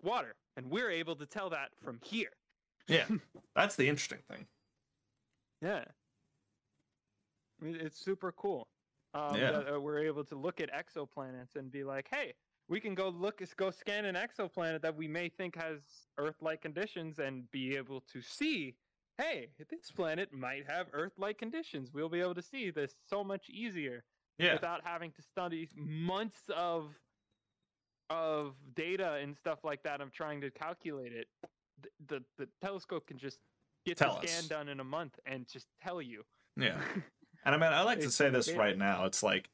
water, 0.04 0.36
and 0.56 0.70
we're 0.70 0.92
able 0.92 1.16
to 1.16 1.26
tell 1.26 1.50
that 1.50 1.70
from 1.82 2.00
here. 2.04 2.32
Yeah. 2.88 3.06
that's 3.56 3.76
the 3.76 3.88
interesting 3.88 4.20
thing. 4.30 4.46
Yeah, 5.62 5.86
it's 7.62 7.98
super 7.98 8.32
cool. 8.32 8.68
Um, 9.14 9.36
Yeah. 9.36 9.52
that, 9.52 9.76
uh, 9.76 9.80
we're 9.80 10.00
able 10.00 10.24
to 10.26 10.36
look 10.36 10.62
at 10.62 10.70
exoplanets 10.72 11.56
and 11.56 11.72
be 11.72 11.84
like, 11.84 12.08
hey. 12.12 12.34
We 12.70 12.82
can 12.82 12.96
go 12.96 13.08
look, 13.08 13.42
go 13.56 13.72
scan 13.72 14.04
an 14.04 14.16
exoplanet 14.16 14.82
that 14.82 14.94
we 14.94 15.08
may 15.08 15.30
think 15.30 15.56
has 15.56 15.80
Earth-like 16.18 16.62
conditions, 16.62 17.18
and 17.18 17.50
be 17.50 17.78
able 17.78 18.02
to 18.12 18.22
see 18.22 18.76
hey, 19.18 19.48
this 19.70 19.92
planet 19.92 20.32
might 20.32 20.70
have 20.70 20.88
Earth-like 20.94 21.38
conditions. 21.40 21.92
We'll 21.94 22.10
be 22.10 22.22
able 22.22 22.36
to 22.36 22.42
see 22.42 22.70
this 22.70 22.96
so 23.10 23.24
much 23.24 23.50
easier 23.50 24.04
Yeah. 24.40 24.54
without 24.54 24.82
having 24.84 25.12
to 25.12 25.22
study 25.22 25.70
months 25.76 26.42
of 26.56 26.94
of 28.10 28.56
data 28.76 29.14
and 29.22 29.36
stuff 29.36 29.60
like 29.64 29.84
that. 29.84 30.02
I'm 30.02 30.12
trying 30.12 30.42
to 30.42 30.52
calculate 30.52 31.14
it. 31.14 31.28
The 31.82 31.90
the, 32.08 32.24
the 32.38 32.48
telescope 32.62 33.08
can 33.08 33.18
just 33.18 33.40
get 33.86 33.98
Tell 33.98 34.20
the 34.22 34.28
scan 34.28 34.40
us. 34.40 34.48
done 34.48 34.70
in 34.70 34.80
a 34.80 34.84
month 34.84 35.20
and 35.26 35.48
just 35.48 35.68
tell 35.82 36.02
you. 36.02 36.24
Yeah. 36.56 36.78
And 37.46 37.54
I 37.56 37.58
mean, 37.60 37.72
I 37.72 37.84
like 37.84 38.02
to 38.02 38.10
say 38.12 38.30
this 38.30 38.48
big. 38.48 38.58
right 38.58 38.78
now. 38.78 39.06
It's 39.06 39.24
like 39.24 39.48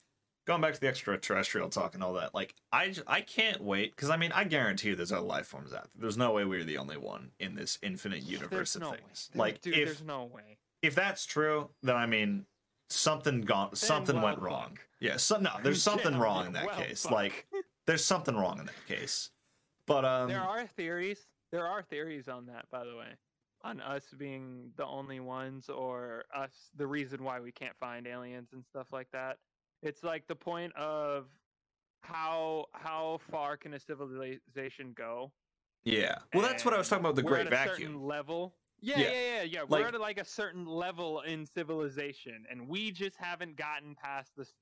going 0.48 0.62
back 0.62 0.74
to 0.74 0.80
the 0.80 0.88
extraterrestrial 0.88 1.70
talk 1.70 1.94
and 1.94 2.04
all 2.04 2.14
that. 2.14 2.34
Like, 2.34 2.56
i 2.72 2.92
i 3.06 3.22
can't 3.22 3.62
wait 3.62 3.96
because 3.96 4.10
I 4.10 4.18
mean, 4.18 4.32
I 4.32 4.46
guarantee 4.46 4.88
you 4.90 4.96
there's 4.96 5.12
other 5.12 5.22
life 5.22 5.46
forms 5.46 5.74
out 5.74 5.84
there. 5.94 6.02
There's 6.02 6.18
no 6.18 6.32
way 6.32 6.44
we're 6.46 6.64
the 6.64 6.78
only 6.78 6.98
one 6.98 7.32
in 7.40 7.54
this 7.56 7.78
infinite 7.84 8.24
universe 8.24 8.74
There's 8.74 8.76
of 8.78 8.82
no 8.84 8.92
things. 8.94 9.30
way. 9.36 9.40
Like, 9.40 9.62
dude, 9.62 9.78
if 9.78 9.86
there's 9.86 10.02
no 10.02 10.24
way. 10.24 10.58
if 10.82 10.96
that's 10.96 11.26
true, 11.26 11.70
then 11.84 11.96
I 11.96 12.06
mean, 12.08 12.46
something 12.90 13.42
gone, 13.42 13.76
something 13.76 14.16
well, 14.16 14.26
went 14.26 14.40
wrong. 14.40 14.70
fuck. 14.70 14.80
Yeah. 15.00 15.18
So 15.18 15.38
no, 15.38 15.52
there's 15.64 15.84
something 15.92 16.18
wrong 16.18 16.48
in 16.48 16.54
that 16.54 16.66
well, 16.68 16.76
case. 16.76 17.04
fuck. 17.04 17.12
Like, 17.12 17.48
there's 17.86 18.06
something 18.06 18.36
wrong 18.36 18.60
in 18.60 18.66
that 18.66 18.88
case. 18.88 19.30
But 19.88 20.06
um, 20.06 20.30
there 20.30 20.42
are 20.42 20.66
theories. 20.66 21.20
There 21.52 21.68
are 21.68 21.84
theories 21.84 22.28
on 22.28 22.46
that, 22.48 22.66
by 22.72 22.86
the 22.86 22.96
way, 22.96 23.10
on 23.64 23.82
us 23.82 24.06
being 24.18 24.72
the 24.78 24.86
only 24.86 25.20
ones, 25.20 25.70
or 25.70 26.26
us 26.36 26.52
the 26.76 26.88
reason 26.88 27.24
why 27.24 27.40
we 27.40 27.52
can't 27.52 27.76
find 27.80 28.08
aliens 28.08 28.50
and 28.54 28.64
stuff 28.66 28.92
like 28.92 29.08
that. 29.12 29.38
It's 29.82 30.04
like 30.04 30.28
the 30.28 30.36
point 30.36 30.74
of 30.76 31.28
how 32.02 32.66
how 32.74 33.20
far 33.30 33.58
can 33.58 33.74
a 33.74 33.80
civilization 33.80 34.94
go? 34.96 35.32
yeah. 35.84 36.16
Well, 36.34 36.44
that's 36.44 36.64
what 36.64 36.74
I 36.74 36.78
was 36.78 36.88
talking 36.90 37.04
about. 37.06 37.16
The 37.16 37.24
Great 37.24 37.50
Vacuum. 37.50 37.76
certain 37.76 38.04
level. 38.04 38.56
Yeah, 38.84 39.00
Yeah. 39.00 39.12
yeah, 39.12 39.42
yeah. 39.44 39.62
Like- 39.62 39.70
We're 39.84 39.88
at 39.88 40.00
like 40.02 40.20
a 40.20 40.26
certain 40.26 40.66
level 40.66 41.22
in 41.22 41.46
civilization, 41.46 42.46
and 42.50 42.68
we 42.68 42.92
just 42.92 43.18
haven't 43.18 43.56
gotten 43.56 43.96
past 43.96 44.36
this 44.36 44.54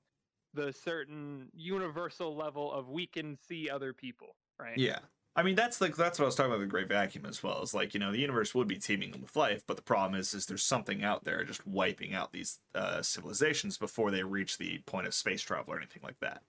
the 0.53 0.71
certain 0.73 1.49
universal 1.53 2.35
level 2.35 2.71
of 2.73 2.89
we 2.89 3.07
can 3.07 3.37
see 3.37 3.69
other 3.69 3.93
people, 3.93 4.35
right? 4.59 4.77
Yeah. 4.77 4.99
I 5.33 5.43
mean 5.43 5.55
that's 5.55 5.79
like 5.79 5.95
that's 5.95 6.19
what 6.19 6.25
I 6.25 6.27
was 6.27 6.35
talking 6.35 6.51
about 6.51 6.59
the 6.59 6.67
Great 6.67 6.89
Vacuum 6.89 7.25
as 7.25 7.41
well. 7.41 7.61
Is 7.63 7.73
like, 7.73 7.93
you 7.93 8.01
know, 8.01 8.11
the 8.11 8.19
universe 8.19 8.53
would 8.53 8.67
be 8.67 8.77
teeming 8.77 9.11
with 9.21 9.35
life, 9.37 9.63
but 9.65 9.77
the 9.77 9.81
problem 9.83 10.19
is 10.19 10.33
is 10.33 10.45
there's 10.45 10.61
something 10.63 11.03
out 11.05 11.23
there 11.23 11.43
just 11.45 11.65
wiping 11.65 12.13
out 12.13 12.33
these 12.33 12.59
uh 12.75 13.01
civilizations 13.01 13.77
before 13.77 14.11
they 14.11 14.23
reach 14.23 14.57
the 14.57 14.79
point 14.79 15.07
of 15.07 15.13
space 15.13 15.41
travel 15.41 15.73
or 15.73 15.77
anything 15.77 16.03
like 16.03 16.19
that. 16.19 16.43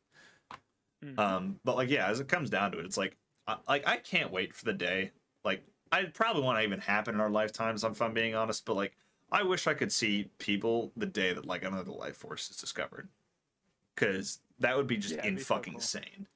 Mhm. 1.04 1.18
Um 1.18 1.60
but 1.64 1.76
like 1.76 1.88
yeah, 1.90 2.08
as 2.08 2.20
it 2.20 2.28
comes 2.28 2.50
down 2.50 2.72
to 2.72 2.78
it, 2.80 2.84
it's 2.86 2.96
like 2.96 3.16
I, 3.46 3.58
like 3.68 3.86
I 3.86 3.96
can't 3.98 4.30
wait 4.32 4.54
for 4.54 4.64
the 4.64 4.72
day 4.74 5.12
like 5.44 5.64
I 5.92 6.04
probably 6.04 6.42
want 6.42 6.58
to 6.58 6.64
even 6.64 6.80
happen 6.80 7.14
in 7.14 7.20
our 7.20 7.30
lifetimes 7.30 7.84
if 7.84 8.00
I'm 8.00 8.14
being 8.14 8.34
honest, 8.34 8.64
but 8.64 8.74
like 8.74 8.96
I 9.30 9.42
wish 9.42 9.66
I 9.66 9.74
could 9.74 9.92
see 9.92 10.30
people 10.38 10.90
the 10.96 11.06
day 11.06 11.32
that 11.34 11.44
like 11.46 11.62
another 11.64 11.92
life 11.92 12.16
force 12.16 12.50
is 12.50 12.56
discovered. 12.56 13.08
Cuz 13.96 14.40
that 14.58 14.76
would 14.76 14.86
be 14.86 14.96
just 14.96 15.16
Yeah, 15.16 15.26
in 15.26 15.36
be 15.36 15.42
so 15.42 15.54
fucking 15.56 15.74
cool. 15.74 15.80
insane. 15.80 16.26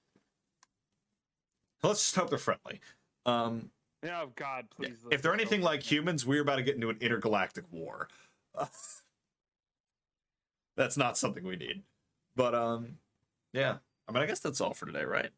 Let's 1.83 2.01
just 2.03 2.17
hope 2.17 2.31
they're 2.31 2.39
friendly. 2.39 2.81
Um, 3.25 3.71
Oh 4.05 4.33
God, 4.35 4.69
yeah. 4.79 4.89
please. 4.89 5.05
If 5.11 5.23
they're 5.23 5.35
anything 5.35 5.63
like 5.63 5.83
so. 5.83 5.89
humans, 5.89 6.27
we're 6.27 6.43
about 6.43 6.57
to 6.57 6.63
get 6.63 6.75
into 6.75 6.91
an 6.91 6.99
intergalactic 7.01 7.65
war. 7.73 8.09
that's 10.77 10.97
not 10.97 11.17
something 11.17 11.45
we 11.45 11.57
need. 11.57 11.83
But 12.35 12.55
um, 12.55 12.99
yeah. 13.53 13.79
I 14.09 14.13
mean, 14.13 14.23
I 14.23 14.27
guess 14.27 14.41
that's 14.41 14.61
all 14.61 14.75
for 14.75 14.87
today, 14.87 15.05
right? 15.05 15.31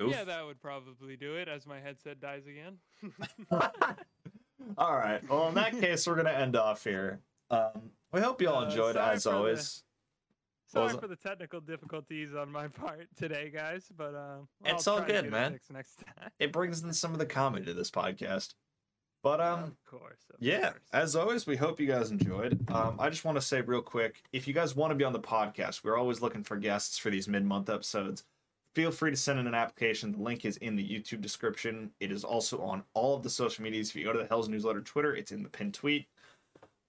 Oof. 0.00 0.10
Yeah, 0.10 0.24
that 0.24 0.44
would 0.46 0.60
probably 0.60 1.16
do 1.16 1.34
it. 1.34 1.48
As 1.48 1.66
my 1.66 1.80
headset 1.80 2.20
dies 2.20 2.42
again. 2.46 2.78
all 4.78 4.96
right. 4.96 5.20
Well, 5.28 5.48
in 5.48 5.54
that 5.54 5.72
case, 5.78 6.06
we're 6.06 6.16
gonna 6.16 6.30
end 6.30 6.56
off 6.56 6.84
here. 6.84 7.20
Um, 7.50 7.90
we 8.12 8.20
hope 8.20 8.40
you 8.40 8.48
all 8.48 8.62
Uh, 8.62 8.68
enjoyed 8.68 8.96
as 8.96 9.24
the- 9.24 9.32
always. 9.32 9.58
Was 9.58 9.82
Sorry 10.68 10.98
for 10.98 11.06
the 11.06 11.16
technical 11.16 11.60
difficulties 11.60 12.34
on 12.34 12.50
my 12.50 12.66
part 12.80 13.06
today, 13.14 13.50
guys, 13.50 13.90
but 13.94 14.14
um, 14.14 14.48
It's 14.64 14.86
all 14.86 15.02
good, 15.02 15.30
man. 15.30 15.58
Next 15.70 15.96
time. 15.96 16.30
It 16.38 16.50
brings 16.50 16.82
in 16.82 16.94
some 16.94 17.12
of 17.12 17.18
the 17.18 17.26
comedy 17.26 17.66
to 17.66 17.74
this 17.74 17.90
podcast. 17.90 18.54
But 19.22 19.40
um, 19.40 19.64
of 19.64 19.84
course. 19.84 20.20
Of 20.30 20.36
Yeah, 20.40 20.70
course. 20.70 20.82
as 20.94 21.14
always, 21.14 21.46
we 21.46 21.56
hope 21.56 21.78
you 21.78 21.86
guys 21.86 22.10
enjoyed. 22.10 22.68
Um, 22.70 22.96
I 22.98 23.10
just 23.10 23.22
want 23.24 23.36
to 23.36 23.42
say 23.42 23.60
real 23.60 23.82
quick 23.82 24.22
if 24.32 24.48
you 24.48 24.54
guys 24.54 24.74
want 24.74 24.90
to 24.92 24.94
be 24.94 25.04
on 25.04 25.12
the 25.12 25.20
podcast, 25.20 25.84
we're 25.84 25.96
always 25.98 26.22
looking 26.22 26.42
for 26.42 26.56
guests 26.56 26.96
for 26.96 27.10
these 27.10 27.28
mid 27.28 27.44
month 27.44 27.68
episodes. 27.68 28.24
Feel 28.74 28.90
free 28.90 29.10
to 29.10 29.16
send 29.16 29.38
in 29.38 29.46
an 29.46 29.54
application. 29.54 30.12
The 30.12 30.22
link 30.22 30.44
is 30.44 30.56
in 30.58 30.76
the 30.76 30.88
YouTube 30.88 31.20
description. 31.20 31.90
It 32.00 32.10
is 32.10 32.24
also 32.24 32.60
on 32.62 32.82
all 32.94 33.14
of 33.14 33.22
the 33.22 33.30
social 33.30 33.62
medias. 33.62 33.90
If 33.90 33.96
you 33.96 34.04
go 34.04 34.12
to 34.12 34.18
the 34.18 34.26
Hell's 34.26 34.48
Newsletter 34.48 34.80
Twitter, 34.80 35.14
it's 35.14 35.32
in 35.32 35.42
the 35.42 35.48
pinned 35.48 35.74
tweet. 35.74 36.06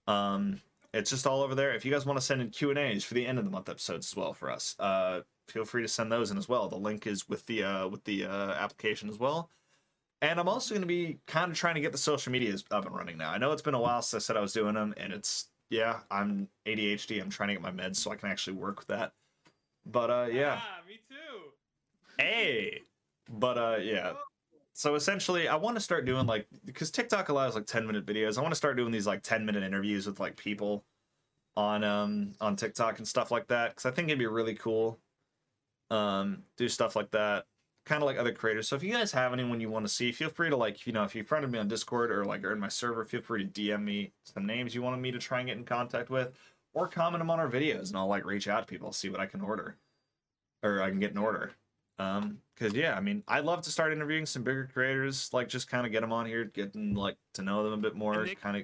Um, 0.07 0.61
it's 0.93 1.09
just 1.09 1.27
all 1.27 1.41
over 1.41 1.55
there. 1.55 1.73
If 1.73 1.83
you 1.83 1.91
guys 1.91 2.05
want 2.05 2.17
to 2.19 2.25
send 2.25 2.41
in 2.41 2.51
Q 2.51 2.69
and 2.69 2.79
A's 2.79 3.03
for 3.03 3.15
the 3.15 3.25
end 3.25 3.37
of 3.37 3.45
the 3.45 3.51
month 3.51 3.67
episodes 3.67 4.11
as 4.11 4.15
well 4.15 4.33
for 4.33 4.49
us, 4.49 4.75
uh, 4.79 5.21
feel 5.47 5.65
free 5.65 5.81
to 5.81 5.87
send 5.87 6.11
those 6.11 6.31
in 6.31 6.37
as 6.37 6.47
well. 6.47 6.69
The 6.69 6.77
link 6.77 7.07
is 7.07 7.27
with 7.27 7.45
the 7.47 7.63
uh, 7.63 7.87
with 7.87 8.03
the 8.05 8.25
uh, 8.25 8.51
application 8.51 9.09
as 9.09 9.19
well. 9.19 9.49
And 10.21 10.39
I'm 10.39 10.47
also 10.47 10.73
going 10.73 10.83
to 10.83 10.87
be 10.87 11.19
kind 11.27 11.51
of 11.51 11.57
trying 11.57 11.75
to 11.75 11.81
get 11.81 11.91
the 11.91 11.97
social 11.97 12.31
medias 12.31 12.63
up 12.71 12.85
and 12.85 12.95
running 12.95 13.17
now. 13.17 13.31
I 13.31 13.37
know 13.37 13.51
it's 13.51 13.61
been 13.61 13.73
a 13.73 13.81
while 13.81 14.01
since 14.01 14.23
I 14.23 14.25
said 14.25 14.37
I 14.37 14.41
was 14.41 14.53
doing 14.53 14.75
them, 14.75 14.93
and 14.95 15.11
it's 15.11 15.49
yeah, 15.69 15.99
I'm 16.11 16.47
ADHD. 16.65 17.21
I'm 17.21 17.29
trying 17.29 17.49
to 17.49 17.55
get 17.55 17.61
my 17.61 17.71
meds 17.71 17.97
so 17.97 18.11
I 18.11 18.15
can 18.15 18.29
actually 18.29 18.55
work 18.55 18.79
with 18.79 18.87
that. 18.87 19.13
But 19.85 20.09
uh, 20.09 20.27
yeah. 20.31 20.59
Ah, 20.61 20.79
me 20.87 20.99
too. 21.09 21.32
Hey. 22.17 22.81
But 23.29 23.57
uh, 23.57 23.77
yeah. 23.81 24.13
So 24.73 24.95
essentially, 24.95 25.47
I 25.47 25.55
want 25.55 25.75
to 25.75 25.81
start 25.81 26.05
doing 26.05 26.25
like 26.25 26.47
because 26.65 26.89
TikTok 26.91 27.29
allows 27.29 27.55
like 27.55 27.65
ten 27.65 27.85
minute 27.85 28.05
videos. 28.05 28.37
I 28.37 28.41
want 28.41 28.51
to 28.51 28.57
start 28.57 28.75
doing 28.75 28.91
these 28.91 29.07
like 29.07 29.21
ten 29.21 29.45
minute 29.45 29.63
interviews 29.63 30.07
with 30.07 30.19
like 30.19 30.35
people 30.35 30.83
on 31.55 31.83
um 31.83 32.33
on 32.41 32.55
TikTok 32.55 32.97
and 32.97 33.07
stuff 33.07 33.31
like 33.31 33.47
that 33.47 33.71
because 33.71 33.85
I 33.85 33.91
think 33.91 34.09
it'd 34.09 34.19
be 34.19 34.25
really 34.25 34.55
cool. 34.55 34.99
Um, 35.91 36.43
do 36.57 36.67
stuff 36.67 36.95
like 36.95 37.11
that, 37.11 37.45
kind 37.85 38.01
of 38.01 38.07
like 38.07 38.17
other 38.17 38.31
creators. 38.31 38.67
So 38.67 38.75
if 38.75 38.81
you 38.81 38.91
guys 38.91 39.11
have 39.11 39.31
anyone 39.31 39.61
you 39.61 39.69
want 39.69 39.85
to 39.85 39.93
see, 39.93 40.11
feel 40.11 40.29
free 40.29 40.49
to 40.49 40.57
like 40.57 40.87
you 40.87 40.93
know 40.93 41.03
if 41.03 41.13
you 41.13 41.23
friended 41.23 41.51
me 41.51 41.59
on 41.59 41.67
Discord 41.67 42.11
or 42.11 42.25
like 42.25 42.43
are 42.43 42.53
in 42.53 42.59
my 42.59 42.67
server, 42.67 43.05
feel 43.05 43.21
free 43.21 43.45
to 43.45 43.61
DM 43.61 43.83
me 43.83 44.11
some 44.23 44.45
names 44.45 44.73
you 44.73 44.81
wanted 44.81 45.01
me 45.01 45.11
to 45.11 45.19
try 45.19 45.39
and 45.39 45.47
get 45.47 45.57
in 45.57 45.65
contact 45.65 46.09
with, 46.09 46.31
or 46.73 46.87
comment 46.87 47.21
them 47.21 47.29
on 47.29 47.39
our 47.39 47.49
videos 47.49 47.89
and 47.89 47.97
I'll 47.97 48.07
like 48.07 48.25
reach 48.25 48.47
out 48.47 48.61
to 48.61 48.71
people, 48.71 48.91
see 48.91 49.09
what 49.09 49.19
I 49.19 49.27
can 49.27 49.41
order, 49.41 49.77
or 50.63 50.81
I 50.81 50.89
can 50.89 50.99
get 50.99 51.11
an 51.11 51.19
order. 51.19 51.51
Um, 51.99 52.39
because 52.55 52.73
yeah, 52.73 52.95
I 52.95 52.99
mean, 53.01 53.23
I'd 53.27 53.45
love 53.45 53.61
to 53.63 53.71
start 53.71 53.93
interviewing 53.93 54.25
some 54.25 54.43
bigger 54.43 54.69
creators, 54.71 55.29
like 55.33 55.47
just 55.47 55.69
kind 55.69 55.85
of 55.85 55.91
get 55.91 56.01
them 56.01 56.11
on 56.13 56.25
here, 56.25 56.45
getting 56.45 56.95
like 56.95 57.17
to 57.33 57.41
know 57.43 57.63
them 57.63 57.73
a 57.73 57.77
bit 57.77 57.95
more, 57.95 58.25
kind 58.41 58.57
of. 58.57 58.63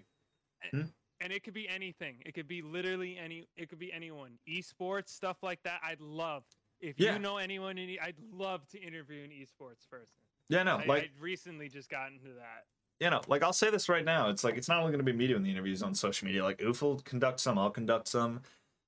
and 1.21 1.33
it 1.33 1.43
could 1.43 1.53
be 1.53 1.67
anything. 1.67 2.17
It 2.25 2.33
could 2.33 2.47
be 2.47 2.61
literally 2.61 3.17
any. 3.17 3.47
It 3.55 3.69
could 3.69 3.79
be 3.79 3.91
anyone. 3.93 4.31
Esports 4.47 5.09
stuff 5.09 5.37
like 5.43 5.61
that. 5.63 5.79
I'd 5.83 6.01
love 6.01 6.43
if 6.81 6.99
Yeah. 6.99 7.13
you 7.13 7.19
know 7.19 7.37
anyone. 7.37 7.77
In, 7.77 7.89
e- 7.89 7.99
I'd 8.01 8.15
love 8.31 8.67
to 8.69 8.81
interview 8.81 9.23
an 9.23 9.29
esports 9.31 9.87
person. 9.89 10.15
Yeah, 10.49 10.63
no, 10.63 10.77
I, 10.77 10.85
like 10.85 11.03
I 11.03 11.09
recently 11.19 11.69
just 11.69 11.89
got 11.89 12.11
into 12.11 12.29
that. 12.39 12.65
you 12.99 13.09
know, 13.11 13.21
like 13.27 13.43
I'll 13.43 13.53
say 13.53 13.69
this 13.69 13.89
right 13.89 14.03
now. 14.05 14.29
It's 14.29 14.43
like 14.43 14.55
it's 14.57 14.67
not 14.67 14.79
only 14.79 14.91
going 14.91 15.05
to 15.05 15.11
be 15.11 15.15
me 15.17 15.27
doing 15.27 15.43
the 15.43 15.51
interviews 15.51 15.83
on 15.83 15.93
social 15.93 16.25
media. 16.25 16.43
Like 16.43 16.61
Oof 16.61 16.81
will 16.81 16.99
conduct 17.01 17.39
some, 17.39 17.57
I'll 17.59 17.69
conduct 17.69 18.07
some. 18.07 18.41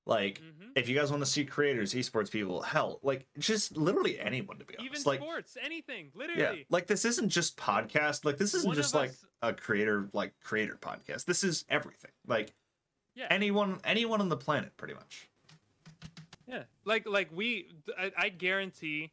Like 0.06 0.40
hmm 0.40 0.48
if 0.74 0.88
you 0.88 0.96
guys 0.98 1.12
want 1.12 1.22
to 1.22 1.30
see 1.30 1.44
creators, 1.44 1.94
esports 1.94 2.32
people, 2.32 2.62
hell, 2.62 3.00
like 3.04 3.28
just 3.38 3.76
literally 3.76 4.18
anyone 4.20 4.58
to 4.58 4.64
be 4.66 4.74
Even 4.76 4.88
honest. 4.90 5.06
Like 5.06 5.20
sports, 5.20 5.58
anything, 5.62 6.12
literally. 6.16 6.42
yeah, 6.60 6.64
like 6.70 6.88
this 6.88 7.04
isn't 7.04 7.28
just 7.30 7.58
podcast. 7.58 8.24
Like 8.24 8.38
this 8.38 8.54
isn't 8.54 8.68
One 8.68 8.76
just 8.78 8.94
like 8.96 9.10
us- 9.10 9.26
a 9.42 9.54
creator 9.54 10.10
like 10.14 10.34
creator 10.42 10.78
podcast. 10.82 11.26
This 11.26 11.44
is 11.44 11.66
everything. 11.70 12.12
Like 12.26 12.54
Yeah. 13.16 13.28
anyone 13.30 13.80
anyone 13.84 14.22
on 14.22 14.30
the 14.30 14.38
planet, 14.38 14.76
pretty 14.78 14.94
much. 14.94 15.28
Yeah, 16.48 16.64
like 16.86 17.08
like 17.08 17.30
we, 17.34 17.70
I, 17.98 18.12
I 18.18 18.30
guarantee, 18.30 19.12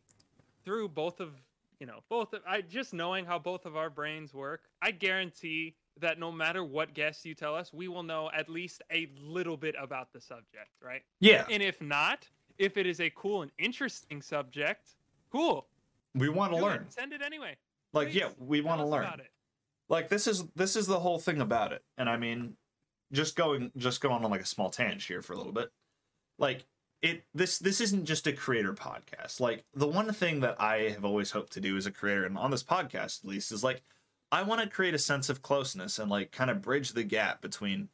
through 0.64 0.88
both 0.88 1.20
of 1.20 1.32
you 1.80 1.86
know 1.86 2.00
both 2.08 2.32
of 2.32 2.42
I 2.46 2.60
just 2.62 2.92
knowing 2.94 3.24
how 3.24 3.38
both 3.38 3.66
of 3.66 3.76
our 3.76 3.90
brains 3.90 4.32
work, 4.34 4.62
I 4.82 4.90
guarantee 4.92 5.74
that 6.00 6.18
no 6.18 6.30
matter 6.32 6.64
what 6.64 6.94
guest 6.94 7.24
you 7.24 7.34
tell 7.34 7.54
us, 7.54 7.72
we 7.72 7.88
will 7.88 8.02
know 8.02 8.30
at 8.34 8.48
least 8.48 8.82
a 8.92 9.08
little 9.20 9.56
bit 9.56 9.74
about 9.80 10.12
the 10.12 10.20
subject, 10.20 10.70
right? 10.82 11.02
Yeah, 11.20 11.44
And 11.50 11.62
if 11.62 11.80
not, 11.80 12.28
if 12.58 12.76
it 12.76 12.86
is 12.86 13.00
a 13.00 13.10
cool 13.10 13.42
and 13.42 13.50
interesting 13.58 14.20
subject, 14.22 14.96
cool. 15.30 15.66
we 16.14 16.28
want 16.28 16.52
to 16.52 16.58
do 16.58 16.64
it, 16.64 16.68
learn. 16.68 16.86
Send 16.90 17.12
it 17.12 17.22
anyway. 17.22 17.56
Like 17.92 18.14
yeah, 18.14 18.28
we 18.38 18.60
want 18.60 18.80
to 18.80 18.86
learn. 18.86 19.04
about 19.04 19.20
it. 19.20 19.30
like 19.88 20.08
this 20.08 20.26
is 20.26 20.44
this 20.54 20.76
is 20.76 20.86
the 20.86 20.98
whole 21.00 21.18
thing 21.18 21.40
about 21.40 21.72
it 21.72 21.82
and 21.96 22.10
i 22.10 22.16
mean 22.18 22.54
just 23.12 23.34
going 23.36 23.72
just 23.76 24.00
going 24.02 24.22
on 24.22 24.30
like 24.30 24.42
a 24.42 24.46
small 24.46 24.68
tangent 24.68 25.02
here 25.02 25.22
for 25.22 25.32
a 25.32 25.36
little 25.36 25.52
bit 25.52 25.70
like 26.38 26.66
it 27.00 27.24
this 27.32 27.58
this 27.58 27.80
isn't 27.80 28.04
just 28.04 28.26
a 28.26 28.32
creator 28.32 28.74
podcast 28.74 29.40
like 29.40 29.64
the 29.74 29.86
one 29.86 30.12
thing 30.12 30.40
that 30.40 30.60
i 30.60 30.90
have 30.90 31.04
always 31.06 31.30
hoped 31.30 31.52
to 31.54 31.60
do 31.60 31.76
as 31.78 31.86
a 31.86 31.90
creator 31.90 32.24
and 32.26 32.36
on 32.36 32.50
this 32.50 32.62
podcast 32.62 33.24
at 33.24 33.30
least 33.30 33.50
is 33.52 33.64
like 33.64 33.82
i 34.32 34.42
want 34.42 34.60
to 34.60 34.68
create 34.68 34.94
a 34.94 34.98
sense 34.98 35.28
of 35.28 35.42
closeness 35.42 35.98
and 35.98 36.10
like 36.10 36.32
kind 36.32 36.50
of 36.50 36.62
bridge 36.62 36.92
the 36.92 37.04
gap 37.04 37.40
between 37.40 37.88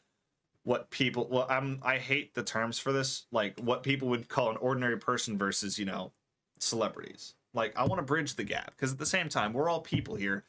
what 0.63 0.91
people 0.91 1.29
well 1.31 1.47
i'm 1.51 1.79
i 1.83 1.99
hate 1.99 2.35
the 2.35 2.43
terms 2.43 2.79
for 2.79 2.93
this 2.93 3.27
like 3.31 3.59
what 3.61 3.83
people 3.83 4.09
would 4.09 4.29
call 4.29 4.51
an 4.51 4.57
ordinary 4.57 4.99
person 4.99 5.37
versus 5.39 5.79
you 5.79 5.85
know 5.85 6.13
celebrities. 6.59 7.35
Like 7.53 7.77
i 7.77 7.85
want 7.85 7.99
to 7.99 8.05
bridge 8.05 8.35
the 8.35 8.45
gap 8.45 8.73
because 8.73 8.93
at 8.93 8.99
the 8.99 9.07
same 9.07 9.29
time 9.29 9.53
we're 9.53 9.69
all 9.69 9.81
people 9.81 10.17
here 10.17 10.45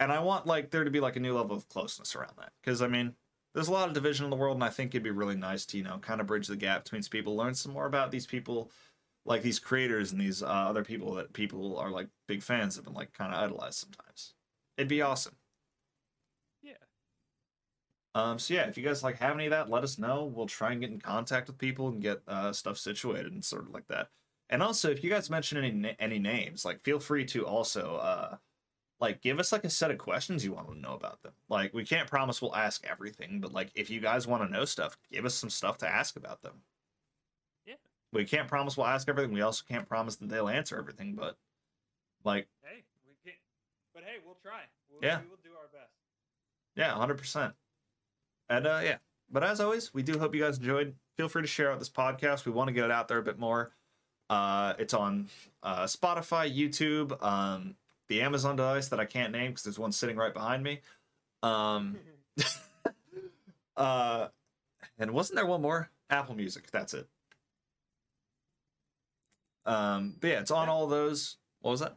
and 0.00 0.12
I 0.12 0.20
want 0.20 0.46
like 0.46 0.70
there 0.70 0.84
to 0.84 0.90
be 0.90 1.00
like 1.00 1.16
a 1.16 1.20
new 1.20 1.36
level 1.36 1.56
of 1.56 1.68
closeness 1.68 2.14
around 2.14 2.34
that. 2.38 2.52
Because 2.60 2.82
I 2.82 2.88
mean 2.88 3.14
there's 3.54 3.68
a 3.68 3.72
lot 3.72 3.88
of 3.88 3.94
division 3.94 4.24
in 4.24 4.30
the 4.30 4.36
world 4.36 4.56
and 4.56 4.64
I 4.64 4.68
think 4.68 4.94
it'd 4.94 5.02
be 5.02 5.10
really 5.10 5.36
nice 5.36 5.66
to 5.66 5.78
you 5.78 5.84
know 5.84 5.98
kind 5.98 6.20
of 6.20 6.26
bridge 6.26 6.48
the 6.48 6.56
gap 6.56 6.84
between 6.84 7.02
people 7.04 7.36
learn 7.36 7.54
some 7.54 7.72
more 7.72 7.86
about 7.86 8.10
these 8.10 8.26
people 8.26 8.70
like 9.24 9.42
these 9.42 9.58
creators 9.58 10.12
and 10.12 10.20
these 10.20 10.42
uh, 10.42 10.46
other 10.46 10.84
people 10.84 11.14
that 11.14 11.32
people 11.32 11.76
are 11.76 11.90
like 11.90 12.08
big 12.26 12.42
fans 12.42 12.78
of 12.78 12.86
and 12.86 12.96
like 12.96 13.12
kind 13.12 13.34
of 13.34 13.40
idolize 13.40 13.76
sometimes 13.76 14.34
it'd 14.78 14.88
be 14.88 15.02
awesome. 15.02 15.34
Yeah. 16.62 16.72
um 18.14 18.38
so 18.38 18.54
yeah 18.54 18.66
if 18.68 18.78
you 18.78 18.84
guys 18.84 19.02
like 19.02 19.18
have 19.18 19.34
any 19.34 19.46
of 19.46 19.50
that 19.50 19.68
let 19.70 19.84
us 19.84 19.98
know. 19.98 20.24
We'll 20.24 20.46
try 20.46 20.72
and 20.72 20.80
get 20.80 20.90
in 20.90 21.00
contact 21.00 21.48
with 21.48 21.58
people 21.58 21.88
and 21.88 22.00
get 22.00 22.22
uh, 22.26 22.52
stuff 22.52 22.78
situated 22.78 23.32
and 23.32 23.44
sort 23.44 23.64
of 23.64 23.70
like 23.70 23.86
that. 23.88 24.08
And 24.50 24.62
also 24.62 24.90
if 24.90 25.04
you 25.04 25.10
guys 25.10 25.28
mention 25.30 25.58
any 25.62 25.96
any 25.98 26.18
names 26.18 26.64
like 26.64 26.80
feel 26.82 27.00
free 27.00 27.24
to 27.26 27.46
also 27.46 27.96
uh 27.96 28.36
like 29.00 29.20
give 29.22 29.38
us 29.38 29.52
like 29.52 29.64
a 29.64 29.70
set 29.70 29.90
of 29.92 29.98
questions 29.98 30.44
you 30.44 30.52
want 30.52 30.68
to 30.68 30.78
know 30.78 30.94
about 30.94 31.22
them. 31.22 31.32
Like 31.48 31.72
we 31.74 31.84
can't 31.84 32.08
promise 32.08 32.40
we'll 32.42 32.56
ask 32.56 32.86
everything 32.88 33.40
but 33.40 33.52
like 33.52 33.70
if 33.74 33.90
you 33.90 34.00
guys 34.00 34.26
want 34.26 34.42
to 34.44 34.48
know 34.48 34.64
stuff 34.64 34.96
give 35.12 35.24
us 35.24 35.34
some 35.34 35.50
stuff 35.50 35.78
to 35.78 35.88
ask 35.88 36.16
about 36.16 36.42
them. 36.42 36.62
Yeah. 37.66 37.74
we 38.12 38.24
can't 38.24 38.48
promise 38.48 38.76
we'll 38.76 38.86
ask 38.86 39.08
everything. 39.08 39.32
We 39.32 39.42
also 39.42 39.64
can't 39.68 39.88
promise 39.88 40.16
that 40.16 40.28
they'll 40.28 40.48
answer 40.48 40.78
everything 40.78 41.14
but 41.14 41.36
like 42.24 42.48
Hey, 42.62 42.84
but 43.98 44.04
hey, 44.08 44.18
we'll 44.24 44.36
try. 44.40 44.60
We'll, 44.90 45.00
Yeah. 45.02 45.20
we 45.22 45.28
will 45.28 45.38
do 45.42 45.50
our 45.58 45.66
best. 45.72 45.90
yeah 46.76 46.92
100% 46.92 47.52
and 48.48 48.66
uh 48.66 48.80
yeah. 48.84 48.98
But 49.30 49.42
as 49.44 49.60
always 49.60 49.92
we 49.92 50.02
do 50.02 50.18
hope 50.18 50.34
you 50.34 50.40
guys 50.42 50.58
enjoyed. 50.58 50.94
Feel 51.16 51.28
free 51.28 51.42
to 51.42 51.48
share 51.48 51.72
out 51.72 51.78
this 51.80 51.90
podcast. 51.90 52.46
We 52.46 52.52
want 52.52 52.68
to 52.68 52.72
get 52.72 52.84
it 52.84 52.90
out 52.92 53.08
there 53.08 53.18
a 53.18 53.22
bit 53.22 53.38
more. 53.38 53.72
Uh 54.30 54.74
it's 54.78 54.94
on 54.94 55.28
uh 55.62 55.84
spotify 55.84 56.54
youtube 56.54 57.20
um 57.24 57.74
the 58.08 58.22
amazon 58.22 58.54
device 58.56 58.88
that 58.88 59.00
i 59.00 59.04
can't 59.04 59.32
name 59.32 59.50
because 59.50 59.64
there's 59.64 59.78
one 59.78 59.90
sitting 59.92 60.16
right 60.16 60.32
behind 60.32 60.62
me. 60.62 60.80
Um 61.42 61.98
uh 63.76 64.28
and 64.98 65.10
wasn't 65.10 65.36
there 65.36 65.46
one 65.46 65.60
more? 65.62 65.90
Apple 66.10 66.34
music 66.36 66.70
that's 66.70 66.94
it. 66.94 67.08
Um 69.66 70.14
but 70.20 70.28
yeah 70.28 70.40
it's 70.40 70.50
on 70.50 70.68
all 70.68 70.86
those. 70.86 71.36
What 71.60 71.72
was 71.72 71.80
that 71.80 71.96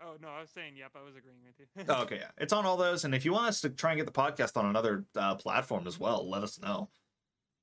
oh 0.00 0.16
no, 0.20 0.28
I 0.28 0.40
was 0.40 0.50
saying 0.50 0.76
yep. 0.76 0.92
I 0.94 1.02
was 1.04 1.16
agreeing 1.16 1.38
with 1.44 1.58
you. 1.58 1.84
oh, 1.94 2.02
okay 2.02 2.16
yeah 2.16 2.30
it's 2.38 2.52
on 2.52 2.64
all 2.66 2.76
those 2.76 3.04
and 3.04 3.14
if 3.14 3.24
you 3.24 3.32
want 3.32 3.46
us 3.48 3.60
to 3.62 3.70
try 3.70 3.92
and 3.92 3.98
get 3.98 4.06
the 4.06 4.12
podcast 4.12 4.56
on 4.56 4.66
another 4.66 5.04
uh, 5.16 5.34
platform 5.34 5.86
as 5.86 5.98
well 5.98 6.28
let 6.28 6.42
us 6.42 6.60
know 6.60 6.88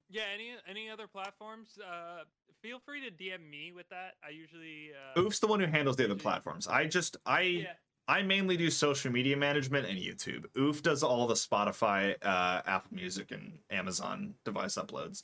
Yeah, 0.10 0.24
any 0.34 0.52
any 0.70 0.90
other 0.90 1.08
platforms? 1.08 1.78
Uh, 1.80 2.24
feel 2.62 2.80
free 2.80 3.02
to 3.02 3.12
DM 3.12 3.50
me 3.50 3.72
with 3.72 3.90
that. 3.90 4.14
I 4.24 4.30
usually. 4.30 4.92
Uh, 4.94 5.20
oof's 5.20 5.40
the 5.40 5.48
one 5.48 5.60
who 5.60 5.66
handles 5.66 5.96
the 5.96 6.06
other 6.06 6.16
platforms 6.16 6.68
i 6.68 6.86
just 6.86 7.18
i 7.26 7.42
Yeah, 7.42 7.74
i 8.08 8.22
mainly 8.22 8.56
do 8.58 8.70
social 8.70 9.12
media 9.12 9.36
management 9.38 9.88
and 9.88 9.98
youtube 9.98 10.46
oof 10.58 10.82
does 10.84 11.02
all 11.04 11.26
the 11.28 11.34
spotify 11.34 12.16
uh 12.22 12.62
apple 12.68 12.92
music 12.94 13.32
and 13.32 13.60
amazon 13.72 14.36
device 14.46 14.76
uploads 14.76 15.24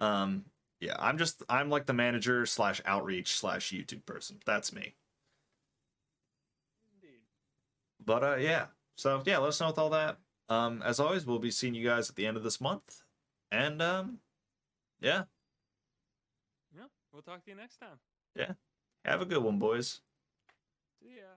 Mhm. 0.00 0.04
um 0.04 0.44
yeah 0.80 0.96
i'm 0.98 1.16
just 1.18 1.42
i'm 1.48 1.70
like 1.70 1.86
the 1.86 1.92
manager 1.94 2.44
slash 2.46 2.80
outreach 2.84 3.36
slash 3.38 3.72
youtube 3.72 4.04
person 4.06 4.38
that's 4.44 4.72
me 4.72 4.94
But 8.08 8.24
uh 8.24 8.36
yeah. 8.36 8.68
So 8.96 9.22
yeah, 9.26 9.36
let 9.36 9.48
us 9.48 9.60
know 9.60 9.66
with 9.68 9.78
all 9.78 9.90
that. 9.90 10.16
Um 10.48 10.80
as 10.82 10.98
always, 10.98 11.26
we'll 11.26 11.38
be 11.38 11.50
seeing 11.50 11.74
you 11.74 11.86
guys 11.86 12.08
at 12.08 12.16
the 12.16 12.26
end 12.26 12.38
of 12.38 12.42
this 12.42 12.58
month. 12.58 13.02
And 13.52 13.82
um 13.82 14.20
yeah, 14.98 15.24
Yeah, 16.74 16.88
we'll 17.12 17.20
talk 17.22 17.44
to 17.44 17.50
you 17.50 17.56
next 17.56 17.76
time. 17.76 18.00
Yeah. 18.34 18.52
Have 19.04 19.20
a 19.20 19.26
good 19.26 19.42
one, 19.42 19.58
boys. 19.58 20.00
See 21.00 21.16
ya. 21.18 21.36